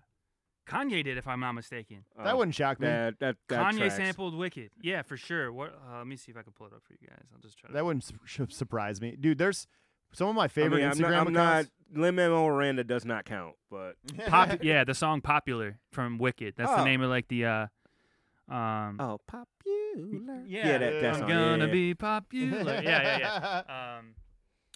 Kanye 0.68 1.03
did, 1.03 1.16
if 1.16 1.26
I'm 1.26 1.40
not 1.40 1.53
mistaken. 1.53 2.05
that 2.16 2.34
Oh, 2.34 2.36
wouldn't 2.38 2.55
shock 2.55 2.78
me. 2.80 2.86
That 2.88 3.18
that 3.20 3.36
that 3.49 3.72
Kanye 3.72 3.78
tracks. 3.78 3.96
sampled 3.96 4.34
Wicked. 4.36 4.70
Yeah, 4.82 5.03
for 5.03 5.16
sure. 5.16 5.51
What? 5.53 5.70
Uh, 5.90 5.99
let 5.99 6.07
me 6.07 6.16
see 6.16 6.30
if 6.30 6.36
I 6.36 6.42
can 6.42 6.53
pull 6.53 6.66
it 6.66 6.72
up 6.74 6.82
for 6.82 6.92
you 6.92 7.09
guys. 7.09 7.24
I'll 7.32 7.40
just 7.40 7.59
try. 7.59 7.68
To 7.68 7.74
That 7.74 7.84
wouldn't 7.86 8.05
su- 8.26 8.46
surprise 8.51 9.01
me, 9.01 9.16
dude. 9.18 9.38
There's 9.38 9.66
some 10.12 10.28
of 10.28 10.34
my 10.34 10.44
I 10.44 10.49
favorite 10.49 10.78
mean, 10.78 10.86
I'm 10.86 10.92
Instagram 10.92 11.11
not, 11.11 11.26
I'm 11.28 11.32
not 11.32 11.53
accounts. 11.61 11.70
Lin 11.94 12.14
Manuel 12.16 12.46
Miranda 12.49 12.84
does 12.84 13.05
not 13.07 13.24
count, 13.24 13.55
but 13.70 13.94
Pop- 14.26 14.62
yeah, 14.62 14.84
the 14.84 14.94
song 14.94 15.20
"Popular" 15.22 15.78
from 15.92 16.18
Wicked. 16.18 16.55
That's 16.57 16.70
the 16.70 16.80
Oh. 16.80 16.84
name 16.84 17.01
of 17.01 17.09
like 17.09 17.28
the. 17.28 17.44
uh 17.46 17.66
um, 18.49 18.96
oh, 19.01 19.18
popular. 19.26 20.42
yeah, 20.46 20.78
that, 20.78 21.01
that 21.01 21.14
I'm 21.14 21.20
gonna 21.20 21.59
yeah, 21.59 21.66
yeah. 21.66 21.72
be 21.72 21.94
popular. 21.94 22.74
yeah, 22.82 23.18
yeah, 23.18 23.62
yeah. 23.68 23.96
Um, 23.99 24.14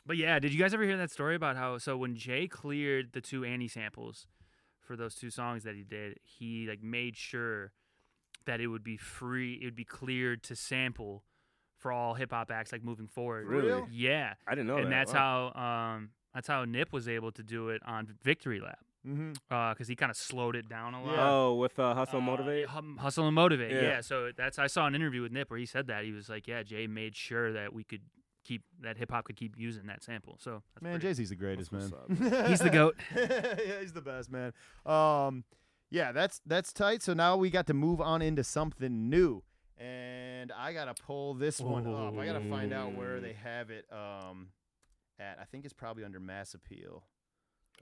but 0.04 0.16
yeah, 0.16 0.38
did 0.38 0.52
you 0.52 0.58
guys 0.58 0.74
ever 0.74 0.84
hear 0.84 0.96
that 0.96 1.10
story 1.10 1.34
about 1.36 1.56
how 1.56 1.78
so 1.78 1.96
when 1.96 2.16
Jay 2.16 2.46
cleared 2.48 3.12
the 3.12 3.20
two 3.20 3.44
Annie 3.44 3.68
samples 3.68 4.26
for 4.80 4.96
those 4.96 5.14
two 5.14 5.30
songs 5.30 5.64
that 5.64 5.74
he 5.76 5.84
did, 5.84 6.18
he 6.24 6.66
like 6.68 6.82
made 6.82 7.16
sure 7.16 7.72
that 8.46 8.60
it 8.60 8.66
would 8.66 8.82
be 8.84 8.96
free, 8.96 9.58
it 9.62 9.64
would 9.64 9.76
be 9.76 9.84
cleared 9.84 10.42
to 10.44 10.56
sample 10.56 11.22
for 11.78 11.92
all 11.92 12.14
hip 12.14 12.32
hop 12.32 12.50
acts 12.50 12.72
like 12.72 12.82
moving 12.84 13.06
forward. 13.06 13.46
Really? 13.46 13.82
Yeah, 13.90 14.34
I 14.46 14.54
didn't 14.54 14.66
know 14.66 14.76
and 14.76 14.86
that. 14.86 15.06
that's 15.06 15.12
Wow. 15.12 15.52
how 15.54 15.92
um 15.94 16.10
that's 16.34 16.48
how 16.48 16.64
Nip 16.64 16.92
was 16.92 17.08
able 17.08 17.30
to 17.32 17.42
do 17.42 17.68
it 17.68 17.82
on 17.84 18.08
Victory 18.22 18.60
Lap 18.60 18.78
because 19.04 19.88
he 19.88 19.96
kind 19.96 20.10
of 20.10 20.16
slowed 20.16 20.56
it 20.56 20.68
down 20.68 20.94
a 20.94 21.02
lot. 21.02 21.18
Oh, 21.18 21.54
with 21.54 21.78
uh, 21.78 21.94
Hustle 21.94 22.18
Uh, 22.18 22.22
Motivate. 22.22 22.66
hum- 22.68 22.96
hustle 22.98 23.26
and 23.26 23.34
motivate. 23.34 23.72
Yeah. 23.72 23.82
Yeah. 23.82 24.00
So 24.00 24.30
that's 24.36 24.58
I 24.58 24.66
saw 24.68 24.86
an 24.86 24.94
interview 24.94 25.22
with 25.22 25.32
Nip 25.32 25.50
where 25.50 25.58
he 25.58 25.66
said 25.66 25.86
that 25.88 26.04
he 26.04 26.12
was 26.12 26.28
like, 26.28 26.46
yeah, 26.46 26.62
Jay 26.62 26.86
made 26.86 27.16
sure 27.16 27.52
that 27.52 27.72
we 27.72 27.84
could 27.84 28.02
keep 28.44 28.62
that 28.80 28.96
hip 28.96 29.10
hop 29.12 29.24
could 29.24 29.36
keep 29.36 29.54
using 29.56 29.86
that 29.86 30.02
sample. 30.02 30.36
So 30.40 30.62
that's 30.74 30.82
Man, 30.82 30.92
pretty- 30.94 31.06
Jay 31.08 31.14
Z's 31.14 31.28
the 31.30 31.36
greatest 31.36 31.72
man. 31.72 31.92
what's 32.08 32.48
He's 32.48 32.58
the 32.60 32.70
goat. 32.70 32.96
yeah, 33.16 33.80
he's 33.80 33.92
the 33.92 34.00
best 34.02 34.30
man. 34.30 34.52
Um, 34.86 35.44
yeah, 35.90 36.12
that's 36.12 36.40
that's 36.46 36.72
tight. 36.72 37.02
So 37.02 37.12
now 37.14 37.36
we 37.36 37.50
got 37.50 37.66
to 37.68 37.74
move 37.74 38.00
on 38.00 38.22
into 38.22 38.42
something 38.44 39.10
new, 39.10 39.42
and 39.78 40.50
I 40.52 40.72
gotta 40.72 40.94
pull 40.94 41.34
this 41.34 41.60
one 41.60 41.86
up. 41.86 42.16
I 42.18 42.24
gotta 42.26 42.40
find 42.48 42.72
out 42.72 42.94
where 42.94 43.20
they 43.20 43.34
have 43.34 43.70
it 43.70 43.84
um, 43.92 44.48
at. 45.20 45.38
I 45.40 45.44
think 45.44 45.64
it's 45.64 45.74
probably 45.74 46.04
under 46.04 46.18
Mass 46.20 46.54
Appeal. 46.54 47.02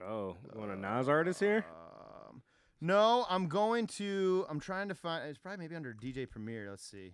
Oh, 0.07 0.37
one 0.53 0.69
of 0.69 0.79
Nas 0.79 1.07
artists 1.07 1.39
here. 1.39 1.65
Um, 1.69 2.41
no, 2.79 3.25
I'm 3.29 3.47
going 3.47 3.87
to. 3.87 4.45
I'm 4.49 4.59
trying 4.59 4.89
to 4.89 4.95
find. 4.95 5.29
It's 5.29 5.37
probably 5.37 5.65
maybe 5.65 5.75
under 5.75 5.93
DJ 5.93 6.29
Premier. 6.29 6.69
Let's 6.69 6.83
see. 6.83 7.13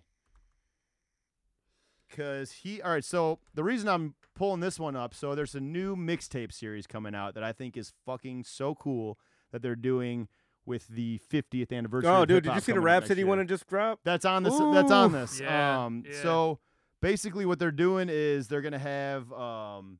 Cause 2.14 2.52
he, 2.52 2.80
all 2.80 2.92
right. 2.92 3.04
So 3.04 3.38
the 3.54 3.62
reason 3.62 3.88
I'm 3.88 4.14
pulling 4.34 4.60
this 4.60 4.80
one 4.80 4.96
up, 4.96 5.12
so 5.12 5.34
there's 5.34 5.54
a 5.54 5.60
new 5.60 5.94
mixtape 5.94 6.52
series 6.52 6.86
coming 6.86 7.14
out 7.14 7.34
that 7.34 7.44
I 7.44 7.52
think 7.52 7.76
is 7.76 7.92
fucking 8.06 8.44
so 8.44 8.74
cool 8.74 9.18
that 9.52 9.60
they're 9.60 9.76
doing 9.76 10.28
with 10.64 10.88
the 10.88 11.20
50th 11.30 11.72
anniversary. 11.72 12.10
Oh, 12.10 12.22
of 12.22 12.28
dude, 12.28 12.44
did 12.44 12.54
you 12.54 12.60
see 12.60 12.72
the 12.72 12.78
coming 12.78 12.88
up 12.88 12.94
next 12.94 13.02
Rapsody 13.02 13.20
year. 13.20 13.26
one 13.26 13.38
that 13.38 13.46
just 13.46 13.66
dropped? 13.66 14.04
That's 14.04 14.24
on 14.24 14.42
this. 14.42 14.56
That's 14.58 14.90
on 14.92 15.12
this. 15.12 15.40
Yeah, 15.40 15.84
um, 15.84 16.04
yeah. 16.06 16.22
so 16.22 16.60
basically, 17.02 17.44
what 17.44 17.58
they're 17.58 17.70
doing 17.70 18.08
is 18.10 18.48
they're 18.48 18.62
gonna 18.62 18.78
have 18.78 19.30
um, 19.32 19.98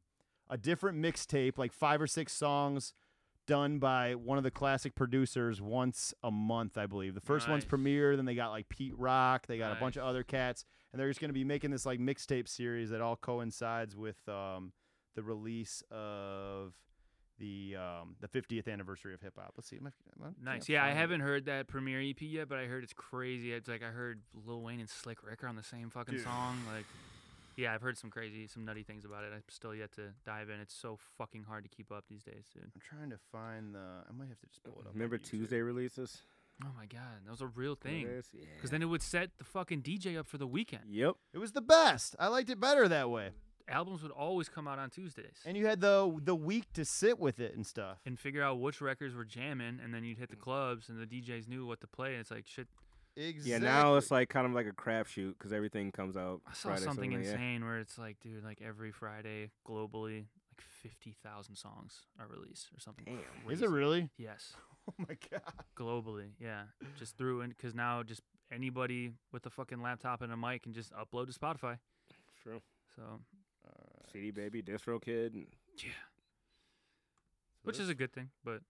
a 0.51 0.57
different 0.57 0.99
mixtape, 0.99 1.59
like 1.59 1.73
five 1.73 2.01
or 2.01 2.07
six 2.07 2.33
songs, 2.33 2.95
done 3.47 3.79
by 3.79 4.15
one 4.15 4.37
of 4.39 4.45
the 4.45 4.51
classic 4.51 4.95
producers 4.95 5.61
once 5.61 6.13
a 6.23 6.31
month, 6.31 6.77
I 6.77 6.87
believe. 6.87 7.15
The 7.15 7.21
first 7.21 7.49
one's 7.49 7.65
Premier. 7.65 8.15
Then 8.17 8.25
they 8.27 8.35
got 8.35 8.51
like 8.51 8.69
Pete 8.69 8.97
Rock. 8.97 9.47
They 9.47 9.59
got 9.59 9.77
a 9.77 9.81
bunch 9.81 9.97
of 9.97 10.05
other 10.05 10.23
cats, 10.23 10.65
and 10.93 11.01
they're 11.01 11.09
just 11.09 11.21
gonna 11.21 11.33
be 11.33 11.45
making 11.45 11.71
this 11.71 11.87
like 11.87 11.99
mixtape 11.99 12.49
series 12.49 12.91
that 12.91 13.01
all 13.01 13.17
coincides 13.17 13.97
with 13.97 14.17
um, 14.29 14.73
the 15.15 15.23
release 15.23 15.83
of 15.91 16.75
the 17.39 17.77
um, 17.77 18.17
the 18.21 18.29
50th 18.29 18.69
anniversary 18.71 19.15
of 19.15 19.21
hip 19.21 19.35
hop. 19.39 19.55
Let's 19.57 19.69
see. 19.69 19.77
Am 19.77 19.87
I, 19.87 20.25
am 20.27 20.35
I- 20.45 20.55
Nice. 20.55 20.69
Yeah, 20.69 20.85
I 20.85 20.91
haven't 20.91 21.21
heard 21.21 21.47
that 21.47 21.69
Premier 21.69 22.01
EP 22.01 22.21
yet, 22.21 22.49
but 22.49 22.59
I 22.59 22.65
heard 22.65 22.83
it's 22.85 22.93
crazy. 22.93 23.53
It's 23.53 23.69
like 23.69 23.83
I 23.83 23.89
heard 23.91 24.21
Lil 24.45 24.61
Wayne 24.63 24.81
and 24.81 24.91
Slick 24.91 25.23
Rick 25.23 25.43
are 25.45 25.49
on 25.49 25.57
the 25.57 25.63
same 25.63 25.89
fucking 25.91 26.17
Dude. 26.17 26.25
song. 26.25 26.59
Like, 26.75 26.85
yeah, 27.59 27.75
I've 27.75 27.83
heard 27.83 27.99
some 27.99 28.09
crazy, 28.09 28.47
some 28.47 28.65
nutty 28.65 28.85
things 28.85 29.05
about 29.05 29.25
it. 29.25 29.33
I'm 29.35 29.43
still 29.49 29.75
yet 29.75 29.91
to 29.97 30.13
dive 30.25 30.49
in. 30.49 30.61
It's 30.61 30.75
so 30.75 30.97
fucking 31.19 31.43
hard 31.43 31.65
to 31.65 31.69
keep 31.69 31.91
up 31.91 32.05
these 32.09 32.23
days, 32.23 32.45
dude. 32.55 32.63
I'm 32.65 32.81
trying 32.81 33.11
to 33.11 33.19
find 33.33 33.75
the. 33.75 33.81
I 34.09 34.13
might 34.17 34.29
have 34.29 34.39
to 34.39 34.47
just 34.47 34.63
pull 34.63 34.75
it 34.75 34.83
up. 34.83 34.89
on 34.89 34.93
Remember 34.95 35.19
YouTube. 35.19 35.31
Tuesday 35.31 35.61
releases? 35.61 36.23
Oh 36.65 36.69
my 36.77 36.87
god, 36.87 37.25
that 37.25 37.31
was 37.31 37.41
a 37.41 37.47
real 37.49 37.75
thing. 37.75 38.07
is? 38.07 38.31
Because 38.57 38.71
then 38.71 38.81
it 38.83 38.87
would 38.87 39.03
set 39.03 39.31
the 39.39 39.45
fucking 39.45 39.83
DJ 39.83 40.19
up 40.19 40.27
for 40.27 40.39
the 40.39 40.47
weekend. 40.47 40.85
Yep. 40.91 41.15
It 41.35 41.39
was 41.39 41.53
the 41.53 41.61
best. 41.61 42.17
I 42.19 42.29
liked 42.29 42.49
it 42.51 42.59
better 42.61 42.89
that 42.89 43.11
way. 43.11 43.31
Albums 43.69 44.03
would 44.03 44.13
always 44.13 44.49
come 44.49 44.67
out 44.67 44.79
on 44.79 44.89
Tuesdays. 44.89 45.41
And 45.45 45.57
you 45.57 45.67
had 45.67 45.81
the 45.81 46.17
the 46.25 46.35
week 46.35 46.73
to 46.75 46.85
sit 46.85 47.19
with 47.19 47.39
it 47.39 47.55
and 47.55 47.67
stuff. 47.67 47.99
and 48.07 48.19
figure 48.19 48.43
out 48.43 48.61
which 48.61 48.81
records 48.81 49.15
were 49.15 49.25
jamming, 49.27 49.79
and 49.83 49.93
then 49.93 50.05
you'd 50.05 50.19
hit 50.19 50.31
the 50.31 50.37
clubs, 50.37 50.89
and 50.89 50.99
the 50.99 51.07
DJs 51.07 51.49
knew 51.49 51.67
what 51.67 51.81
to 51.83 51.87
play. 51.87 52.13
And 52.13 52.21
it's 52.21 52.31
like 52.31 52.47
shit. 52.47 52.67
Exactly. 53.19 53.51
Yeah, 53.51 53.59
now 53.59 53.97
it's 53.97 54.11
like 54.11 54.29
kind 54.29 54.47
of 54.47 54.53
like 54.53 54.67
a 54.67 54.73
crapshoot 54.73 55.35
because 55.37 55.53
everything 55.53 55.91
comes 55.91 56.17
out. 56.17 56.41
I 56.47 56.53
saw 56.53 56.69
Friday, 56.71 56.85
something 56.85 57.11
like, 57.13 57.25
yeah. 57.25 57.33
insane 57.33 57.65
where 57.65 57.79
it's 57.79 57.99
like, 57.99 58.21
dude, 58.21 58.45
like 58.45 58.61
every 58.65 58.93
Friday 58.93 59.51
globally, 59.67 60.27
like 60.47 60.61
fifty 60.83 61.17
thousand 61.25 61.57
songs 61.57 62.03
are 62.21 62.27
released 62.29 62.69
or 62.77 62.79
something. 62.81 63.05
Damn. 63.05 63.51
Is 63.53 63.63
it 63.63 63.71
really? 63.71 64.09
Yes, 64.17 64.53
Oh 64.89 64.95
my 64.99 65.17
god. 65.31 65.43
globally, 65.77 66.31
yeah. 66.39 66.63
Just 66.99 67.17
through 67.19 67.41
and 67.43 67.55
because 67.57 67.75
now 67.75 68.03
just 68.05 68.23
anybody 68.53 69.13
with 69.33 69.45
a 69.47 69.51
fucking 69.51 69.83
laptop 69.83 70.23
and 70.23 70.33
a 70.33 70.37
mic 70.37 70.63
can 70.63 70.73
just 70.73 70.93
upload 70.93 71.27
to 71.33 71.39
Spotify. 71.39 71.79
True. 72.43 72.61
So 72.97 73.03
CD 74.13 74.31
Baby, 74.31 74.63
DistroKid. 74.63 75.35
and- 75.35 75.47
yeah, 75.77 75.91
which 77.65 77.79
is 77.79 77.89
a 77.89 77.95
good 77.95 78.13
thing. 78.13 78.31
But 78.45 78.61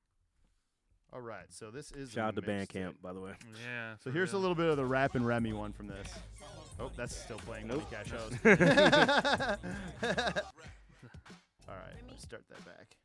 All 1.12 1.20
right. 1.20 1.46
So 1.50 1.70
this 1.70 1.90
is 1.92 2.12
Shout 2.12 2.28
out 2.28 2.34
to 2.36 2.42
Bandcamp, 2.42 2.94
by 3.02 3.12
the 3.12 3.20
way. 3.20 3.32
yeah. 3.64 3.94
So 3.94 4.10
for 4.10 4.10
here's 4.10 4.32
a 4.34 4.38
little 4.38 4.54
bit 4.54 4.66
of 4.66 4.76
the 4.76 4.84
Rap 4.84 5.14
and 5.14 5.26
Remy 5.26 5.52
one 5.54 5.72
from 5.72 5.86
this. 5.86 6.06
Oh, 6.80 6.90
that's 6.96 7.16
still 7.16 7.38
playing. 7.38 7.66
Nope. 7.66 7.82
Money 7.90 8.04
Cash 8.04 8.10
shows. 8.10 8.32
All 11.68 11.74
right. 11.74 11.94
Let's 12.08 12.22
start 12.22 12.44
that 12.50 12.64
back. 12.64 12.96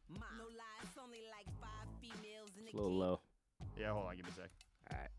It's 2.66 2.74
a 2.74 2.78
little 2.78 2.92
low. 2.98 3.20
Yeah. 3.80 3.92
Hold 3.92 4.08
on. 4.08 4.16
Give 4.16 4.26
me 4.26 4.32
a 4.32 4.36
sec. 4.42 4.50
All 4.92 4.98
right. 5.00 5.10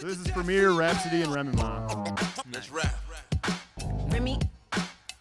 So 0.00 0.06
this 0.06 0.18
is 0.18 0.28
Premier 0.30 0.70
Rapsody, 0.72 1.22
and 1.22 1.32
Remy 1.34 1.56
Ma. 1.56 2.04
Let's 2.52 2.70
rap. 2.70 2.94
Remy. 4.08 4.38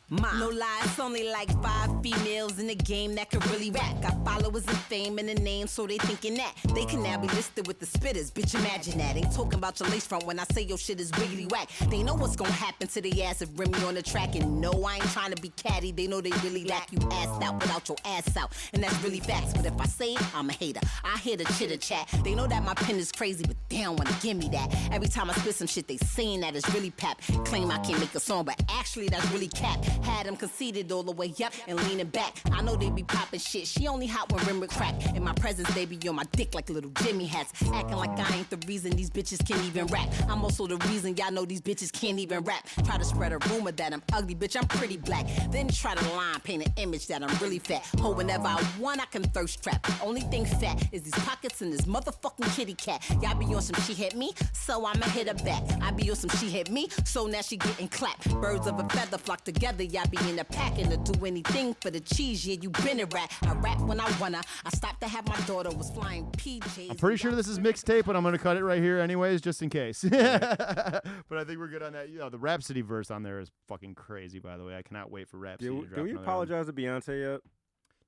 Ma. 0.10 0.34
No 0.40 0.50
lie, 0.50 0.82
it's 0.84 1.00
only 1.00 1.30
like 1.30 1.50
five 1.62 1.90
females 2.02 2.58
in 2.58 2.66
the 2.66 2.76
game 2.76 3.14
that 3.16 3.30
can 3.30 3.42
really 3.52 3.70
rap. 3.70 4.02
Got 4.02 4.26
followers 4.26 4.66
and 4.68 4.78
fame 4.78 5.20
and 5.20 5.30
a 5.30 5.36
name, 5.36 5.68
so 5.68 5.86
they 5.86 5.98
thinking 6.00 6.34
that 6.36 6.54
they 6.74 6.86
can 6.86 7.04
now 7.04 7.20
be 7.20 7.28
listed 7.28 7.68
with 7.68 7.80
the 7.80 7.86
spitters. 7.86 8.32
Bitch, 8.32 8.56
imagine 8.56 8.98
that. 8.98 9.16
Ain't 9.16 9.32
talking 9.32 9.60
about 9.60 9.80
your 9.80 9.88
lace 9.90 10.08
front 10.08 10.26
when 10.26 10.40
I 10.40 10.46
say 10.52 10.64
your 10.64 10.80
shit 10.80 11.00
is 11.00 11.12
wiggly 11.20 11.46
whack. 11.46 11.70
They 11.90 12.02
know 12.02 12.16
what's 12.16 12.36
gonna 12.36 12.52
happen 12.52 12.88
to 12.88 13.02
the 13.02 13.24
ass 13.24 13.44
if 13.44 13.50
Remy 13.54 13.84
on 13.84 13.94
the 13.94 14.02
track. 14.02 14.36
And 14.36 14.60
no, 14.60 14.72
I 14.84 14.96
ain't 14.96 15.12
trying 15.12 15.32
to 15.32 15.42
be 15.42 15.50
catty. 15.50 15.92
They 15.92 16.08
know 16.08 16.22
they 16.22 16.32
really 16.44 16.64
lack 16.64 16.92
you 16.92 17.00
ass 17.12 17.44
out 17.44 17.62
without 17.62 17.88
your 17.88 17.98
ass 18.06 18.36
out. 18.36 18.52
And 18.74 18.84
that's 18.84 19.00
really 19.04 19.20
facts. 19.20 19.54
But 19.54 19.68
if 19.68 19.80
I 19.80 19.86
say 19.86 20.14
it, 20.14 20.36
I'm 20.36 20.50
a 20.50 20.54
hater. 20.54 20.82
I 21.04 21.20
hear 21.20 21.38
the 21.38 21.46
chitter 21.58 21.78
chat. 21.78 22.10
They 22.24 22.34
know 22.34 22.48
that 22.48 22.64
my 22.64 22.74
pen 22.74 22.96
is 22.96 23.12
crazy, 23.12 23.46
but 23.46 23.58
they 23.70 23.82
don't 23.82 23.98
wanna 23.98 24.16
give 24.22 24.38
me 24.38 24.50
that. 24.50 24.76
Every 24.92 25.08
time 25.08 25.30
I 25.30 25.34
spit 25.34 25.56
some 25.56 25.68
shit, 25.68 25.88
they 25.88 25.98
saying 25.98 26.42
that 26.42 26.56
it's 26.56 26.70
really 26.74 26.92
pap. 26.92 27.22
Claim 27.46 27.72
I 27.72 27.78
can't 27.80 28.00
make 28.00 28.14
a 28.16 28.20
song, 28.20 28.46
but 28.46 28.62
actually 28.70 29.10
that's 29.10 29.30
really 29.32 29.48
cap. 29.48 29.84
Had 30.04 30.26
them 30.26 30.36
conceited 30.36 30.92
all 30.92 31.04
the 31.04 31.12
way 31.12 31.34
up 31.44 31.54
and 31.68 31.78
leaning 31.88 32.08
back. 32.08 32.36
I 32.52 32.62
know 32.62 32.76
they 32.76 32.90
be 32.90 33.04
popping 33.04 33.40
shit. 33.40 33.68
She 33.68 33.88
only 33.88 34.08
hot 34.08 34.32
when 34.32 34.46
rim 34.46 34.68
crack. 34.68 34.96
In 35.16 35.24
my 35.24 35.34
presence, 35.34 35.74
they 35.74 35.86
be 35.86 35.98
on 36.10 36.16
my 36.16 36.26
dick 36.32 36.54
like 36.56 36.70
little 36.70 36.92
Jimmy 37.02 37.26
hats. 37.26 37.54
Acting 37.74 37.98
like 37.98 38.18
I 38.20 38.38
ain't 38.38 38.50
the 38.50 38.58
reason 38.68 38.92
these 38.92 39.10
bitches 39.10 39.46
can't 39.48 39.64
even 39.64 39.86
rap. 39.88 40.10
I'm 40.28 40.44
also 40.44 40.68
the 40.68 40.78
reason 40.90 41.16
y'all 41.16 41.32
know 41.32 41.46
these 41.46 41.62
bitches 41.62 41.92
can't 41.92 42.20
even 42.20 42.44
rap. 42.44 42.68
Try 42.86 42.98
to 42.98 43.06
spread 43.06 43.32
a 43.32 43.38
rumor 43.50 43.72
that 43.72 43.94
I'm 43.94 44.04
ugly, 44.14 44.36
bitch, 44.36 44.56
I'm 44.56 44.68
pretty 44.68 44.98
black. 44.98 45.26
Then 45.52 45.68
try 45.70 45.96
to 45.96 46.10
line 46.16 46.40
paint 46.42 46.66
an 46.66 46.74
image 46.78 47.08
that 47.08 47.24
I'm 47.24 47.38
really 47.38 47.60
fat. 47.60 47.86
Ho, 48.00 48.12
whenever 48.12 48.48
I 48.48 48.64
want, 48.80 49.02
I 49.02 49.06
can 49.06 49.24
thirst 49.24 49.64
trap. 49.64 49.86
Only 50.02 50.22
thing 50.22 50.46
fat 50.46 50.90
is 50.92 51.04
these 51.04 51.14
pockets 51.26 51.62
and 51.62 51.72
this 51.72 51.82
motherfucking 51.82 52.56
kitty 52.56 52.74
cat. 52.74 53.06
Y'all 53.22 53.36
be 53.36 53.46
on 53.46 53.59
some 53.62 53.82
she 53.84 53.94
hit 53.94 54.16
me, 54.16 54.34
so 54.54 54.86
I'ma 54.86 55.06
hit 55.08 55.28
her 55.28 55.44
back. 55.44 55.64
I 55.82 55.92
be 55.92 56.10
on 56.10 56.16
some 56.16 56.30
she 56.32 56.50
hit 56.50 56.70
me, 56.70 56.90
so 57.06 57.28
now 57.28 57.42
she 57.42 57.58
getting 57.58 57.88
clapped. 57.88 58.30
Birds 58.42 58.68
of 58.68 58.80
a 58.80 58.88
feather 58.90 59.18
flock 59.18 59.44
together, 59.44 59.84
y'all 59.84 60.08
be 60.08 60.18
in 60.30 60.40
a 60.40 60.44
pack 60.44 60.78
and 60.78 60.90
to 60.92 61.12
do 61.12 61.26
anything 61.26 61.76
for 61.82 61.90
the 61.90 62.00
cheese. 62.00 62.46
Yeah, 62.46 62.56
you 62.62 62.70
been 62.70 63.00
a 63.00 63.06
rat. 63.06 63.32
I 63.44 63.54
rap 63.54 63.80
when 63.82 64.00
I 64.00 64.10
wanna. 64.20 64.42
I 64.66 64.70
stopped 64.70 65.02
to 65.02 65.08
have 65.08 65.28
my 65.28 65.40
daughter 65.42 65.70
was 65.72 65.90
flying 65.92 66.26
PJs. 66.32 66.92
I'm 66.92 66.98
pretty 66.98 67.18
sure 67.18 67.32
this 67.32 67.48
is 67.48 67.60
mixtape, 67.60 68.06
but 68.06 68.16
I'm 68.16 68.24
gonna 68.24 68.38
cut 68.38 68.58
it 68.58 68.64
right 68.64 68.82
here 68.82 69.00
anyways, 69.00 69.42
just 69.42 69.62
in 69.62 69.70
case. 69.70 70.04
but 70.10 71.04
I 71.32 71.44
think 71.44 71.60
we're 71.60 71.68
good 71.68 71.84
on 71.84 71.94
that. 71.94 72.10
You 72.10 72.20
know, 72.20 72.30
the 72.30 72.40
Rapsody 72.40 72.82
verse 72.82 73.12
on 73.12 73.24
there 73.24 73.40
is 73.40 73.52
fucking 73.68 73.96
crazy. 73.96 74.40
By 74.40 74.58
the 74.58 74.64
way, 74.64 74.76
I 74.76 74.82
cannot 74.82 75.12
wait 75.12 75.28
for 75.28 75.38
Rapsody. 75.38 75.70
Do, 75.70 75.86
to 75.86 75.96
do 75.96 76.04
we 76.04 76.10
another 76.10 76.10
album. 76.10 76.24
apologize 76.24 76.66
to 76.68 76.74
Beyonce 76.74 77.32
yet? 77.34 77.42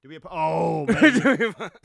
Do 0.03 0.09
we? 0.09 0.15
Apo- 0.15 0.29
oh 0.31 0.85
man. 0.89 1.43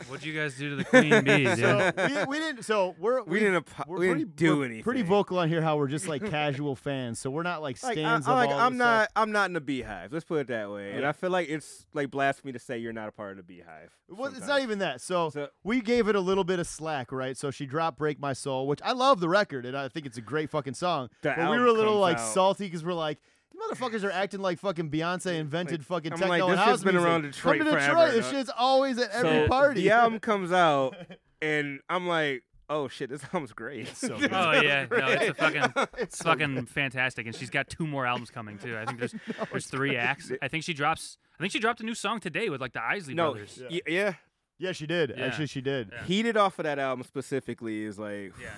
What'd 0.08 0.24
you 0.24 0.32
guys 0.32 0.56
do 0.56 0.70
to 0.70 0.76
the 0.76 0.84
queen 0.84 1.10
bee, 1.24 1.44
dude? 1.44 1.58
so 1.58 1.92
we, 1.98 2.24
we 2.24 2.38
didn't. 2.38 2.62
So 2.62 2.94
we're 2.98 3.22
We 3.24 3.40
didn't 3.40 3.56
apo- 3.56 3.84
We're 3.86 3.98
we 3.98 4.06
pretty, 4.06 4.24
didn't 4.24 4.36
do 4.36 4.56
we're 4.56 4.64
anything. 4.64 4.84
Pretty 4.84 5.02
vocal 5.02 5.38
on 5.38 5.50
here 5.50 5.60
how 5.60 5.76
we're 5.76 5.88
just 5.88 6.08
like 6.08 6.24
casual 6.30 6.76
fans. 6.76 7.18
So 7.18 7.28
we're 7.28 7.42
not 7.42 7.60
like 7.60 7.82
Like, 7.82 7.90
I, 7.98 8.00
stands 8.00 8.26
am 8.26 8.32
of 8.32 8.38
like, 8.38 8.48
all 8.50 8.58
I'm 8.58 8.78
the 8.78 8.84
not. 8.84 9.02
stuff. 9.04 9.12
I'm 9.16 9.32
not 9.32 9.44
in 9.50 9.52
the 9.52 9.60
beehive. 9.60 10.14
Let's 10.14 10.24
put 10.24 10.40
it 10.40 10.46
that 10.46 10.70
way. 10.70 10.92
And 10.92 11.04
I 11.04 11.12
feel 11.12 11.28
like 11.28 11.50
it's 11.50 11.84
like 11.92 12.10
blasphemy 12.10 12.52
to 12.54 12.58
say 12.58 12.78
you're 12.78 12.94
not 12.94 13.08
a 13.08 13.12
part 13.12 13.32
of 13.32 13.36
the 13.36 13.42
beehive. 13.42 13.90
Well, 14.08 14.26
it's 14.28 14.36
not 14.38 14.46
sometimes. 14.46 14.62
even 14.62 14.78
that. 14.78 15.02
So, 15.02 15.28
So- 15.28 15.48
we 15.62 15.82
gave 15.82 16.08
it 16.08 16.16
a 16.16 16.20
little 16.20 16.44
bit 16.44 16.58
of 16.58 16.66
slack, 16.66 17.12
right? 17.12 17.36
So 17.36 17.50
she 17.50 17.66
dropped 17.66 17.98
"Break 17.98 18.18
My 18.18 18.32
Soul," 18.32 18.66
which 18.66 18.80
I 18.82 18.92
love 18.92 19.20
the 19.20 19.28
record, 19.28 19.66
and 19.66 19.76
I 19.76 19.88
think 19.88 20.06
it's 20.06 20.16
a 20.16 20.22
great 20.22 20.48
fucking 20.48 20.72
song. 20.74 21.10
The 21.20 21.34
but 21.36 21.50
we 21.50 21.58
were 21.58 21.66
a 21.66 21.68
album 21.68 21.76
little 21.76 21.92
comes 21.94 22.00
like 22.00 22.16
out- 22.18 22.32
salty 22.32 22.64
because 22.64 22.82
we're 22.82 22.94
like, 22.94 23.18
you 23.56 23.74
motherfuckers 23.74 24.04
are 24.04 24.10
acting 24.10 24.40
like 24.40 24.58
fucking 24.58 24.90
Beyonce 24.90 25.38
invented 25.38 25.80
Like, 25.80 25.86
fucking 25.86 26.12
I'm 26.12 26.18
techno 26.18 26.46
like, 26.46 26.50
this 26.50 26.58
house 26.58 26.68
shit's 26.70 26.84
been 26.84 26.94
music. 26.94 27.08
around 27.08 27.22
Detroit 27.22 27.58
Come 27.58 27.66
to 27.66 27.72
forever, 27.72 27.86
Detroit. 27.88 28.12
This 28.12 28.24
dog. 28.26 28.34
shit's 28.34 28.50
always 28.56 28.98
at 28.98 29.10
every 29.12 29.30
So 29.42 29.48
party. 29.48 29.82
The 29.82 29.90
album 29.92 30.20
comes 30.20 30.52
out, 30.52 30.96
and 31.42 31.80
I'm 31.88 32.06
like, 32.06 32.42
oh 32.68 32.88
shit, 32.88 33.08
this 33.10 33.22
album's 33.24 33.52
great. 33.52 33.88
so 33.96 34.08
good. 34.18 34.32
Oh 34.32 34.52
yeah, 34.60 34.86
no, 34.90 35.06
it's 35.08 35.28
a 35.30 35.34
fucking, 35.34 35.62
It's 35.76 36.02
it's 36.02 36.18
so 36.18 36.24
fucking 36.24 36.66
fantastic, 36.66 37.26
and 37.26 37.34
she's 37.34 37.50
got 37.50 37.68
two 37.68 37.86
more 37.86 38.06
albums 38.06 38.30
coming 38.30 38.58
too. 38.58 38.76
I 38.76 38.84
think 38.84 38.98
there's 38.98 39.14
there's 39.50 39.66
three 39.66 39.96
acts. 39.96 40.30
I 40.42 40.48
think 40.48 40.64
she 40.64 40.74
drops. 40.74 41.18
I 41.38 41.42
think 41.42 41.52
she 41.52 41.58
dropped 41.58 41.80
a 41.80 41.84
new 41.84 41.94
song 41.94 42.20
today 42.20 42.48
with 42.48 42.60
like 42.60 42.72
the 42.72 42.82
Isley 42.82 43.14
no, 43.14 43.32
brothers. 43.32 43.62
y- 43.70 43.80
yeah. 43.86 44.14
Yeah, 44.58 44.72
she 44.72 44.86
did. 44.86 45.12
Yeah. 45.14 45.26
Actually, 45.26 45.48
she 45.48 45.60
did. 45.60 45.90
Yeah. 45.92 46.02
Heated 46.04 46.38
off 46.38 46.58
of 46.58 46.62
that 46.64 46.78
album 46.78 47.04
specifically 47.04 47.84
is 47.84 47.98
like, 47.98 48.32
Yeah. 48.40 48.48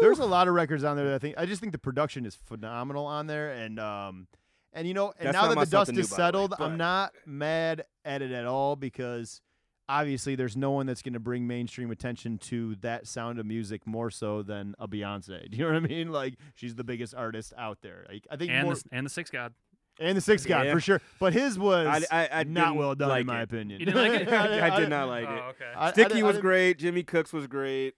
There's 0.00 0.18
a 0.18 0.24
lot 0.24 0.48
of 0.48 0.54
records 0.54 0.82
on 0.82 0.96
there 0.96 1.04
that 1.10 1.14
I 1.14 1.18
think 1.18 1.34
I 1.36 1.44
just 1.44 1.60
think 1.60 1.72
the 1.72 1.78
production 1.78 2.24
is 2.24 2.34
phenomenal 2.34 3.04
on 3.04 3.26
there, 3.26 3.52
and 3.52 3.78
um, 3.78 4.26
and 4.72 4.86
you 4.88 4.94
know, 4.94 5.12
and 5.18 5.26
That's 5.28 5.34
now 5.34 5.48
that 5.48 5.58
the 5.58 5.66
dust 5.66 5.90
is 5.92 5.96
new, 5.96 6.02
by 6.02 6.06
the 6.08 6.12
way, 6.14 6.16
settled, 6.16 6.54
I'm 6.58 6.76
not 6.76 7.12
mad 7.26 7.84
at 8.04 8.22
it 8.22 8.32
at 8.32 8.46
all 8.46 8.76
because 8.76 9.40
obviously 9.88 10.34
there's 10.34 10.56
no 10.56 10.70
one 10.70 10.86
that's 10.86 11.02
going 11.02 11.12
to 11.14 11.20
bring 11.20 11.46
mainstream 11.46 11.90
attention 11.90 12.38
to 12.38 12.76
that 12.76 13.06
sound 13.06 13.38
of 13.38 13.44
music 13.46 13.86
more 13.86 14.10
so 14.10 14.42
than 14.42 14.74
a 14.78 14.88
Beyonce. 14.88 15.26
Do 15.50 15.56
you 15.58 15.64
know 15.64 15.72
what 15.74 15.82
I 15.84 15.86
mean? 15.86 16.10
Like 16.12 16.34
she's 16.54 16.74
the 16.74 16.84
biggest 16.84 17.14
artist 17.14 17.52
out 17.58 17.78
there. 17.82 18.06
Like, 18.08 18.26
I 18.30 18.36
think 18.36 18.50
and 18.52 18.64
more, 18.64 18.74
the, 18.74 18.82
and 18.92 19.04
the 19.06 19.10
Six 19.10 19.30
God. 19.30 19.52
And 20.00 20.16
the 20.16 20.22
Six 20.22 20.46
God 20.46 20.66
Yeah. 20.66 20.72
for 20.72 20.80
sure, 20.80 21.00
but 21.20 21.34
his 21.34 21.58
was 21.58 22.06
I, 22.10 22.22
I, 22.24 22.40
I 22.40 22.42
not 22.44 22.76
well 22.76 22.94
done 22.94 23.10
like 23.10 23.20
in 23.22 23.26
my 23.26 23.40
it. 23.40 23.44
opinion. 23.44 23.80
You 23.80 23.86
didn't 23.86 24.00
like 24.10 24.20
it? 24.22 24.28
I, 24.32 24.80
did 24.80 24.88
not 24.88 25.08
like 25.08 25.28
Oh, 25.28 25.34
it. 25.34 25.38
okay. 25.50 25.64
I- 25.76 25.88
I 25.88 25.92
Sticky 25.92 26.08
didn't- 26.14 26.24
was 26.26 26.38
great. 26.38 26.78
Jimmy 26.78 27.02
Cooks 27.02 27.32
was 27.32 27.46
great. 27.46 27.94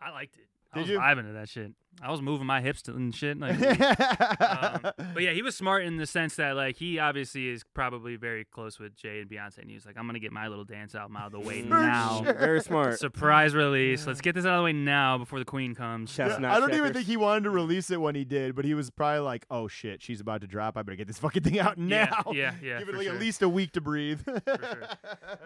I 0.00 0.10
liked 0.10 0.36
it. 0.36 0.46
I 0.72 0.76
Did 0.78 0.80
was 0.82 0.90
you? 0.90 0.98
vibing 0.98 1.26
to 1.28 1.32
that 1.34 1.48
shit. 1.48 1.72
I 2.00 2.10
was 2.10 2.22
moving 2.22 2.46
my 2.46 2.60
hips 2.60 2.82
and 2.88 3.14
shit. 3.14 3.38
Like, 3.38 3.60
um, 3.60 4.80
but 5.14 5.22
yeah, 5.22 5.32
he 5.32 5.42
was 5.42 5.54
smart 5.56 5.84
in 5.84 5.96
the 5.96 6.06
sense 6.06 6.36
that 6.36 6.56
like 6.56 6.76
he 6.76 6.98
obviously 6.98 7.48
is 7.48 7.64
probably 7.74 8.16
very 8.16 8.44
close 8.44 8.78
with 8.78 8.96
Jay 8.96 9.20
and 9.20 9.30
Beyonce, 9.30 9.58
and 9.58 9.68
he 9.68 9.74
was 9.74 9.86
like, 9.86 9.96
"I'm 9.96 10.06
gonna 10.06 10.18
get 10.18 10.32
my 10.32 10.48
little 10.48 10.64
dance 10.64 10.94
album 10.94 11.16
out 11.16 11.26
of 11.26 11.32
the 11.32 11.40
way 11.40 11.62
now." 11.62 12.22
sure. 12.24 12.34
Very 12.34 12.60
smart. 12.60 12.98
Surprise 12.98 13.54
release. 13.54 14.06
Let's 14.06 14.20
get 14.20 14.34
this 14.34 14.44
out 14.44 14.54
of 14.54 14.58
the 14.58 14.64
way 14.64 14.72
now 14.72 15.18
before 15.18 15.38
the 15.38 15.44
queen 15.44 15.74
comes. 15.74 16.12
Chestnut 16.12 16.50
I 16.50 16.58
don't 16.58 16.74
even 16.74 16.92
think 16.92 17.06
he 17.06 17.16
wanted 17.16 17.44
to 17.44 17.50
release 17.50 17.90
it 17.90 18.00
when 18.00 18.14
he 18.14 18.24
did, 18.24 18.54
but 18.54 18.64
he 18.64 18.74
was 18.74 18.90
probably 18.90 19.20
like, 19.20 19.46
"Oh 19.50 19.68
shit, 19.68 20.02
she's 20.02 20.20
about 20.20 20.40
to 20.40 20.46
drop. 20.46 20.76
I 20.76 20.82
better 20.82 20.96
get 20.96 21.06
this 21.06 21.18
fucking 21.18 21.42
thing 21.42 21.58
out 21.60 21.78
now." 21.78 22.24
yeah, 22.32 22.54
yeah, 22.62 22.78
Give 22.80 22.88
it 22.88 22.94
like 22.96 23.06
sure. 23.06 23.14
at 23.14 23.20
least 23.20 23.42
a 23.42 23.48
week 23.48 23.72
to 23.72 23.80
breathe. 23.80 24.22
sure. 24.26 24.88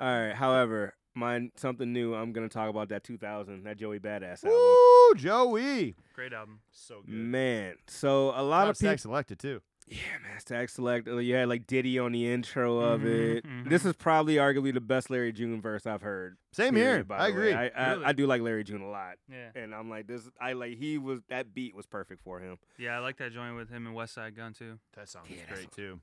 All 0.00 0.20
right. 0.20 0.32
However, 0.34 0.94
mine 1.16 1.50
something 1.56 1.92
new. 1.92 2.14
I'm 2.14 2.32
gonna 2.32 2.48
talk 2.48 2.68
about 2.70 2.88
that 2.90 3.02
2000, 3.04 3.64
that 3.64 3.76
Joey 3.78 3.98
Badass 3.98 4.44
album. 4.44 4.52
Woo, 4.52 5.14
Joey. 5.16 5.94
Great 6.14 6.32
album. 6.32 6.60
So 6.72 7.00
good, 7.04 7.14
Man, 7.14 7.74
so 7.86 8.32
a 8.34 8.42
lot 8.42 8.68
of 8.68 8.78
people. 8.78 8.96
selected 8.98 9.38
too. 9.38 9.60
Yeah, 9.88 9.98
man, 10.20 10.40
Stack 10.40 10.68
Select. 10.68 11.06
You 11.06 11.34
had 11.36 11.48
like 11.48 11.68
Diddy 11.68 11.96
on 12.00 12.10
the 12.10 12.28
intro 12.28 12.78
of 12.80 13.02
Mhm, 13.02 13.36
it. 13.36 13.44
mhm. 13.46 13.68
This 13.70 13.84
is 13.84 13.94
probably 13.94 14.34
arguably 14.34 14.74
the 14.74 14.80
best 14.80 15.10
Larry 15.10 15.30
June 15.30 15.60
verse 15.62 15.86
I've 15.86 16.02
heard. 16.02 16.38
Same 16.50 16.74
here. 16.74 17.04
by 17.04 17.18
I 17.18 17.28
agree. 17.28 17.52
I, 17.52 17.68
I, 17.68 17.92
Really? 17.92 18.04
I 18.06 18.12
do 18.12 18.26
like 18.26 18.42
Larry 18.42 18.64
June 18.64 18.80
a 18.82 18.88
lot, 18.90 19.18
Yeah, 19.30 19.50
and 19.54 19.72
I'm 19.72 19.88
like 19.88 20.08
this. 20.08 20.28
I 20.40 20.54
like 20.54 20.76
he 20.76 20.98
was 20.98 21.20
that 21.28 21.54
beat 21.54 21.72
was 21.76 21.86
perfect 21.86 22.20
for 22.24 22.40
him. 22.40 22.58
yeah, 22.78 22.96
I 22.96 22.98
like 22.98 23.16
that 23.18 23.30
joint 23.32 23.54
with 23.54 23.70
him 23.70 23.86
and 23.86 23.94
Westside 23.94 24.34
Gunn 24.34 24.54
too. 24.54 24.80
That 24.96 25.08
song 25.08 25.22
Yeah, 25.28 25.34
is 25.36 25.40
that's 25.42 25.52
great 25.60 25.70
too. 25.70 26.00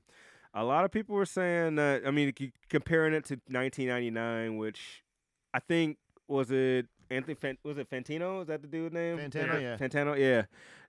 A 0.54 0.64
lot 0.64 0.86
of 0.86 0.90
people 0.90 1.14
were 1.16 1.26
saying 1.26 1.74
that. 1.74 2.06
I 2.06 2.10
mean, 2.10 2.32
comparing 2.70 3.12
it 3.12 3.26
to 3.26 3.34
1999, 3.50 4.56
which 4.56 5.03
I 5.54 5.60
think 5.60 5.96
was 6.28 6.50
it 6.50 6.86
Anthony 7.10 7.34
Fan- 7.34 7.58
was 7.64 7.78
it 7.78 7.88
Fantino? 7.88 8.42
Is 8.42 8.48
that 8.48 8.60
the 8.62 8.68
dude's 8.68 8.92
name? 8.92 9.18
Fantano, 9.18 9.60
yeah. 9.62 9.76
Fantano, 9.76 10.18
yeah. 10.18 10.42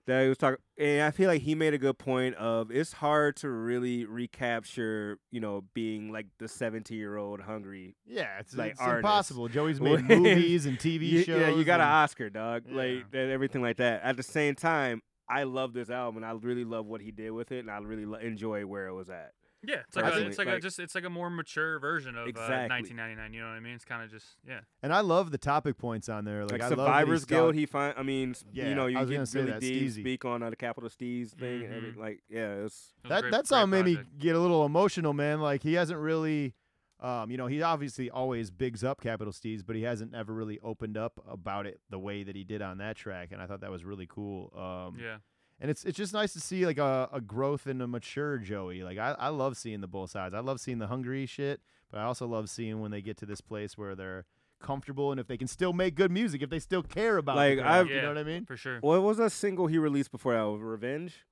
That 0.06 0.22
he 0.22 0.28
was 0.28 0.38
talking, 0.38 0.58
and 0.78 1.02
I 1.02 1.10
feel 1.10 1.28
like 1.28 1.42
he 1.42 1.54
made 1.56 1.74
a 1.74 1.78
good 1.78 1.98
point 1.98 2.36
of 2.36 2.70
it's 2.70 2.92
hard 2.92 3.34
to 3.38 3.48
really 3.48 4.04
recapture, 4.04 5.18
you 5.32 5.40
know, 5.40 5.64
being 5.74 6.12
like 6.12 6.26
the 6.38 6.46
17 6.48 6.96
year 6.96 7.16
old 7.16 7.40
hungry. 7.40 7.96
Yeah, 8.06 8.38
it's, 8.38 8.54
Like 8.54 8.72
it's 8.72 8.80
impossible. 8.80 9.48
Joey's 9.48 9.80
made 9.80 10.04
movies 10.08 10.64
and 10.66 10.78
TV 10.78 11.08
You- 11.08 11.22
shows. 11.24 11.40
Yeah, 11.40 11.48
you 11.50 11.64
got 11.64 11.80
an 11.80 11.86
Oscar, 11.88 12.30
dog. 12.30 12.64
Yeah. 12.68 12.76
Like 12.76 13.04
and 13.12 13.30
everything 13.32 13.62
like 13.62 13.78
that. 13.78 14.02
At 14.02 14.16
the 14.16 14.22
same 14.22 14.54
time, 14.54 15.02
I 15.28 15.42
love 15.42 15.72
this 15.72 15.90
album, 15.90 16.22
and 16.22 16.26
I 16.26 16.32
really 16.40 16.64
love 16.64 16.86
what 16.86 17.00
he 17.00 17.10
did 17.10 17.30
with 17.32 17.50
it, 17.50 17.58
and 17.60 17.70
I 17.70 17.78
really 17.78 18.06
lo- 18.06 18.18
enjoy 18.18 18.64
where 18.64 18.86
it 18.86 18.94
was 18.94 19.10
at. 19.10 19.32
Yeah, 19.62 19.76
it's 19.88 19.96
like 19.96 20.04
a, 20.14 20.26
it's 20.26 20.38
like, 20.38 20.48
a 20.48 20.60
just 20.60 20.78
it's 20.78 20.94
like 20.94 21.04
a 21.04 21.10
more 21.10 21.28
mature 21.30 21.78
version 21.80 22.16
of 22.16 22.28
uh, 22.28 22.40
1999. 22.68 23.32
You 23.32 23.40
know 23.40 23.46
what 23.48 23.52
I 23.54 23.60
mean? 23.60 23.74
It's 23.74 23.84
kind 23.84 24.02
of 24.02 24.10
just 24.10 24.26
yeah. 24.46 24.60
And 24.82 24.92
I 24.92 25.00
love 25.00 25.30
the 25.30 25.38
topic 25.38 25.76
points 25.78 26.08
on 26.08 26.24
there. 26.24 26.42
Like, 26.42 26.52
Like, 26.52 26.62
I 26.62 26.68
love 26.68 26.76
that 26.78 26.84
Survivors 26.84 27.20
he's 27.20 27.24
Guild, 27.24 27.54
he 27.54 27.66
find. 27.66 27.94
I 27.96 28.02
mean, 28.02 28.34
Yeah, 28.52 28.68
you 28.68 28.74
know, 28.74 28.86
you 28.86 28.98
was 28.98 29.08
get 29.10 29.34
really 29.34 29.50
that, 29.52 29.60
deep 29.60 29.82
Steezy. 29.90 30.00
speak 30.00 30.24
on 30.24 30.42
uh, 30.42 30.50
the 30.50 30.56
capital 30.56 30.88
Steez 30.90 31.30
thing, 31.30 31.64
and 31.64 31.74
every, 31.74 31.92
Mhm. 31.92 31.96
like 31.96 32.22
yeah, 32.28 32.54
it 32.58 32.62
was. 32.62 32.92
It 33.02 33.04
was 33.04 33.10
that 33.10 33.20
great- 33.22 33.32
that 33.32 33.46
song 33.46 33.70
made 33.70 33.84
me 33.86 33.98
get 34.18 34.36
a 34.36 34.40
little 34.40 34.64
emotional, 34.66 35.12
man. 35.14 35.40
Like 35.40 35.62
he 35.62 35.74
hasn't 35.74 35.98
really, 35.98 36.54
um, 37.00 37.30
you 37.30 37.36
know, 37.36 37.46
he 37.46 37.60
obviously 37.62 38.08
always 38.10 38.50
bigs 38.50 38.84
up 38.84 39.00
Capital 39.00 39.32
Steez, 39.32 39.62
but 39.66 39.74
he 39.74 39.82
hasn't 39.82 40.14
ever 40.14 40.32
really 40.32 40.60
opened 40.60 40.96
up 40.96 41.20
about 41.28 41.66
it 41.66 41.80
the 41.90 41.98
way 41.98 42.22
that 42.22 42.36
he 42.36 42.44
did 42.44 42.62
on 42.62 42.78
that 42.78 42.96
track, 42.96 43.30
and 43.32 43.42
I 43.42 43.46
thought 43.46 43.62
that 43.62 43.70
was 43.70 43.84
really 43.84 44.06
cool. 44.06 44.52
Um, 44.56 44.98
Yeah. 45.00 45.16
And 45.60 45.70
it's 45.70 45.84
it's 45.84 45.96
just 45.96 46.12
nice 46.12 46.32
to 46.34 46.40
see 46.40 46.66
like 46.66 46.78
a, 46.78 47.08
a 47.12 47.20
growth 47.20 47.66
in 47.66 47.80
a 47.80 47.86
mature 47.86 48.38
Joey. 48.38 48.82
Like 48.82 48.98
I, 48.98 49.14
I 49.18 49.28
love 49.28 49.56
seeing 49.56 49.80
the 49.80 49.86
both 49.88 50.10
sides. 50.10 50.34
I 50.34 50.40
love 50.40 50.60
seeing 50.60 50.78
the 50.78 50.86
hungry 50.88 51.26
shit, 51.26 51.60
but 51.90 51.98
I 51.98 52.04
also 52.04 52.26
love 52.26 52.48
seeing 52.50 52.80
when 52.80 52.90
they 52.90 53.00
get 53.02 53.16
to 53.18 53.26
this 53.26 53.40
place 53.40 53.76
where 53.78 53.94
they're 53.94 54.24
comfortable 54.60 55.10
and 55.10 55.20
if 55.20 55.26
they 55.26 55.36
can 55.36 55.48
still 55.48 55.72
make 55.72 55.94
good 55.94 56.10
music, 56.10 56.40
if 56.42 56.48
they 56.50 56.58
still 56.58 56.82
care 56.82 57.18
about 57.18 57.36
it. 57.36 57.40
Like, 57.40 57.58
the 57.58 57.68
I've- 57.68 57.88
you 57.90 57.96
Yeah. 57.96 58.02
know 58.02 58.08
what 58.08 58.18
I 58.18 58.22
mean? 58.24 58.44
For 58.46 58.56
sure. 58.56 58.78
What 58.80 59.02
was 59.02 59.18
a 59.18 59.28
single 59.30 59.66
he 59.66 59.76
released 59.78 60.10
before 60.10 60.32
that? 60.34 60.42
Was 60.42 60.60
Revenge. 60.62 61.26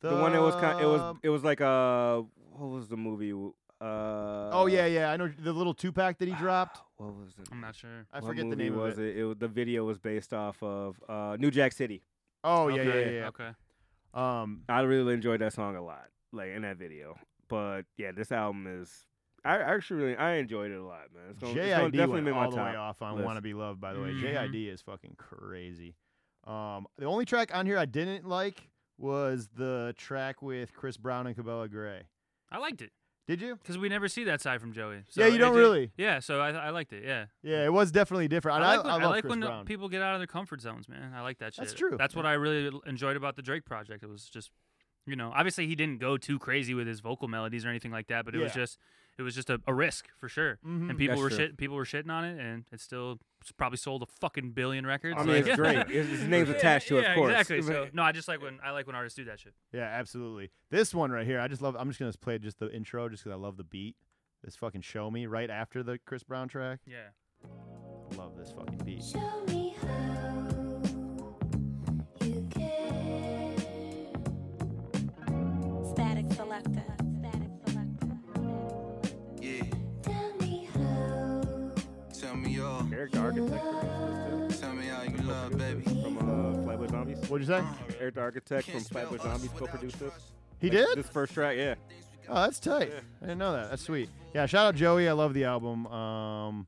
The, 0.00 0.16
one 0.16 0.32
that 0.32 0.40
was 0.40 0.54
kind. 0.54 0.80
It 0.80 0.86
was. 0.86 1.16
It 1.22 1.28
was 1.28 1.44
like 1.44 1.60
a 1.60 2.24
What 2.52 2.68
was 2.70 2.88
the 2.88 2.96
movie? 2.96 3.32
Uh. 3.82 4.50
Oh 4.52 4.66
yeah, 4.66 4.86
yeah. 4.86 5.10
I 5.10 5.16
know 5.16 5.28
the 5.38 5.52
little 5.52 5.74
two 5.74 5.92
pack 5.92 6.18
that 6.18 6.28
he 6.28 6.34
dropped. 6.34 6.80
What 6.96 7.14
was 7.14 7.34
it? 7.38 7.48
I'm 7.52 7.60
not 7.60 7.74
sure. 7.74 8.06
I 8.12 8.20
What 8.20 8.28
forget 8.28 8.48
the 8.50 8.56
name 8.56 8.76
was 8.76 8.94
of 8.98 9.04
it. 9.04 9.16
it? 9.16 9.20
It 9.20 9.24
was 9.24 9.36
the 9.38 9.48
video 9.48 9.84
was 9.84 9.98
based 9.98 10.32
off 10.34 10.62
of 10.62 11.00
uh, 11.08 11.36
New 11.38 11.50
Jack 11.50 11.72
City. 11.72 12.02
Oh 12.44 12.68
yeah, 12.68 12.76
yeah, 12.76 12.82
Okay, 12.90 13.04
yeah, 13.14 13.20
yeah. 13.20 13.28
Okay. 13.28 13.50
Um, 14.14 14.62
I 14.68 14.80
really 14.80 15.14
enjoyed 15.14 15.40
that 15.40 15.52
song 15.52 15.76
a 15.76 15.82
lot, 15.82 16.06
like 16.32 16.50
in 16.50 16.62
that 16.62 16.76
video. 16.78 17.16
But 17.48 17.82
yeah, 17.96 18.12
this 18.12 18.32
album 18.32 18.66
is. 18.66 19.06
I 19.44 19.56
actually 19.58 20.02
really 20.02 20.16
I 20.16 20.34
enjoyed 20.34 20.70
it 20.70 20.78
a 20.78 20.84
lot, 20.84 21.12
man. 21.14 21.22
It's 21.30 21.38
gonna, 21.40 21.52
it's 21.54 21.74
gonna 21.74 21.88
JID 21.88 21.92
definitely 21.92 22.22
went 22.24 22.36
my 22.36 22.44
all 22.44 22.50
the 22.50 22.56
way 22.58 22.76
off 22.76 23.00
on 23.02 23.22
"Want 23.22 23.36
to 23.38 23.42
Be 23.42 23.54
Loved." 23.54 23.80
By 23.80 23.94
the 23.94 24.00
way, 24.00 24.10
Mhm. 24.10 24.20
JID 24.20 24.68
is 24.68 24.82
fucking 24.82 25.14
crazy. 25.16 25.96
Um, 26.46 26.86
the 26.98 27.06
only 27.06 27.24
track 27.24 27.54
on 27.54 27.64
here 27.66 27.78
I 27.78 27.86
didn't 27.86 28.26
like 28.26 28.68
was 28.98 29.48
the 29.56 29.94
track 29.96 30.42
with 30.42 30.74
Chris 30.74 30.96
Brown 30.98 31.26
and 31.26 31.34
Capella 31.36 31.68
Grey. 31.68 32.02
I 32.50 32.58
liked 32.58 32.82
it 32.82 32.92
Did 33.28 33.40
you? 33.40 33.54
because 33.56 33.78
we 33.78 33.88
never 33.88 34.08
see 34.08 34.24
that 34.24 34.40
side 34.40 34.60
from 34.60 34.72
Joey. 34.72 35.04
So 35.08 35.20
Yeah, 35.20 35.28
you 35.28 35.38
don't 35.38 35.54
did- 35.54 35.60
really. 35.60 35.92
Yeah, 35.96 36.18
so 36.18 36.40
I, 36.40 36.50
I 36.50 36.70
liked 36.70 36.92
it. 36.92 37.04
Yeah. 37.04 37.26
Yeah, 37.42 37.64
it 37.64 37.72
was 37.72 37.92
definitely 37.92 38.26
different. 38.28 38.60
I 38.62 38.72
I, 38.72 38.76
like 38.76 38.84
when, 38.84 38.92
I 38.92 38.96
I 38.96 39.06
like 39.08 39.22
Chris 39.22 39.30
when 39.30 39.40
Brown. 39.40 39.64
people 39.66 39.88
get 39.88 40.02
out 40.02 40.14
of 40.14 40.20
their 40.20 40.26
comfort 40.26 40.60
zones, 40.60 40.88
man. 40.88 41.12
I 41.14 41.20
like 41.22 41.38
that 41.38 41.54
shit. 41.54 41.64
That's 41.64 41.74
true. 41.74 41.94
That's 41.96 42.16
what 42.16 42.26
I 42.26 42.32
really 42.32 42.70
enjoyed 42.86 43.16
about 43.16 43.36
the 43.36 43.42
Drake 43.42 43.64
project. 43.64 44.02
It 44.02 44.08
was 44.08 44.24
just, 44.28 44.50
you 45.06 45.14
know, 45.16 45.32
obviously 45.34 45.66
he 45.68 45.76
didn't 45.76 45.98
go 46.00 46.16
too 46.16 46.38
crazy 46.40 46.74
with 46.74 46.86
his 46.88 46.98
vocal 47.00 47.28
melodies 47.28 47.64
or 47.64 47.68
anything 47.68 47.92
like 47.92 48.08
that, 48.08 48.24
but 48.24 48.34
it 48.34 48.38
was 48.38 48.52
just, 48.52 48.78
it 49.18 49.22
was 49.22 49.34
just 49.36 49.48
a, 49.48 49.60
a 49.66 49.74
risk 49.74 50.08
for 50.18 50.28
sure. 50.28 50.58
Mhm. 50.66 50.90
And 50.90 50.98
people 50.98 51.14
That's 51.16 51.22
were 51.22 51.28
true. 51.28 51.38
shit, 51.38 51.56
people 51.56 51.76
were 51.76 51.84
shitting 51.84 52.10
on 52.10 52.24
it, 52.24 52.40
and 52.40 52.64
it 52.72 52.80
still 52.80 53.12
s- 53.12 53.18
probably 53.56 53.78
sold 53.78 54.02
a 54.02 54.06
fucking 54.20 54.50
billion 54.52 54.86
records. 54.86 55.16
I 55.18 55.24
mean, 55.24 55.36
like- 55.36 55.46
it's 55.46 55.56
great. 55.56 55.88
His, 55.90 56.08
his 56.08 56.22
name's 56.24 56.48
attached 56.50 56.88
to 56.88 56.98
it, 56.98 57.02
yeah, 57.02 57.10
of 57.12 57.16
course. 57.16 57.32
Exactly. 57.32 57.62
So 57.62 57.88
no, 57.92 58.02
I 58.02 58.12
just 58.12 58.28
like 58.28 58.42
when 58.42 58.58
I 58.62 58.70
like 58.70 58.86
when 58.86 58.94
artists 58.96 59.16
do 59.16 59.24
that 59.24 59.40
shit. 59.40 59.54
Yeah, 59.72 59.82
absolutely. 59.82 60.50
This 60.70 60.94
one 60.94 61.10
right 61.10 61.26
here, 61.26 61.40
I 61.40 61.48
just 61.48 61.62
love. 61.62 61.76
I'm 61.78 61.88
just 61.88 61.98
gonna 61.98 62.12
play 62.12 62.38
just 62.38 62.58
the 62.58 62.70
intro, 62.74 63.08
just 63.08 63.24
because 63.24 63.36
I 63.36 63.40
love 63.40 63.56
the 63.56 63.64
beat. 63.64 63.96
This 64.44 64.56
fucking 64.56 64.82
show 64.82 65.10
me 65.10 65.26
right 65.26 65.50
after 65.50 65.82
the 65.82 65.98
Chris 65.98 66.22
Brown 66.22 66.48
track. 66.48 66.80
Yeah. 66.86 67.08
Love 68.16 68.36
this 68.36 68.52
fucking 68.52 68.78
beat. 68.84 69.04
Eric 82.92 83.12
the 83.12 83.18
Architect 83.20 83.62
produced 83.62 84.48
this 84.48 84.60
Tell 84.60 84.72
me 84.72 84.86
how 84.86 85.02
you 85.02 85.16
love, 85.18 85.56
baby. 85.56 85.82
From 85.82 86.18
uh, 86.18 86.62
Flatbush 86.64 86.90
Zombies. 86.90 87.18
What'd 87.28 87.46
you 87.46 87.54
say? 87.54 87.64
Eric 88.00 88.14
the 88.14 88.20
Architect 88.20 88.70
from 88.70 88.80
Flatbush 88.80 89.20
Zombies 89.22 89.50
co-produced 89.56 89.98
this. 90.00 90.12
He 90.60 90.68
Like, 90.70 90.86
did? 90.86 90.98
This 90.98 91.08
first 91.08 91.32
track, 91.34 91.56
yeah. 91.56 91.74
Oh, 92.28 92.34
that's 92.42 92.60
tight. 92.60 92.92
I 93.22 93.26
didn't 93.26 93.38
know 93.38 93.52
that. 93.52 93.70
That's 93.70 93.82
sweet. 93.82 94.08
Yeah, 94.34 94.46
shout 94.46 94.66
out 94.66 94.74
Joey. 94.76 95.08
I 95.08 95.12
love 95.12 95.34
the 95.34 95.44
album. 95.44 95.86
Um, 95.86 96.66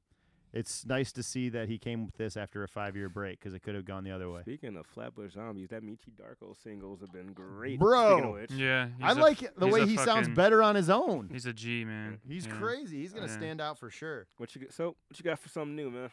it's 0.52 0.84
nice 0.84 1.12
to 1.12 1.22
see 1.22 1.48
that 1.48 1.68
he 1.68 1.78
came 1.78 2.04
with 2.04 2.16
this 2.16 2.36
after 2.36 2.62
a 2.62 2.68
five 2.68 2.94
year 2.96 3.08
break 3.08 3.38
because 3.38 3.54
it 3.54 3.60
could 3.62 3.74
have 3.74 3.84
gone 3.84 4.04
the 4.04 4.10
other 4.10 4.30
way. 4.30 4.42
Speaking 4.42 4.76
of 4.76 4.86
Flatbush 4.86 5.32
Zombies, 5.32 5.68
that 5.70 5.82
Meechy 5.82 6.12
Darko 6.20 6.54
singles 6.62 7.00
have 7.00 7.12
been 7.12 7.32
great. 7.32 7.78
Bro. 7.78 8.12
Speaking 8.16 8.28
of 8.28 8.34
which, 8.34 8.50
Yeah. 8.52 8.88
I 9.02 9.12
like 9.14 9.54
the 9.56 9.66
way 9.66 9.80
a 9.80 9.86
he 9.86 9.96
sounds 9.96 10.28
better 10.28 10.62
on 10.62 10.74
his 10.74 10.90
own. 10.90 11.28
He's 11.32 11.46
a 11.46 11.52
G 11.52 11.84
man. 11.84 12.20
He's 12.28 12.46
Yeah. 12.46 12.56
crazy. 12.58 12.98
He's 13.00 13.12
gonna 13.12 13.26
Yeah. 13.26 13.36
stand 13.36 13.60
out 13.60 13.78
for 13.78 13.88
sure. 13.90 14.26
what 14.36 14.54
you 14.54 14.66
so 14.70 14.96
what 15.08 15.18
you 15.18 15.22
got 15.24 15.38
for 15.38 15.48
something 15.48 15.74
new, 15.76 15.90
man? 15.90 16.10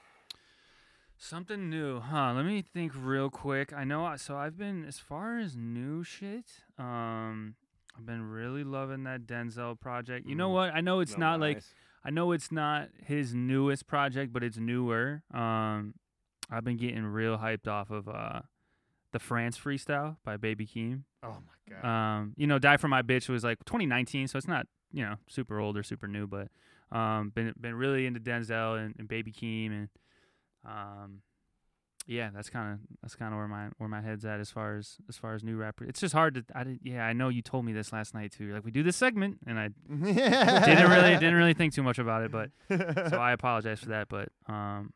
Something 1.17 1.69
new, 1.69 1.99
huh? 1.99 2.33
Let 2.33 2.45
me 2.45 2.61
think 2.61 2.93
real 2.95 3.29
quick. 3.29 3.73
I 3.73 3.83
know. 3.83 4.05
I- 4.05 4.15
So 4.15 4.37
I've 4.37 4.57
been 4.57 4.85
as 4.85 4.99
far 4.99 5.37
as 5.37 5.55
new 5.57 6.01
shit. 6.03 6.63
Um, 6.77 7.55
I've 7.97 8.05
been 8.05 8.21
really 8.29 8.63
loving 8.63 9.03
that 9.03 9.27
Denzel 9.27 9.77
project. 9.77 10.25
You 10.27 10.35
know 10.35 10.49
Mm. 10.49 10.53
what? 10.53 10.73
I 10.73 10.79
know 10.79 11.01
it's 11.01 11.17
No, 11.17 11.31
not 11.31 11.39
like 11.41 11.57
nice. 11.57 11.73
I 12.03 12.09
know 12.09 12.31
it's 12.31 12.51
not 12.51 12.89
his 13.05 13.33
newest 13.33 13.87
project, 13.87 14.31
but 14.31 14.43
it's 14.43 14.57
newer. 14.57 15.23
Um, 15.33 15.95
I've 16.49 16.63
been 16.63 16.77
getting 16.77 17.05
real 17.05 17.37
hyped 17.37 17.67
off 17.67 17.89
of 17.91 18.07
uh, 18.07 18.41
the 19.11 19.19
France 19.19 19.57
freestyle 19.57 20.17
by 20.23 20.37
Baby 20.37 20.65
Keem. 20.65 21.03
Oh 21.23 21.37
my 21.45 21.75
god. 21.81 21.87
Um, 21.87 22.33
you 22.37 22.47
know, 22.47 22.59
Die 22.59 22.77
for 22.77 22.87
My 22.87 23.01
Bitch 23.01 23.29
was 23.29 23.43
like 23.43 23.63
2019, 23.65 24.27
so 24.27 24.37
it's 24.37 24.47
not 24.47 24.65
you 24.91 25.03
know 25.03 25.15
super 25.27 25.59
old 25.59 25.77
or 25.77 25.83
super 25.83 26.07
new, 26.07 26.27
but 26.27 26.47
um, 26.91 27.31
been 27.33 27.53
been 27.59 27.75
really 27.75 28.05
into 28.05 28.19
Denzel 28.19 28.83
and, 28.83 28.95
and 28.97 29.07
Baby 29.07 29.31
Keem, 29.31 29.71
and 29.71 29.89
um, 30.65 31.21
yeah, 32.09 32.31
that's 32.33 32.49
kind 32.49 32.73
of 32.73 32.79
that's 33.03 33.13
kind 33.13 33.33
of 33.33 33.37
where 33.37 33.47
my 33.47 33.67
where 33.77 33.87
my 33.87 34.01
head's 34.01 34.25
at 34.25 34.39
as 34.39 34.49
far 34.49 34.77
as 34.77 34.97
as 35.07 35.15
far 35.15 35.35
as 35.35 35.43
new 35.43 35.55
rapper. 35.55 35.85
It's 35.85 35.99
just 35.99 36.13
hard 36.13 36.33
to 36.33 36.43
I 36.55 36.63
didn't 36.63 36.81
yeah 36.83 37.05
I 37.05 37.13
know 37.13 37.29
you 37.29 37.43
told 37.43 37.65
me 37.65 37.71
this 37.71 37.93
last 37.93 38.15
night 38.15 38.31
too. 38.31 38.45
You're 38.45 38.55
like 38.55 38.65
we 38.65 38.71
do 38.71 38.81
this 38.81 38.97
segment, 38.97 39.37
and 39.45 39.59
I 39.59 39.67
didn't 39.87 40.89
really 40.89 41.13
didn't 41.13 41.35
really 41.35 41.53
think 41.53 41.75
too 41.75 41.83
much 41.83 41.99
about 41.99 42.23
it, 42.23 42.31
but 42.31 42.49
so 43.09 43.17
I 43.17 43.31
apologize 43.31 43.79
for 43.79 43.89
that. 43.89 44.09
But 44.09 44.29
um, 44.47 44.91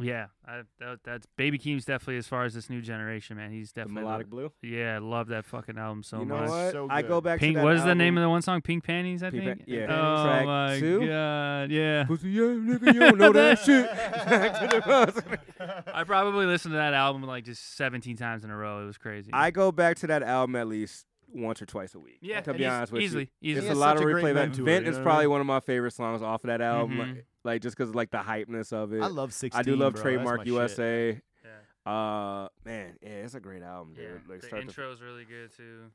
Yeah, 0.00 0.26
I, 0.46 0.62
that, 0.78 1.00
that's 1.02 1.26
Baby 1.36 1.58
Keem's 1.58 1.84
definitely 1.84 2.18
as 2.18 2.28
far 2.28 2.44
as 2.44 2.54
this 2.54 2.70
new 2.70 2.80
generation, 2.80 3.36
man. 3.36 3.50
He's 3.50 3.72
The 3.72 3.80
definitely 3.80 4.02
melodic 4.04 4.30
blue. 4.30 4.52
Yeah, 4.62 4.94
I 4.94 4.98
love 4.98 5.26
that 5.28 5.44
fucking 5.44 5.76
album 5.76 6.04
so 6.04 6.20
you 6.20 6.26
know 6.26 6.36
much. 6.38 6.50
what? 6.50 6.70
So 6.72 6.86
I 6.88 7.02
go 7.02 7.20
back 7.20 7.40
Pink. 7.40 7.54
to 7.54 7.58
that 7.58 7.64
What 7.64 7.74
is 7.74 7.82
the 7.82 7.96
name 7.96 8.16
of 8.16 8.22
album. 8.22 8.28
the 8.28 8.30
one 8.30 8.42
song? 8.42 8.60
Pink 8.62 8.84
Panties, 8.84 9.24
I 9.24 9.30
Pink 9.30 9.42
think. 9.44 9.58
Pan- 9.66 9.66
yeah. 9.66 9.86
Oh 9.90 10.24
Track 10.24 10.46
my 10.46 10.78
two? 10.78 11.06
god, 11.08 11.70
yeah. 11.72 12.04
Pussy, 12.04 12.30
yeah, 12.30 12.42
nigga, 12.42 12.94
you 12.94 13.00
don't 13.00 13.18
know 13.18 13.32
that 13.32 13.58
shit. 13.58 13.90
Back 13.90 14.60
to 14.70 14.76
the 14.76 14.82
bus. 14.82 15.84
I 15.92 16.04
probably 16.04 16.46
listened 16.46 16.72
to 16.74 16.78
that 16.78 16.94
album 16.94 17.24
like 17.24 17.44
just 17.44 17.76
17 17.76 18.16
times 18.16 18.44
in 18.44 18.50
a 18.50 18.56
row. 18.56 18.82
It 18.82 18.86
was 18.86 18.98
crazy. 18.98 19.30
I 19.32 19.50
go 19.50 19.72
back 19.72 19.96
to 19.98 20.06
that 20.06 20.22
album 20.22 20.54
at 20.54 20.68
least 20.68 21.06
once 21.34 21.60
or 21.60 21.66
twice 21.66 21.94
a 21.96 21.98
week. 21.98 22.18
Yeah, 22.22 22.40
to 22.42 22.54
be 22.54 22.64
honest 22.66 22.92
with 22.92 23.02
easily, 23.02 23.30
you, 23.40 23.52
easily. 23.52 23.66
it's 23.66 23.76
a 23.76 23.78
lot 23.78 23.96
of 23.96 23.98
such 23.98 24.08
a 24.08 24.12
great 24.12 24.24
replay. 24.26 24.34
That 24.34 24.50
Vent 24.54 24.86
is 24.86 24.92
know 24.96 25.00
what 25.02 25.08
I 25.08 25.10
probably 25.10 25.26
one 25.26 25.40
of 25.40 25.46
my 25.48 25.58
favorite 25.60 25.92
songs 25.92 26.22
off 26.22 26.44
of 26.44 26.48
that 26.48 26.60
album. 26.60 26.96
Mhm. 26.98 27.22
Like, 27.48 27.54
like 27.54 27.62
just 27.62 27.76
because 27.76 27.94
like 27.94 28.10
the 28.10 28.18
hypeness 28.18 28.72
of 28.72 28.92
it. 28.92 29.02
I 29.02 29.06
love 29.08 29.32
16. 29.32 29.58
I 29.58 29.62
do 29.62 29.76
love 29.76 29.94
bro. 29.94 30.02
Trademark 30.02 30.38
my 30.38 30.44
shit. 30.44 30.52
USA. 30.52 31.20
yeah, 31.44 31.90
Uh, 31.92 32.48
man, 32.64 32.96
yeah, 33.02 33.08
it's 33.08 33.34
a 33.34 33.40
great 33.40 33.62
album, 33.62 33.94
dude. 33.94 34.04
yeah. 34.04 34.10
Like 34.32 34.40
the 34.42 34.46
start 34.46 34.68
to- 34.68 34.96
really 35.04 35.24
good 35.24 35.50
too. 35.56 35.90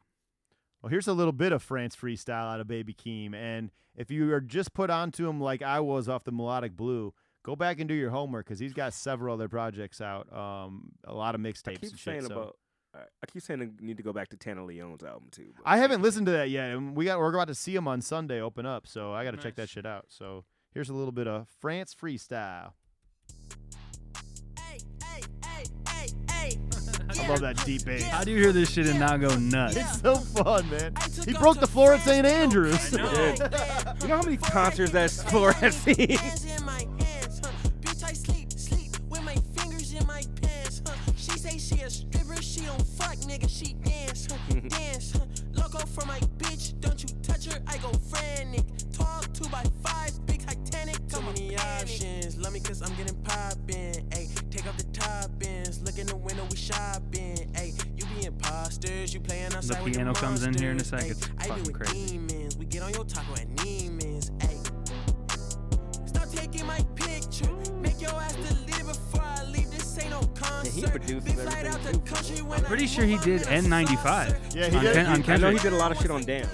Well, 0.81 0.89
here's 0.89 1.07
a 1.07 1.13
little 1.13 1.31
bit 1.33 1.51
of 1.53 1.63
France 1.63 1.95
freestyle 1.95 2.51
out 2.53 2.59
of 2.59 2.67
Baby 2.67 2.93
Keem, 2.93 3.33
and 3.33 3.71
if 3.95 4.11
you 4.11 4.33
are 4.33 4.41
just 4.41 4.73
put 4.73 4.89
onto 4.89 5.29
him 5.29 5.39
like 5.39 5.61
I 5.61 5.79
was 5.79 6.09
off 6.09 6.23
the 6.25 6.31
Melodic 6.33 6.75
Blue, 6.75 7.13
go 7.43 7.55
back 7.55 7.79
and 7.79 7.87
do 7.87 7.93
your 7.93 8.09
homework 8.09 8.45
because 8.47 8.59
he's 8.59 8.73
got 8.73 8.93
several 8.93 9.33
other 9.33 9.47
projects 9.47 10.01
out, 10.01 10.31
um, 10.35 10.91
a 11.05 11.13
lot 11.13 11.35
of 11.35 11.41
mixtapes 11.41 11.83
and 11.83 11.97
saying 11.97 12.21
shit. 12.21 12.27
so- 12.29 12.33
about. 12.35 12.57
I 12.95 13.25
keep 13.25 13.41
saying 13.41 13.59
I 13.61 13.69
need 13.83 13.97
to 13.97 14.03
go 14.03 14.13
back 14.13 14.29
to 14.29 14.37
Tanna 14.37 14.63
Leone's 14.65 15.03
album 15.03 15.29
too. 15.31 15.53
I 15.65 15.77
haven't 15.77 16.03
listened 16.03 16.27
to 16.27 16.31
that 16.33 16.51
yet, 16.51 16.69
and 16.69 16.95
we 16.95 17.05
got 17.05 17.17
we're 17.17 17.33
about 17.33 17.47
to 17.47 17.55
see 17.55 17.75
him 17.75 17.87
on 17.87 18.01
Sunday 18.01 18.39
open 18.39 18.67
up, 18.67 18.85
so 18.85 19.13
I 19.13 19.23
got 19.23 19.31
to 19.31 19.37
check 19.37 19.55
that 19.55 19.67
shit 19.69 19.83
out. 19.85 20.05
So 20.09 20.43
here's 20.73 20.89
a 20.89 20.93
little 20.93 21.11
bit 21.11 21.27
of 21.27 21.47
France 21.59 21.95
freestyle. 21.99 22.73
I 27.19 27.27
love 27.27 27.41
that 27.41 27.63
deep 27.65 27.85
bass. 27.85 28.03
How 28.03 28.23
do 28.23 28.31
you 28.31 28.37
hear 28.37 28.51
this 28.51 28.71
shit 28.71 28.87
and 28.87 28.99
not 28.99 29.21
go 29.21 29.35
nuts? 29.35 29.75
It's 29.75 30.01
so 30.01 30.15
fun, 30.15 30.69
man. 30.69 30.93
He 31.25 31.33
broke 31.33 31.59
the 31.59 31.67
floor 31.67 31.93
at 31.93 32.01
St. 32.01 32.25
Andrews. 32.25 32.93
I 32.93 32.97
know. 32.97 33.35
You 34.01 34.07
know 34.07 34.17
how 34.17 34.23
many 34.23 34.37
concerts 34.37 34.91
that 34.91 35.11
Floor 35.11 35.51
has 35.53 35.75
seen? 35.75 36.17
hands 36.17 36.45
in 36.45 36.65
my 36.65 36.87
hands, 36.99 37.39
huh? 37.43 37.51
Bitch, 37.81 38.03
I 38.03 38.13
sleep, 38.13 38.51
sleep 38.53 38.91
with 39.09 39.23
my 39.23 39.35
fingers 39.55 39.93
in 39.93 40.05
my 40.07 40.23
pants, 40.41 40.81
huh? 40.85 40.93
She 41.15 41.31
say 41.37 41.57
she 41.57 41.81
a 41.83 41.89
stripper, 41.89 42.41
she 42.41 42.61
don't 42.61 42.85
fuck, 42.85 43.15
nigga, 43.17 43.47
she 43.49 43.73
dance, 43.73 44.27
huh? 44.29 44.37
dance, 44.69 45.13
huh? 45.13 45.25
Loco 45.53 45.79
for 45.85 46.05
my 46.05 46.19
bitch, 46.37 46.79
don't 46.81 47.01
you 47.01 47.09
touch 47.21 47.45
her, 47.45 47.61
I 47.67 47.77
go 47.77 47.91
frantic. 47.93 48.65
Tall, 48.91 49.21
two 49.33 49.47
by 49.49 49.63
me 52.53 52.59
cause 52.59 52.81
I'm 52.81 52.93
getting 52.95 53.15
poppin', 53.23 54.07
ayy. 54.11 54.49
Take 54.51 54.67
off 54.67 54.77
the 54.77 54.83
top 54.93 55.31
ends, 55.45 55.81
look 55.81 55.97
in 55.97 56.07
the 56.07 56.15
window, 56.15 56.45
we 56.49 56.55
shopping, 56.57 57.49
ayy. 57.53 57.73
You 57.99 58.05
be 58.19 58.25
imposters, 58.27 59.13
you 59.13 59.19
playin' 59.19 59.53
outside 59.53 59.83
with 59.83 59.95
your 59.95 60.03
piano 60.05 60.13
comes 60.13 60.43
in 60.43 60.53
here 60.53 60.69
in 60.71 60.77
a 60.79 60.83
monsters, 60.83 60.99
second. 61.01 61.15
ayy. 61.15 61.19
It's 61.19 61.27
I 61.39 61.43
be 61.43 61.49
fucking 61.49 61.63
with 61.63 61.73
crazy. 61.73 62.07
demons, 62.17 62.57
we 62.57 62.65
get 62.65 62.83
on 62.83 62.93
your 62.93 63.05
taco 63.05 63.33
at 63.33 63.47
Neiman's, 63.55 64.29
ayy. 64.31 66.07
Stop 66.07 66.29
taking 66.29 66.65
my 66.67 66.79
picture. 66.95 67.49
Make 67.81 67.99
your 68.01 68.11
ass 68.11 68.35
delete 68.35 68.79
it 68.79 68.85
before 68.87 69.21
I 69.23 69.43
leave. 69.45 69.71
This 69.71 69.97
ain't 69.99 70.11
no 70.11 70.19
concert. 70.35 70.91
produces 70.91 71.23
Big 71.23 71.35
flight 71.35 71.65
out 71.65 71.75
everything, 71.79 71.91
the 72.03 72.07
too. 72.09 72.13
country 72.15 72.41
when 72.43 72.59
I'm 72.59 72.65
pretty 72.65 72.83
I 72.83 72.87
sure 72.87 73.05
he 73.05 73.17
did 73.17 73.47
I'm 73.47 73.65
in 73.65 73.73
a 73.73 73.75
N95. 73.77 74.55
Yeah, 74.55 74.69
he 74.69 74.75
on 74.77 74.83
did. 74.83 74.93
Ken- 74.93 75.05
on 75.07 75.21
He- 75.23 75.31
I 75.31 75.37
know 75.37 75.49
he 75.49 75.59
did 75.59 75.73
a 75.73 75.75
lot 75.75 75.91
of 75.91 75.97
shit 75.97 76.11
on 76.11 76.23
Damn. 76.23 76.47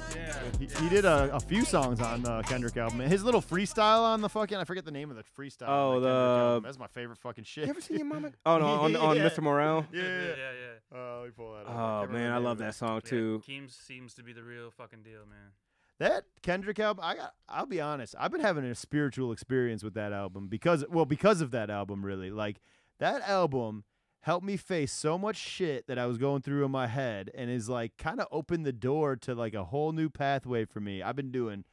He, 0.78 0.84
he 0.84 0.90
did 0.90 1.06
a, 1.06 1.36
a 1.36 1.40
few 1.40 1.64
songs 1.66 2.00
on 2.02 2.26
uh, 2.26 2.42
Kendrick 2.46 2.78
album. 2.78 3.00
His 3.00 3.24
little 3.24 3.42
freestyle 3.42 4.02
on 4.04 4.22
the 4.22 4.30
fucking 4.30 4.58
I 4.58 4.64
forget 4.64 4.86
the 4.86 4.92
name 4.92 5.10
of 5.10 5.16
the 5.18 5.24
freestyle. 5.24 5.68
on 5.68 5.70
Oh, 5.70 6.00
the 6.00 6.08
Kendrick 6.08 6.12
the- 6.12 6.40
album. 6.50 6.64
that's 6.64 6.80
my 6.80 6.88
favorite 6.88 7.18
fucking 7.20 7.44
shit. 7.44 7.66
You 7.66 7.70
ever 7.72 7.82
seen 7.82 7.98
your 7.98 8.06
mama? 8.08 8.32
Oh 8.46 8.58
no, 8.58 8.66
on, 8.66 8.96
on 8.96 9.18
Yeah. 9.18 9.30
Mr. 9.30 9.42
Morale. 9.42 9.86
Yeah, 9.92 10.02
yeah. 10.04 10.10
yeah, 10.10 10.34
yeah. 10.36 10.98
Oh, 10.98 11.18
let 11.22 11.26
me 11.28 11.32
pull 11.36 11.54
that 11.54 11.66
up. 11.68 11.76
Oh 11.76 12.00
can't 12.02 12.12
man, 12.14 12.32
I 12.32 12.38
love 12.38 12.58
that 12.60 12.70
it. 12.70 12.76
song 12.76 13.02
Yeah, 13.04 13.10
too. 13.10 13.42
Keems 13.46 13.76
seems 13.76 14.14
to 14.16 14.24
be 14.24 14.34
the 14.34 14.44
real 14.44 14.72
fucking 14.72 15.04
deal, 15.04 15.26
man. 15.30 15.52
That 16.00 16.24
Kendrick 16.44 16.80
album, 16.80 17.04
I 17.06 17.16
got. 17.16 17.34
I'll 17.50 17.66
be 17.66 17.82
honest. 17.82 18.16
I've 18.18 18.32
been 18.32 18.40
having 18.42 18.64
a 18.64 18.74
spiritual 18.74 19.32
experience 19.34 19.84
with 19.84 19.96
that 19.96 20.14
album 20.14 20.48
because, 20.48 20.86
well, 20.90 21.06
because 21.06 21.42
of 21.42 21.52
that 21.52 21.70
album, 21.70 22.06
really. 22.06 22.32
Like 22.32 22.62
that 23.00 23.22
album 23.28 23.84
helped 24.22 24.46
me 24.46 24.58
face 24.58 24.92
so 24.92 25.18
much 25.18 25.38
shit 25.38 25.88
that 25.88 25.98
I 25.98 26.06
was 26.06 26.18
going 26.18 26.42
through 26.42 26.66
in 26.66 26.72
my 26.72 26.88
head, 26.88 27.32
and 27.34 27.50
is 27.50 27.70
like 27.70 27.98
kind 27.98 28.20
of 28.20 28.28
opened 28.32 28.66
the 28.66 28.74
door 28.74 29.16
to 29.18 29.34
like 29.36 29.54
a 29.54 29.66
whole 29.66 29.92
new 29.92 30.10
pathway 30.10 30.66
for 30.66 30.80
me. 30.80 31.02
I've 31.02 31.16
been 31.16 31.32
doing 31.32 31.64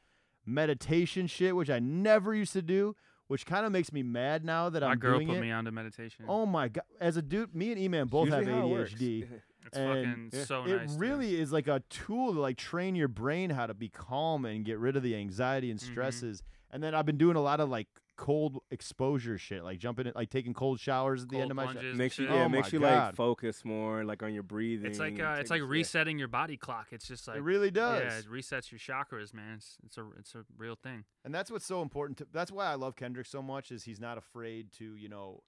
meditation 0.45 1.27
shit, 1.27 1.55
which 1.55 1.69
I 1.69 1.79
never 1.79 2.33
used 2.33 2.53
to 2.53 2.61
do, 2.61 2.95
which 3.27 3.45
kind 3.45 3.65
of 3.65 3.71
makes 3.71 3.91
me 3.91 4.01
mad 4.03 4.45
now 4.45 4.69
that 4.69 4.81
My 4.81 4.89
I'm 4.91 4.99
girl 4.99 5.19
put 5.19 5.35
it. 5.35 5.41
me 5.41 5.51
onto 5.51 5.71
meditation. 5.71 6.25
Oh 6.27 6.45
my 6.45 6.69
god! 6.69 6.83
As 7.01 7.17
a 7.17 7.21
dude, 7.21 7.53
me 7.53 7.71
and 7.71 7.79
E-Man 7.79 8.07
both 8.07 8.25
Usually 8.27 8.45
have 8.45 8.53
how 8.53 8.67
it 8.67 8.69
works. 8.71 8.93
ADHD. 8.93 9.27
it's 9.65 9.77
and 9.77 10.31
fucking 10.31 10.45
so 10.45 10.63
it 10.63 10.77
nice. 10.77 10.91
dude. 10.91 10.99
really 11.01 11.39
is 11.39 11.51
like 11.51 11.67
a 11.67 11.81
tool 11.89 12.33
to 12.33 12.39
like 12.39 12.57
train 12.57 12.95
your 12.95 13.09
brain 13.09 13.49
how 13.49 13.67
to 13.67 13.73
be 13.73 13.89
calm 13.89 14.45
and 14.45 14.63
get 14.63 14.79
rid 14.79 14.95
of 14.95 15.03
the 15.03 15.15
anxiety 15.15 15.69
and 15.69 15.79
Mhm. 15.79 15.83
stresses. 15.91 16.41
And 16.71 16.81
then 16.81 16.95
I've 16.95 17.05
been 17.05 17.17
doing 17.17 17.35
a 17.35 17.41
lot 17.41 17.59
of 17.59 17.69
like 17.69 17.87
cold 18.17 18.57
exposure 18.71 19.37
shit, 19.37 19.63
like 19.63 19.77
jumping 19.77 20.07
in, 20.07 20.13
like 20.15 20.29
taking 20.29 20.53
cold 20.53 20.79
showers 20.79 21.23
at 21.23 21.29
the 21.29 21.37
end 21.37 21.51
of 21.51 21.55
my 21.55 21.67
sh- 21.67 21.71
plunges 21.73 21.97
Makes 21.97 22.17
you 22.19 22.25
yeah, 22.25 22.43
Oh 22.43 22.49
makes 22.49 22.73
my 22.73 22.79
you 22.79 22.85
like 22.85 23.15
focus 23.15 23.63
more 23.63 24.03
like 24.03 24.23
on 24.23 24.33
your 24.33 24.43
breathing. 24.43 24.89
It's 24.89 24.99
like 24.99 25.19
uh, 25.19 25.37
it's 25.39 25.49
like 25.49 25.61
a- 25.61 25.63
yeah. 25.63 25.69
resetting 25.69 26.19
your 26.19 26.27
body 26.27 26.57
clock. 26.57 26.87
It's 26.91 27.07
just 27.07 27.27
like 27.27 27.37
It 27.37 27.41
really 27.43 27.71
does. 27.71 28.01
Yeah, 28.01 28.17
it 28.19 28.25
resets 28.29 28.71
your 28.71 28.79
chakras, 28.79 29.33
man. 29.33 29.55
It's, 29.57 29.77
it's 29.85 29.97
a 29.97 30.05
it's 30.19 30.35
a 30.35 30.43
real 30.57 30.75
thing. 30.75 31.05
And 31.23 31.33
that's 31.33 31.49
what's 31.49 31.65
so 31.65 31.81
important. 31.81 32.17
To, 32.17 32.27
that's 32.33 32.51
why 32.51 32.65
I 32.65 32.75
love 32.75 32.95
Kendrick 32.95 33.27
so 33.27 33.41
much 33.41 33.71
is 33.71 33.83
he's 33.83 33.99
not 33.99 34.17
afraid 34.17 34.71
to, 34.73 34.95
you 34.95 35.07
know, 35.09 35.43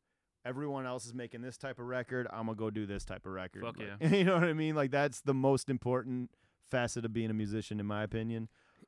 everyone 0.46 0.86
else 0.86 1.06
is 1.06 1.14
making 1.14 1.42
this 1.42 1.58
type 1.58 1.80
of 1.80 1.86
record. 1.86 2.28
I'm 2.32 2.46
gonna 2.46 2.56
go 2.56 2.70
do 2.70 2.86
this 2.86 3.04
type 3.04 3.26
of 3.26 3.34
record. 3.34 3.64
Fuck 3.64 3.78
Like, 3.78 4.12
you 4.12 4.24
know 4.24 4.36
what 4.36 4.44
I 4.44 4.54
mean? 4.54 4.76
Like 4.76 4.92
that's 4.92 5.22
the 5.22 5.34
most 5.34 5.70
important 5.70 6.30
facet 6.70 7.04
of 7.04 7.14
being 7.14 7.32
a 7.32 7.34
musician, 7.34 7.80
in 7.80 7.86
my 7.86 8.04
opinion. 8.04 8.48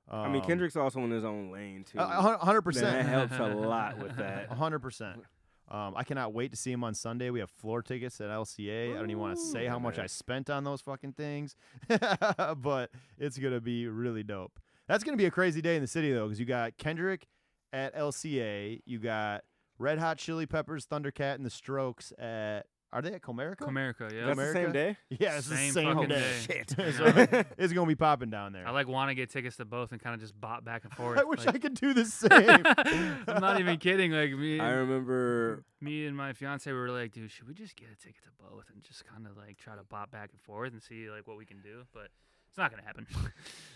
I 0.10 0.28
mean, 0.28 0.42
Um, 0.42 0.48
Kendrick's 0.48 0.76
also 0.76 1.00
in 1.02 1.12
his 1.12 1.24
own 1.24 1.52
lane 1.52 1.84
too. 1.86 1.98
a- 2.00 2.04
a 2.04 2.22
hun- 2.22 2.34
a 2.42 2.46
hundred 2.46 2.62
percent. 2.64 2.86
that 2.86 3.06
helps 3.30 3.38
a 3.40 3.56
lot 3.56 3.98
with 3.98 4.16
that. 4.18 4.50
Hundred 4.50 4.80
percent. 4.80 5.22
Um, 5.70 5.94
I 5.96 6.04
cannot 6.04 6.34
wait 6.34 6.52
to 6.52 6.58
see 6.58 6.70
him 6.72 6.84
on 6.84 6.94
Sunday. 6.94 7.30
We 7.30 7.40
have 7.40 7.50
floor 7.50 7.82
tickets 7.82 8.20
at 8.20 8.30
LCA. 8.30 8.92
I 8.92 9.00
don't 9.00 9.10
even 9.10 9.22
want 9.22 9.38
to 9.38 9.42
say 9.42 9.68
how 9.68 9.80
much 9.80 10.00
I 10.00 10.08
spent 10.08 10.50
on 10.50 10.66
those 10.66 10.82
fucking 10.82 11.14
things, 11.14 11.56
but 12.58 12.90
it's 13.18 13.38
gonna 13.38 13.62
be 13.62 13.88
really 13.88 14.24
dope. 14.24 14.60
That's 14.88 15.04
gonna 15.06 15.16
be 15.18 15.26
a 15.28 15.32
crazy 15.32 15.62
day 15.62 15.76
in 15.76 15.82
the 15.82 15.88
city 15.88 16.12
though, 16.12 16.26
because 16.26 16.40
you 16.42 16.46
got 16.46 16.78
Kendrick 16.78 17.28
at 17.72 17.96
LCA, 17.96 18.82
you 18.86 19.00
got 19.00 19.44
Red 19.80 19.98
Hot 20.00 20.18
Chili 20.18 20.46
Peppers, 20.46 20.86
Thundercat, 20.86 21.36
and 21.36 21.46
the 21.46 21.50
Strokes 21.50 22.12
at. 22.20 22.66
Are 22.94 23.02
they 23.02 23.14
at 23.14 23.22
Comerica? 23.22 23.56
Comerica, 23.60 24.12
yeah. 24.12 24.26
That's 24.26 24.38
the 24.38 24.52
same 24.54 24.72
day. 24.74 24.98
Yeah, 25.10 25.38
it's 25.38 25.48
the 25.48 25.56
Same 25.56 25.72
same 25.72 25.94
fucking 25.94 26.10
day. 26.10 26.20
day. 26.20 26.64
Shit. 26.66 26.70
so 26.72 27.44
it's 27.58 27.72
gonna 27.74 27.88
be 27.88 27.96
popping 27.96 28.30
down 28.30 28.52
there. 28.52 28.68
I 28.68 28.72
like 28.72 28.88
want 28.90 29.10
to 29.10 29.16
get 29.16 29.30
tickets 29.30 29.56
to 29.58 29.66
both 29.66 29.94
and 29.94 30.02
kind 30.02 30.14
of 30.14 30.20
just 30.20 30.40
bop 30.40 30.66
back 30.66 30.84
and 30.84 30.92
forth. 30.98 31.18
I 31.18 31.24
wish 31.24 31.46
like- 31.46 31.56
I 31.56 31.60
could 31.60 31.76
do 31.76 31.94
the 31.94 32.04
same. 32.06 32.66
I'm 33.28 33.42
not 33.42 33.60
even 33.62 33.78
kidding. 33.78 34.12
Like 34.12 34.32
me, 34.34 34.60
I 34.60 34.72
remember 34.72 35.64
me 35.80 36.06
and 36.06 36.18
my 36.18 36.34
fiance 36.34 36.70
were 36.72 36.90
like, 36.90 37.14
dude, 37.14 37.32
should 37.32 37.48
we 37.48 37.54
just 37.54 37.76
get 37.78 37.88
a 37.92 37.96
ticket 37.96 38.24
to 38.24 38.30
both 38.44 38.66
and 38.74 38.84
just 38.84 39.06
kind 39.06 39.26
of 39.26 39.38
like 39.38 39.58
try 39.58 39.76
to 39.76 39.84
bop 39.84 40.12
back 40.12 40.32
and 40.32 40.42
forth 40.42 40.74
and 40.74 40.82
see 40.84 41.10
like 41.10 41.26
what 41.28 41.38
we 41.38 41.46
can 41.46 41.62
do? 41.62 41.84
But 41.94 42.10
it's 42.50 42.58
not 42.58 42.72
gonna 42.72 42.84
happen. 42.84 43.08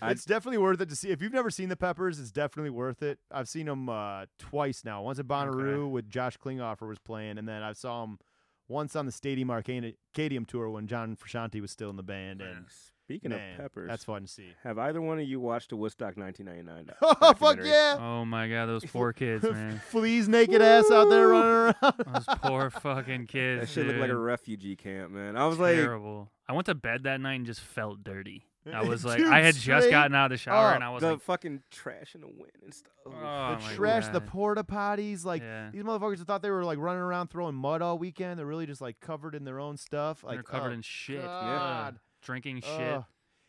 I- 0.02 0.12
it's 0.12 0.26
definitely 0.26 0.58
worth 0.58 0.82
it 0.82 0.90
to 0.90 0.96
see. 0.98 1.10
If 1.12 1.22
you've 1.22 1.32
never 1.32 1.50
seen 1.50 1.70
the 1.70 1.78
Peppers, 1.78 2.20
it's 2.20 2.32
definitely 2.32 2.72
worth 2.72 3.02
it. 3.02 3.20
I've 3.32 3.48
seen 3.48 3.68
them 3.68 3.88
uh, 3.88 4.26
twice 4.38 4.84
now. 4.84 5.04
Once 5.04 5.20
at 5.20 5.26
Bonnaroo 5.28 5.90
with 5.90 6.10
Josh 6.10 6.38
Klinghoffer 6.38 6.86
was 6.86 7.00
playing, 7.00 7.38
and 7.38 7.48
then 7.48 7.64
I 7.64 7.72
saw 7.72 8.04
him 8.04 8.20
once 8.68 8.96
on 8.96 9.06
the 9.06 9.12
Stadium 9.12 9.50
Arcade- 9.52 9.96
Arcadium 10.16 10.46
tour 10.46 10.70
when 10.70 10.88
John 10.88 11.16
Frusciante 11.16 11.62
was 11.62 11.72
still 11.72 11.90
in 11.90 11.96
the 11.96 12.04
band. 12.04 12.42
And 12.42 12.66
speaking 13.06 13.30
man, 13.32 13.54
of 13.54 13.58
peppers, 13.60 13.88
that's 13.90 14.04
fun 14.04 14.24
to 14.24 14.28
see. 14.28 14.50
have 14.64 14.78
either 14.80 15.02
one 15.02 15.20
of 15.20 15.28
you 15.28 15.40
watched 15.40 15.70
the 15.70 15.76
Woodstock 15.76 16.18
1999? 16.18 16.96
Oh 17.22 17.34
fuck 17.34 17.60
yeah! 17.64 17.98
oh 18.00 18.26
my 18.26 18.48
god, 18.48 18.66
those 18.68 18.86
poor 18.86 19.14
kids, 19.14 19.44
man. 19.50 19.80
Flea's 19.90 20.28
naked 20.28 20.62
ass 20.62 20.90
out 20.92 21.10
there 21.10 21.28
running 21.28 21.48
around. 21.52 21.76
Those 22.14 22.26
poor 22.42 22.70
fucking 22.70 23.28
kids. 23.28 23.62
That 23.62 23.70
shit 23.70 23.88
looked 23.88 24.00
like 24.00 24.10
a 24.10 24.18
refugee 24.18 24.76
camp, 24.76 25.12
man. 25.12 25.38
I 25.38 25.46
was 25.48 25.60
like, 25.60 25.76
terrible. 25.76 26.32
I 26.48 26.54
went 26.54 26.66
to 26.68 26.76
bed 26.76 27.04
that 27.04 27.20
night 27.22 27.36
and 27.36 27.46
just 27.46 27.62
felt 27.62 28.04
dirty. 28.04 28.46
I 28.74 28.84
was 28.84 29.06
like, 29.06 29.18
Dude, 29.20 29.28
I 29.32 29.42
had 29.42 29.54
just 29.56 29.62
straight 29.64 29.92
gotten 29.92 30.16
out 30.16 30.26
of 30.26 30.32
the 30.32 30.38
shower 30.38 30.70
up. 30.70 30.76
and 30.76 30.84
I 30.84 30.90
was 30.90 31.02
the 31.02 31.12
like, 31.14 31.22
fucking 31.22 31.62
trash 31.72 32.16
in 32.16 32.22
the 32.22 32.28
wind 32.28 32.52
and 32.64 32.74
stuff. 32.74 32.94
oh 33.06 33.12
the 33.12 33.16
my 33.18 33.74
trash, 33.76 34.06
the 34.08 34.20
God. 34.20 34.28
porta 34.28 34.64
potties, 34.64 35.24
like 35.26 35.42
Yeah. 35.42 35.70
these 35.72 35.84
motherfuckers 35.84 36.18
that 36.20 36.28
thought 36.28 36.42
they 36.42 36.50
were 36.50 36.64
like 36.66 36.80
running 36.80 37.02
around 37.02 37.30
throwing 37.30 37.56
mud 37.56 37.82
all 37.82 37.98
weekend. 37.98 38.40
They're 38.40 38.46
really 38.46 38.66
just 38.66 38.82
like 38.82 39.00
covered 39.00 39.36
in 39.36 39.44
their 39.46 39.60
own 39.60 39.78
stuff. 39.78 40.24
Like 40.24 40.36
They're 40.36 40.44
covered 40.44 40.72
oh, 40.72 40.76
in 40.76 40.82
shit. 40.82 41.24
God. 41.24 42.00
Drinking 42.22 42.62
shit. 42.62 42.82
Ugh. 42.94 43.04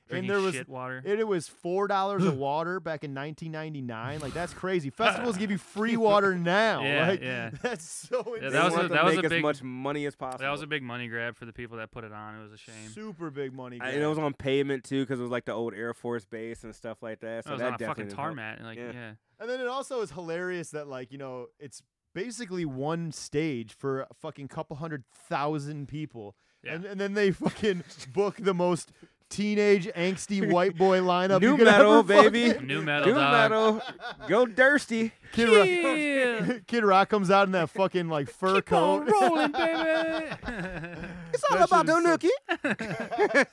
Drinking 0.09 0.31
and 0.31 0.39
there 0.39 0.45
was 0.45 0.55
shit 0.55 0.69
water. 0.69 1.03
It, 1.05 1.19
it 1.19 1.27
was 1.27 1.49
four 1.49 1.89
dollars 1.89 2.25
a 2.25 2.31
water 2.47 2.79
back 2.79 3.03
in 3.03 3.13
1999. 3.15 4.21
Like 4.21 4.33
that's 4.33 4.55
crazy. 4.55 4.91
Festivals 4.97 5.37
give 5.37 5.51
you 5.51 5.59
free 5.59 5.97
water 5.97 6.37
now. 6.39 6.83
Yeah, 6.85 7.09
like, 7.09 7.21
yeah. 7.23 7.51
That's 7.63 7.85
so. 8.09 8.37
Yeah, 8.41 8.51
that 8.51 8.65
was 8.65 8.75
a- 8.85 8.89
that 8.89 9.05
was 9.05 9.17
make 9.17 9.25
a 9.25 9.27
as 9.27 9.31
big- 9.31 9.43
much 9.43 9.63
money 9.63 10.07
as 10.07 10.15
possible. 10.15 10.45
that 10.45 10.51
was 10.51 10.63
a 10.63 10.67
big 10.67 10.83
money 10.83 11.09
grab 11.09 11.37
for 11.37 11.45
the 11.45 11.53
people 11.53 11.77
that 11.79 11.91
put 11.91 12.05
it 12.05 12.13
on. 12.13 12.39
It 12.39 12.43
was 12.43 12.53
a 12.53 12.57
shame. 12.59 12.89
super 12.93 13.31
big 13.31 13.53
money. 13.53 13.79
I- 13.81 13.91
and 13.91 14.03
it 14.03 14.07
was 14.07 14.19
on 14.19 14.33
pavement 14.35 14.85
too, 14.85 15.03
because 15.03 15.19
it 15.19 15.23
was 15.23 15.33
like 15.33 15.45
the 15.45 15.53
old 15.53 15.75
Air 15.75 15.93
Force 15.95 16.25
base 16.25 16.63
and 16.65 16.75
stuff 16.75 17.03
like 17.03 17.21
that. 17.21 17.45
So 17.45 17.51
I 17.51 17.53
was 17.55 17.61
that 17.61 17.67
on 17.69 17.75
a 17.75 17.79
definitely 17.79 17.87
fucking 17.89 18.05
didn't 18.09 18.19
help. 18.19 18.37
tarmac. 18.37 18.61
Like, 18.63 18.79
Yeah. 18.79 18.93
yeah. 18.93 19.11
And 19.41 19.51
then 19.51 19.61
it 19.61 19.67
also 19.67 20.01
is 20.03 20.13
hilarious 20.13 20.71
that 20.71 20.87
like 20.89 21.11
you 21.13 21.19
know 21.19 21.47
it's 21.59 21.83
basically 22.15 22.65
one 22.65 23.11
stage 23.13 23.75
for 23.75 24.03
a 24.03 24.07
fucking 24.23 24.49
couple 24.49 24.77
hundred 24.77 25.05
thousand 25.29 25.89
people, 25.89 26.35
Yeah. 26.63 26.75
and, 26.75 26.85
and 26.85 27.01
then 27.01 27.15
they 27.15 27.31
fucking 27.33 27.83
book 28.15 28.37
the 28.39 28.55
most 28.55 28.93
teenage 29.29 29.87
angsty 29.89 30.51
white 30.51 30.77
boy 30.77 31.01
lineup. 31.01 31.41
New 31.41 31.57
you 31.57 31.65
metal, 31.65 32.03
baby. 32.03 32.49
fucking- 32.53 32.67
New 32.67 32.83
metal, 32.83 33.09
New 33.09 33.15
dog. 33.15 33.33
metal. 33.51 33.83
Go 34.29 34.47
Dursty. 34.47 35.13
Kid, 35.33 35.49
Yeah. 35.51 36.47
Rock, 36.53 36.61
Kid 36.67 36.85
Rock 36.85 37.09
comes 37.09 37.31
out 37.31 37.47
in 37.47 37.53
that 37.53 37.71
fucking 37.71 38.09
like 38.09 38.31
fur 38.31 38.61
Keep 38.61 38.73
on 38.73 39.07
coat. 39.07 39.13
rolling, 39.13 39.53
baby. 39.53 40.27
It's 41.35 41.45
all 41.51 41.59
That 41.59 41.67
about 41.69 41.87
shit 41.87 42.23
the 42.23 42.27
is 42.27 42.33
so- 42.63 42.69
nookie. 42.69 43.47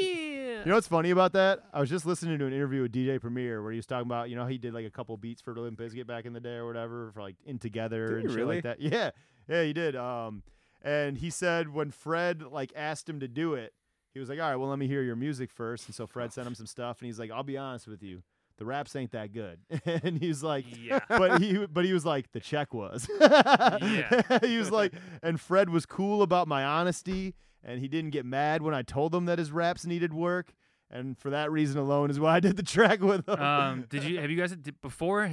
yeah. 0.00 0.60
You 0.60 0.64
know 0.66 0.74
what's 0.74 0.88
funny 0.88 1.10
about 1.10 1.32
that? 1.34 1.60
I 1.72 1.80
was 1.80 1.88
just 1.90 2.04
listening 2.06 2.38
to 2.40 2.46
an 2.46 2.52
interview 2.52 2.82
with 2.82 2.92
DJ 2.92 3.20
Premier 3.20 3.62
where 3.62 3.70
he 3.72 3.76
was 3.76 3.86
talking 3.86 4.06
about, 4.06 4.28
you 4.30 4.36
know, 4.36 4.46
he 4.46 4.58
did 4.58 4.74
like 4.74 4.86
a 4.86 4.90
couple 4.90 5.16
beats 5.16 5.40
for 5.40 5.54
Limp 5.54 5.78
Bizkit 5.78 6.06
back 6.06 6.24
in 6.26 6.32
the 6.32 6.40
day 6.40 6.54
or 6.54 6.66
whatever 6.66 7.10
for 7.14 7.20
like 7.22 7.36
In 7.44 7.58
Together 7.58 8.08
Did 8.08 8.18
and 8.24 8.30
shit 8.30 8.36
really? 8.38 8.56
like 8.56 8.64
that. 8.64 8.80
Yeah, 8.80 9.10
yeah, 9.48 9.62
he 9.62 9.72
did. 9.72 9.94
Um, 9.94 10.42
and 10.82 11.18
he 11.18 11.30
said 11.30 11.72
when 11.72 11.90
Fred 11.90 12.42
like 12.42 12.72
asked 12.74 13.08
him 13.08 13.20
to 13.20 13.28
do 13.28 13.54
it, 13.54 13.72
he 14.18 14.20
was 14.20 14.28
like, 14.28 14.40
"All 14.40 14.48
right, 14.50 14.56
well, 14.56 14.68
let 14.68 14.78
me 14.78 14.86
hear 14.88 15.02
your 15.02 15.16
music 15.16 15.50
first. 15.50 15.86
And 15.86 15.94
so 15.94 16.06
Fred 16.06 16.32
sent 16.32 16.46
him 16.46 16.54
some 16.54 16.66
stuff, 16.66 16.98
and 17.00 17.06
he's 17.06 17.18
like, 17.18 17.30
"I'll 17.30 17.42
be 17.44 17.56
honest 17.56 17.86
with 17.86 18.02
you." 18.02 18.22
The 18.56 18.64
raps 18.64 18.96
ain't 18.96 19.12
that 19.12 19.32
good, 19.32 19.60
and 19.84 20.18
he's 20.18 20.42
like, 20.42 20.64
Yeah. 20.76 20.98
but 21.08 21.40
he, 21.40 21.64
but 21.66 21.84
he 21.84 21.92
was 21.92 22.04
like, 22.04 22.32
the 22.32 22.40
check 22.40 22.74
was, 22.74 23.08
Yeah. 23.20 24.38
he 24.42 24.58
was 24.58 24.72
like, 24.72 24.92
and 25.22 25.40
Fred 25.40 25.70
was 25.70 25.86
cool 25.86 26.22
about 26.22 26.48
my 26.48 26.64
honesty, 26.64 27.36
and 27.62 27.78
he 27.80 27.86
didn't 27.86 28.10
get 28.10 28.26
mad 28.26 28.62
when 28.62 28.74
I 28.74 28.82
told 28.82 29.14
him 29.14 29.26
that 29.26 29.38
his 29.38 29.52
raps 29.52 29.86
needed 29.86 30.12
work, 30.12 30.54
and 30.90 31.16
for 31.16 31.30
that 31.30 31.52
reason 31.52 31.78
alone 31.78 32.10
is 32.10 32.18
why 32.18 32.34
I 32.34 32.40
did 32.40 32.56
the 32.56 32.64
track 32.64 33.00
with 33.00 33.28
him. 33.28 33.40
Um, 33.40 33.84
did 33.88 34.02
you 34.02 34.18
have 34.20 34.28
you 34.28 34.36
guys 34.36 34.50
did, 34.50 34.80
before 34.80 35.30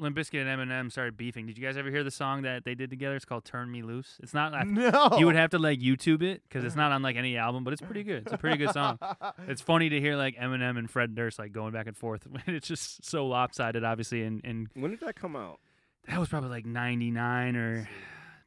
Limp 0.00 0.16
Bizkit 0.16 0.46
and 0.46 0.48
Eminem 0.70 0.90
started 0.92 1.16
beefing? 1.16 1.46
Did 1.46 1.58
you 1.58 1.64
guys 1.64 1.76
ever 1.76 1.90
hear 1.90 2.04
the 2.04 2.10
song 2.10 2.42
that 2.42 2.64
they 2.64 2.74
did 2.74 2.90
together? 2.90 3.16
It's 3.16 3.24
called 3.24 3.44
"Turn 3.44 3.70
Me 3.70 3.82
Loose." 3.82 4.18
It's 4.22 4.32
not. 4.34 4.54
I- 4.54 4.62
no, 4.64 5.16
You 5.18 5.26
would 5.26 5.34
have 5.36 5.50
to 5.50 5.58
like 5.58 5.80
YouTube 5.80 6.22
it 6.22 6.42
because 6.48 6.64
it's 6.64 6.76
not 6.76 6.92
on 6.92 7.02
like 7.02 7.16
any 7.16 7.36
album, 7.36 7.64
but 7.64 7.72
it's 7.72 7.82
pretty 7.82 8.02
good. 8.04 8.22
It's 8.24 8.32
a 8.32 8.38
pretty 8.38 8.56
good 8.58 8.70
song. 8.72 8.98
It's 9.48 9.60
funny 9.62 9.88
to 9.88 10.00
hear 10.00 10.16
like 10.16 10.36
Eminem 10.36 10.78
and 10.78 10.90
Fred 10.90 11.14
Durst 11.14 11.38
like 11.38 11.52
going 11.52 11.72
back 11.72 11.86
and 11.86 11.96
forth. 11.96 12.26
it's 12.46 12.68
just 12.68 13.04
so 13.04 13.26
lopsided, 13.26 13.82
obviously. 13.84 14.22
And, 14.24 14.40
and 14.44 14.68
When 14.74 14.90
did 14.90 15.00
that 15.00 15.16
come 15.16 15.34
out? 15.36 15.60
that 16.08 16.18
was 16.18 16.28
probably 16.28 16.50
like 16.50 16.64
'99 16.66 17.56
or 17.56 17.88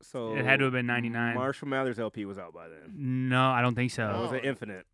So 0.02 0.36
It 0.36 0.46
had 0.46 0.60
to 0.60 0.66
have 0.66 0.74
been 0.74 0.88
99. 0.88 1.36
Marshall 1.36 1.68
Mathers 1.68 2.00
LP 2.00 2.26
was 2.26 2.38
out 2.40 2.54
by 2.54 2.68
then. 2.70 3.30
no, 3.30 3.50
I 3.52 3.62
don't 3.62 3.76
think 3.76 3.92
so. 3.92 4.08
Or 4.08 4.14
Oh. 4.14 4.22
was 4.24 4.32
it 4.34 4.46
Infinite? 4.46 4.86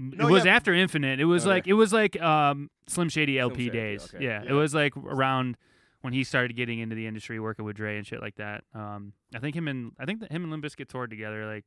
No, 0.00 0.28
it 0.28 0.30
was 0.30 0.44
yeah. 0.44 0.54
after 0.54 0.72
Infinite. 0.72 1.18
It 1.18 1.24
was 1.24 1.42
Okay. 1.44 1.50
like 1.54 1.66
it 1.66 1.72
was 1.72 1.92
like 1.92 2.20
um, 2.22 2.70
Slim 2.86 3.08
Shady 3.08 3.38
LP 3.38 3.64
Shady, 3.64 3.70
days. 3.70 4.04
okay. 4.14 4.24
Yeah, 4.24 4.42
Yeah. 4.44 4.50
it 4.50 4.52
was 4.54 4.72
like 4.74 4.96
around 4.96 5.56
when 6.02 6.12
he 6.12 6.24
started 6.24 6.56
getting 6.56 6.78
into 6.78 6.94
the 6.94 7.06
industry, 7.06 7.40
working 7.40 7.64
with 7.64 7.76
Dre 7.76 7.96
and 7.96 8.06
shit 8.06 8.20
like 8.20 8.36
that. 8.36 8.64
Um, 8.74 9.12
I 9.34 9.38
think 9.38 9.56
him 9.56 9.68
and 9.68 9.92
I 9.98 10.04
think 10.04 10.20
that 10.20 10.30
him 10.32 10.42
and 10.42 10.50
Limp 10.50 10.64
Bizkit 10.64 10.88
toured 10.88 11.10
together. 11.10 11.46
Like, 11.46 11.64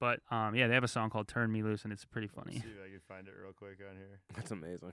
but 0.00 0.20
um, 0.30 0.54
yeah, 0.54 0.66
they 0.66 0.74
have 0.74 0.84
a 0.84 0.88
song 0.88 1.10
called 1.10 1.28
"Turn 1.28 1.52
Me 1.52 1.62
Loose" 1.62 1.84
and 1.84 1.92
it's 1.92 2.04
pretty 2.04 2.28
funny. 2.28 2.52
see 2.52 2.58
if 2.58 2.64
I 2.84 2.88
can 2.90 3.00
find 3.08 3.28
it 3.28 3.34
real 3.42 3.52
quick 3.52 3.78
on 3.88 3.96
here. 3.96 4.20
That's 4.34 4.50
amazing. 4.50 4.92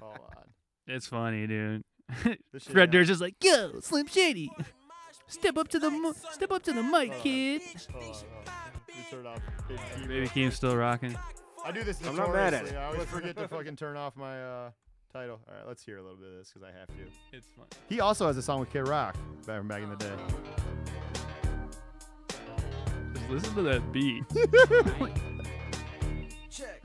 Hold 0.00 0.18
on. 0.36 0.44
It's 0.86 1.06
funny, 1.06 1.46
dude. 1.46 1.84
This 2.52 2.62
shit 2.62 2.72
Fred 2.72 2.90
Durst 2.92 3.10
is 3.10 3.20
like, 3.20 3.34
"Yo, 3.42 3.80
Slim 3.80 4.06
Shady, 4.06 4.50
step 5.26 5.58
up 5.58 5.66
to 5.68 5.78
the 5.80 5.90
mo- 5.90 6.14
step 6.32 6.52
up 6.52 6.62
to 6.64 6.72
the 6.72 6.82
mic, 6.82 7.12
kid." 7.18 7.62
Hold 7.92 8.04
on, 8.04 8.12
hold 8.12 9.26
on. 9.26 9.42
Let 9.68 9.78
me 10.06 10.06
off 10.06 10.08
Baby 10.08 10.28
Keem 10.28 10.32
Keem's 10.32 10.54
still 10.54 10.76
rocking. 10.76 11.18
I 11.64 11.72
do 11.72 11.82
this 11.82 12.00
I'm 12.06 12.14
not 12.14 12.32
mad 12.32 12.54
at 12.54 12.64
notoriously. 12.64 12.76
it. 12.76 12.80
I 12.80 12.84
always 12.84 13.08
forget 13.08 13.36
to 13.38 13.48
fucking 13.48 13.74
turn 13.76 13.96
off 13.96 14.16
my 14.16 14.40
uh, 14.42 14.70
title. 15.16 15.40
All 15.48 15.54
right, 15.56 15.66
let's 15.66 15.82
hear 15.82 15.96
a 15.96 16.02
little 16.02 16.18
bit 16.18 16.28
of 16.28 16.34
this 16.36 16.50
because 16.52 16.68
I 16.68 16.78
have 16.78 16.88
to. 16.88 16.94
It's 17.32 17.46
fun. 17.56 17.64
He 17.88 18.00
also 18.00 18.26
has 18.26 18.36
a 18.36 18.42
song 18.42 18.60
with 18.60 18.70
Kid 18.70 18.86
Rock 18.86 19.16
back 19.46 19.58
from 19.58 19.68
back 19.68 19.82
in 19.82 19.88
the 19.88 19.96
day. 19.96 20.12
Just 23.14 23.30
listen 23.30 23.54
to 23.54 23.62
that 23.62 23.92
beat. 23.92 24.24
Check. 26.50 26.82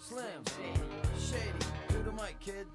Slim, 0.00 0.44
shady, 1.18 1.42
do 1.88 2.02
the 2.04 2.12
mic, 2.12 2.38
kid. 2.40 2.66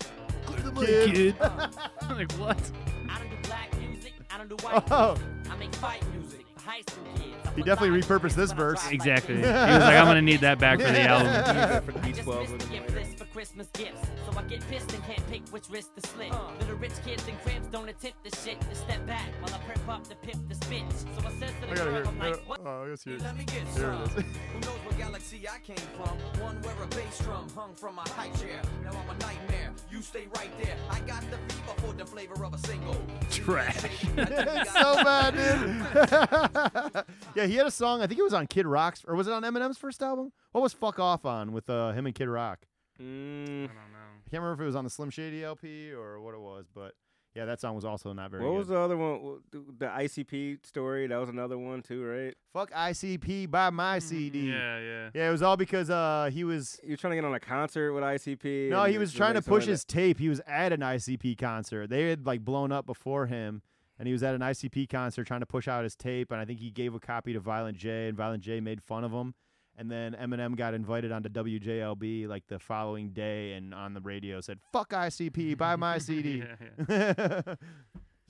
Kid. 0.75 1.13
kid. 1.13 1.35
like 2.09 2.31
what? 2.33 2.71
I 3.09 3.19
don't 3.19 3.29
do 3.29 3.37
black 3.43 3.77
music. 3.79 4.13
I 4.29 4.37
don't 4.37 4.49
do 4.49 4.57
white 4.65 4.83
Oh, 4.91 5.15
music. 5.15 5.51
I 5.51 5.55
make 5.57 5.73
fight 5.75 6.03
music 6.13 6.45
high 6.57 6.81
school 6.81 7.05
kids. 7.15 7.50
I 7.51 7.55
He 7.55 7.63
definitely 7.63 8.01
repurposed 8.01 8.35
this 8.35 8.51
verse. 8.51 8.89
Exactly. 8.91 9.35
He 9.35 9.41
was 9.41 9.49
like, 9.49 9.95
"I'm 9.95 10.05
gonna 10.05 10.21
need 10.21 10.39
that 10.41 10.57
back 10.59 10.79
for 10.79 10.91
the 10.91 11.01
album." 11.01 11.27
Use 11.81 11.85
for 11.85 11.91
the 11.91 11.99
I 11.99 12.01
Beach 12.01 12.15
just 12.15 12.23
12 12.25 12.39
missed 12.41 12.51
with 12.53 12.61
the 12.61 12.67
him 12.75 12.83
gift 12.83 12.95
later. 12.95 13.17
for 13.17 13.25
Christmas 13.25 13.67
gifts. 13.73 14.01
So 14.31 14.39
I 14.39 14.43
get 14.43 14.67
pissed 14.69 14.93
and 14.93 15.03
can't 15.05 15.27
pick 15.29 15.47
which 15.49 15.69
wrist 15.69 15.89
to 15.97 16.07
slit. 16.09 16.31
Uh. 16.31 16.39
Little 16.59 16.75
rich 16.77 16.93
kids 17.05 17.27
and 17.27 17.39
cribs 17.41 17.67
don't 17.67 17.89
attempt 17.89 18.23
this 18.23 18.43
shit. 18.43 18.59
To 18.61 18.75
step 18.75 19.05
back 19.05 19.27
while 19.41 19.53
I 19.53 19.57
prep 19.65 19.89
up 19.89 20.07
the 20.07 20.15
pip 20.15 20.35
the 20.47 20.55
spit. 20.55 20.83
So 20.91 21.27
I 21.27 21.31
says 21.39 21.51
to 21.61 21.67
I 21.67 21.69
the 21.69 21.75
gotta 21.75 21.89
girl, 21.91 21.93
hear. 21.93 22.05
I'm 22.07 22.19
like, 22.19 22.33
it. 22.35 22.43
what? 22.47 22.61
Oh, 22.65 22.85
let's 22.89 23.03
hear. 23.03 23.17
Let 23.19 23.37
me 23.37 23.43
get 23.45 23.65
There 23.75 23.91
it 23.91 23.95
some. 23.95 24.03
is. 24.03 24.11
Who 24.53 24.59
knows 24.61 24.79
what 24.85 24.97
galaxy 24.97 25.47
I 25.47 25.59
came 25.59 25.75
from? 25.97 26.17
One 26.41 26.61
where 26.61 26.75
a 26.83 26.87
bass 26.87 27.19
drum 27.19 27.47
hung 27.55 27.73
from 27.73 27.95
my 27.95 28.03
high 28.09 28.29
chair. 28.39 28.61
Now 28.83 28.91
I'm 28.91 29.09
a 29.15 29.19
nightmare. 29.19 29.73
You 29.91 30.01
stay 30.01 30.27
right 30.37 30.51
there. 30.63 30.75
I 30.89 30.99
got 31.01 31.21
the 31.31 31.37
fever 31.53 31.73
for 31.85 31.93
the 31.93 32.05
flavor 32.05 32.43
of 32.45 32.53
a 32.53 32.57
single. 32.59 32.95
Trash. 33.29 33.83
it's 34.17 34.73
so 34.73 34.95
bad, 35.03 35.33
dude. 35.33 37.03
yeah, 37.35 37.40
he 37.47 37.55
had 37.55 37.67
a 37.67 37.71
song. 37.71 38.01
I 38.01 38.07
think 38.07 38.19
it 38.19 38.23
was 38.23 38.33
on 38.33 38.47
Kid 38.47 38.65
Rock's, 38.65 39.03
or 39.05 39.15
was 39.15 39.27
it 39.27 39.33
on 39.33 39.43
Eminem's 39.43 39.77
first 39.77 40.01
album? 40.01 40.31
What 40.51 40.61
was 40.61 40.73
"Fuck 40.73 40.99
Off" 40.99 41.25
on 41.25 41.51
with 41.51 41.69
uh, 41.69 41.91
him 41.91 42.05
and 42.05 42.15
Kid 42.15 42.27
Rock? 42.27 42.59
I 42.99 43.03
Mm, 43.03 43.45
don't 43.47 43.67
know. 43.67 43.69
I 43.73 44.29
can't 44.29 44.43
remember 44.43 44.53
if 44.53 44.59
it 44.61 44.65
was 44.65 44.75
on 44.75 44.83
the 44.83 44.89
Slim 44.89 45.09
Shady 45.09 45.43
LP 45.43 45.91
or 45.91 46.19
what 46.21 46.33
it 46.35 46.39
was, 46.39 46.65
but 46.73 46.93
yeah, 47.35 47.45
that 47.45 47.59
song 47.61 47.75
was 47.75 47.85
also 47.85 48.11
not 48.13 48.29
very 48.29 48.43
good. 48.43 48.47
what 48.47 48.51
good. 48.53 48.57
was 48.59 48.67
the 48.67 48.77
other 48.77 48.97
one? 48.97 49.39
The 49.51 49.63
the 49.79 49.85
ICP 49.87 50.65
story. 50.65 51.07
That 51.07 51.17
was 51.17 51.29
another 51.29 51.57
one 51.57 51.81
too, 51.81 52.03
right? 52.05 52.35
Fuck 52.53 52.71
ICP, 52.71 53.49
buy 53.49 53.69
my 53.69 53.99
CD. 53.99 54.49
Yeah, 54.49 54.79
yeah. 54.79 55.09
Yeah, 55.13 55.29
it 55.29 55.31
was 55.31 55.41
all 55.41 55.57
because 55.57 55.89
uh 55.89 56.29
he 56.31 56.43
was 56.43 56.79
You 56.83 56.91
were 56.91 56.97
trying 56.97 57.11
to 57.11 57.15
get 57.15 57.25
on 57.25 57.33
a 57.33 57.39
concert 57.39 57.93
with 57.93 58.03
ICP. 58.03 58.69
no, 58.69 58.83
he 58.83 58.97
was 58.97 59.13
trying 59.13 59.31
to 59.31 59.35
next 59.35 59.47
one 59.47 59.59
push 59.59 59.65
that- 59.65 59.71
his 59.71 59.85
tape. 59.85 60.19
He 60.19 60.29
was 60.29 60.41
at 60.45 60.71
an 60.73 60.81
ICP 60.81 61.37
concert. 61.37 61.89
They 61.89 62.09
had 62.09 62.25
like 62.25 62.43
blown 62.45 62.71
up 62.71 62.85
before 62.85 63.25
him, 63.27 63.61
and 64.01 64.07
he 64.07 64.13
was 64.13 64.23
at 64.23 64.33
an 64.33 64.41
ICP 64.41 64.89
concert 64.89 65.27
trying 65.27 65.41
to 65.41 65.45
push 65.45 65.67
out 65.67 65.83
his 65.83 65.95
tape. 65.95 66.31
And 66.31 66.41
I 66.41 66.45
think 66.45 66.59
he 66.59 66.71
gave 66.71 66.95
a 66.95 66.99
copy 66.99 67.33
to 67.33 67.39
Violent 67.39 67.77
J, 67.77 68.07
and 68.07 68.17
Violent 68.17 68.41
J 68.41 68.59
made 68.59 68.81
fun 68.81 69.03
of 69.03 69.11
him. 69.11 69.35
And 69.77 69.91
then 69.91 70.17
Eminem 70.19 70.55
got 70.55 70.73
invited 70.73 71.11
onto 71.11 71.29
WJLB 71.29 72.27
like 72.27 72.47
the 72.47 72.57
following 72.57 73.11
day, 73.11 73.53
and 73.53 73.75
on 73.75 73.93
the 73.93 74.01
radio 74.01 74.41
said, 74.41 74.57
"Fuck 74.73 74.89
ICP, 74.89 75.55
buy 75.55 75.75
my 75.75 75.97
CD." 75.99 76.43
Yeah, 76.89 77.41
so 77.45 77.55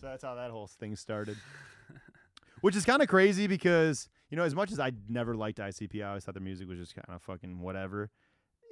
that's 0.02 0.26
how 0.26 0.36
that 0.36 0.52
whole 0.52 0.68
thing 0.68 0.98
started. 0.98 1.38
Which 2.60 2.76
is 2.76 2.84
kind 2.84 3.02
of 3.02 3.08
crazy 3.08 3.48
because, 3.48 4.10
you 4.30 4.36
know, 4.36 4.44
as 4.44 4.54
much 4.54 4.74
as 4.74 4.80
I 4.80 4.92
never 5.08 5.38
liked 5.38 5.58
ICP, 5.58 6.04
I 6.04 6.10
always 6.10 6.26
thought 6.26 6.34
their 6.34 6.44
music 6.44 6.68
was 6.68 6.80
just 6.80 6.96
kind 6.96 7.16
of 7.16 7.22
fucking 7.22 7.62
whatever. 7.62 8.10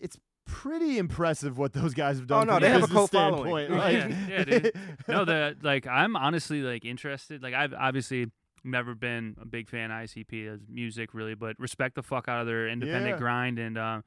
It's 0.02 0.18
pretty 0.50 0.98
impressive 0.98 1.58
what 1.58 1.74
those 1.74 1.94
guys 1.94 2.18
have 2.18 2.28
done. 2.28 2.50
Oh, 2.50 2.54
no, 2.54 2.54
from 2.54 2.62
they 2.64 2.68
a 2.68 2.72
have 2.72 2.84
a 2.84 2.88
business 2.88 2.96
cult 2.98 3.12
following. 3.12 3.68
standpoint. 3.68 3.72
Like, 3.80 3.94
yeah, 3.94 4.28
yeah, 4.38 4.44
dude. 4.44 4.74
No, 5.08 5.26
the 5.26 5.56
like 5.62 5.88
I'm 5.88 6.16
honestly 6.16 6.62
like 6.62 6.86
interested. 6.86 7.42
Like 7.44 7.54
I've 7.54 7.74
obviously 7.74 8.28
never 8.64 8.94
been 8.96 9.36
a 9.42 9.46
big 9.46 9.70
fan 9.70 9.90
of 9.92 9.98
ICP 10.10 10.54
as 10.54 10.60
music 10.70 11.14
really, 11.14 11.34
but 11.36 11.58
respect 11.60 11.96
the 11.96 12.04
fuck 12.04 12.28
out 12.28 12.42
of 12.42 12.48
their 12.48 12.68
independent 12.68 13.14
Yeah. 13.16 13.18
grind 13.20 13.58
and 13.60 13.78
um 13.78 14.04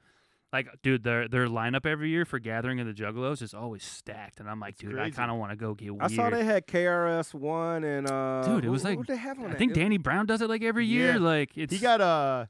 like 0.51 0.67
dude 0.83 1.03
their 1.03 1.27
their 1.27 1.47
lineup 1.47 1.87
every 1.87 2.09
year 2.11 2.25
for 2.25 2.37
Gathering 2.37 2.79
of 2.79 2.85
the 2.85 2.93
Juggalos 2.93 3.41
is 3.41 3.55
always 3.55 3.83
stacked 3.83 4.39
and 4.39 4.47
I'm 4.47 4.59
like, 4.59 4.77
dude, 4.77 4.99
I 4.99 5.09
kind 5.09 5.31
of 5.31 5.37
want 5.37 5.51
to 5.51 5.55
go 5.55 5.73
get 5.73 5.89
weird. 5.91 6.03
I 6.03 6.15
saw 6.15 6.29
they 6.29 6.43
had 6.45 6.67
KRS 6.67 7.33
One 7.33 7.83
and 7.83 8.07
uh. 8.07 8.43
Dude, 8.45 8.59
it 8.59 8.65
who- 8.65 8.71
was 8.71 8.83
like 8.83 8.97
who 8.99 9.03
they 9.03 9.15
have 9.17 9.39
on 9.39 9.45
I 9.45 9.49
that? 9.49 9.57
think 9.57 9.71
It- 9.71 9.75
Danny 9.79 9.97
Brown 9.97 10.27
does 10.27 10.41
it 10.43 10.49
like 10.49 10.61
every 10.61 10.85
year. 10.85 11.13
Yeah. 11.13 11.17
Like 11.19 11.51
it's 11.57 11.73
he 11.73 11.79
got 11.79 12.01
uh 12.01 12.45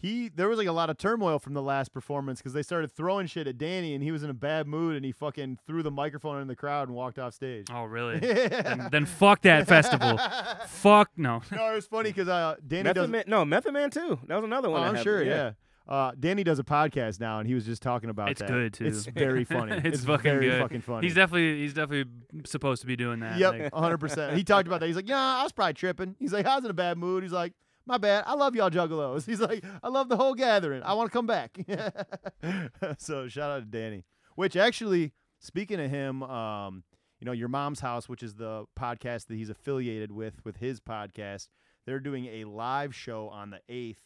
he 0.00 0.28
there 0.28 0.48
was 0.48 0.58
like 0.58 0.68
a 0.68 0.72
lot 0.72 0.90
of 0.90 0.96
turmoil 0.96 1.38
from 1.38 1.54
the 1.54 1.62
last 1.62 1.92
performance 1.92 2.38
because 2.38 2.52
they 2.52 2.62
started 2.62 2.90
throwing 2.92 3.26
shit 3.26 3.46
at 3.48 3.58
Danny 3.58 3.94
and 3.94 4.02
he 4.02 4.12
was 4.12 4.22
in 4.22 4.30
a 4.30 4.34
bad 4.34 4.66
mood 4.66 4.94
and 4.96 5.04
he 5.04 5.10
fucking 5.12 5.58
threw 5.66 5.82
the 5.82 5.90
microphone 5.90 6.40
in 6.40 6.46
the 6.48 6.54
crowd 6.56 6.86
and 6.88 6.96
walked 6.96 7.18
off 7.18 7.34
stage. 7.34 7.66
Oh 7.72 7.84
really? 7.84 8.18
then, 8.20 8.88
then 8.92 9.06
fuck 9.06 9.42
that 9.42 9.66
festival. 9.66 10.18
fuck 10.68 11.10
no. 11.16 11.42
No, 11.52 11.72
it 11.72 11.74
was 11.74 11.86
funny 11.86 12.10
because 12.10 12.28
uh, 12.28 12.54
Danny 12.66 12.84
Method 12.84 12.94
does. 12.94 13.10
Man, 13.10 13.24
no, 13.26 13.44
Method 13.44 13.72
Man 13.72 13.90
too. 13.90 14.18
That 14.28 14.36
was 14.36 14.44
another 14.44 14.70
one. 14.70 14.80
that 14.82 14.88
I'm 14.88 14.94
happened, 14.94 15.04
sure, 15.04 15.22
yeah. 15.24 15.52
Uh, 15.88 16.12
Danny 16.20 16.44
does 16.44 16.58
a 16.58 16.62
podcast 16.64 17.18
now, 17.18 17.38
and 17.38 17.48
he 17.48 17.54
was 17.54 17.64
just 17.64 17.80
talking 17.80 18.10
about 18.10 18.28
It's 18.30 18.40
that. 18.40 18.48
good 18.48 18.74
too. 18.74 18.84
It's 18.84 19.06
very 19.06 19.44
funny. 19.44 19.80
it's, 19.82 20.04
fucking 20.04 20.30
very 20.30 20.50
good. 20.50 20.60
fucking 20.60 20.82
funny. 20.82 21.06
He's 21.06 21.14
definitely 21.14 21.60
he's 21.60 21.72
definitely 21.72 22.12
supposed 22.44 22.82
to 22.82 22.86
be 22.86 22.94
doing 22.94 23.20
that. 23.20 23.38
Yep, 23.38 23.52
like- 23.52 23.72
100. 23.74 23.98
percent 23.98 24.36
He 24.36 24.44
talked 24.44 24.68
about 24.68 24.80
that. 24.80 24.86
He's 24.86 24.96
like, 24.96 25.08
yeah, 25.08 25.18
I 25.18 25.42
was 25.42 25.52
probably 25.52 25.72
tripping. 25.74 26.14
He's 26.18 26.32
like, 26.32 26.46
I 26.46 26.56
was 26.56 26.64
in 26.64 26.70
a 26.70 26.74
bad 26.74 26.98
mood. 26.98 27.22
He's 27.22 27.32
like, 27.32 27.54
my 27.88 27.98
bad. 27.98 28.24
I 28.26 28.34
love 28.34 28.54
y'all 28.54 28.70
juggalos. 28.70 29.26
He's 29.26 29.40
like, 29.40 29.64
I 29.82 29.88
love 29.88 30.08
the 30.08 30.16
whole 30.16 30.34
gathering. 30.34 30.82
I 30.82 30.94
want 30.94 31.10
to 31.10 31.16
come 31.16 31.26
back. 31.26 31.58
so 32.98 33.28
shout 33.28 33.50
out 33.50 33.58
to 33.60 33.66
Danny. 33.66 34.04
Which 34.36 34.56
actually, 34.56 35.12
speaking 35.40 35.80
of 35.80 35.90
him, 35.90 36.22
um, 36.22 36.84
you 37.18 37.24
know, 37.24 37.32
your 37.32 37.48
mom's 37.48 37.80
house, 37.80 38.08
which 38.08 38.22
is 38.22 38.34
the 38.34 38.66
podcast 38.78 39.26
that 39.26 39.34
he's 39.34 39.50
affiliated 39.50 40.12
with, 40.12 40.44
with 40.44 40.58
his 40.58 40.78
podcast, 40.78 41.48
they're 41.86 41.98
doing 41.98 42.26
a 42.26 42.44
live 42.44 42.94
show 42.94 43.28
on 43.28 43.50
the 43.50 43.60
eighth 43.68 44.04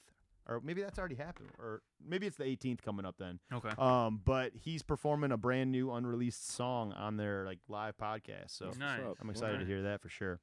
or 0.49 0.61
maybe 0.63 0.83
that's 0.83 0.99
already 0.99 1.15
happened, 1.15 1.51
or 1.59 1.83
maybe 2.05 2.27
it's 2.27 2.37
the 2.37 2.45
18th 2.45 2.83
coming 2.83 3.05
up 3.05 3.17
then. 3.19 3.39
Okay. 3.53 3.71
Um, 3.79 4.21
but 4.25 4.53
he's 4.55 4.83
performing 4.83 5.33
a 5.33 5.37
brand 5.37 5.71
new 5.71 5.93
unreleased 5.93 6.51
song 6.51 6.93
on 6.93 7.17
their 7.17 7.45
like 7.47 7.59
live 7.69 7.97
podcast. 7.97 8.51
So 8.51 8.71
Nice. 8.79 9.01
I'm 9.21 9.31
excited 9.31 9.61
to 9.61 9.67
hear 9.67 9.83
that 9.83 10.01
for 10.01 10.09
sure. 10.09 10.41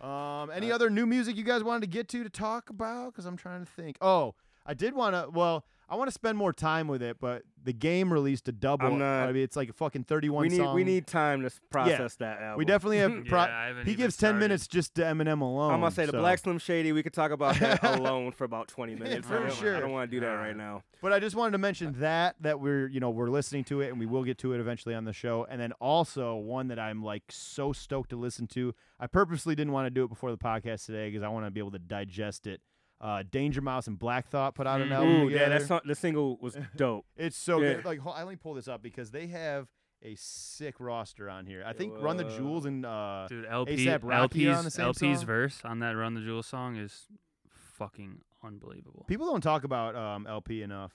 Um, 0.00 0.50
any 0.50 0.70
other 0.70 0.90
new 0.90 1.06
music 1.06 1.36
you 1.36 1.44
guys 1.44 1.62
wanted 1.62 1.82
to 1.82 1.86
get 1.86 2.08
to 2.08 2.22
to 2.24 2.30
talk 2.30 2.70
about? 2.70 3.12
Because 3.12 3.26
I'm 3.26 3.36
trying 3.36 3.64
to 3.64 3.70
think. 3.70 3.96
Oh, 4.00 4.34
I 4.66 4.74
did 4.74 4.94
want 4.94 5.14
to. 5.14 5.30
Well, 5.30 5.64
I 5.88 5.96
want 5.96 6.08
to 6.08 6.12
spend 6.14 6.38
more 6.38 6.52
time 6.52 6.88
with 6.88 7.02
it, 7.02 7.18
but 7.20 7.42
the 7.62 7.72
game 7.72 8.12
released 8.12 8.48
a 8.48 8.52
double. 8.52 8.86
I'm 8.86 8.98
not- 8.98 9.28
I 9.28 9.32
mean, 9.32 9.42
it's 9.42 9.56
like 9.56 9.68
a 9.68 9.72
fucking 9.72 10.04
31 10.04 10.42
we 10.42 10.48
need 10.48 10.56
song. 10.58 10.74
we 10.74 10.84
need 10.84 11.06
time 11.06 11.40
to 11.40 11.46
s- 11.46 11.60
process 11.70 12.16
that 12.16 12.40
album. 12.40 12.58
We 12.58 12.64
definitely 12.64 12.98
have. 12.98 13.10
Pro- 13.26 13.44
Yeah, 13.44 13.56
I 13.58 13.66
haven't 13.68 13.84
he 13.86 13.92
even 13.92 14.04
gives 14.04 14.16
10 14.16 14.28
started. 14.28 14.38
minutes 14.40 14.66
just 14.66 14.94
to 14.96 15.02
Eminem 15.02 15.40
alone. 15.40 15.72
I'm 15.72 15.80
gonna 15.80 15.90
say 15.92 16.06
the 16.06 16.12
Black 16.12 16.38
Slim 16.38 16.58
Shady. 16.58 16.92
We 16.92 17.02
could 17.02 17.12
talk 17.12 17.30
about 17.30 17.54
that 17.60 17.82
alone 17.84 18.32
for 18.32 18.44
about 18.44 18.68
20 18.68 18.94
minutes. 18.96 19.26
For 19.28 19.46
I 19.46 19.50
sure. 19.50 19.76
I 19.76 19.80
don't 19.80 19.92
want 19.92 20.10
to 20.10 20.16
do 20.16 20.20
that 20.20 20.32
right 20.32 20.56
now. 20.56 20.82
But 21.02 21.12
I 21.12 21.20
just 21.20 21.36
wanted 21.36 21.52
to 21.52 21.58
mention 21.58 21.94
that 22.00 22.36
that 22.40 22.60
we're 22.60 22.86
you 22.88 23.00
know 23.00 23.10
we're 23.10 23.30
listening 23.30 23.64
to 23.64 23.80
it 23.82 23.88
and 23.90 23.98
we 23.98 24.06
will 24.06 24.24
get 24.24 24.38
to 24.38 24.52
it 24.54 24.60
eventually 24.60 24.94
on 24.94 25.04
the 25.04 25.12
show. 25.12 25.46
And 25.50 25.60
then 25.60 25.72
also 25.80 26.34
one 26.36 26.68
that 26.68 26.78
I'm 26.78 27.02
like 27.02 27.24
so 27.30 27.72
stoked 27.72 28.10
to 28.10 28.16
listen 28.16 28.46
to. 28.48 28.74
I 28.98 29.06
purposely 29.06 29.54
didn't 29.54 29.72
want 29.72 29.86
to 29.86 29.90
do 29.90 30.04
it 30.04 30.08
before 30.08 30.30
the 30.30 30.38
podcast 30.38 30.86
today 30.86 31.08
because 31.10 31.22
I 31.22 31.28
want 31.28 31.46
to 31.46 31.50
be 31.50 31.60
able 31.60 31.72
to 31.72 31.78
digest 31.78 32.46
it. 32.46 32.60
Uh, 33.04 33.22
Danger 33.30 33.60
Mouse 33.60 33.86
and 33.86 33.98
Black 33.98 34.28
Thought 34.28 34.54
put 34.54 34.66
out 34.66 34.80
an 34.80 34.90
album 34.90 35.10
Ooh, 35.10 35.28
yeah, 35.28 35.40
together. 35.40 35.58
that 35.58 35.68
song, 35.68 35.80
the 35.84 35.94
single 35.94 36.38
was 36.40 36.56
dope. 36.76 37.04
It's 37.18 37.36
so 37.36 37.60
Yeah. 37.60 37.74
good. 37.74 37.84
Like 37.84 37.98
ho- 37.98 38.10
I 38.12 38.20
let 38.22 38.30
me 38.30 38.36
pull 38.36 38.54
this 38.54 38.66
up 38.66 38.82
because 38.82 39.10
they 39.10 39.26
have 39.26 39.68
a 40.02 40.14
sick 40.16 40.76
roster 40.80 41.28
on 41.28 41.44
here. 41.44 41.62
I 41.66 41.74
think 41.74 41.92
Run 42.00 42.16
the 42.16 42.24
Jewels 42.24 42.64
and 42.64 42.84
uh, 42.86 43.26
Dude, 43.28 43.44
El-P, 43.46 43.84
ASAP 43.86 44.00
Rocky 44.02 44.46
El-P's, 44.46 44.56
on 44.58 44.64
the 44.64 44.70
same 44.70 44.86
El-P's 44.86 45.18
song. 45.18 45.26
verse 45.26 45.60
on 45.64 45.78
that 45.80 45.90
Run 45.92 46.14
the 46.14 46.22
Jewels 46.22 46.46
song 46.46 46.76
is 46.76 47.06
fucking 47.76 48.20
unbelievable. 48.42 49.04
People 49.06 49.26
don't 49.26 49.40
talk 49.42 49.64
about 49.64 49.94
um, 49.96 50.26
El-P 50.26 50.62
enough 50.62 50.92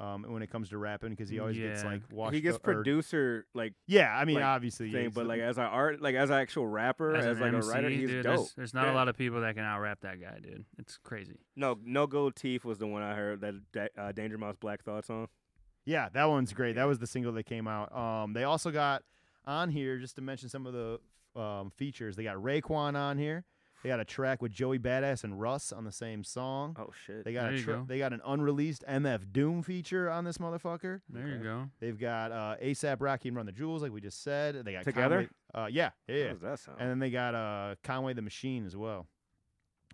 um, 0.00 0.24
when 0.28 0.42
it 0.42 0.50
comes 0.50 0.70
to 0.70 0.78
rapping 0.78 1.10
because 1.10 1.28
he 1.28 1.38
always 1.38 1.56
gets 1.56 1.84
like 1.84 2.02
washed 2.10 2.34
he 2.34 2.40
gets 2.40 2.56
o- 2.56 2.58
or- 2.58 2.74
producer 2.74 3.46
like 3.54 3.74
Yeah, 3.86 4.12
I 4.16 4.24
mean, 4.24 4.36
like, 4.36 4.44
obviously, 4.44 4.90
thing, 4.90 5.04
he's 5.04 5.14
but 5.14 5.26
like 5.26 5.40
as 5.40 5.56
an 5.58 5.64
art, 5.64 6.00
like 6.02 6.14
as 6.16 6.30
an 6.30 6.36
actual 6.36 6.66
rapper, 6.66 7.14
As, 7.14 7.26
as, 7.26 7.38
like 7.40 7.54
MC, 7.54 7.68
a 7.68 7.70
writer, 7.70 7.88
he's 7.90 8.10
dude, 8.10 8.22
dope. 8.24 8.36
There's, 8.36 8.52
there's 8.54 8.74
not 8.74 8.86
Yeah. 8.86 8.92
a 8.92 8.96
lot 8.96 9.08
of 9.08 9.16
people 9.16 9.40
that 9.42 9.54
can 9.54 9.64
out 9.64 9.80
rap 9.80 10.00
that 10.02 10.20
guy, 10.20 10.38
dude. 10.42 10.64
It's 10.78 10.98
crazy. 11.04 11.38
No, 11.56 11.78
no 11.84 12.06
gold 12.06 12.34
teeth 12.34 12.64
was 12.64 12.78
the 12.78 12.86
one 12.88 13.02
I 13.02 13.14
heard 13.14 13.40
that, 13.42 13.54
that 13.72 13.92
uh, 13.96 14.12
Danger 14.12 14.36
Mouse 14.38 14.56
Black 14.58 14.82
Thought 14.82 15.04
song. 15.06 15.28
Yeah, 15.84 16.08
that 16.14 16.24
one's 16.24 16.52
great. 16.52 16.76
That 16.76 16.84
was 16.88 16.98
the 16.98 17.06
single 17.06 17.32
that 17.32 17.44
came 17.44 17.68
out. 17.68 17.94
Um, 17.96 18.32
they 18.32 18.44
also 18.44 18.70
got 18.70 19.02
on 19.46 19.68
here 19.70 19.98
just 19.98 20.16
to 20.16 20.22
mention 20.22 20.48
some 20.48 20.66
of 20.66 20.72
the 20.72 20.98
um, 21.40 21.70
features. 21.76 22.16
They 22.16 22.24
got 22.24 22.36
Raekwon 22.36 22.96
on 22.96 23.18
here. 23.18 23.44
They 23.84 23.90
got 23.90 24.00
a 24.00 24.04
track 24.06 24.40
with 24.40 24.50
Joey 24.50 24.78
Badass 24.78 25.24
and 25.24 25.38
Russ 25.38 25.70
on 25.70 25.84
the 25.84 25.92
same 25.92 26.24
song. 26.24 26.74
Oh 26.80 26.90
shit! 27.06 27.22
They 27.24 27.34
got 27.34 27.42
There 27.42 27.52
a 27.52 27.56
you 27.58 27.62
tra- 27.62 27.74
go. 27.74 27.84
they 27.86 27.98
got 27.98 28.14
an 28.14 28.22
unreleased 28.26 28.82
MF 28.88 29.30
Doom 29.30 29.62
feature 29.62 30.08
on 30.10 30.24
this 30.24 30.38
motherfucker. 30.38 31.02
There 31.10 31.28
you 31.28 31.36
go. 31.36 31.68
They've 31.80 31.98
got 31.98 32.32
uh, 32.32 32.56
ASAP 32.64 32.96
Rocky 33.00 33.28
and 33.28 33.36
Run 33.36 33.44
the 33.44 33.52
Jewels, 33.52 33.82
like 33.82 33.92
we 33.92 34.00
just 34.00 34.22
said. 34.22 34.64
They 34.64 34.72
got 34.72 34.84
Together? 34.84 35.28
Conway- 35.54 35.64
uh, 35.66 35.68
yeah, 35.70 35.90
yeah, 36.08 36.16
yeah. 36.16 36.26
How 36.28 36.32
does 36.32 36.40
that 36.40 36.58
sound? 36.60 36.78
And 36.80 36.90
then 36.90 36.98
they 36.98 37.10
got 37.10 37.34
uh, 37.34 37.74
Conway 37.84 38.14
the 38.14 38.22
Machine 38.22 38.64
as 38.64 38.74
well 38.74 39.06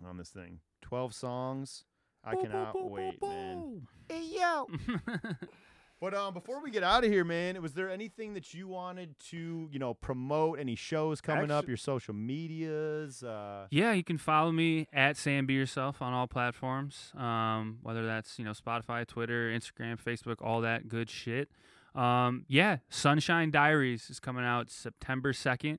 on 0.07 0.15
this 0.17 0.29
thing. 0.29 0.59
Twelve 0.81 1.13
songs. 1.13 1.83
I 2.23 2.35
cannot 2.35 2.75
wait, 2.89 3.21
man. 3.21 3.87
Hey 4.07 4.23
yo. 4.39 4.67
But 6.01 6.15
um, 6.15 6.33
before 6.33 6.63
we 6.63 6.71
get 6.71 6.81
out 6.81 7.03
of 7.05 7.11
here, 7.11 7.23
man, 7.23 7.61
was 7.61 7.73
there 7.75 7.87
anything 7.87 8.33
that 8.33 8.55
you 8.55 8.67
wanted 8.67 9.19
to, 9.29 9.69
you 9.71 9.77
know, 9.77 9.93
promote? 9.93 10.59
Any 10.59 10.73
shows 10.73 11.21
coming 11.21 11.51
up? 11.51 11.67
Your 11.67 11.77
social 11.77 12.15
medias? 12.15 13.21
Uh, 13.23 13.67
Yeah, 13.69 13.93
you 13.93 14.03
can 14.03 14.17
follow 14.17 14.51
me 14.51 14.87
at 14.91 15.15
Sam 15.15 15.45
Be 15.45 15.53
Yourself 15.53 16.01
on 16.01 16.11
all 16.11 16.25
platforms, 16.25 17.13
um, 17.15 17.77
whether 17.83 18.03
that's 18.03 18.39
you 18.39 18.45
know 18.45 18.51
Spotify, 18.51 19.05
Twitter, 19.05 19.51
Instagram, 19.51 20.01
Facebook, 20.01 20.37
all 20.41 20.61
that 20.61 20.87
good 20.89 21.07
shit. 21.07 21.49
Um, 21.93 22.45
yeah, 22.47 22.77
Sunshine 22.89 23.51
Diaries 23.51 24.09
is 24.09 24.19
coming 24.19 24.43
out 24.43 24.71
September 24.71 25.33
second, 25.33 25.77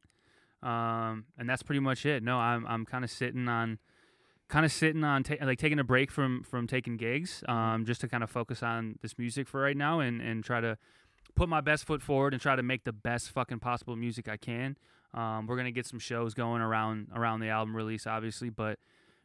um, 0.63 1.25
and 1.37 1.49
that's 1.51 1.65
pretty 1.65 1.81
much 1.81 2.07
it. 2.07 2.23
No, 2.23 2.39
I'm 2.39 2.65
I'm 2.69 2.85
kind 2.87 3.03
of 3.03 3.11
sitting 3.11 3.49
on, 3.49 3.81
kind 4.53 4.67
of 4.67 4.71
sitting 4.71 5.03
on 5.03 5.23
ta- 5.23 5.43
like 5.43 5.59
taking 5.59 5.79
a 5.79 5.85
break 5.85 6.11
from 6.11 6.43
from 6.43 6.67
taking 6.67 6.99
gigs, 6.99 7.43
um, 7.49 7.87
just 7.87 8.03
to 8.03 8.09
kind 8.09 8.23
of 8.23 8.31
focus 8.31 8.63
on 8.63 8.99
this 9.01 9.19
music 9.19 9.49
for 9.49 9.61
right 9.63 9.77
now 9.77 9.99
and 10.01 10.21
and 10.21 10.45
try 10.45 10.61
to 10.61 10.77
put 11.35 11.49
my 11.49 11.63
best 11.63 11.87
foot 11.87 12.03
forward 12.03 12.35
and 12.35 12.43
try 12.43 12.55
to 12.55 12.63
make 12.63 12.85
the 12.85 12.93
best 12.93 13.31
fucking 13.31 13.59
possible 13.59 13.97
music 13.97 14.29
I 14.29 14.37
can. 14.37 14.77
Um, 15.15 15.47
we're 15.47 15.57
gonna 15.57 15.71
get 15.73 15.87
some 15.87 15.99
shows 15.99 16.35
going 16.35 16.61
around 16.61 17.09
around 17.15 17.41
the 17.41 17.49
album 17.49 17.75
release, 17.75 18.07
obviously, 18.07 18.51
but 18.51 18.79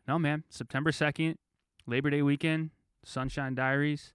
no, 0.08 0.18
man, 0.18 0.46
September 0.50 0.94
second, 0.94 1.38
Labor 1.86 2.10
Day 2.10 2.22
weekend, 2.22 2.72
Sunshine 3.04 3.54
Diaries. 3.54 4.14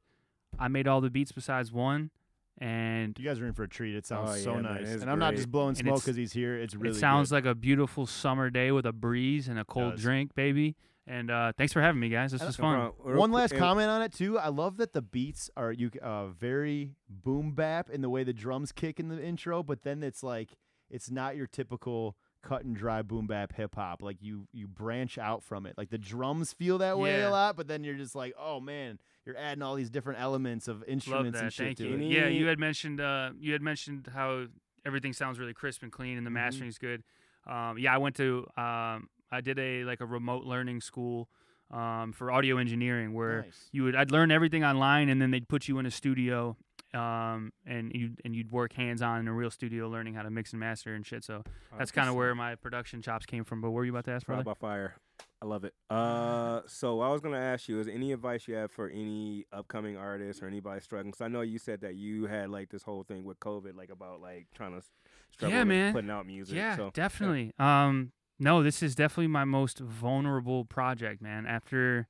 I 0.58 0.68
made 0.68 0.88
all 0.88 1.02
the 1.02 1.10
beats 1.10 1.32
besides 1.32 1.70
one, 1.72 2.10
and 2.56 3.18
you 3.18 3.24
guys 3.26 3.38
are 3.38 3.46
in 3.46 3.52
for 3.52 3.64
a 3.64 3.68
treat. 3.68 3.94
It 3.94 4.06
sounds 4.06 4.30
Oh, 4.30 4.34
so 4.36 4.54
yeah, 4.54 4.60
nice, 4.62 4.88
it's 4.88 5.02
and 5.02 5.10
I'm 5.10 5.18
not 5.18 5.34
just 5.34 5.50
blowing 5.50 5.74
smoke 5.74 6.00
because 6.00 6.16
he's 6.16 6.32
here. 6.32 6.56
It's 6.56 6.74
really 6.74 6.96
it 6.96 7.00
sounds 7.00 7.28
good. 7.28 7.36
like 7.36 7.44
a 7.44 7.54
beautiful 7.54 8.06
summer 8.06 8.48
day 8.48 8.72
with 8.72 8.86
a 8.86 8.92
breeze 8.92 9.48
and 9.48 9.58
a 9.58 9.64
cold 9.64 9.96
drink, 9.96 10.34
baby. 10.34 10.74
And 11.06 11.30
uh, 11.30 11.52
thanks 11.58 11.72
for 11.72 11.82
having 11.82 12.00
me, 12.00 12.08
guys. 12.10 12.30
This 12.32 12.42
was 12.44 12.56
fun. 12.56 12.74
problem. 12.74 12.94
Real 13.12 13.18
One 13.18 13.30
quick- 13.30 13.40
last 13.52 13.56
comment 13.56 13.88
on 13.88 14.02
it 14.02 14.12
too. 14.12 14.38
I 14.38 14.48
love 14.48 14.76
that 14.76 14.92
the 14.92 15.02
beats 15.02 15.50
are 15.56 15.72
you 15.72 15.90
uh, 16.00 16.28
very 16.28 16.92
boom 17.08 17.52
bap 17.54 17.90
in 17.90 18.02
the 18.02 18.08
way 18.10 18.22
the 18.24 18.32
drums 18.32 18.70
kick 18.72 19.00
in 19.00 19.08
the 19.08 19.22
intro, 19.22 19.62
but 19.62 19.82
then 19.82 20.02
it's 20.02 20.22
like 20.22 20.50
it's 20.90 21.10
not 21.10 21.34
your 21.36 21.46
typical 21.48 22.16
cut 22.42 22.64
and 22.64 22.74
dry 22.76 23.02
boom 23.02 23.26
bap 23.26 23.52
hip 23.54 23.74
hop. 23.74 24.00
Like 24.00 24.18
you 24.20 24.46
you 24.52 24.68
branch 24.68 25.18
out 25.18 25.42
from 25.42 25.66
it. 25.66 25.74
Like 25.76 25.90
the 25.90 25.98
drums 25.98 26.52
feel 26.52 26.78
that 26.78 26.98
way 26.98 27.18
Yeah. 27.18 27.28
a 27.28 27.30
lot, 27.30 27.56
but 27.56 27.66
then 27.66 27.82
you're 27.82 27.94
just 27.96 28.14
like, 28.14 28.32
oh 28.38 28.60
man, 28.60 29.00
you're 29.26 29.36
adding 29.36 29.62
all 29.62 29.74
these 29.74 29.90
different 29.90 30.20
elements 30.20 30.68
of 30.68 30.80
Love 30.80 30.88
instruments 30.88 31.38
that. 31.38 31.44
and 31.44 31.52
shit 31.52 31.66
Thank 31.66 31.78
to 31.78 31.88
you. 31.88 31.96
it. 31.96 32.12
Yeah, 32.12 32.26
you 32.28 32.46
had 32.46 32.60
mentioned 32.60 33.00
uh, 33.00 33.30
you 33.40 33.52
had 33.54 33.62
mentioned 33.62 34.08
how 34.14 34.46
everything 34.86 35.12
sounds 35.12 35.40
really 35.40 35.54
crisp 35.54 35.82
and 35.82 35.90
clean 35.90 36.16
and 36.16 36.24
the 36.24 36.30
Mhm. 36.30 36.34
mastering's 36.34 36.78
good. 36.78 37.02
Um, 37.46 37.76
yeah, 37.78 37.92
I 37.92 37.98
went 37.98 38.14
to 38.16 38.46
um, 38.56 39.08
I 39.32 39.40
did 39.40 39.58
a 39.58 39.84
like 39.84 40.00
a 40.00 40.06
remote 40.06 40.44
learning 40.44 40.82
school 40.82 41.28
um, 41.70 42.12
for 42.12 42.30
audio 42.30 42.58
engineering 42.58 43.14
where 43.14 43.42
Nice. 43.42 43.68
you 43.72 43.84
would 43.84 43.96
I'd 43.96 44.12
learn 44.12 44.30
everything 44.30 44.62
online 44.62 45.08
and 45.08 45.20
then 45.20 45.30
they'd 45.30 45.48
put 45.48 45.66
you 45.66 45.78
in 45.78 45.86
a 45.86 45.90
studio 45.90 46.56
um, 46.94 47.52
and 47.66 47.90
you 47.94 48.10
and 48.24 48.36
you'd 48.36 48.50
work 48.50 48.74
hands 48.74 49.00
on 49.00 49.20
in 49.20 49.28
a 49.28 49.32
real 49.32 49.50
studio 49.50 49.88
learning 49.88 50.14
how 50.14 50.22
to 50.22 50.30
mix 50.30 50.52
and 50.52 50.60
master 50.60 50.94
and 50.94 51.06
shit. 51.06 51.24
So 51.24 51.42
that's 51.78 51.90
kind 51.90 52.08
of 52.08 52.14
where 52.14 52.34
my 52.34 52.54
production 52.54 53.00
chops 53.00 53.24
came 53.24 53.44
from. 53.44 53.62
But 53.62 53.70
what 53.70 53.76
were 53.76 53.84
you 53.84 53.92
about 53.92 54.04
to 54.04 54.12
ask, 54.12 54.26
brother? 54.26 54.44
by 54.44 54.54
fire. 54.54 54.96
I 55.40 55.44
love 55.44 55.64
it. 55.64 55.74
Uh, 55.90 56.60
so 56.66 57.00
I 57.00 57.08
was 57.08 57.20
gonna 57.20 57.38
ask 57.38 57.68
you, 57.68 57.80
is 57.80 57.88
any 57.88 58.12
advice 58.12 58.46
you 58.46 58.54
have 58.54 58.70
for 58.70 58.88
any 58.88 59.46
upcoming 59.52 59.96
artists 59.96 60.42
or 60.42 60.46
anybody 60.46 60.80
struggling? 60.80 61.10
Because 61.10 61.22
I 61.22 61.28
know 61.28 61.40
you 61.40 61.58
said 61.58 61.80
that 61.80 61.94
you 61.94 62.26
had 62.26 62.50
like 62.50 62.68
this 62.68 62.82
whole 62.82 63.02
thing 63.02 63.24
with 63.24 63.40
COVID, 63.40 63.74
like 63.74 63.90
about 63.90 64.20
like 64.20 64.46
trying 64.54 64.78
to 64.78 64.86
struggle 65.32 65.56
yeah, 65.56 65.64
man. 65.64 65.92
putting 65.92 66.10
out 66.10 66.26
music. 66.26 66.56
Yeah, 66.56 66.76
so, 66.76 66.90
definitely. 66.94 67.52
Um, 67.58 68.12
no, 68.38 68.62
this 68.62 68.82
is 68.82 68.94
definitely 68.94 69.28
my 69.28 69.44
most 69.44 69.78
vulnerable 69.78 70.64
project, 70.64 71.22
man. 71.22 71.46
After 71.46 72.08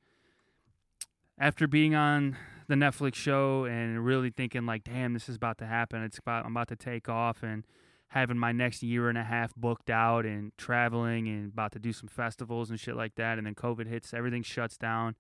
after 1.39 1.67
being 1.67 1.95
on 1.95 2.37
the 2.69 2.75
Netflix 2.75 3.17
show 3.17 3.65
and 3.65 4.05
really 4.05 4.31
thinking 4.31 4.65
like, 4.65 4.85
damn, 4.85 5.13
this 5.13 5.29
is 5.29 5.37
about 5.37 5.59
to 5.59 5.67
happen. 5.67 6.03
It's 6.03 6.19
about 6.19 6.45
I'm 6.45 6.53
about 6.53 6.69
to 6.69 6.77
take 6.77 7.09
off 7.09 7.43
and 7.43 7.65
having 8.09 8.37
my 8.37 8.53
next 8.53 8.83
year 8.83 9.09
and 9.09 9.17
a 9.17 9.25
half 9.25 9.55
booked 9.55 9.89
out 9.89 10.27
and 10.27 10.53
traveling 10.59 11.29
and 11.29 11.51
about 11.51 11.73
to 11.73 11.79
do 11.79 11.93
some 11.93 12.09
festivals 12.09 12.71
and 12.71 12.79
shit 12.79 12.95
like 12.95 13.15
that. 13.15 13.39
And 13.39 13.47
then 13.47 13.55
COVID 13.55 13.87
hits, 13.87 14.13
everything 14.13 14.43
shuts 14.43 14.77
down. 14.77 15.17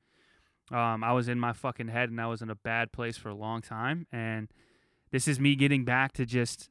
Um, 0.70 1.02
I 1.02 1.12
was 1.12 1.28
in 1.28 1.40
my 1.40 1.52
fucking 1.52 1.88
head 1.88 2.10
and 2.10 2.20
I 2.20 2.26
was 2.26 2.42
in 2.42 2.50
a 2.50 2.54
bad 2.54 2.92
place 2.92 3.16
for 3.16 3.30
a 3.30 3.34
long 3.34 3.62
time. 3.62 4.06
And 4.12 4.48
this 5.10 5.26
is 5.26 5.40
me 5.40 5.56
getting 5.56 5.84
back 5.84 6.12
to 6.12 6.26
just 6.26 6.70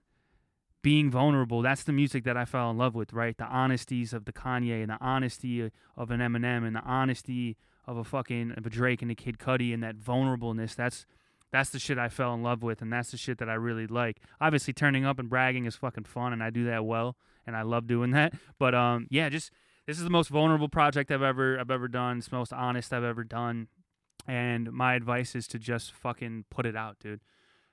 being 0.82 1.12
vulnerable. 1.12 1.62
That's 1.62 1.84
the 1.84 1.92
music 1.92 2.24
that 2.24 2.38
I 2.38 2.46
fell 2.46 2.72
in 2.72 2.78
love 2.78 2.96
with, 2.96 3.14
right? 3.14 3.38
The 3.38 3.46
honesties 3.46 4.14
of 4.14 4.26
the 4.26 4.34
Kanye 4.34 4.82
and 4.82 4.90
the 4.90 4.98
honesty 5.00 5.72
of 5.96 6.12
an 6.12 6.20
Eminem 6.20 6.66
and 6.66 6.76
the 6.76 6.82
honesty 6.82 7.58
of 7.86 7.98
a 7.98 8.04
fucking 8.04 8.54
of 8.58 8.66
a 8.66 8.70
Drake 8.70 9.02
and 9.02 9.12
a 9.12 9.16
Kid 9.16 9.38
Cudi 9.38 9.74
and 9.74 9.84
that 9.84 9.98
vulnerableness. 9.98 10.76
That's 10.76 11.06
that's 11.52 11.70
the 11.70 11.80
shit 11.80 11.98
I 11.98 12.10
fell 12.10 12.34
in 12.34 12.44
love 12.44 12.64
with, 12.64 12.82
and 12.82 12.92
that's 12.92 13.12
the 13.12 13.18
shit 13.18 13.38
that 13.40 13.50
I 13.50 13.56
really 13.56 13.86
like. 13.86 14.22
Obviously, 14.40 14.74
turning 14.74 15.06
up 15.06 15.20
and 15.20 15.30
bragging 15.30 15.66
is 15.66 15.76
fucking 15.76 16.06
fun, 16.06 16.32
and 16.32 16.42
I 16.42 16.50
do 16.50 16.66
that 16.66 16.86
well, 16.86 17.18
and 17.46 17.56
I 17.56 17.64
love 17.64 17.88
doing 17.88 18.12
that. 18.12 18.34
But 18.58 18.74
um, 18.74 19.08
yeah, 19.10 19.30
just 19.30 19.52
this 19.86 19.98
is 19.98 20.04
the 20.04 20.10
most 20.10 20.30
vulnerable 20.30 20.70
project 20.70 21.12
I've 21.12 21.22
ever 21.22 21.60
I've 21.60 21.72
ever 21.72 21.88
done. 21.88 22.20
It's 22.20 22.30
the 22.30 22.38
most 22.38 22.54
honest 22.54 22.94
I've 22.94 23.04
ever 23.04 23.24
done, 23.24 23.68
and 24.28 24.72
my 24.72 24.96
advice 24.96 25.36
is 25.36 25.48
to 25.50 25.60
just 25.60 25.92
fucking 25.92 26.46
put 26.50 26.66
it 26.66 26.76
out, 26.76 26.98
dude. 27.00 27.22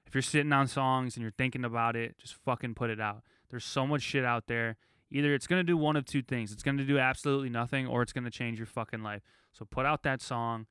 If 0.08 0.14
you're 0.14 0.22
sitting 0.22 0.52
on 0.52 0.66
songs 0.66 1.16
and 1.16 1.22
you're 1.22 1.30
thinking 1.30 1.64
about 1.64 1.94
it, 1.94 2.16
just 2.18 2.34
fucking 2.34 2.74
put 2.74 2.90
it 2.90 3.00
out. 3.00 3.22
There's 3.50 3.64
so 3.64 3.86
much 3.86 4.02
shit 4.02 4.24
out 4.24 4.46
there. 4.46 4.76
Either 5.10 5.34
it's 5.34 5.46
gonna 5.46 5.62
do 5.62 5.76
one 5.76 5.96
of 5.96 6.04
two 6.04 6.22
things. 6.22 6.50
It's 6.52 6.62
gonna 6.62 6.84
do 6.84 6.98
absolutely 6.98 7.50
nothing, 7.50 7.86
or 7.86 8.02
it's 8.02 8.12
gonna 8.12 8.30
change 8.30 8.58
your 8.58 8.66
fucking 8.66 9.02
life. 9.02 9.22
So 9.52 9.64
put 9.64 9.86
out 9.86 10.02
that 10.02 10.20
song. 10.20 10.66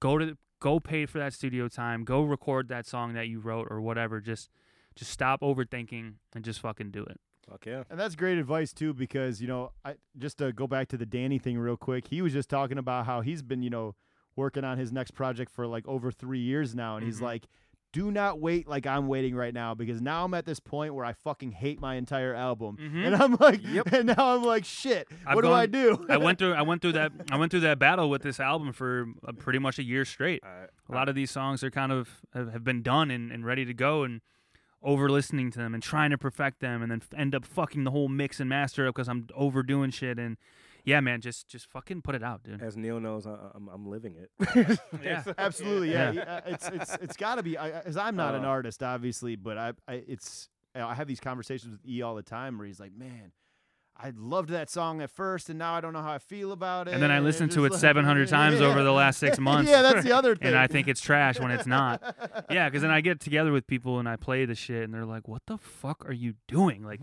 Go 0.00 0.18
to 0.18 0.36
go 0.58 0.80
pay 0.80 1.06
for 1.06 1.18
that 1.18 1.32
studio 1.32 1.68
time. 1.68 2.04
Go 2.04 2.22
record 2.22 2.68
that 2.68 2.86
song 2.86 3.12
that 3.14 3.28
you 3.28 3.40
wrote 3.40 3.68
or 3.70 3.80
whatever. 3.80 4.20
Just 4.20 4.50
just 4.94 5.10
stop 5.10 5.40
overthinking 5.40 6.14
and 6.34 6.44
just 6.44 6.60
fucking 6.60 6.90
do 6.90 7.02
it. 7.04 7.18
Fuck 7.48 7.66
yeah. 7.66 7.84
And 7.90 7.98
that's 7.98 8.14
great 8.14 8.38
advice 8.38 8.72
too, 8.72 8.92
because 8.94 9.40
you 9.40 9.48
know, 9.48 9.72
I 9.84 9.94
just 10.18 10.38
to 10.38 10.52
go 10.52 10.66
back 10.66 10.88
to 10.88 10.96
the 10.96 11.06
Danny 11.06 11.38
thing 11.38 11.58
real 11.58 11.76
quick. 11.76 12.08
He 12.08 12.20
was 12.22 12.32
just 12.34 12.48
talking 12.48 12.78
about 12.78 13.06
how 13.06 13.20
he's 13.22 13.42
been, 13.42 13.62
you 13.62 13.70
know, 13.70 13.94
working 14.36 14.64
on 14.64 14.78
his 14.78 14.92
next 14.92 15.10
project 15.12 15.50
for 15.50 15.66
like 15.66 15.86
over 15.88 16.10
three 16.10 16.38
years 16.40 16.74
now, 16.74 16.96
and 16.96 17.04
he's 17.04 17.18
Mhm. 17.20 17.24
like, 17.24 17.46
"Do 17.92 18.10
not 18.10 18.40
wait 18.40 18.66
like 18.66 18.86
I'm 18.86 19.06
waiting 19.06 19.34
right 19.34 19.52
now 19.54 19.74
because 19.74 20.00
now 20.00 20.24
I'm 20.24 20.34
at 20.34 20.46
this 20.46 20.58
point 20.60 20.94
where 20.94 21.04
I 21.04 21.12
fucking 21.12 21.52
hate 21.52 21.80
my 21.80 21.94
entire 21.96 22.34
album." 22.34 22.76
Mhm. 22.80 23.06
And 23.06 23.14
I'm 23.16 23.36
like, 23.38 23.60
Yep. 23.66 23.86
and 23.92 24.06
now 24.06 24.34
I'm 24.36 24.42
like, 24.42 24.64
shit. 24.64 25.08
I've 25.26 25.34
what 25.34 25.42
do 25.42 25.52
I 25.52 25.66
do? 25.66 26.04
I 26.08 26.16
went 26.16 26.38
through 26.40 26.54
I 26.54 26.62
went 26.62 26.82
through 26.82 26.92
that 26.92 27.12
I 27.30 27.36
went 27.36 27.50
through 27.50 27.60
that 27.60 27.78
battle 27.78 28.08
with 28.10 28.22
this 28.22 28.40
album 28.40 28.72
for 28.72 29.06
uh, 29.26 29.32
pretty 29.32 29.58
much 29.58 29.78
a 29.78 29.82
year 29.84 30.04
straight. 30.04 30.42
a 30.44 30.92
lot 30.94 31.08
of 31.08 31.14
these 31.14 31.30
songs 31.30 31.62
are 31.62 31.70
kind 31.70 31.92
of 31.92 32.20
have, 32.34 32.52
have 32.52 32.64
been 32.64 32.82
done 32.82 33.10
and, 33.10 33.30
and 33.30 33.44
ready 33.46 33.64
to 33.64 33.74
go 33.74 34.02
and 34.04 34.20
over 34.82 35.08
listening 35.08 35.48
to 35.52 35.58
them 35.60 35.74
and 35.74 35.82
trying 35.82 36.10
to 36.10 36.18
perfect 36.18 36.58
them 36.60 36.82
and 36.82 36.90
then 36.90 37.00
end 37.16 37.34
up 37.36 37.44
fucking 37.44 37.84
the 37.84 37.90
whole 37.92 38.08
mix 38.08 38.40
and 38.40 38.48
master 38.48 38.88
up 38.88 38.94
because 38.94 39.08
I'm 39.08 39.28
overdoing 39.34 39.90
shit 39.90 40.18
and 40.18 40.36
yeah 40.84 41.00
man 41.00 41.20
just 41.20 41.48
just 41.48 41.66
fucking 41.70 42.02
put 42.02 42.14
it 42.14 42.22
out 42.22 42.42
dude. 42.42 42.62
As 42.62 42.76
Neil 42.76 43.00
knows, 43.00 43.26
I, 43.26 43.36
I'm, 43.54 43.68
I'm 43.68 43.86
living 43.86 44.16
it. 44.16 44.78
Yeah. 45.02 45.22
Absolutely, 45.38 45.92
yeah. 45.92 46.12
Yeah. 46.12 46.22
Uh, 46.22 46.40
It's 46.46 46.68
it's 46.68 46.96
it's 47.00 47.16
got 47.16 47.36
to 47.36 47.42
be 47.42 47.52
because 47.52 47.96
I'm 47.96 48.16
not 48.16 48.34
an 48.34 48.44
Uh, 48.44 48.48
artist, 48.48 48.82
obviously, 48.82 49.36
but 49.36 49.56
I, 49.58 49.72
I 49.88 50.02
it's 50.06 50.48
I 50.74 50.94
have 50.94 51.06
these 51.06 51.20
conversations 51.20 51.72
with 51.72 51.80
E 51.86 52.02
all 52.02 52.14
the 52.14 52.22
time 52.22 52.56
where 52.58 52.66
he's 52.66 52.80
like, 52.80 52.92
"Man, 52.96 53.32
I 53.94 54.12
loved 54.16 54.48
that 54.50 54.70
song 54.70 55.02
at 55.02 55.10
first, 55.10 55.50
and 55.50 55.58
now 55.58 55.74
I 55.74 55.80
don't 55.82 55.92
know 55.92 56.00
how 56.02 56.12
I 56.12 56.18
feel 56.18 56.50
about 56.52 56.88
it." 56.88 56.94
And 56.94 57.02
then 57.02 57.10
I 57.10 57.16
and 57.16 57.24
listened 57.26 57.52
to 57.52 57.64
it 57.66 57.72
like- 57.72 57.80
700 57.80 58.28
times 58.38 58.58
Yeah. 58.60 58.66
over 58.68 58.82
the 58.82 58.90
last 58.92 59.18
six 59.18 59.38
months. 59.38 59.70
yeah, 59.70 59.82
that's 59.82 60.02
the 60.02 60.12
other 60.12 60.34
thing. 60.34 60.48
and 60.48 60.56
I 60.56 60.66
think 60.66 60.88
it's 60.88 61.00
trash 61.00 61.38
when 61.38 61.50
it's 61.50 61.66
not. 61.66 62.00
Yeah, 62.50 62.68
because 62.68 62.80
then 62.82 62.90
I 62.90 63.02
get 63.02 63.20
together 63.20 63.52
with 63.52 63.66
people 63.66 63.98
and 63.98 64.08
I 64.08 64.16
play 64.16 64.46
the 64.46 64.54
shit, 64.54 64.82
and 64.84 64.94
they're 64.94 65.04
like, 65.04 65.28
"What 65.28 65.42
the 65.46 65.58
fuck 65.58 66.06
are 66.08 66.12
you 66.14 66.34
doing? 66.48 66.82
Like, 66.84 67.00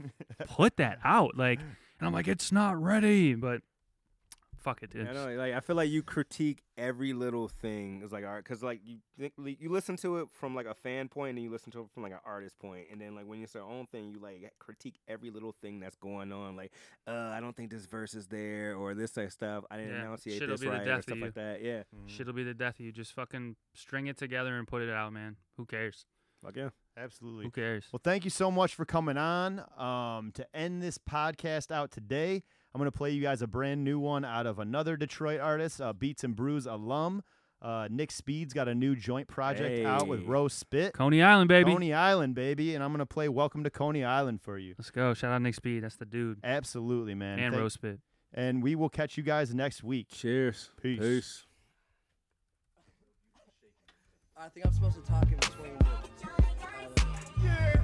put 0.47 0.77
that 0.77 0.97
out!" 1.03 1.37
Like, 1.37 1.59
and 1.99 2.07
I'm 2.07 2.13
like, 2.13 2.27
"It's 2.27 2.51
not 2.51 2.81
ready," 2.81 3.35
but 3.35 3.61
fuck 4.57 4.83
it, 4.83 4.89
dude. 4.91 5.07
I 5.07 5.13
know, 5.13 5.29
like 5.35 5.53
I 5.53 5.61
feel 5.61 5.75
like 5.77 5.89
you 5.89 6.03
critique 6.03 6.61
every 6.77 7.13
little 7.13 7.47
thing. 7.47 8.01
It's 8.03 8.11
like 8.11 8.25
all 8.25 8.31
right, 8.33 8.43
because 8.43 8.61
like 8.61 8.81
you 8.83 8.97
think, 9.17 9.33
you 9.37 9.69
listen 9.71 9.95
to 9.97 10.17
it 10.17 10.27
from 10.31 10.53
like 10.53 10.65
a 10.65 10.73
fan 10.73 11.07
point, 11.07 11.35
and 11.37 11.43
you 11.43 11.49
listen 11.49 11.71
to 11.71 11.79
it 11.81 11.85
from 11.93 12.03
like 12.03 12.11
an 12.11 12.19
artist 12.25 12.59
point, 12.59 12.87
and 12.91 12.99
then 12.99 13.15
like 13.15 13.25
when 13.25 13.41
it's 13.41 13.53
your 13.53 13.63
own 13.63 13.85
thing, 13.87 14.09
you 14.11 14.19
like 14.19 14.51
critique 14.59 14.99
every 15.07 15.29
little 15.29 15.55
thing 15.61 15.79
that's 15.79 15.95
going 15.97 16.31
on. 16.31 16.55
Like, 16.55 16.71
uh, 17.07 17.11
I 17.33 17.39
don't 17.39 17.55
think 17.55 17.71
this 17.71 17.85
verse 17.85 18.13
is 18.13 18.27
there, 18.27 18.75
or 18.75 18.93
this 18.93 19.15
like 19.15 19.31
stuff. 19.31 19.63
I 19.71 19.77
didn't 19.77 19.93
Yeah, 19.93 20.01
enunciate 20.05 20.39
shit'll 20.39 20.53
this 20.55 20.61
be 20.61 20.67
the 20.67 20.71
right, 20.73 20.81
or 20.81 20.85
death 20.85 20.97
of 20.99 21.03
stuff 21.05 21.17
you. 21.17 21.23
like 21.25 21.33
that. 21.35 21.63
Yeah, 21.63 21.83
Shit'll 22.07 22.33
be 22.33 22.43
the 22.43 22.53
death 22.53 22.79
of 22.79 22.85
you. 22.85 22.91
Just 22.91 23.13
fucking 23.13 23.55
string 23.73 24.07
it 24.07 24.17
together 24.17 24.57
and 24.57 24.67
put 24.67 24.81
it 24.81 24.89
out, 24.89 25.13
man. 25.13 25.37
Who 25.57 25.65
cares? 25.65 26.05
Fuck 26.43 26.55
yeah. 26.57 26.69
Absolutely. 26.99 27.45
Who 27.45 27.51
cares? 27.51 27.85
Well, 27.91 28.01
thank 28.03 28.23
you 28.23 28.29
so 28.29 28.51
much 28.51 28.75
for 28.75 28.85
coming 28.85 29.17
on. 29.17 29.63
Um, 29.77 30.31
to 30.33 30.45
end 30.53 30.81
this 30.81 30.97
podcast 30.97 31.71
out 31.71 31.91
today, 31.91 32.43
I'm 32.73 32.79
going 32.79 32.91
to 32.91 32.97
play 32.97 33.11
you 33.11 33.21
guys 33.21 33.41
a 33.41 33.47
brand 33.47 33.83
new 33.83 33.99
one 33.99 34.25
out 34.25 34.45
of 34.45 34.59
another 34.59 34.97
Detroit 34.97 35.39
artist, 35.39 35.79
uh, 35.79 35.93
Beats 35.93 36.23
and 36.23 36.35
Brews 36.35 36.65
alum. 36.65 37.23
Uh, 37.61 37.87
Nick 37.91 38.11
Speed's 38.11 38.53
got 38.53 38.67
a 38.67 38.75
new 38.75 38.95
joint 38.95 39.27
project 39.27 39.85
out 39.85 40.07
with 40.07 40.23
Rose 40.23 40.53
Spit. 40.53 40.93
Coney 40.93 41.21
Island, 41.21 41.49
baby. 41.49 41.71
Coney 41.71 41.93
Island, 41.93 42.33
baby. 42.35 42.73
And 42.75 42.83
I'm 42.83 42.91
going 42.91 42.99
to 42.99 43.05
play 43.05 43.27
Welcome 43.27 43.63
to 43.65 43.69
Coney 43.69 44.03
Island 44.03 44.41
for 44.41 44.57
you. 44.57 44.75
Let's 44.77 44.91
go. 44.91 45.13
Shout 45.13 45.33
out 45.33 45.41
Nick 45.41 45.55
Speed. 45.55 45.83
That's 45.83 45.97
the 45.97 46.05
dude. 46.05 46.39
Absolutely, 46.43 47.15
man. 47.15 47.39
And 47.39 47.53
Thank- 47.53 47.61
Rose 47.61 47.73
Spit. 47.73 47.99
And 48.33 48.61
we 48.61 48.75
will 48.75 48.89
catch 48.89 49.17
you 49.17 49.23
guys 49.23 49.53
next 49.53 49.83
week. 49.83 50.07
Cheers. 50.09 50.69
Peace. 50.81 50.99
Peace. 50.99 51.45
I 54.37 54.47
think 54.49 54.65
I'm 54.65 54.71
supposed 54.71 54.95
to 54.95 55.01
talk 55.01 55.23
in 55.23 55.37
between. 55.37 55.98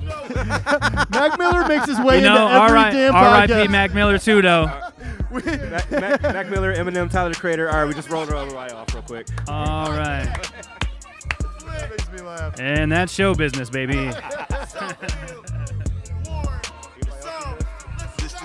Mac 1.10 1.38
Miller 1.38 1.66
makes 1.66 1.86
his 1.86 2.00
way 2.00 2.18
You 2.18 2.24
know, 2.24 2.46
into 2.46 2.54
every 2.62 2.78
R.I- 2.78 2.90
damn 2.90 3.14
R.I.P. 3.14 3.52
podcast. 3.52 3.70
Mac 3.70 3.94
Miller 3.94 4.18
too, 4.18 4.42
though. 4.42 4.66
Mac, 5.30 5.90
Mac, 5.90 6.22
Mac 6.22 6.50
Miller, 6.50 6.74
Eminem, 6.74 7.10
Tyler 7.10 7.30
the 7.30 7.36
Creator. 7.36 7.68
All 7.70 7.76
right, 7.76 7.84
we 7.86 7.94
just 7.94 8.08
rolled 8.10 8.28
it 8.28 8.34
all 8.34 8.46
the 8.46 8.56
off 8.74 8.92
real 8.94 9.02
quick. 9.02 9.28
All 9.48 9.90
right. 9.90 10.24
That 11.66 11.90
makes 11.90 12.10
me 12.10 12.20
laugh. 12.20 12.58
And 12.58 12.90
that's 12.90 13.12
show 13.12 13.34
business, 13.34 13.70
baby. 13.70 14.10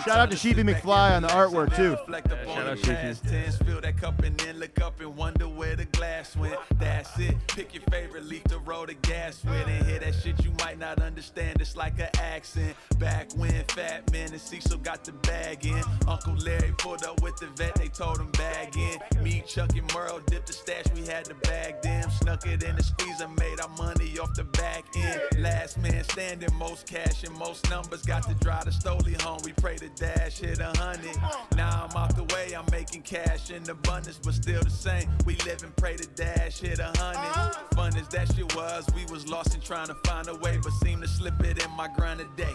Shout 0.03 0.19
out 0.19 0.31
to 0.31 0.37
Sheepy 0.37 0.63
McFly 0.63 1.15
on 1.15 1.21
the 1.21 1.29
artwork, 1.29 1.75
too. 1.75 1.97
shout 2.05 2.67
out 2.67 2.77
Sheepy. 2.79 3.65
Fill 3.65 3.81
that 3.81 3.97
cup 3.97 4.21
and 4.23 4.37
then 4.37 4.59
look 4.59 4.79
up 4.81 4.99
and 4.99 5.15
wonder 5.15 5.47
where 5.47 5.75
the 5.75 5.85
glass 5.85 6.35
went. 6.35 6.55
That's 6.79 7.17
it. 7.19 7.35
Pick 7.47 7.73
your 7.73 7.83
favorite 7.89 8.25
leaf 8.25 8.43
to 8.45 8.59
roll 8.59 8.85
the 8.85 8.93
gas 8.93 9.43
with 9.43 9.67
and 9.67 9.85
hear 9.85 9.99
that 9.99 10.13
shit 10.15 10.43
you 10.43 10.51
might 10.59 10.77
not 10.77 11.01
understand. 11.01 11.61
It's 11.61 11.75
like 11.75 11.99
an 11.99 12.09
accent. 12.19 12.75
Back 12.99 13.31
when 13.35 13.63
Fat 13.69 14.11
Man 14.11 14.31
and 14.31 14.41
Cecil 14.41 14.77
got 14.79 15.03
the 15.03 15.13
bag 15.13 15.65
in. 15.65 15.81
Uncle 16.07 16.35
Larry 16.35 16.73
pulled 16.77 17.03
up 17.03 17.21
with 17.21 17.37
the 17.37 17.47
vet, 17.47 17.75
they 17.75 17.87
told 17.87 18.19
him 18.19 18.29
bag 18.31 18.75
in. 18.77 19.23
Me, 19.23 19.43
Chuck, 19.47 19.71
and 19.75 19.91
Merle 19.93 20.19
dipped 20.27 20.47
the 20.47 20.53
stash, 20.53 20.85
we 20.93 21.05
had 21.05 21.25
the 21.25 21.35
bag 21.35 21.81
them. 21.81 22.09
Snuck 22.11 22.45
it 22.45 22.63
in 22.63 22.75
the 22.75 22.83
squeezer, 22.83 23.27
made 23.27 23.59
our 23.59 23.69
money 23.69 24.17
off 24.19 24.33
the 24.35 24.43
back 24.43 24.85
end. 24.95 25.21
Last 25.39 25.77
man 25.79 26.03
standing, 26.03 26.53
most 26.55 26.85
cash 26.87 27.23
and 27.23 27.35
most 27.37 27.69
numbers. 27.69 28.03
Got 28.03 28.23
to 28.23 28.33
drive 28.35 28.65
the 28.65 28.71
Stoli 28.71 29.19
home, 29.21 29.39
we 29.43 29.53
pray 29.53 29.77
to 29.77 29.84
the 29.85 30.05
dash, 30.05 30.39
hit 30.39 30.59
a 30.59 30.71
hundred. 30.77 31.15
Now 31.55 31.87
I'm 31.87 31.95
off 31.95 32.15
the 32.15 32.23
way, 32.35 32.53
I'm 32.55 32.65
making 32.71 33.03
cash 33.03 33.51
in 33.51 33.69
abundance, 33.69 34.19
but 34.23 34.33
still 34.33 34.61
the 34.61 34.69
same. 34.69 35.09
We 35.25 35.35
live 35.45 35.63
and 35.63 35.75
pray 35.75 35.95
to 35.95 36.07
dash, 36.15 36.59
hit 36.59 36.79
a 36.79 36.91
hundred. 36.97 37.55
Fun 37.75 37.95
as 37.97 38.07
that 38.09 38.33
shit 38.35 38.55
was, 38.55 38.87
we 38.95 39.05
was 39.05 39.27
lost 39.27 39.53
in 39.53 39.61
trying 39.61 39.87
to 39.87 39.95
find 40.05 40.27
a 40.27 40.35
way, 40.35 40.57
but 40.61 40.71
seem 40.83 41.01
to 41.01 41.07
slip 41.07 41.39
it 41.43 41.63
in 41.63 41.71
my 41.71 41.87
grind 41.95 42.19
today. 42.19 42.53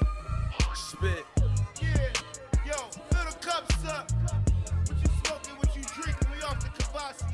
Spit. 0.74 1.24
Yeah, 1.81 2.09
yo, 2.66 2.77
little 3.12 3.32
cups 3.40 3.85
up. 3.86 4.11
What 4.12 4.98
you 5.01 5.11
smoking, 5.24 5.57
what 5.57 5.77
you 5.77 5.82
drinking, 5.82 6.28
we 6.35 6.43
off 6.43 6.61
the 6.61 6.82
Kavasi. 6.82 7.30